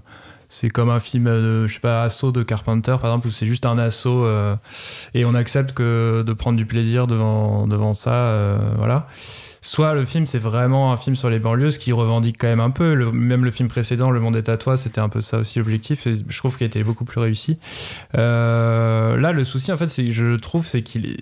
c'est 0.48 0.70
comme 0.70 0.90
un 0.90 1.00
film, 1.00 1.24
de, 1.24 1.66
je 1.66 1.74
sais 1.74 1.80
pas, 1.80 2.02
assaut 2.02 2.32
de 2.32 2.42
Carpenter 2.42 2.96
par 3.00 3.10
exemple, 3.10 3.28
où 3.28 3.30
c'est 3.30 3.46
juste 3.46 3.66
un 3.66 3.78
assaut 3.78 4.24
euh, 4.24 4.54
et 5.14 5.24
on 5.24 5.34
accepte 5.34 5.72
que 5.72 6.22
de 6.22 6.32
prendre 6.32 6.56
du 6.56 6.66
plaisir 6.66 7.06
devant, 7.06 7.66
devant 7.66 7.94
ça, 7.94 8.14
euh, 8.14 8.58
voilà. 8.76 9.06
Soit 9.68 9.94
le 9.94 10.04
film 10.04 10.26
c'est 10.26 10.38
vraiment 10.38 10.92
un 10.92 10.96
film 10.96 11.16
sur 11.16 11.28
les 11.28 11.40
banlieues, 11.40 11.72
ce 11.72 11.80
qui 11.80 11.90
revendique 11.90 12.36
quand 12.38 12.46
même 12.46 12.60
un 12.60 12.70
peu. 12.70 12.94
Le- 12.94 13.10
même 13.10 13.44
le 13.44 13.50
film 13.50 13.68
précédent, 13.68 14.12
Le 14.12 14.20
Monde 14.20 14.36
est 14.36 14.48
à 14.48 14.56
toi, 14.56 14.76
c'était 14.76 15.00
un 15.00 15.08
peu 15.08 15.20
ça 15.20 15.38
aussi 15.38 15.58
l'objectif. 15.58 16.06
Je 16.06 16.38
trouve 16.38 16.56
qu'il 16.56 16.64
a 16.64 16.68
été 16.68 16.84
beaucoup 16.84 17.04
plus 17.04 17.18
réussi. 17.20 17.58
Euh, 18.16 19.16
là, 19.16 19.32
le 19.32 19.42
souci, 19.44 19.72
en 19.72 19.76
fait, 19.76 19.88
c'est 19.88 20.10
je 20.10 20.36
trouve, 20.36 20.66
c'est 20.66 20.82
qu'il 20.82 21.06
est, 21.06 21.16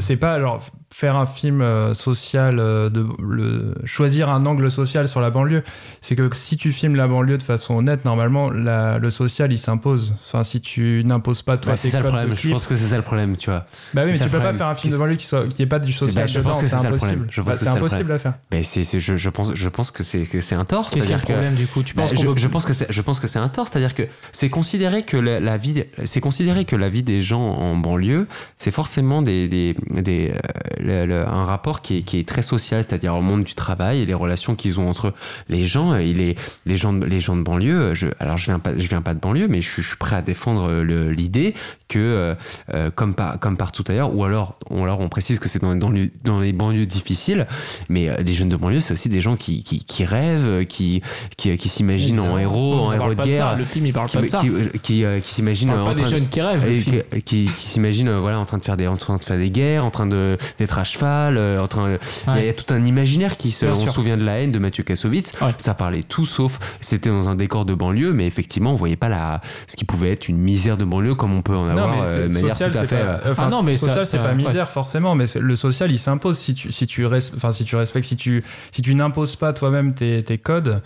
c'est- 0.00 0.16
pas 0.16 0.32
alors 0.32 0.62
faire 0.92 1.14
un 1.16 1.26
film 1.26 1.60
euh, 1.60 1.92
social, 1.94 2.56
euh, 2.58 2.88
de 2.88 3.06
le, 3.22 3.74
choisir 3.84 4.30
un 4.30 4.46
angle 4.46 4.70
social 4.70 5.06
sur 5.08 5.20
la 5.20 5.28
banlieue. 5.30 5.62
C'est 6.00 6.16
que 6.16 6.28
si 6.34 6.56
tu 6.56 6.72
filmes 6.72 6.96
la 6.96 7.06
banlieue 7.06 7.36
de 7.38 7.42
façon 7.42 7.76
honnête, 7.76 8.04
normalement, 8.06 8.50
la- 8.50 8.98
le 8.98 9.10
social, 9.10 9.52
il 9.52 9.58
s'impose. 9.58 10.14
Enfin, 10.24 10.42
si 10.42 10.60
tu 10.60 11.02
n'imposes 11.04 11.42
pas 11.42 11.56
toi 11.58 11.72
Bah, 11.72 11.76
tes 11.76 11.82
c'est 11.82 11.90
ça 11.90 12.00
le 12.00 12.06
problème. 12.08 12.30
de 12.30 12.34
Je 12.34 12.48
pense 12.50 12.66
que 12.66 12.74
c'est 12.76 12.86
ça 12.86 12.96
le 12.96 13.02
problème, 13.02 13.36
tu 13.36 13.50
vois. 13.50 13.66
bah 13.94 14.02
oui, 14.06 14.12
mais 14.12 14.18
tu 14.18 14.28
peux 14.28 14.40
pas 14.40 14.52
faire 14.54 14.66
un 14.68 14.74
film 14.74 14.92
de 14.92 14.98
banlieue 14.98 15.16
qui 15.16 15.26
soit 15.26 15.46
qui 15.46 15.62
ait 15.62 15.66
pas 15.66 15.78
du 15.78 15.92
social 15.92 16.24
bah, 16.24 16.26
je 16.26 16.38
dedans. 16.38 16.50
pense 16.50 16.60
que 16.62 16.66
C'est 16.66 16.74
impossible. 16.76 16.96
problème. 16.96 17.26
Je 17.30 17.40
pense 17.42 17.50
Bah, 17.52 17.58
que 17.58 17.64
c'est 17.78 17.84
impossible 17.84 18.12
à 18.12 18.18
faire. 18.18 18.34
Ben 18.50 18.62
c'est, 18.64 18.84
je, 19.00 19.16
je 19.16 19.28
pense, 19.30 19.54
je 19.54 19.68
pense 19.68 19.90
que 19.90 20.02
c'est, 20.02 20.22
que 20.22 20.40
c'est 20.40 20.54
un 20.54 20.64
tort. 20.64 20.88
Qu'est-ce 20.90 21.06
qu'il 21.06 21.14
le 21.16 21.20
que- 21.22 21.56
du 21.56 21.66
coup? 21.66 21.82
Tu 21.82 21.94
Bah, 21.94 22.02
penses 22.02 22.18
je, 22.20 22.26
peut- 22.26 22.34
je 22.36 22.48
pense 22.48 22.64
que 22.64 22.72
c'est, 22.72 22.86
je 22.92 23.00
pense 23.02 23.20
que 23.20 23.26
c'est 23.26 23.38
un 23.38 23.48
tort, 23.48 23.68
c'est-à-dire 23.68 23.94
que 23.94 24.02
c'est 24.32 24.50
considéré 24.50 25.02
que 25.04 25.16
la, 25.16 25.40
la 25.40 25.56
vie, 25.56 25.84
c'est 26.04 26.20
considéré 26.20 26.64
que 26.64 26.76
la 26.76 26.88
vie 26.88 27.02
des 27.02 27.20
gens 27.20 27.40
en 27.42 27.76
banlieue, 27.76 28.26
c'est 28.56 28.70
forcément 28.70 29.22
des, 29.22 29.48
des, 29.48 29.76
des, 29.90 30.32
euh, 30.32 30.36
le- 30.78 31.06
le- 31.06 31.26
un 31.28 31.44
rapport 31.44 31.82
qui 31.82 31.98
est, 31.98 32.02
qui 32.02 32.18
est 32.18 32.28
très 32.28 32.42
social, 32.42 32.82
c'est-à-dire 32.84 33.14
au 33.14 33.20
monde 33.22 33.44
du 33.44 33.54
travail 33.54 34.00
et 34.00 34.06
les 34.06 34.14
relations 34.14 34.54
qu'ils 34.54 34.80
ont 34.80 34.88
entre 34.88 35.14
les 35.48 35.64
gens 35.66 35.94
et 35.94 36.12
les, 36.12 36.36
les 36.66 36.76
gens, 36.76 36.92
de, 36.92 37.04
les 37.06 37.20
gens 37.20 37.36
de 37.36 37.42
banlieue. 37.42 37.94
Je, 37.94 38.08
alors 38.20 38.36
je 38.38 38.46
viens 38.46 38.58
pas, 38.58 38.76
je 38.76 38.86
viens 38.88 39.02
pas 39.02 39.14
de 39.14 39.20
banlieue, 39.20 39.48
mais 39.48 39.60
je, 39.60 39.68
suis- 39.70 39.82
je 39.82 39.88
suis 39.88 39.96
prêt 39.96 40.16
à 40.16 40.22
défendre 40.22 40.70
le- 40.82 41.10
l'idée 41.10 41.54
que 41.88 41.98
euh, 41.98 42.34
euh, 42.74 42.90
comme 42.90 43.14
par, 43.14 43.38
comme 43.38 43.56
partout 43.56 43.84
ailleurs, 43.88 44.14
ou 44.14 44.24
alors, 44.24 44.58
on, 44.70 44.82
alors 44.84 45.00
on 45.00 45.08
précise 45.08 45.38
que 45.38 45.48
c'est 45.48 45.60
dans, 45.62 45.74
dans, 45.76 45.90
les- 45.90 46.10
dans 46.24 46.40
les 46.40 46.52
banlieues 46.52 46.86
difficiles, 46.86 47.46
mais 47.88 48.08
euh, 48.08 48.16
les 48.24 48.32
jeunes 48.32 48.48
de 48.48 48.56
banlieue, 48.56 48.80
c'est 48.80 48.92
aussi 48.92 49.08
des 49.08 49.20
gens 49.20 49.36
qui, 49.36 49.62
qui, 49.62 49.80
qui 49.84 50.04
rêvent, 50.04 50.64
qui, 50.66 51.02
qui, 51.36 51.56
qui 51.56 51.68
s'imaginent 51.68 52.20
en 52.20 52.38
héros, 52.38 52.80
en 52.80 52.92
héros 52.92 53.14
de 53.14 53.22
guerre, 53.22 53.56
Le 53.56 53.64
film, 53.64 53.86
il 53.86 53.92
parle 53.92 54.08
qui, 54.08 54.16
pas 54.16 54.22
de 54.22 54.28
ça. 54.28 54.40
qui, 54.40 54.50
qui, 54.82 55.04
euh, 55.04 55.20
qui 55.20 55.34
s'imaginent 55.34 55.68
Il 55.68 55.72
parle 55.74 55.82
en 55.82 55.86
pas 55.86 55.94
des 55.94 56.06
jeunes 56.06 56.28
qui 56.28 56.40
rêvent. 56.40 56.82
qui, 56.82 57.20
qui, 57.22 57.44
qui 57.46 57.66
s'imaginent 57.66 58.08
euh, 58.08 58.20
voilà 58.20 58.38
en 58.38 58.44
train 58.44 58.58
de 58.58 58.64
faire 58.64 58.76
des 58.76 58.86
en 58.86 58.96
train 58.96 59.16
de 59.16 59.24
faire 59.24 59.38
des 59.38 59.50
guerres 59.50 59.84
en 59.84 59.90
train 59.90 60.06
de 60.06 60.36
d'être 60.58 60.78
à 60.78 60.84
cheval 60.84 61.36
euh, 61.36 61.62
en 61.62 61.66
train 61.66 61.88
il 61.88 61.92
y 61.92 61.94
a- 61.94 62.32
Ouais. 62.34 62.40
il 62.42 62.46
y, 62.46 62.48
a 62.48 62.52
tout 62.52 62.72
un 62.74 62.84
imaginaire 62.84 63.36
qui 63.36 63.50
se 63.50 63.64
Bien 63.66 63.74
on 63.74 63.86
se 63.86 63.90
souvient 63.90 64.16
de 64.16 64.24
la 64.24 64.40
haine 64.40 64.50
de 64.50 64.58
Mathieu 64.58 64.82
Kassovitz 64.84 65.32
Ouais. 65.40 65.54
ça 65.58 65.74
parlait 65.74 66.02
tout 66.02 66.24
sauf 66.24 66.58
c'était 66.80 67.08
dans 67.10 67.28
un 67.28 67.34
décor 67.34 67.64
de 67.64 67.74
banlieue 67.74 68.12
mais 68.12 68.26
effectivement 68.26 68.72
on 68.72 68.76
voyait 68.76 68.96
pas 68.96 69.08
la 69.08 69.40
ce 69.66 69.76
qui 69.76 69.84
pouvait 69.84 70.10
être 70.12 70.28
une 70.28 70.38
misère 70.38 70.76
de 70.76 70.84
banlieue 70.84 71.14
comme 71.14 71.32
on 71.34 71.42
peut 71.42 71.56
en 71.56 71.68
avoir 71.68 71.88
Non, 71.88 72.02
mais 72.02 72.08
euh, 72.08 72.28
de 72.28 72.32
manière 72.32 72.50
social, 72.50 72.70
tout 72.70 72.78
à 72.78 72.84
fait 72.84 72.96
euh, 72.96 73.34
Ah 73.38 73.48
non, 73.48 73.62
mais 73.62 73.76
social, 73.76 74.04
c'est 74.04 74.18
pas 74.18 74.28
ouais. 74.28 74.34
misère 74.34 74.68
forcément, 74.70 75.14
mais 75.14 75.24
le 75.40 75.56
social, 75.56 75.90
il 75.90 75.98
s'impose 75.98 76.38
si 76.38 76.54
tu, 76.54 76.72
si 76.72 76.86
tu, 76.86 77.04
res- 77.06 77.32
enfin, 77.36 77.52
si 77.56 77.64
tu 77.64 77.74
respectes, 77.76 78.06
si 78.06 78.16
tu, 78.16 78.44
si 78.70 78.82
tu 78.82 78.94
n'imposes 78.94 79.36
pas 79.36 79.52
toi-même 79.52 79.94
tes, 79.94 80.22
codes. 80.38 80.82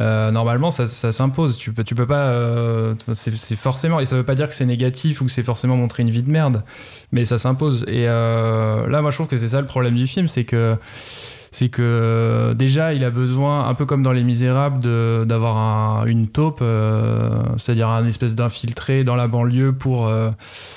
euh, 0.00 0.30
normalement, 0.30 0.70
ça, 0.70 0.86
s'impose. 1.12 1.56
Tu 1.58 1.72
peux, 1.72 1.84
tu 1.84 1.94
peux 1.94 2.06
pas. 2.06 2.26
euh, 2.28 2.94
c'est 3.12 3.56
forcément, 3.56 4.00
et 4.00 4.06
ça 4.06 4.16
veut 4.16 4.24
pas 4.24 4.34
dire 4.34 4.48
que 4.48 4.54
c'est 4.54 4.66
négatif 4.66 5.20
ou 5.20 5.26
que 5.26 5.30
c'est 5.30 5.42
forcément 5.44 5.76
montrer 5.76 6.02
une 6.02 6.10
vie 6.10 6.22
de 6.22 6.30
merde, 6.30 6.64
mais 7.12 7.24
ça 7.24 7.38
s'impose. 7.38 7.84
Et 7.86 8.08
euh, 8.08 8.88
là, 8.88 9.02
moi, 9.02 9.10
je 9.10 9.16
trouve 9.16 9.28
que 9.28 9.36
c'est 9.36 9.48
ça 9.48 9.60
le 9.60 9.66
problème 9.66 9.94
du 9.94 10.06
film, 10.06 10.26
c'est 10.26 10.44
que 10.44 10.76
c'est 11.52 11.68
que 11.68 12.52
déjà 12.58 12.94
il 12.94 13.04
a 13.04 13.10
besoin, 13.10 13.68
un 13.68 13.74
peu 13.74 13.86
comme 13.86 14.02
dans 14.02 14.10
Les 14.10 14.24
Misérables, 14.24 14.80
d'avoir 15.24 15.56
un- 15.56 16.06
une 16.06 16.26
taupe, 16.26 16.64
c'est-à-dire 17.58 17.88
un 17.90 18.04
espèce 18.08 18.34
d'infiltré 18.34 19.04
dans 19.04 19.14
la 19.14 19.28
banlieue 19.28 19.72
pour, 19.72 20.10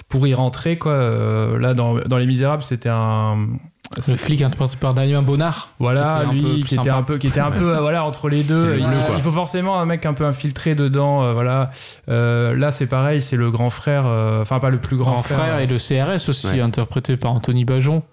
pour 0.08 0.28
y 0.28 0.36
rentrer. 0.36 0.78
Quoi. 0.78 1.58
Là, 1.60 1.74
dans, 1.74 1.96
dans 1.96 2.18
Les 2.18 2.28
Misérables, 2.28 2.62
c'était 2.62 2.90
un. 2.92 3.48
Le 4.08 4.16
flic 4.16 4.42
interprété 4.42 4.78
par 4.78 4.94
Damien 4.94 5.22
Bonnard. 5.22 5.70
Voilà, 5.80 6.02
qui 6.02 6.08
était 6.08 6.26
un 6.26 6.30
peu 6.30 6.56
lui 6.56 6.64
qui 6.64 6.76
était 6.76 6.90
un 6.90 7.04
peu, 7.04 7.18
qui 7.18 7.28
était 7.28 7.40
un 7.40 7.52
peu 7.52 7.76
voilà 7.78 8.06
entre 8.06 8.30
les 8.30 8.44
deux. 8.44 8.80
Il, 8.80 9.22
faut 9.22 9.32
forcément 9.32 9.80
un 9.80 9.86
mec 9.86 10.06
un 10.06 10.14
peu 10.14 10.26
infiltré 10.26 10.76
dedans. 10.76 11.24
euh, 11.24 11.34
voilà. 11.34 11.72
Euh, 12.10 12.56
là, 12.56 12.72
c'est 12.72 12.88
pareil, 12.88 13.22
c'est 13.22 13.36
le 13.38 13.52
grand 13.52 13.70
frère, 13.70 14.04
euh, 14.06 14.42
enfin 14.42 14.60
pas 14.60 14.70
le 14.70 14.78
plus 14.80 14.98
grand, 14.98 15.14
grand 15.14 15.24
frère, 15.24 15.60
et 15.60 15.68
le 15.68 15.78
CRS 15.78 16.30
aussi, 16.30 16.48
Ouais. 16.48 16.62
interprété 16.62 17.18
par 17.18 17.32
Anthony 17.32 17.66
Bajon, 17.66 18.04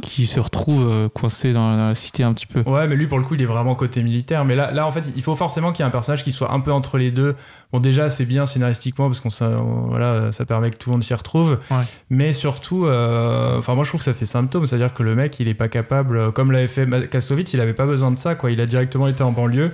qui 0.00 0.24
se 0.26 0.40
retrouve 0.40 0.88
euh, 0.88 1.08
coincé 1.10 1.52
dans 1.52 1.76
la 1.76 1.94
cité 1.94 2.22
un 2.22 2.32
petit 2.32 2.46
peu. 2.46 2.60
Ouais, 2.62 2.86
mais 2.88 2.96
lui, 2.96 3.06
pour 3.06 3.18
le 3.18 3.24
coup, 3.24 3.34
il 3.34 3.42
est 3.42 3.46
vraiment 3.46 3.74
côté 3.74 4.02
militaire. 4.02 4.44
Mais 4.46 4.56
là, 4.56 4.70
là 4.70 4.86
en 4.86 4.90
fait, 4.90 5.04
il 5.14 5.22
faut 5.22 5.36
forcément 5.36 5.70
qu'il 5.70 5.82
y 5.82 5.86
ait 5.86 5.88
un 5.88 5.90
personnage 5.90 6.24
qui 6.24 6.32
soit 6.32 6.50
un 6.52 6.60
peu 6.60 6.72
entre 6.72 6.96
les 6.96 7.10
deux. 7.10 7.34
Bon, 7.72 7.78
déjà, 7.78 8.08
c'est 8.08 8.24
bien 8.24 8.46
scénaristiquement 8.46 9.08
parce 9.08 9.20
qu'on 9.20 9.28
ça, 9.28 9.48
on- 9.50 9.88
voilà, 9.88 10.32
ça 10.32 10.46
permet 10.46 10.70
que 10.70 10.76
tout 10.78 10.88
le 10.88 10.94
monde 10.94 11.04
s'y 11.04 11.12
retrouve. 11.12 11.58
Ouais. 11.70 11.76
Mais 12.08 12.32
surtout, 12.32 12.86
euh, 12.86 13.58
enfin, 13.58 13.74
moi, 13.74 13.84
je 13.84 13.90
trouve 13.90 14.00
que 14.00 14.04
ça 14.06 14.14
fait 14.14 14.24
symptôme. 14.24 14.64
C'est-à-dire 14.66 14.94
que 14.94 15.02
le 15.02 15.14
mec, 15.14 15.38
il 15.40 15.48
est 15.48 15.54
pas 15.54 15.68
capable, 15.68 16.16
euh, 16.16 16.30
comme 16.30 16.52
l'avait 16.52 16.68
fait 16.68 16.88
Kassovitz, 17.10 17.52
il 17.52 17.60
avait 17.60 17.74
pas 17.74 17.86
besoin 17.86 18.10
de 18.10 18.16
ça, 18.18 18.34
quoi. 18.34 18.50
Il 18.50 18.60
a 18.62 18.66
directement 18.66 19.08
été 19.08 19.22
en 19.22 19.32
banlieue. 19.32 19.68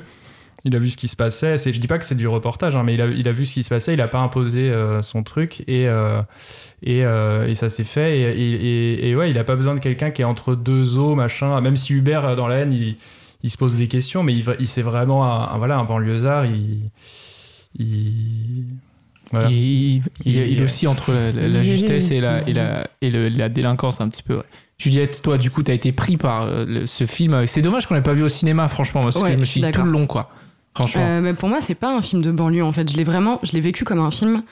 Il 0.69 0.77
a 0.77 0.79
vu 0.79 0.89
ce 0.91 0.97
qui 0.97 1.09
se 1.09 1.17
passait. 1.17 1.57
C'est, 1.59 1.73
je 1.73 1.81
dis 1.81 1.87
pas 1.89 1.99
que 1.99 2.05
c'est 2.05 2.15
du 2.15 2.29
reportage, 2.29 2.77
hein, 2.77 2.83
mais 2.85 2.95
il 2.95 3.01
a, 3.01 3.07
il 3.07 3.27
a 3.27 3.33
vu 3.33 3.45
ce 3.47 3.55
qui 3.55 3.63
se 3.63 3.69
passait. 3.71 3.95
Il 3.95 4.01
a 4.01 4.09
pas 4.09 4.19
imposé 4.21 4.71
euh, 4.71 5.03
son 5.03 5.23
truc 5.23 5.65
et, 5.67 5.89
euh, 5.89 6.21
et, 6.83 7.05
euh, 7.05 7.49
et 7.49 7.55
ça 7.55 7.69
s'est 7.71 7.85
fait. 7.85 8.19
Et, 8.19 8.23
et- 8.23 8.53
et- 9.05 9.09
et 9.11 9.17
ouais, 9.17 9.31
il 9.31 9.39
a 9.39 9.45
pas 9.45 9.57
besoin 9.57 9.75
de 9.75 9.81
quelqu'un 9.81 10.11
qui 10.11 10.23
est 10.23 10.27
entre 10.27 10.55
deux 10.55 10.99
eaux, 10.99 11.15
machin. 11.15 11.61
Même 11.61 11.77
si 11.77 11.95
Hubert, 11.95 12.37
dans 12.37 12.47
la 12.49 12.57
haine, 12.57 12.73
il, 12.73 12.97
il 13.43 13.51
se 13.51 13.57
pose 13.57 13.77
des 13.77 13.89
questions, 13.89 14.23
mais 14.23 14.35
il, 14.35 14.45
il 14.61 14.67
c'est 14.69 14.83
vraiment 14.83 15.25
un, 15.25 15.55
un- 15.55 15.59
voilà, 15.59 15.79
un 15.79 15.85
banlieusard. 15.85 16.45
Il. 16.47 16.91
il... 17.79 18.65
Voilà. 19.31 19.49
Il, 19.51 19.57
il, 19.57 20.03
il 20.25 20.39
est- 20.39 20.47
il 20.49 20.53
est 20.55 20.57
Il- 20.59 20.63
aussi 20.63 20.87
entre 20.87 21.13
la, 21.13 21.33
la- 21.33 21.49
la 21.49 21.63
justesse 21.63 22.11
et 22.11 22.21
la, 22.21 22.49
et 22.49 22.53
la, 22.55 22.87
et 23.03 23.11
le- 23.11 23.29
la 23.29 23.49
délinquance 23.49 24.01
un 24.01 24.09
petit 24.09 24.23
peu. 24.23 24.37
ouais. 24.37 24.43
Juliette, 24.79 25.21
toi, 25.23 25.37
du 25.39 25.51
coup, 25.51 25.63
t'as 25.63 25.75
été 25.75 25.93
pris 25.93 26.17
par 26.17 26.47
le- 26.47 26.87
ce 26.87 27.05
film. 27.05 27.47
C'est 27.47 27.63
dommage 27.63 27.87
qu'on 27.87 27.95
l'ait 27.95 28.01
pas 28.01 28.13
vu 28.15 28.23
au 28.23 28.29
cinéma, 28.29 28.69
franchement, 28.69 29.03
parce 29.03 29.17
que 29.17 29.23
Ouais, 29.23 29.33
je 29.33 29.39
me 29.39 29.45
suis 29.45 29.61
dit 29.61 29.71
tout 29.73 29.83
le 29.83 29.91
long, 29.91 30.07
quoi. 30.07 30.31
Franchement. 30.79 31.03
Euh, 31.03 31.21
mais 31.21 31.35
pour 31.35 31.49
moi, 31.49 31.59
c'est 31.61 31.75
pas 31.75 31.95
un 31.97 32.03
film 32.03 32.23
de 32.23 32.31
banlieue 32.31 32.65
en 32.65 32.73
fait. 32.73 32.91
Je 32.91 32.97
l'ai 32.97 33.05
vraiment, 33.05 33.39
je 33.43 33.53
l'ai 33.53 33.61
vécu 33.61 33.85
comme 33.85 34.01
un 34.01 34.11
film 34.11 34.43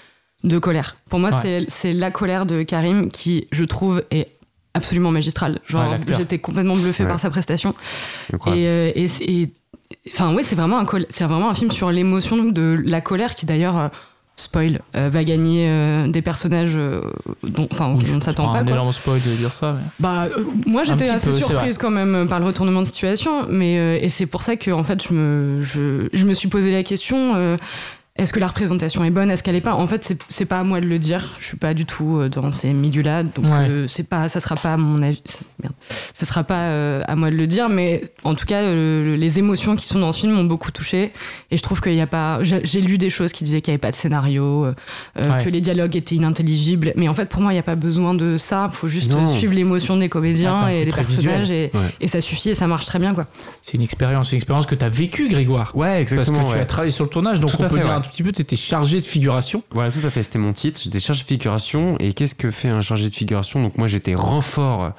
de 0.45 0.59
colère. 0.59 0.97
Pour 1.09 1.19
moi, 1.19 1.31
Ouais. 1.31 1.65
c'est- 1.69 1.93
la 1.93 2.11
colère 2.11 2.47
de 2.47 2.63
Karim 2.63 3.11
qui, 3.11 3.47
je 3.53 3.65
trouve, 3.65 4.03
est 4.11 4.29
absolument 4.75 5.11
magistrale. 5.11 5.61
Genre, 5.67 5.91
Ouais, 5.91 5.99
j'étais 6.17 6.39
complètement 6.39 6.75
bluffée 6.77 7.05
Ouais. 7.05 7.09
par 7.11 7.19
sa 7.21 7.31
prestation. 7.31 7.75
Et, 8.47 8.67
euh, 8.67 8.93
et, 8.95 9.51
enfin, 10.13 10.35
ouais, 10.35 10.43
c'est 10.43 10.55
vraiment, 10.57 10.79
un 10.79 10.87
c'est 11.09 11.25
vraiment 11.25 11.49
un 11.51 11.55
film 11.55 11.71
sur 11.71 11.91
l'émotion 11.91 12.45
de 12.45 12.79
la 12.85 13.01
colère 13.01 13.35
qui, 13.35 13.47
d'ailleurs, 13.47 13.79
euh, 13.79 13.89
spoil, 14.39 14.81
euh, 14.95 15.09
va 15.11 15.25
gagner 15.25 15.67
euh, 15.69 16.09
des 16.09 16.21
personnages 16.21 16.75
euh, 16.77 17.01
dont, 17.43 17.69
enfin, 17.73 17.87
on 17.87 17.97
ne 18.15 18.21
s'attend 18.21 18.53
pas 18.53 18.59
un 18.59 18.65
quoi. 18.65 18.73
énorme 18.73 18.93
spoil 18.93 19.19
de 19.21 19.35
dire 19.35 19.55
ça. 19.55 19.73
mais- 19.79 19.87
Bah, 19.99 20.27
moi 20.67 20.85
j'étais 20.85 21.09
assez 21.09 21.31
peu, 21.31 21.37
surprise 21.39 21.79
quand 21.79 21.91
même 21.91 22.27
par 22.29 22.39
le 22.41 22.45
retournement 22.47 22.81
de 22.83 22.87
situation, 22.87 23.47
mais 23.49 23.99
et 24.03 24.09
c'est 24.11 24.27
pour 24.27 24.43
ça 24.43 24.57
que 24.57 24.71
en 24.71 24.85
fait 24.85 25.03
je 25.09 25.15
me 25.15 25.63
je, 25.63 26.09
je 26.13 26.25
me 26.27 26.35
suis 26.35 26.49
posé 26.49 26.71
la 26.71 26.83
question 26.83 27.57
est-ce 28.19 28.33
que 28.33 28.41
la 28.41 28.47
représentation 28.49 29.05
est 29.05 29.11
bonne, 29.11 29.31
est-ce 29.31 29.43
qu'elle 29.43 29.55
est 29.57 29.61
pas? 29.61 29.75
En 29.75 29.87
fait, 29.87 30.15
c'est- 30.29 30.45
pas 30.47 30.61
à 30.61 30.65
moi 30.65 30.81
de 30.81 30.87
le 30.87 30.99
dire. 30.99 31.25
Je 31.41 31.45
suis 31.45 31.57
pas 31.57 31.75
du 31.75 31.85
tout 31.87 32.19
euh, 32.19 32.29
dans 32.29 32.53
ces 32.53 32.73
milieux-là, 32.73 33.23
donc 33.25 33.47
Ouais. 33.47 33.69
euh, 33.69 33.89
c'est 33.89 34.09
pas 34.09 34.29
ça 34.29 34.39
sera 34.41 34.55
pas 34.55 34.75
à 34.75 34.77
mon 34.77 35.03
avis. 35.03 35.23
Merde, 35.63 35.75
ça 36.15 36.25
sera 36.25 36.45
pas 36.45 36.55
euh, 36.69 37.01
à 37.09 37.17
moi 37.17 37.31
de 37.31 37.37
le 37.37 37.47
dire, 37.49 37.69
mais 37.69 38.03
en 38.23 38.35
tout 38.35 38.47
cas, 38.47 38.63
euh, 38.63 39.17
les 39.17 39.39
émotions 39.41 39.75
qui 39.75 39.87
sont 39.89 39.99
dans 39.99 40.13
ce 40.13 40.21
film 40.21 40.35
m'ont 40.35 40.45
beaucoup 40.45 40.71
touchée, 40.71 41.13
et 41.51 41.57
je 41.57 41.63
trouve 41.63 41.81
qu'il 41.81 41.95
y 41.95 42.01
a 42.01 42.07
pas. 42.07 42.39
J'ai 42.43 42.81
lu 42.81 42.97
des 42.99 43.11
choses 43.11 43.33
qui 43.33 43.43
disaient 43.45 43.61
qu'il 43.61 43.73
y 43.73 43.75
avait 43.75 43.79
pas 43.81 43.91
de 43.91 43.97
scénario, 43.97 44.67
euh, 44.67 44.75
Ouais. 45.19 45.45
que 45.45 45.51
les 45.51 45.61
dialogues 45.61 45.97
étaient 45.97 46.15
inintelligibles, 46.15 46.93
mais 46.97 47.09
en 47.09 47.15
fait 47.15 47.29
pour 47.29 47.43
moi 47.43 47.53
il 47.53 47.57
y 47.57 47.59
a 47.59 47.63
pas 47.65 47.75
besoin 47.77 48.15
de 48.15 48.37
ça. 48.37 48.69
Faut 48.73 48.89
juste 48.89 49.11
Non. 49.11 49.27
suivre 49.27 49.55
l'émotion 49.55 49.97
des 49.97 50.09
comédiens 50.09 50.53
Ah, 50.55 50.73
et 50.73 50.87
très 50.87 51.03
personnages 51.03 51.51
et, 51.51 51.71
Ouais. 51.75 51.81
et 52.01 52.09
ça 52.09 52.21
suffit 52.21 52.51
et 52.51 52.55
ça 52.55 52.67
marche 52.67 52.87
très 52.87 52.99
bien 52.99 53.15
quoi. 53.15 53.27
C'est 53.63 53.75
une 53.75 53.83
expérience, 53.83 54.31
une 54.33 54.37
expérience 54.37 54.67
que 54.67 54.75
tu 54.77 54.85
as 54.85 54.89
vécue, 54.89 55.29
Grégoire. 55.29 55.73
Ouais, 55.75 55.89
Parce 56.05 56.13
exactement. 56.13 56.45
que 56.47 56.53
tu 56.53 56.59
as 56.59 56.67
travaillé 56.67 56.91
sur 56.93 57.05
le 57.05 57.11
tournage, 57.11 57.41
donc 57.41 57.51
Tout 57.51 57.57
on 57.59 57.63
peut 57.69 57.75
fait, 57.75 57.81
dire 57.81 57.91
ouais. 57.91 57.97
un 57.97 58.01
tout 58.01 58.06
petit 58.07 58.23
peu, 58.23 58.33
tu 58.33 58.43
étais 58.43 58.57
chargé 58.57 59.01
de 59.01 59.05
figuration. 59.05 59.63
Voilà, 59.71 59.91
tout 59.91 60.05
à 60.07 60.11
fait. 60.11 60.23
C'était 60.23 60.39
mon 60.39 60.53
titre. 60.53 60.81
J'étais 60.83 61.01
chargé 61.01 61.23
de 61.23 61.27
figuration. 61.29 61.97
Et 61.99 62.13
qu'est-ce 62.13 62.35
que 62.35 62.51
fait 62.51 62.69
un 62.69 62.83
chargé 62.83 63.09
de 63.11 63.15
figuration? 63.15 63.63
Donc, 63.63 63.77
moi, 63.79 63.89
j'étais 63.89 64.15
renfort 64.15 64.93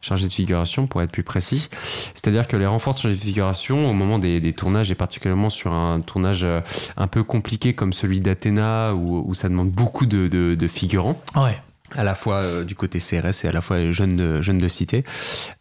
chargé 0.00 0.28
de 0.28 0.32
figuration, 0.32 0.86
pour 0.86 1.02
être 1.02 1.10
plus 1.10 1.22
précis. 1.22 1.68
C'est-à-dire 2.14 2.48
que 2.48 2.56
les 2.56 2.66
renforts 2.66 2.94
de 2.94 2.98
chargé 3.00 3.16
de 3.16 3.22
figuration, 3.22 3.88
au 3.88 3.92
moment 3.92 4.18
des, 4.18 4.40
des 4.40 4.52
tournages, 4.52 4.90
et 4.90 4.94
particulièrement 4.94 5.50
sur 5.50 5.72
un 5.72 6.00
tournage 6.00 6.44
euh, 6.44 6.60
un 6.96 7.06
peu 7.06 7.22
compliqué 7.24 7.74
comme 7.74 7.92
celui 7.92 8.20
d'Athéna, 8.20 8.94
où, 8.94 9.22
où 9.28 9.34
ça 9.34 9.48
demande 9.48 9.70
beaucoup 9.70 10.06
de, 10.06 10.28
de- 10.28 10.54
de 10.54 10.68
figurants, 10.68 11.20
Ouais. 11.36 11.60
À 11.96 12.04
la 12.04 12.14
fois 12.14 12.42
euh, 12.42 12.64
du 12.64 12.74
côté 12.74 12.98
CRS 12.98 13.44
et 13.44 13.48
à 13.48 13.52
la 13.52 13.60
fois 13.60 13.90
jeunes 13.90 14.16
de, 14.16 14.42
jeunes 14.42 14.58
de 14.58 14.68
cité. 14.68 15.04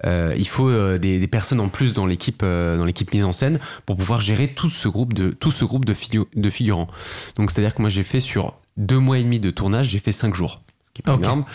Euh, 0.06 0.34
il 0.38 0.48
faut 0.48 0.70
euh, 0.70 0.98
des, 0.98 1.28
personnes 1.28 1.60
en 1.60 1.70
plus 1.70 1.94
dans 1.94 2.06
l'équipe 2.06 2.42
dans 2.42 2.86
mise 3.14 3.24
en 3.24 3.32
scène 3.32 3.60
pour 3.86 3.96
pouvoir 3.96 4.22
gérer 4.22 4.48
tout 4.48 4.70
ce 4.70 4.88
groupe 4.88 5.14
de 5.14 5.30
tout 5.30 5.52
ce 5.52 5.66
groupe 5.66 5.86
de 5.86 6.50
figurants. 6.50 6.88
Donc 7.36 7.52
c'est 7.52 7.60
à 7.60 7.64
dire 7.64 7.76
que 7.76 7.82
moi 7.82 7.90
j'ai 7.90 8.04
fait 8.04 8.20
sur 8.20 8.56
deux 8.78 9.00
mois 9.00 9.20
et 9.20 9.24
demi 9.24 9.40
de 9.40 9.52
tournage, 9.52 9.90
j'ai 9.90 10.00
fait 10.00 10.12
cinq 10.12 10.34
jours. 10.34 10.62
Ce 11.00 11.04
qui 11.04 11.10
est 11.10 11.14
pas 11.14 11.14
énorme. 11.24 11.46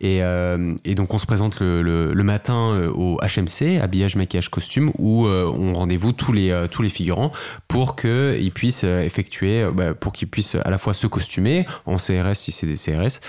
Et, 0.00 0.22
euh, 0.22 0.74
et 0.84 0.94
donc 0.94 1.12
on 1.14 1.18
se 1.18 1.26
présente 1.26 1.60
le, 1.60 1.82
le- 1.82 2.12
le 2.14 2.24
matin 2.24 2.72
euh, 2.72 2.90
au 2.90 3.18
HMC, 3.22 3.80
habillage, 3.82 4.16
maquillage, 4.16 4.48
costume, 4.50 4.90
où 4.98 5.26
euh, 5.26 5.44
on 5.58 5.72
rendez-vous 5.72 6.12
tous 6.12 6.32
les, 6.32 6.66
tous 6.70 6.82
les 6.82 6.88
figurants 6.88 7.32
pour 7.68 7.96
qu'ils 7.96 8.52
puissent 8.52 8.84
effectuer, 8.84 9.66
bah, 9.72 9.94
pour 9.94 10.12
qu'ils 10.12 10.28
puissent 10.28 10.56
à 10.64 10.70
la 10.70 10.78
fois 10.78 10.94
se 10.94 11.06
costumer 11.06 11.66
en 11.86 11.96
CRS 11.96 12.34
si 12.34 12.52
c'est 12.52 12.66
des 12.66 12.76
CRS, 12.76 13.20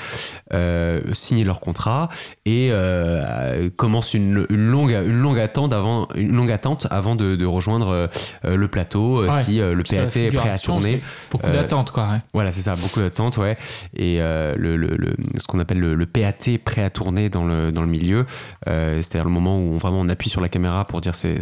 euh, 0.54 1.02
signer 1.14 1.44
leur 1.44 1.60
contrat 1.60 2.10
et 2.46 2.72
commence 3.76 4.14
une, 4.14 4.46
une 4.50 4.68
longue, 4.68 4.92
une 4.92 5.20
longue 5.20 5.40
attente 5.40 5.74
avant, 5.74 6.08
une 6.16 6.36
longue 6.36 6.52
attente 6.52 6.88
avant 6.92 7.16
de, 7.16 7.36
de 7.36 7.46
rejoindre 7.46 8.10
le 8.44 8.68
plateau 8.68 9.24
Ouais, 9.26 9.32
si 9.44 9.58
le 9.58 9.82
PAT 9.84 10.16
est 10.20 10.32
prêt 10.32 10.50
à 10.50 10.58
tourner. 10.60 11.02
Beaucoup 11.32 11.50
d'attentes, 11.50 11.92
quoi. 11.92 12.04
ouais. 12.12 12.22
Voilà, 12.34 12.52
c'est 12.52 12.62
ça, 12.62 12.76
beaucoup 12.76 13.00
d'attentes, 13.00 13.38
ouais. 13.38 13.58
Et 13.96 14.20
le- 14.20 15.16
ce 15.38 15.48
qu'on 15.48 15.55
appelle 15.60 15.80
le, 15.80 15.96
le 15.96 16.06
PAT 16.06 16.58
prêt 16.64 16.84
à 16.84 16.90
tourner 16.90 17.30
dans 17.30 17.46
le, 17.46 17.72
dans 17.72 17.82
le 17.82 17.88
milieu, 17.88 18.26
euh, 18.68 18.98
c'est-à-dire 18.98 19.26
le 19.26 19.32
moment 19.32 19.58
où 19.58 19.74
on, 19.74 19.78
vraiment 19.78 20.00
on 20.00 20.10
appuie 20.10 20.30
sur 20.30 20.42
la 20.42 20.50
caméra 20.50 20.86
pour 20.86 21.02
dire 21.02 21.16
c'est, 21.16 21.40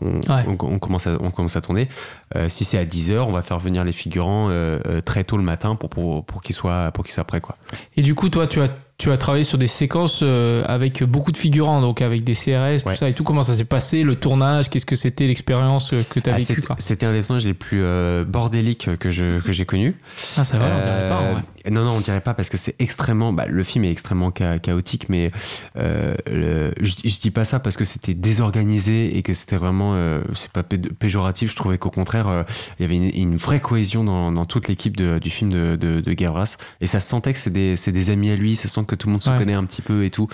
on, 0.00 0.20
Ouais. 0.32 0.44
on, 0.46 0.52
on 0.66 0.78
commence 0.78 1.06
à, 1.06 1.16
on 1.20 1.30
commence 1.30 1.56
à 1.56 1.60
tourner. 1.60 1.88
Euh, 2.36 2.48
si 2.48 2.64
c'est 2.64 2.78
à 2.78 2.84
10h, 2.84 3.18
on 3.20 3.32
va 3.32 3.42
faire 3.42 3.58
venir 3.58 3.84
les 3.84 3.92
figurants 3.92 4.48
euh, 4.50 5.00
très 5.00 5.24
tôt 5.24 5.36
le 5.36 5.42
matin 5.42 5.74
pour, 5.76 5.90
pour, 5.90 6.24
pour 6.24 6.42
qu'ils 6.42 6.54
soient, 6.54 6.90
pour 6.92 7.04
qu'ils 7.04 7.14
soient 7.14 7.24
prêts, 7.24 7.40
quoi. 7.40 7.56
Et 7.96 8.02
du 8.02 8.14
coup, 8.14 8.28
toi, 8.28 8.46
tu 8.46 8.60
as, 8.60 8.68
tu 9.00 9.10
as 9.10 9.16
travaillé 9.16 9.44
sur 9.44 9.56
des 9.56 9.66
séquences 9.66 10.20
euh, 10.22 10.62
avec 10.66 11.02
beaucoup 11.02 11.32
de 11.32 11.36
figurants, 11.38 11.80
donc 11.80 12.02
avec 12.02 12.22
des 12.22 12.34
CRS, 12.34 12.82
tout 12.82 12.88
Ouais. 12.90 12.96
ça 12.96 13.08
et 13.08 13.14
tout. 13.14 13.24
Comment 13.24 13.40
ça 13.42 13.54
s'est 13.54 13.64
passé, 13.64 14.02
le 14.02 14.14
tournage? 14.14 14.68
Qu'est-ce 14.68 14.84
que 14.84 14.94
c'était 14.94 15.26
l'expérience 15.26 15.94
euh, 15.94 16.02
que 16.08 16.20
tu 16.20 16.28
as 16.28 16.34
Ah, 16.34 16.36
vécue 16.36 16.62
c'était, 16.76 17.06
un 17.06 17.12
des 17.12 17.22
tournages 17.22 17.46
les 17.46 17.54
plus 17.54 17.80
euh, 17.82 18.24
bordéliques 18.24 18.90
que, 18.98 19.10
je, 19.10 19.40
que 19.40 19.52
j'ai 19.52 19.64
connu. 19.64 19.96
Ah, 20.36 20.44
ça 20.44 20.58
va, 20.58 20.66
on 20.66 20.82
dirait 20.82 21.08
pas. 21.08 21.22
Euh, 21.22 21.34
ouais. 21.34 21.70
Non, 21.70 21.84
non, 21.84 21.92
on 21.92 22.00
dirait 22.00 22.20
pas 22.20 22.34
parce 22.34 22.48
que 22.50 22.56
c'est 22.58 22.74
extrêmement. 22.78 23.32
Bah, 23.32 23.46
le 23.48 23.62
film 23.62 23.84
est 23.84 23.90
extrêmement 23.90 24.32
cha- 24.36 24.58
chaotique, 24.58 25.08
mais 25.08 25.30
euh, 25.76 26.14
le- 26.30 26.72
je, 26.80 26.94
je 27.04 27.20
dis 27.20 27.30
pas 27.30 27.44
ça 27.44 27.58
parce 27.58 27.76
que 27.76 27.84
c'était 27.84 28.14
désorganisé 28.14 29.16
et 29.16 29.22
que 29.22 29.32
c'était 29.32 29.56
vraiment. 29.56 29.94
c'est 30.34 30.50
pas 30.52 30.62
pé- 30.62 30.78
péjoratif. 30.78 31.50
Je 31.50 31.56
trouvais 31.56 31.78
qu'au 31.78 31.90
contraire, 31.90 32.44
il 32.78 32.82
y 32.82 32.84
avait 32.84 32.96
une, 32.96 33.30
une 33.30 33.36
vraie 33.36 33.60
cohésion 33.60 34.04
dans, 34.04 34.30
dans 34.32 34.44
toute 34.44 34.68
l'équipe 34.68 34.96
du 34.96 35.30
film 35.30 35.50
de, 35.50 35.76
de, 35.76 36.00
de 36.00 36.12
Gavras. 36.12 36.56
Et 36.80 36.86
ça 36.86 37.00
se 37.00 37.08
sentait 37.08 37.32
que 37.32 37.38
c'est 37.38 37.50
des, 37.50 37.74
des 37.76 38.10
amis 38.10 38.30
à 38.30 38.36
lui, 38.36 38.56
ça 38.56 38.68
que 38.90 38.96
tout 38.96 39.06
le 39.06 39.12
monde 39.12 39.22
se 39.22 39.30
Ouais. 39.30 39.38
connaît 39.38 39.54
un 39.54 39.64
petit 39.64 39.82
peu 39.82 40.04
et 40.04 40.10
tout. 40.10 40.26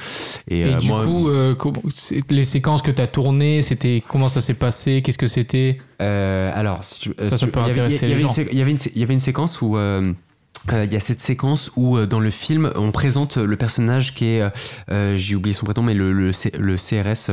Et, 0.49 0.61
Et 0.61 0.75
euh, 0.75 0.79
du 0.79 0.89
moi, 0.89 1.05
coup, 1.05 1.29
euh, 1.29 1.55
les 2.31 2.45
séquences 2.45 2.83
que 2.83 2.91
tu 2.91 3.03
as 3.03 3.07
tournées, 3.07 3.63
c'était 3.63 4.03
comment 4.07 4.29
ça 4.29 4.41
s'est 4.41 4.55
passé 4.55 5.03
Qu'est-ce 5.03 5.19
que 5.19 5.27
c'était? 5.27 5.79
Euh, 6.03 6.51
alors, 6.55 6.83
si 6.83 7.01
tu, 7.01 7.15
Ça, 7.25 7.39
ça 7.39 7.47
peut 7.47 7.61
intéresser 7.61 8.07
les 8.07 8.19
gens. 8.19 8.35
il 8.51 8.59
y 8.59 8.63
avait 9.03 9.13
une 9.15 9.21
séquence 9.21 9.61
où. 9.63 9.77
Euh, 10.73 10.73
euh, 10.77 10.85
il 10.85 10.93
y 10.93 10.97
a 10.97 11.01
cette 11.01 11.21
séquence 11.21 11.71
où 11.77 11.97
euh, 11.97 12.07
dans 12.07 12.21
le 12.21 12.31
film 12.31 12.71
on 12.77 12.91
présente 12.91 13.37
le 13.37 13.57
personnage 13.57 14.15
qui 14.15 14.27
est 14.27 14.43
euh, 14.91 15.17
j'ai 15.17 15.35
oublié 15.35 15.55
son 15.55 15.65
prénom 15.67 15.83
mais 15.83 15.95
le, 15.95 16.13
le, 16.13 16.33
C- 16.33 16.53
le 16.59 16.77
CRS 16.77 17.31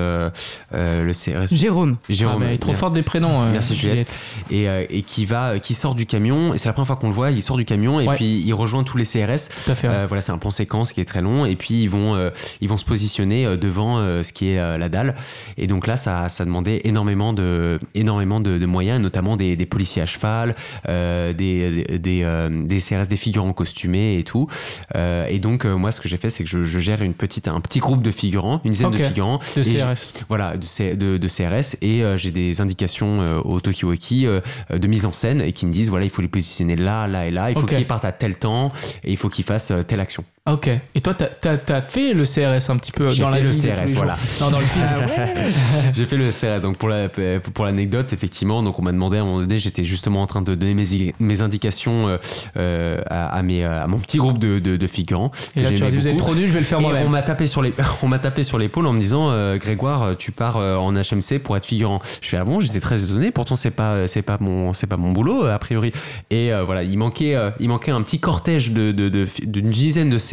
le 0.72 1.12
CRS 1.14 1.54
Jérôme. 1.56 1.98
Jérôme 2.10 2.36
Ah, 2.38 2.40
bah, 2.40 2.46
elle 2.50 2.54
est 2.56 2.58
trop 2.58 2.72
bien. 2.72 2.80
forte 2.80 2.94
des 2.94 3.02
prénoms. 3.04 3.40
Merci, 3.52 3.76
Juliette. 3.76 4.16
et, 4.52 4.66
et 4.90 5.02
qui 5.04 5.26
va 5.26 5.60
qui 5.60 5.74
sort 5.74 5.96
du 5.96 6.06
camion 6.06 6.54
et 6.54 6.58
c'est 6.58 6.70
la 6.70 6.74
première 6.74 6.88
fois 6.88 6.96
qu'on 6.96 7.08
le 7.08 7.14
voit 7.14 7.32
il 7.32 7.42
sort 7.42 7.58
du 7.58 7.66
camion 7.66 8.00
et 8.00 8.08
Ouais. 8.08 8.16
puis 8.16 8.42
il 8.46 8.54
rejoint 8.54 8.84
tous 8.84 8.98
les 8.98 9.06
CRS 9.06 9.50
Tout 9.66 9.72
à 9.72 9.76
fait. 9.76 9.88
ouais. 9.88 10.06
voilà, 10.08 10.22
c'est 10.22 10.32
un 10.32 10.38
plan 10.38 10.52
séquence 10.52 10.94
qui 10.94 11.02
est 11.02 11.06
très 11.06 11.22
long 11.22 11.46
et 11.46 11.56
puis 11.56 11.84
ils 11.84 11.90
vont 11.90 12.32
ils 12.62 12.70
vont 12.70 12.78
se 12.78 12.86
positionner 12.86 13.58
devant 13.58 13.98
ce 14.24 14.32
qui 14.34 14.50
est 14.50 14.78
la 14.78 14.90
dalle 14.90 15.16
et 15.58 15.68
donc 15.68 15.88
là 15.88 15.98
ça, 15.98 16.30
ça 16.30 16.46
demandait 16.46 16.82
énormément 16.84 17.34
de 17.34 17.80
énormément 17.96 18.40
de, 18.40 18.58
de 18.58 18.66
moyens 18.66 19.00
notamment 19.02 19.38
des, 19.38 19.56
des 19.56 19.66
policiers 19.66 20.02
à 20.02 20.06
cheval 20.06 20.56
des 20.88 21.34
des, 21.34 22.00
des, 22.00 22.50
des 22.66 22.80
CRS 22.80 23.08
des 23.14 23.18
figurants 23.18 23.54
costumés 23.54 24.18
et 24.18 24.24
tout. 24.24 24.48
Euh, 24.96 25.28
et 25.28 25.40
donc 25.40 25.66
euh, 25.66 25.76
moi 25.76 25.92
ce 25.92 26.02
que 26.02 26.10
j'ai 26.10 26.18
fait 26.18 26.30
c'est 26.30 26.44
que 26.44 26.50
je, 26.50 26.64
je 26.64 26.80
gère 26.80 27.02
une 27.02 27.14
petite 27.14 27.48
un 27.48 27.62
petit 27.62 27.80
groupe 27.80 28.02
de 28.02 28.12
figurants 28.12 28.60
une 28.66 28.72
dizaine 28.72 28.92
de 28.92 28.98
figurants. 28.98 29.40
De 29.56 29.62
CRS. 29.64 30.14
voilà, 30.30 30.58
de, 30.58 30.66
C- 30.66 30.96
de, 30.96 31.18
de 31.18 31.28
CRS 31.28 31.78
et 31.82 32.04
euh, 32.04 32.18
j'ai 32.18 32.32
des 32.32 32.62
indications 32.62 33.20
au 33.46 33.60
Tokiwoki 33.60 34.26
de 34.26 34.88
mise 34.88 35.06
en 35.06 35.14
scène 35.14 35.42
et 35.42 35.52
qui 35.52 35.66
me 35.66 35.72
disent 35.72 35.90
voilà, 35.90 36.06
il 36.06 36.10
faut 36.12 36.22
les 36.22 36.28
positionner 36.28 36.76
là, 36.76 37.08
là 37.08 37.28
et 37.28 37.32
là, 37.32 37.50
il 37.52 37.54
faut 37.56 37.62
qu'ils 37.78 37.88
partent 37.88 38.06
à 38.06 38.12
tel 38.12 38.36
temps 38.38 38.72
et 39.04 39.12
il 39.12 39.18
faut 39.18 39.30
qu'ils 39.30 39.46
fassent 39.46 39.72
telle 39.88 40.00
action. 40.00 40.24
Ok. 40.52 40.68
Et 40.94 41.00
toi, 41.00 41.14
t'as 41.14 41.52
as, 41.74 41.82
fait 41.82 42.14
le 42.14 42.26
CRS 42.26 42.70
un 42.70 42.76
petit 42.76 42.92
peu 42.92 43.08
J'ai 43.08 43.22
dans 43.22 43.30
la 43.30 43.38
fait 43.38 43.44
le 43.44 43.50
vie 43.52 43.62
de 43.62 43.66
tous 43.66 43.74
CRS, 43.76 43.82
les 43.82 43.88
jours. 43.88 43.98
voilà. 44.00 44.18
Non, 44.42 44.50
dans 44.50 44.60
le 44.60 44.66
film. 44.66 44.84
j'ai 45.94 46.06
fait 46.06 46.18
le 46.18 46.26
CRS 46.26 46.60
donc 46.62 46.76
pour 46.78 46.90
la 46.90 47.08
pour 47.08 47.64
l'anecdote 47.64 48.12
effectivement 48.12 48.62
donc 48.62 48.78
on 48.78 48.82
m'a 48.82 48.92
demandé 48.92 49.18
à 49.18 49.22
un 49.22 49.24
moment 49.24 49.40
donné 49.40 49.58
j'étais 49.58 49.86
justement 49.86 50.22
en 50.22 50.28
train 50.28 50.42
de 50.42 50.54
donner 50.54 50.74
mes, 50.74 51.14
mes 51.22 51.42
indications 51.42 52.10
euh, 52.10 52.18
euh, 52.58 53.02
à, 53.10 53.28
à 53.38 53.42
mes 53.42 53.64
à 53.64 53.88
mon 53.88 54.00
petit 54.00 54.18
groupe 54.18 54.38
de, 54.38 54.60
de, 54.60 54.76
de 54.76 54.88
figurants. 54.88 55.32
Et 55.56 55.62
là, 55.62 55.72
tu 55.72 55.82
as 55.82 55.90
dit, 55.90 55.96
vous 55.96 56.10
êtes 56.10 56.18
trop 56.18 56.36
nul, 56.36 56.46
je 56.48 56.52
vais 56.54 56.60
le 56.60 56.66
faire 56.66 56.80
Et 56.82 56.84
on 56.84 56.90
moi-même. 56.90 57.08
m'a 57.10 57.22
tapé 57.22 57.48
sur 57.48 57.62
les, 57.62 57.74
on 58.04 58.10
m'a 58.10 58.20
tapé 58.20 58.44
sur 58.44 58.58
l'épaule 58.58 58.86
en 58.88 58.92
me 58.92 59.00
disant, 59.00 59.30
euh, 59.32 59.58
Grégoire, 59.58 60.18
tu 60.18 60.34
pars 60.34 60.58
en 60.58 60.92
HMC 60.94 61.40
pour 61.42 61.56
être 61.56 61.66
figurant. 61.66 62.02
Je 62.20 62.28
fais 62.28 62.36
ah 62.38 62.44
bon, 62.44 62.60
j'étais 62.60 62.82
très 62.82 63.06
étonné. 63.06 63.32
Pourtant 63.32 63.56
c'est 63.56 63.72
pas, 63.72 64.10
c'est 64.10 64.22
pas 64.24 64.36
mon, 64.42 64.74
c'est 64.74 64.88
pas 64.88 64.98
mon 64.98 65.12
boulot 65.14 65.46
a 65.46 65.58
priori. 65.58 65.94
Et 66.32 66.52
euh, 66.52 66.66
voilà, 66.66 66.84
il 66.84 66.98
manquait, 66.98 67.34
euh, 67.36 67.50
il 67.62 67.70
manquait 67.70 67.92
un 67.92 68.02
petit 68.02 68.20
cortège 68.20 68.72
de, 68.72 68.92
de, 68.92 69.08
de- 69.08 69.26
d'une 69.46 69.70
dizaine 69.70 70.10
de 70.10 70.18
CRS 70.18 70.33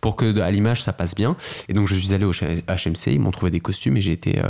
pour 0.00 0.16
que 0.16 0.40
à 0.40 0.50
l'image 0.50 0.82
ça 0.82 0.92
passe 0.92 1.14
bien. 1.14 1.36
Et 1.68 1.72
donc 1.72 1.88
je 1.88 1.94
suis 1.94 2.14
allé 2.14 2.24
au 2.24 2.32
HMC, 2.32 3.08
ils 3.12 3.20
m'ont 3.20 3.30
trouvé 3.30 3.50
des 3.50 3.60
costumes 3.60 3.96
et 3.96 4.00
j'ai 4.00 4.12
été 4.12 4.38
euh, 4.38 4.42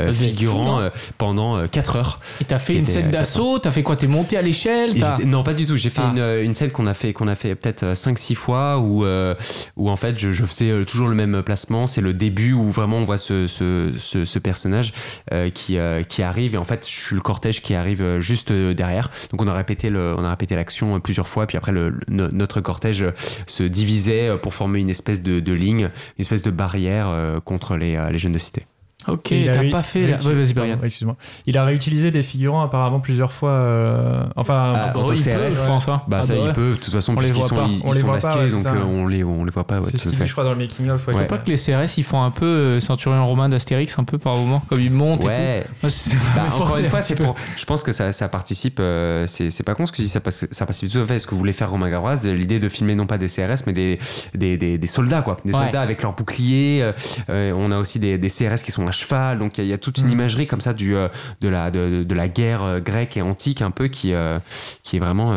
euh, 0.00 0.12
fou, 0.12 0.22
figurant 0.24 0.80
euh, 0.80 0.90
pendant 1.18 1.66
4 1.66 1.96
heures. 1.96 2.20
Et 2.40 2.44
t'as 2.44 2.58
fait 2.58 2.74
une 2.76 2.86
scène 2.86 3.10
d'assaut, 3.10 3.58
t'as 3.58 3.70
fait 3.70 3.82
quoi 3.82 3.96
T'es 3.96 4.06
monté 4.06 4.36
à 4.36 4.42
l'échelle 4.42 4.92
Non, 5.24 5.42
pas 5.42 5.54
du 5.54 5.66
tout. 5.66 5.76
J'ai 5.76 5.90
fait 5.90 6.02
Ah. 6.04 6.12
une, 6.14 6.44
une 6.46 6.54
scène 6.54 6.70
qu'on 6.70 6.86
a 6.86 6.94
fait, 6.94 7.12
qu'on 7.12 7.28
a 7.28 7.34
fait 7.34 7.54
peut-être 7.54 7.84
5-6 7.94 8.34
fois 8.34 8.78
où, 8.78 9.04
euh, 9.04 9.34
où 9.76 9.90
en 9.90 9.96
fait 9.96 10.18
je, 10.18 10.32
je 10.32 10.44
faisais 10.44 10.84
toujours 10.84 11.08
le 11.08 11.14
même 11.14 11.42
placement. 11.42 11.86
C'est 11.86 12.00
le 12.00 12.14
début 12.14 12.52
où 12.52 12.70
vraiment 12.70 12.98
on 12.98 13.04
voit 13.04 13.18
ce, 13.18 13.46
ce, 13.46 13.92
ce, 13.96 14.24
ce 14.24 14.38
personnage 14.38 14.92
euh, 15.32 15.50
qui, 15.50 15.76
qui 16.08 16.22
arrive 16.22 16.54
et 16.54 16.58
en 16.58 16.64
fait 16.64 16.86
je 16.88 17.00
suis 17.00 17.14
le 17.16 17.20
cortège 17.22 17.60
qui 17.62 17.74
arrive 17.74 18.18
juste 18.18 18.52
derrière. 18.52 19.10
Donc 19.30 19.42
on 19.42 19.48
a 19.48 19.54
répété 19.54 19.90
le, 19.90 20.14
on 20.16 20.24
a 20.24 20.30
répété 20.30 20.54
l'action 20.56 20.98
plusieurs 21.00 21.28
fois. 21.28 21.46
Puis 21.46 21.56
après 21.56 21.72
le, 21.72 21.90
le- 21.90 22.00
no- 22.08 22.30
notre 22.30 22.60
cortège 22.60 23.06
se 23.46 23.62
divisait 23.62 24.17
euh, 24.26 24.36
pour 24.36 24.54
former 24.54 24.80
une 24.80 24.90
espèce 24.90 25.22
de, 25.22 25.52
ligne, 25.52 25.90
une 26.18 26.22
espèce 26.22 26.42
de 26.42 26.50
barrière 26.50 27.08
euh, 27.08 27.40
contre 27.40 27.72
euh, 27.72 28.10
les 28.10 28.18
jeunes 28.18 28.32
de 28.32 28.38
cité. 28.38 28.66
Ok, 29.06 29.30
Et 29.30 29.42
il 29.42 29.48
a 29.48 29.52
t'as 29.52 29.70
pas 29.70 29.82
fait. 29.84 30.08
La... 30.08 30.16
Ouais, 30.22 30.34
vas-y, 30.34 30.52
pardon, 30.54 30.72
Brian. 30.72 30.78
Excuse-moi. 30.84 31.16
Il 31.46 31.56
a 31.56 31.64
réutilisé 31.64 32.10
des 32.10 32.24
figurants 32.24 32.62
apparemment 32.62 32.98
plusieurs 32.98 33.32
fois. 33.32 33.50
euh, 33.50 34.24
Enfin, 34.34 34.72
Ah, 34.74 34.90
en 34.96 35.00
tant 35.02 35.06
que 35.06 35.14
il 35.14 35.24
peut, 35.24 35.30
CRS, 35.30 35.50
je 35.62 35.66
pense, 35.66 35.88
hein. 35.88 36.02
Bah 36.08 36.18
Ah 36.20 36.24
ça 36.24 36.34
bah 36.34 36.40
ouais. 36.40 36.46
il 36.48 36.52
peut, 36.52 36.70
de 36.70 36.74
toute 36.74 36.92
façon 36.92 37.12
On 37.16 37.20
les 37.20 37.28
puisqu'ils 37.30 37.38
voit 37.38 37.48
sont, 37.48 37.54
pas. 37.56 37.66
ils, 37.70 37.80
On 37.84 37.92
ils 37.92 37.94
les 37.94 38.00
sont 38.00 38.06
voit 38.08 38.18
pas, 38.18 38.26
masqués 38.26 38.42
ouais, 38.44 38.50
donc 38.50 38.62
ça. 38.64 38.72
euh, 38.72 38.82
on 38.84 39.06
les 39.06 39.22
on 39.22 39.44
les 39.44 39.50
voit 39.52 39.64
pas 39.64 39.78
ouais, 39.78 39.84
c'est 39.86 39.92
tout 39.92 39.98
ce 39.98 40.08
fait. 40.10 40.16
dit, 40.24 40.26
je 40.26 40.32
crois, 40.32 40.42
dans 40.42 40.50
le 40.50 40.56
making-of. 40.58 41.06
ouais, 41.08 41.26
Pas 41.26 41.38
que 41.38 41.48
les 41.48 41.56
CRS 41.56 41.96
ils 41.96 42.02
font 42.02 42.22
un 42.22 42.32
peu 42.32 42.44
euh, 42.44 42.80
Centurion 42.80 43.24
romain 43.26 43.48
d'Astérix 43.48 43.96
un 44.00 44.04
peu 44.04 44.18
par 44.18 44.34
moment 44.34 44.62
comme 44.68 44.80
ils 44.80 44.90
montent 44.90 45.24
et 45.24 45.28
Ouais. 45.28 45.62
tout. 45.64 45.74
Moi, 45.84 45.90
c'est- 45.90 46.16
Bah, 46.34 46.42
me 46.50 46.54
encore 46.62 46.76
une 46.76 46.84
un 46.84 46.88
fois, 46.90 47.00
c'est 47.00 47.14
pour. 47.14 47.36
Je 47.56 47.64
pense 47.64 47.84
que 47.84 47.92
ça, 47.92 48.10
ça 48.10 48.28
participe. 48.28 48.78
euh, 48.80 49.26
c'est 49.28 49.48
c'est 49.48 49.62
pas 49.62 49.76
con 49.76 49.86
ce 49.86 49.92
que 49.92 49.96
tu 49.98 50.02
dis. 50.02 50.08
Ça, 50.08 50.20
participe 50.20 50.90
tout 50.90 50.98
à 50.98 51.06
fait 51.06 51.20
ce 51.20 51.26
que 51.28 51.36
voulait 51.36 51.52
faire 51.52 51.70
Romain 51.70 51.88
Gavras. 51.88 52.24
L'idée 52.24 52.58
de 52.58 52.68
filmer 52.68 52.96
non 52.96 53.06
pas 53.06 53.16
des 53.16 53.28
CRS, 53.28 53.62
mais 53.66 53.72
des, 53.72 54.00
des, 54.34 54.56
des, 54.58 54.76
des 54.76 54.86
soldats, 54.88 55.22
quoi. 55.22 55.36
Des 55.44 55.52
soldats 55.52 55.82
avec 55.82 56.02
leurs 56.02 56.14
boucliers. 56.16 56.90
on 57.28 57.70
a 57.70 57.78
aussi 57.78 58.00
des 58.00 58.18
CRS 58.18 58.62
qui 58.64 58.72
sont 58.72 58.87
à 58.88 58.92
cheval. 58.92 59.38
Donc 59.38 59.58
il 59.58 59.60
y, 59.60 59.64
a- 59.64 59.66
il 59.66 59.70
y 59.70 59.72
a 59.72 59.78
toute 59.78 59.98
une 59.98 60.10
imagerie 60.10 60.46
comme 60.46 60.60
ça 60.60 60.72
du, 60.74 60.96
euh, 60.96 61.08
de, 61.40 61.48
la, 61.48 61.70
de, 61.70 62.02
de 62.02 62.14
la 62.14 62.28
guerre 62.28 62.62
euh, 62.62 62.80
grecque 62.80 63.16
et 63.16 63.22
antique, 63.22 63.62
un 63.62 63.70
peu, 63.70 63.88
qui, 63.88 64.12
euh, 64.14 64.38
qui 64.82 64.96
est 64.96 65.00
vraiment 65.00 65.32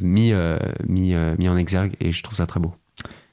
mis, 0.00 0.32
mis, 0.88 1.14
mis 1.38 1.48
en 1.48 1.56
exergue. 1.56 1.94
Et 2.00 2.12
je 2.12 2.22
trouve 2.22 2.36
ça 2.36 2.46
très 2.46 2.60
beau. 2.60 2.72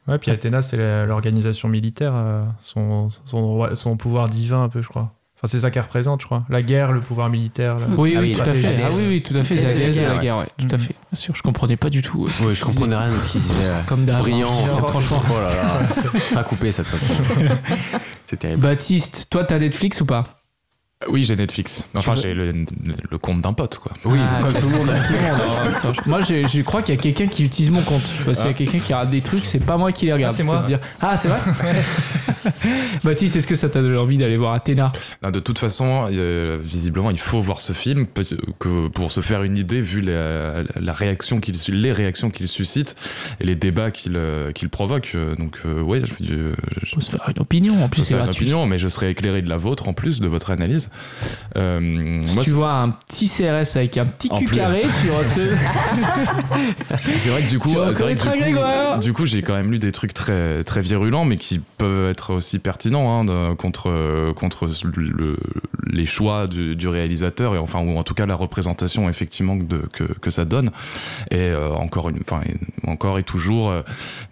Ouais, 0.08 0.18
puis 0.18 0.32
Athéna, 0.32 0.62
c'est 0.62 1.06
l'organisation 1.06 1.68
militaire, 1.70 2.14
son, 2.62 3.10
son 3.26 3.98
pouvoir 3.98 4.30
divin, 4.30 4.64
un 4.64 4.70
peu, 4.70 4.82
je 4.82 4.88
crois. 4.88 5.12
Enfin, 5.42 5.48
c'est 5.52 5.60
ça 5.62 5.72
qu'elle 5.72 5.84
représente, 5.84 6.20
je 6.20 6.26
crois. 6.26 6.44
La 6.50 6.62
guerre, 6.62 6.92
le 6.92 7.00
pouvoir 7.00 7.30
militaire. 7.30 7.78
la- 7.80 7.88
Oui, 7.96 8.14
Ah 8.18 8.20
oui, 8.20 8.32
oui, 8.32 8.34
tout 8.44 8.50
à 8.50 8.54
fait. 8.54 8.76
Ah 8.84 8.90
oui, 8.92 9.04
oui, 9.08 9.24
tout 9.24 9.34
à 9.38 9.42
fait. 9.44 9.56
La 9.56 9.62
C'est 9.62 9.68
la 9.68 9.74
déesse 9.74 9.96
déesse 9.96 10.04
de 10.04 10.10
la 10.14 10.18
guerre, 10.18 10.38
ouais, 10.38 10.48
tout 10.58 10.68
à 10.70 10.76
Mhm. 10.78 10.80
fait. 10.84 10.96
Bien 11.12 11.20
sûr, 11.20 11.34
je 11.36 11.42
comprenais 11.42 11.78
pas 11.78 11.90
du 11.90 12.02
tout. 12.02 12.26
euh, 12.26 12.30
qu'il 12.30 12.54
je 12.56 12.66
comprenais 12.66 12.96
rien 12.98 13.08
de 13.10 13.18
ce 13.18 13.30
qu'il 13.30 13.40
disait. 13.42 13.54
euh, 13.64 13.80
Comme 13.88 14.04
d'hab. 14.04 14.20
Brillant, 14.20 14.50
hein. 14.52 14.68
c'est- 14.68 14.80
franchement. 14.82 15.22
Oh 15.32 15.40
là 15.40 15.48
là, 15.48 16.20
ça 16.28 16.40
a 16.42 16.44
coupé 16.44 16.72
cette 16.74 16.88
façon. 16.88 17.14
C'est 18.26 18.38
terrible. 18.38 18.62
Baptiste, 18.62 19.28
toi, 19.30 19.44
t'as 19.46 19.58
Netflix 19.60 20.02
ou 20.02 20.06
pas? 20.06 20.26
Oui, 21.10 21.24
j'ai 21.24 21.38
Netflix. 21.38 21.86
Enfin, 21.96 22.14
j'ai 22.16 22.34
le, 22.34 22.52
le 23.10 23.18
compte 23.18 23.40
d'un 23.40 23.54
pote, 23.54 23.78
quoi. 23.80 23.94
Oui, 24.04 24.20
Ah, 24.22 24.44
comme 24.44 24.54
tout 24.54 24.70
le 24.70 24.78
monde. 24.80 24.88
Tout 24.88 25.14
le 25.14 25.20
monde. 25.20 25.42
hein. 25.66 25.74
Attends, 25.78 25.94
je- 25.94 26.10
Moi, 26.10 26.20
je 26.20 26.62
crois 26.62 26.82
qu'il 26.82 26.94
y 26.94 26.98
a 26.98 27.02
quelqu'un 27.02 27.28
qui 27.28 27.46
utilise 27.46 27.70
mon 27.72 27.82
compte. 27.84 28.04
Parce 28.26 28.40
qu'il 28.40 28.48
y 28.48 28.52
a 28.52 28.54
quelqu'un 28.54 28.80
qui 28.80 28.94
rate 28.94 29.10
des 29.10 29.22
trucs, 29.22 29.46
c'est 29.46 29.60
pas 29.66 29.78
moi 29.78 29.94
qui 29.94 30.08
les 30.08 30.14
regarde. 30.14 30.34
Ah, 30.34 30.36
c'est 30.38 30.44
moi. 30.44 30.62
dire. 30.68 30.80
Ah, 31.02 31.16
c'est 31.18 31.30
vrai? 31.30 31.40
Baptiste, 33.04 33.36
est-ce 33.36 33.48
que 33.48 33.56
ça 33.56 33.70
t'a 33.70 33.82
donné 33.82 33.98
envie 33.98 34.18
d'aller 34.18 34.38
voir 34.38 34.54
Athéna? 34.54 34.92
Non, 35.24 35.32
de 35.32 35.40
toute 35.40 35.60
façon, 35.60 36.08
euh, 36.12 36.58
visiblement, 36.62 37.12
il 37.12 37.20
faut 37.20 37.40
voir 37.42 37.62
ce 37.62 37.74
film 37.74 38.08
que 38.60 38.88
pour 38.88 39.12
se 39.12 39.22
faire 39.22 39.44
une 39.44 39.58
idée, 39.58 39.82
vu 39.82 40.02
la, 40.02 40.64
la 40.80 40.94
réaction 40.94 41.40
qu'il, 41.40 41.56
les 41.82 41.92
réactions 41.92 42.30
qu'il 42.30 42.48
suscite 42.48 42.96
et 43.40 43.46
les 43.46 43.56
débats 43.56 43.92
qu'il, 43.92 44.14
euh, 44.16 44.52
qu'il 44.52 44.70
provoque. 44.70 45.12
Euh, 45.16 45.36
Donc, 45.36 45.58
euh, 45.66 45.82
ouais, 45.82 46.02
je, 46.02 46.14
je, 46.24 46.36
je, 46.84 46.96
Faut 46.96 47.02
se 47.02 47.12
faire 47.12 47.28
une 47.30 47.42
opinion. 47.42 47.84
En 47.84 47.90
plus, 47.90 48.02
c'est 48.02 48.16
une 48.16 48.28
opinion, 48.28 48.66
mais 48.66 48.78
je 48.78 48.88
serai 48.88 49.10
éclairé 49.10 49.42
de 49.42 49.50
la 49.50 49.58
vôtre 49.58 49.88
en 49.88 49.94
plus 49.94 50.22
de 50.22 50.28
votre 50.28 50.52
analyse. 50.52 50.90
Euh, 51.58 52.20
Si 52.26 52.36
moi, 52.36 52.44
tu 52.44 52.52
vois 52.52 52.74
un 52.74 52.90
petit 52.90 53.28
CRS 53.28 53.76
avec 53.78 53.98
un 53.98 54.06
petit 54.06 54.30
cul 54.30 54.46
carré, 54.46 54.84
tu 55.02 55.10
retrouves. 55.12 55.58
c'est 57.18 57.30
vrai 57.30 57.44
que 57.44 57.50
du 57.50 57.60
coup, 57.60 57.70
c'est 57.94 58.04
vrai 58.04 58.16
que 58.16 58.24
du 58.24 58.56
coup, 58.56 59.02
du 59.02 59.14
coup, 59.14 59.26
j'ai 59.26 59.42
quand 59.42 59.56
même 59.56 59.72
lu 59.72 59.80
des 59.80 59.92
trucs 59.92 60.14
très 60.14 60.64
très 60.64 60.82
virulents, 60.82 61.26
mais 61.26 61.38
qui 61.38 61.60
peuvent 61.78 62.10
être 62.10 62.29
aussi 62.34 62.60
pertinents 62.60 63.20
hein, 63.20 63.26
de- 63.26 63.54
contre 63.54 64.32
contre 64.34 64.68
le- 64.84 65.38
les 65.92 66.06
choix 66.06 66.48
du, 66.48 66.76
du 66.76 66.88
réalisateur 66.88 67.56
et 67.56 67.58
enfin 67.58 67.80
ou 67.80 67.98
en 67.98 68.04
tout 68.04 68.14
cas 68.14 68.26
la 68.26 68.36
représentation 68.36 69.10
effectivement 69.10 69.56
de, 69.56 69.78
que 69.94 70.04
que 70.04 70.30
ça 70.32 70.46
donne. 70.46 70.72
Et 71.32 71.38
euh, 71.40 71.70
encore 71.72 72.10
une, 72.10 72.20
enfin 72.22 72.42
et- 72.48 72.90
encore 72.90 73.20
et 73.20 73.24
toujours 73.24 73.70
euh, 73.70 73.82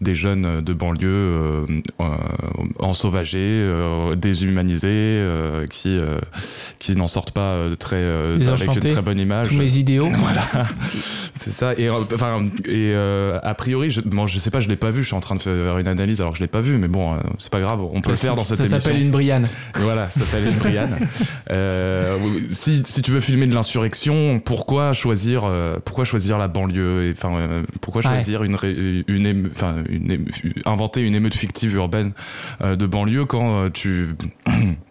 des 0.02 0.16
jeunes 0.16 0.62
de 0.62 0.74
banlieue 0.74 1.08
euh, 1.08 1.66
euh, 2.02 2.06
ensauvagés, 2.80 3.66
déshumanisés, 4.16 5.24
qui 5.70 5.98
qui 6.80 6.96
n'en 6.96 7.08
sortent 7.08 7.32
pas 7.32 7.56
très 7.80 8.04
avec 8.54 8.68
une 8.76 8.82
très 8.90 9.02
bonne 9.02 9.20
image. 9.20 9.50
Tous 9.50 9.56
mes 9.56 9.78
idéaux. 9.78 10.08
Voilà, 10.28 10.42
c'est 11.36 11.52
ça. 11.52 11.74
Et 11.78 11.90
enfin, 11.90 12.44
et 12.66 12.94
a 12.96 13.54
priori, 13.54 13.90
je, 13.90 14.02
bon, 14.02 14.28
je 14.28 14.38
sais 14.40 14.52
pas, 14.52 14.60
je 14.60 14.68
l'ai 14.68 14.76
pas 14.76 14.90
vu. 14.90 15.02
Je 15.04 15.08
suis 15.08 15.16
en 15.16 15.20
train 15.22 15.36
de 15.36 15.42
faire 15.42 15.78
une 15.78 15.88
analyse 15.88 16.20
alors 16.22 16.34
que 16.34 16.38
je 16.40 16.44
l'ai 16.44 16.48
pas 16.48 16.62
vu, 16.62 16.78
mais 16.78 16.88
bon, 16.88 17.16
c'est 17.40 17.52
pas 17.52 17.60
grave. 17.60 17.82
On 17.94 18.02
peut 18.02 18.12
le 18.12 18.16
faire 18.18 18.36
dans 18.36 18.44
cette 18.44 18.58
ça 18.58 18.64
émission. 18.64 18.80
s'appelle 18.80 19.02
une 19.02 19.12
Brianne. 19.12 19.48
Voilà, 19.76 20.10
ça 20.10 20.22
s'appelle 20.22 20.48
une 20.48 20.58
Brianne. 20.58 20.98
Euh, 21.50 22.18
si, 22.50 22.84
si 22.86 23.02
tu 23.02 23.12
veux 23.12 23.22
filmer 23.22 23.48
de 23.48 23.54
l'insurrection, 23.54 24.40
pourquoi 24.44 24.92
choisir, 24.94 25.44
euh, 25.46 25.78
pourquoi 25.84 26.04
choisir 26.04 26.38
la 26.38 26.48
banlieue 26.50 27.14
Enfin, 27.16 27.36
euh, 27.38 27.64
pourquoi 27.82 28.02
Ouais. 28.02 28.10
choisir 28.10 28.44
une, 28.44 28.58
une, 29.08 29.26
éme- 29.26 29.48
enfin, 29.56 29.78
une 29.88 30.12
éme- 30.12 30.28
inventer 30.66 31.02
une 31.02 31.16
émeute 31.16 31.36
fictive 31.36 31.74
urbaine 31.76 32.12
de 32.62 32.86
banlieue 32.86 33.24
quand 33.26 33.70
tu 33.72 34.10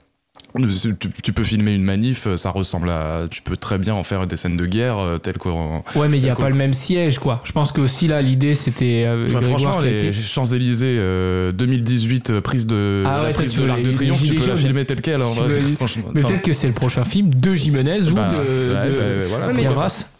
tu, 0.98 1.10
tu 1.22 1.32
peux 1.32 1.44
filmer 1.44 1.74
une 1.74 1.82
manif, 1.84 2.26
ça 2.36 2.50
ressemble 2.50 2.90
à. 2.90 3.22
Tu 3.30 3.42
peux 3.42 3.56
très 3.56 3.78
bien 3.78 3.94
en 3.94 4.02
faire 4.02 4.26
des 4.26 4.36
scènes 4.36 4.56
de 4.56 4.66
guerre 4.66 4.98
euh, 4.98 5.18
telles 5.18 5.38
qu'en. 5.38 5.84
Ouais, 5.94 6.08
mais 6.08 6.18
il 6.18 6.22
n'y 6.24 6.30
a 6.30 6.34
pas 6.34 6.48
le 6.48 6.54
même 6.56 6.74
siège, 6.74 7.18
quoi. 7.18 7.40
Je 7.44 7.52
pense 7.52 7.72
que 7.72 7.80
aussi 7.80 8.06
là, 8.08 8.22
l'idée, 8.22 8.54
c'était. 8.54 9.04
euh, 9.06 9.28
franchement, 9.28 9.78
les 9.80 9.96
été- 10.08 10.12
Champs-Élysées 10.12 10.96
euh, 10.98 11.52
2018, 11.52 12.30
euh, 12.30 12.40
prise 12.40 12.66
de, 12.66 13.04
Ah 13.06 13.18
la 13.18 13.22
ouais, 13.24 13.32
prise 13.32 13.54
de 13.56 13.64
l'Arc 13.64 13.82
de 13.82 13.92
Triomphe, 13.92 14.22
tu 14.22 14.34
peux 14.34 14.46
la 14.46 14.56
filmer 14.56 14.84
telle 14.84 15.00
quelle. 15.00 15.20
hein, 15.20 15.26
franchement. 15.76 16.04
Mais 16.14 16.22
peut-être 16.22 16.42
que 16.42 16.52
c'est 16.52 16.68
le 16.68 16.74
prochain 16.74 17.04
film 17.04 17.30
de 17.34 17.54
Jimenez 17.54 18.08
ou 18.10 18.14
bah, 18.14 18.30
de, 18.30 18.36
ouais, 18.36 18.88
de 18.88 18.96
bah, 18.96 19.26
voilà, 19.28 19.46
Ouais. 19.46 19.52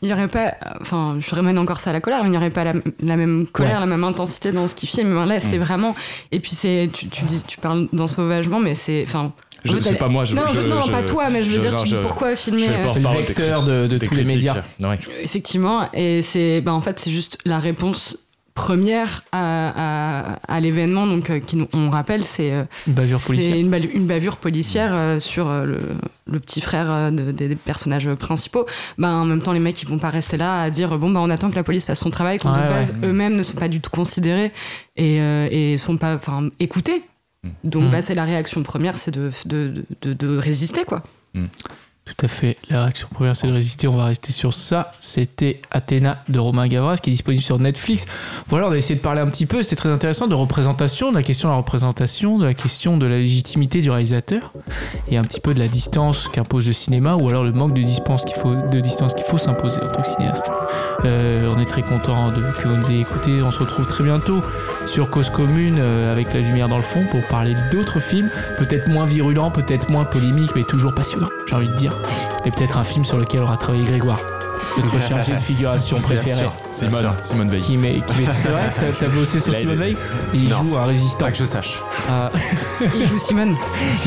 Il 0.02 0.08
n'y 0.08 0.12
aurait 0.14 0.28
pas. 0.28 0.54
Enfin, 0.80 1.18
je 1.20 1.34
ramène 1.34 1.58
encore 1.58 1.80
ça 1.80 1.90
à 1.90 1.92
la 1.92 2.00
colère, 2.00 2.20
mais 2.22 2.28
il 2.28 2.30
n'y 2.32 2.36
aurait 2.36 2.50
pas 2.50 2.64
la, 2.64 2.74
la 3.00 3.16
même 3.16 3.46
colère, 3.46 3.74
Ouais. 3.74 3.80
la 3.80 3.86
même 3.86 4.04
intensité 4.04 4.52
dans 4.52 4.68
ce 4.68 4.74
qu'il 4.74 4.88
filme. 4.88 5.24
Là, 5.24 5.40
c'est 5.40 5.58
vraiment. 5.58 5.94
Et 6.32 6.40
puis, 6.40 6.52
c'est. 6.52 6.88
Tu, 6.92 7.08
tu, 7.08 7.24
dis, 7.24 7.42
tu 7.46 7.58
parles 7.58 7.88
d'ensauvagement, 7.92 8.60
mais 8.60 8.74
c'est. 8.74 9.04
Enfin. 9.06 9.32
Je- 9.66 9.80
c'est 9.80 9.94
pas 9.96 10.08
moi, 10.08 10.24
je- 10.24 10.34
non, 10.34 10.42
je- 10.52 10.60
non, 10.62 10.80
je- 10.82 10.90
pas 10.92 11.02
toi, 11.02 11.28
mais 11.30 11.42
je 11.42 11.50
veux 11.50 11.56
je- 11.56 11.60
dire, 11.60 11.72
non, 11.74 11.82
tu 11.82 11.88
dis 11.88 11.96
pourquoi 12.02 12.34
filmer. 12.36 12.62
euh, 12.62 12.66
C'est 12.66 12.76
le 12.78 12.82
Porte-parole 12.84 13.18
vecteur 13.22 13.64
de, 13.64 13.86
de 13.86 13.98
des 13.98 14.06
tous 14.06 14.14
les 14.14 14.24
médias. 14.24 14.62
Ouais. 14.80 14.98
Effectivement, 15.22 15.88
et 15.92 16.22
c'est, 16.22 16.60
bah, 16.60 16.72
en 16.72 16.80
fait, 16.80 16.98
c'est 17.00 17.10
juste 17.10 17.38
la 17.44 17.58
réponse 17.58 18.18
première 18.54 19.22
à, 19.32 20.30
à, 20.38 20.38
à 20.48 20.60
l'événement. 20.60 21.06
Donc, 21.06 21.28
euh, 21.28 21.40
qui, 21.40 21.58
on 21.74 21.90
rappelle, 21.90 22.24
c'est 22.24 22.52
euh, 22.52 22.64
Une 22.86 22.94
bavure 22.94 23.18
c'est 23.20 23.26
policière. 23.26 23.56
une, 23.56 24.06
bavure 24.06 24.38
policière 24.38 24.90
euh, 24.94 25.18
sur 25.18 25.50
euh, 25.50 25.64
le, 25.66 25.78
le 26.26 26.40
petit 26.40 26.62
frère 26.62 26.86
euh, 26.90 27.10
de- 27.10 27.32
des 27.32 27.48
des 27.48 27.54
personnages 27.54 28.08
principaux. 28.14 28.64
Bah, 28.96 29.10
en 29.10 29.26
même 29.26 29.42
temps, 29.42 29.52
les 29.52 29.60
mecs, 29.60 29.82
ils 29.82 29.86
vont 29.88 29.98
pas 29.98 30.08
rester 30.08 30.38
là 30.38 30.62
à 30.62 30.70
dire 30.70 30.96
bon, 30.98 31.10
bah, 31.10 31.20
on 31.22 31.28
attend 31.28 31.50
que 31.50 31.54
la 31.56 31.64
police 31.64 31.84
fasse 31.84 32.00
son 32.00 32.08
travail, 32.08 32.38
quand 32.38 32.50
Ouais, 32.50 32.62
de 32.62 32.68
base, 32.68 32.94
ouais. 33.02 33.08
eux-mêmes 33.08 33.36
ne 33.36 33.42
sont 33.42 33.52
pas 33.58 33.68
du 33.68 33.80
tout 33.82 33.90
considérés 33.90 34.52
et, 34.96 35.20
euh, 35.20 35.48
et 35.50 35.76
sont 35.76 35.98
pas 35.98 36.14
enfin, 36.14 36.48
écoutés. 36.58 37.02
Donc, 37.64 37.84
Mm. 37.84 37.90
bah, 37.90 38.02
c'est 38.02 38.14
la 38.14 38.24
réaction 38.24 38.62
première, 38.62 38.96
c'est 38.98 39.10
de, 39.10 39.30
de, 39.46 39.84
de, 40.02 40.12
de 40.12 40.36
résister, 40.38 40.84
quoi. 40.84 41.02
Tout 42.06 42.24
à 42.24 42.28
fait. 42.28 42.56
La 42.70 42.82
réaction 42.82 43.08
première, 43.10 43.34
c'est 43.34 43.48
de 43.48 43.52
résister. 43.52 43.88
On 43.88 43.96
va 43.96 44.04
rester 44.04 44.30
sur 44.32 44.54
ça. 44.54 44.92
C'était 45.00 45.60
Athéna 45.72 46.22
de 46.28 46.38
Romain 46.38 46.68
Gavras 46.68 46.98
qui 46.98 47.10
est 47.10 47.12
disponible 47.12 47.42
sur 47.42 47.58
Netflix. 47.58 48.06
Voilà, 48.46 48.68
on 48.68 48.70
a 48.70 48.76
essayé 48.76 48.94
de 48.94 49.00
parler 49.00 49.20
un 49.20 49.26
petit 49.26 49.44
peu. 49.44 49.60
C'était 49.60 49.74
très 49.74 49.88
intéressant 49.90 50.28
de 50.28 50.34
représentation, 50.34 51.10
de 51.10 51.16
la 51.16 51.24
question 51.24 51.48
de 51.48 51.54
la 51.54 51.58
représentation, 51.58 52.38
de 52.38 52.46
la 52.46 52.54
question 52.54 52.96
de 52.96 53.06
la 53.06 53.18
légitimité 53.18 53.80
du 53.80 53.90
réalisateur 53.90 54.52
et 55.08 55.18
un 55.18 55.24
petit 55.24 55.40
peu 55.40 55.52
de 55.52 55.58
la 55.58 55.66
distance 55.66 56.28
qu'impose 56.28 56.68
le 56.68 56.72
cinéma 56.72 57.16
ou 57.16 57.28
alors 57.28 57.42
le 57.42 57.50
manque 57.50 57.74
de 57.74 57.82
distance 57.82 58.24
qu'il 58.24 58.36
faut, 58.36 58.54
de 58.54 58.80
distance 58.80 59.12
qu'il 59.12 59.24
faut 59.24 59.38
s'imposer 59.38 59.80
en 59.82 59.88
tant 59.88 60.02
que 60.02 60.08
cinéaste. 60.08 60.46
Euh, 61.04 61.50
on 61.54 61.58
est 61.58 61.66
très 61.66 61.82
content 61.82 62.30
de, 62.30 62.40
que 62.52 62.68
vous 62.68 62.76
nous 62.76 62.88
ayez 62.88 63.00
écoutés. 63.00 63.42
On 63.42 63.50
se 63.50 63.58
retrouve 63.58 63.84
très 63.84 64.04
bientôt 64.04 64.42
sur 64.86 65.10
Cause 65.10 65.30
Commune 65.30 65.78
euh, 65.80 66.12
avec 66.12 66.32
la 66.32 66.40
lumière 66.40 66.68
dans 66.68 66.76
le 66.76 66.82
fond 66.84 67.04
pour 67.10 67.22
parler 67.24 67.56
d'autres 67.72 67.98
films, 67.98 68.30
peut-être 68.58 68.88
moins 68.88 69.06
virulents, 69.06 69.50
peut-être 69.50 69.90
moins 69.90 70.04
polémiques, 70.04 70.52
mais 70.54 70.62
toujours 70.62 70.94
passionnants, 70.94 71.30
j'ai 71.48 71.56
envie 71.56 71.68
de 71.68 71.74
dire. 71.74 71.95
Et 72.44 72.50
peut-être 72.50 72.78
un 72.78 72.84
film 72.84 73.04
sur 73.04 73.18
lequel 73.18 73.42
aura 73.42 73.56
travaillé 73.56 73.84
Grégoire, 73.84 74.20
notre 74.76 75.00
chargé 75.00 75.32
de 75.32 75.38
figuration 75.38 75.98
préféré. 76.00 76.44
Simone, 76.70 77.12
Simone 77.22 77.50
Veil. 77.50 77.60
Qui 77.60 77.76
met, 77.76 77.94
qui 78.06 78.20
met- 78.22 78.32
c'est 78.32 78.48
vrai 78.48 78.62
T'as 78.78 78.92
t'as 78.92 79.08
bossé 79.08 79.40
sur 79.40 79.52
Simone. 79.54 79.76
Veil 79.76 79.96
Il 80.32 80.48
Non. 80.48 80.62
joue 80.62 80.76
un 80.76 80.84
résistant. 80.84 81.24
Pas 81.26 81.32
que 81.32 81.38
je 81.38 81.44
sache. 81.44 81.80
Ah, 82.08 82.30
Il 82.94 83.04
joue 83.06 83.18
Simone. 83.18 83.56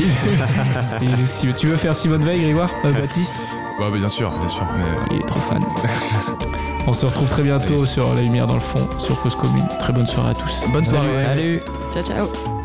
il 1.02 1.16
joue 1.16 1.26
Simone- 1.26 1.54
tu 1.56 1.66
veux 1.66 1.76
faire 1.76 1.94
Simone 1.94 2.24
Veil, 2.24 2.40
Grégoire 2.42 2.70
Euh, 2.84 2.92
Baptiste? 2.92 3.34
Ouais, 3.78 3.90
bah, 3.90 3.96
bien 3.98 4.08
sûr, 4.08 4.30
bien 4.30 4.48
sûr. 4.48 4.66
mais- 4.76 5.16
Il 5.16 5.20
est 5.22 5.26
trop 5.26 5.40
fan. 5.40 5.62
On 6.86 6.92
se 6.94 7.04
retrouve 7.06 7.28
très 7.28 7.42
bientôt 7.42 7.84
sur 7.86 8.14
La 8.14 8.22
Lumière 8.22 8.46
dans 8.46 8.54
le 8.54 8.60
fond, 8.60 8.88
sur 8.98 9.20
Cause 9.22 9.36
Commune. 9.36 9.68
Très 9.78 9.92
bonne 9.92 10.06
soirée 10.06 10.30
à 10.30 10.34
tous. 10.34 10.62
Bonne 10.72 10.84
soirée. 10.84 11.14
Salut. 11.14 11.62
Ciao, 11.92 12.02
ciao. 12.02 12.59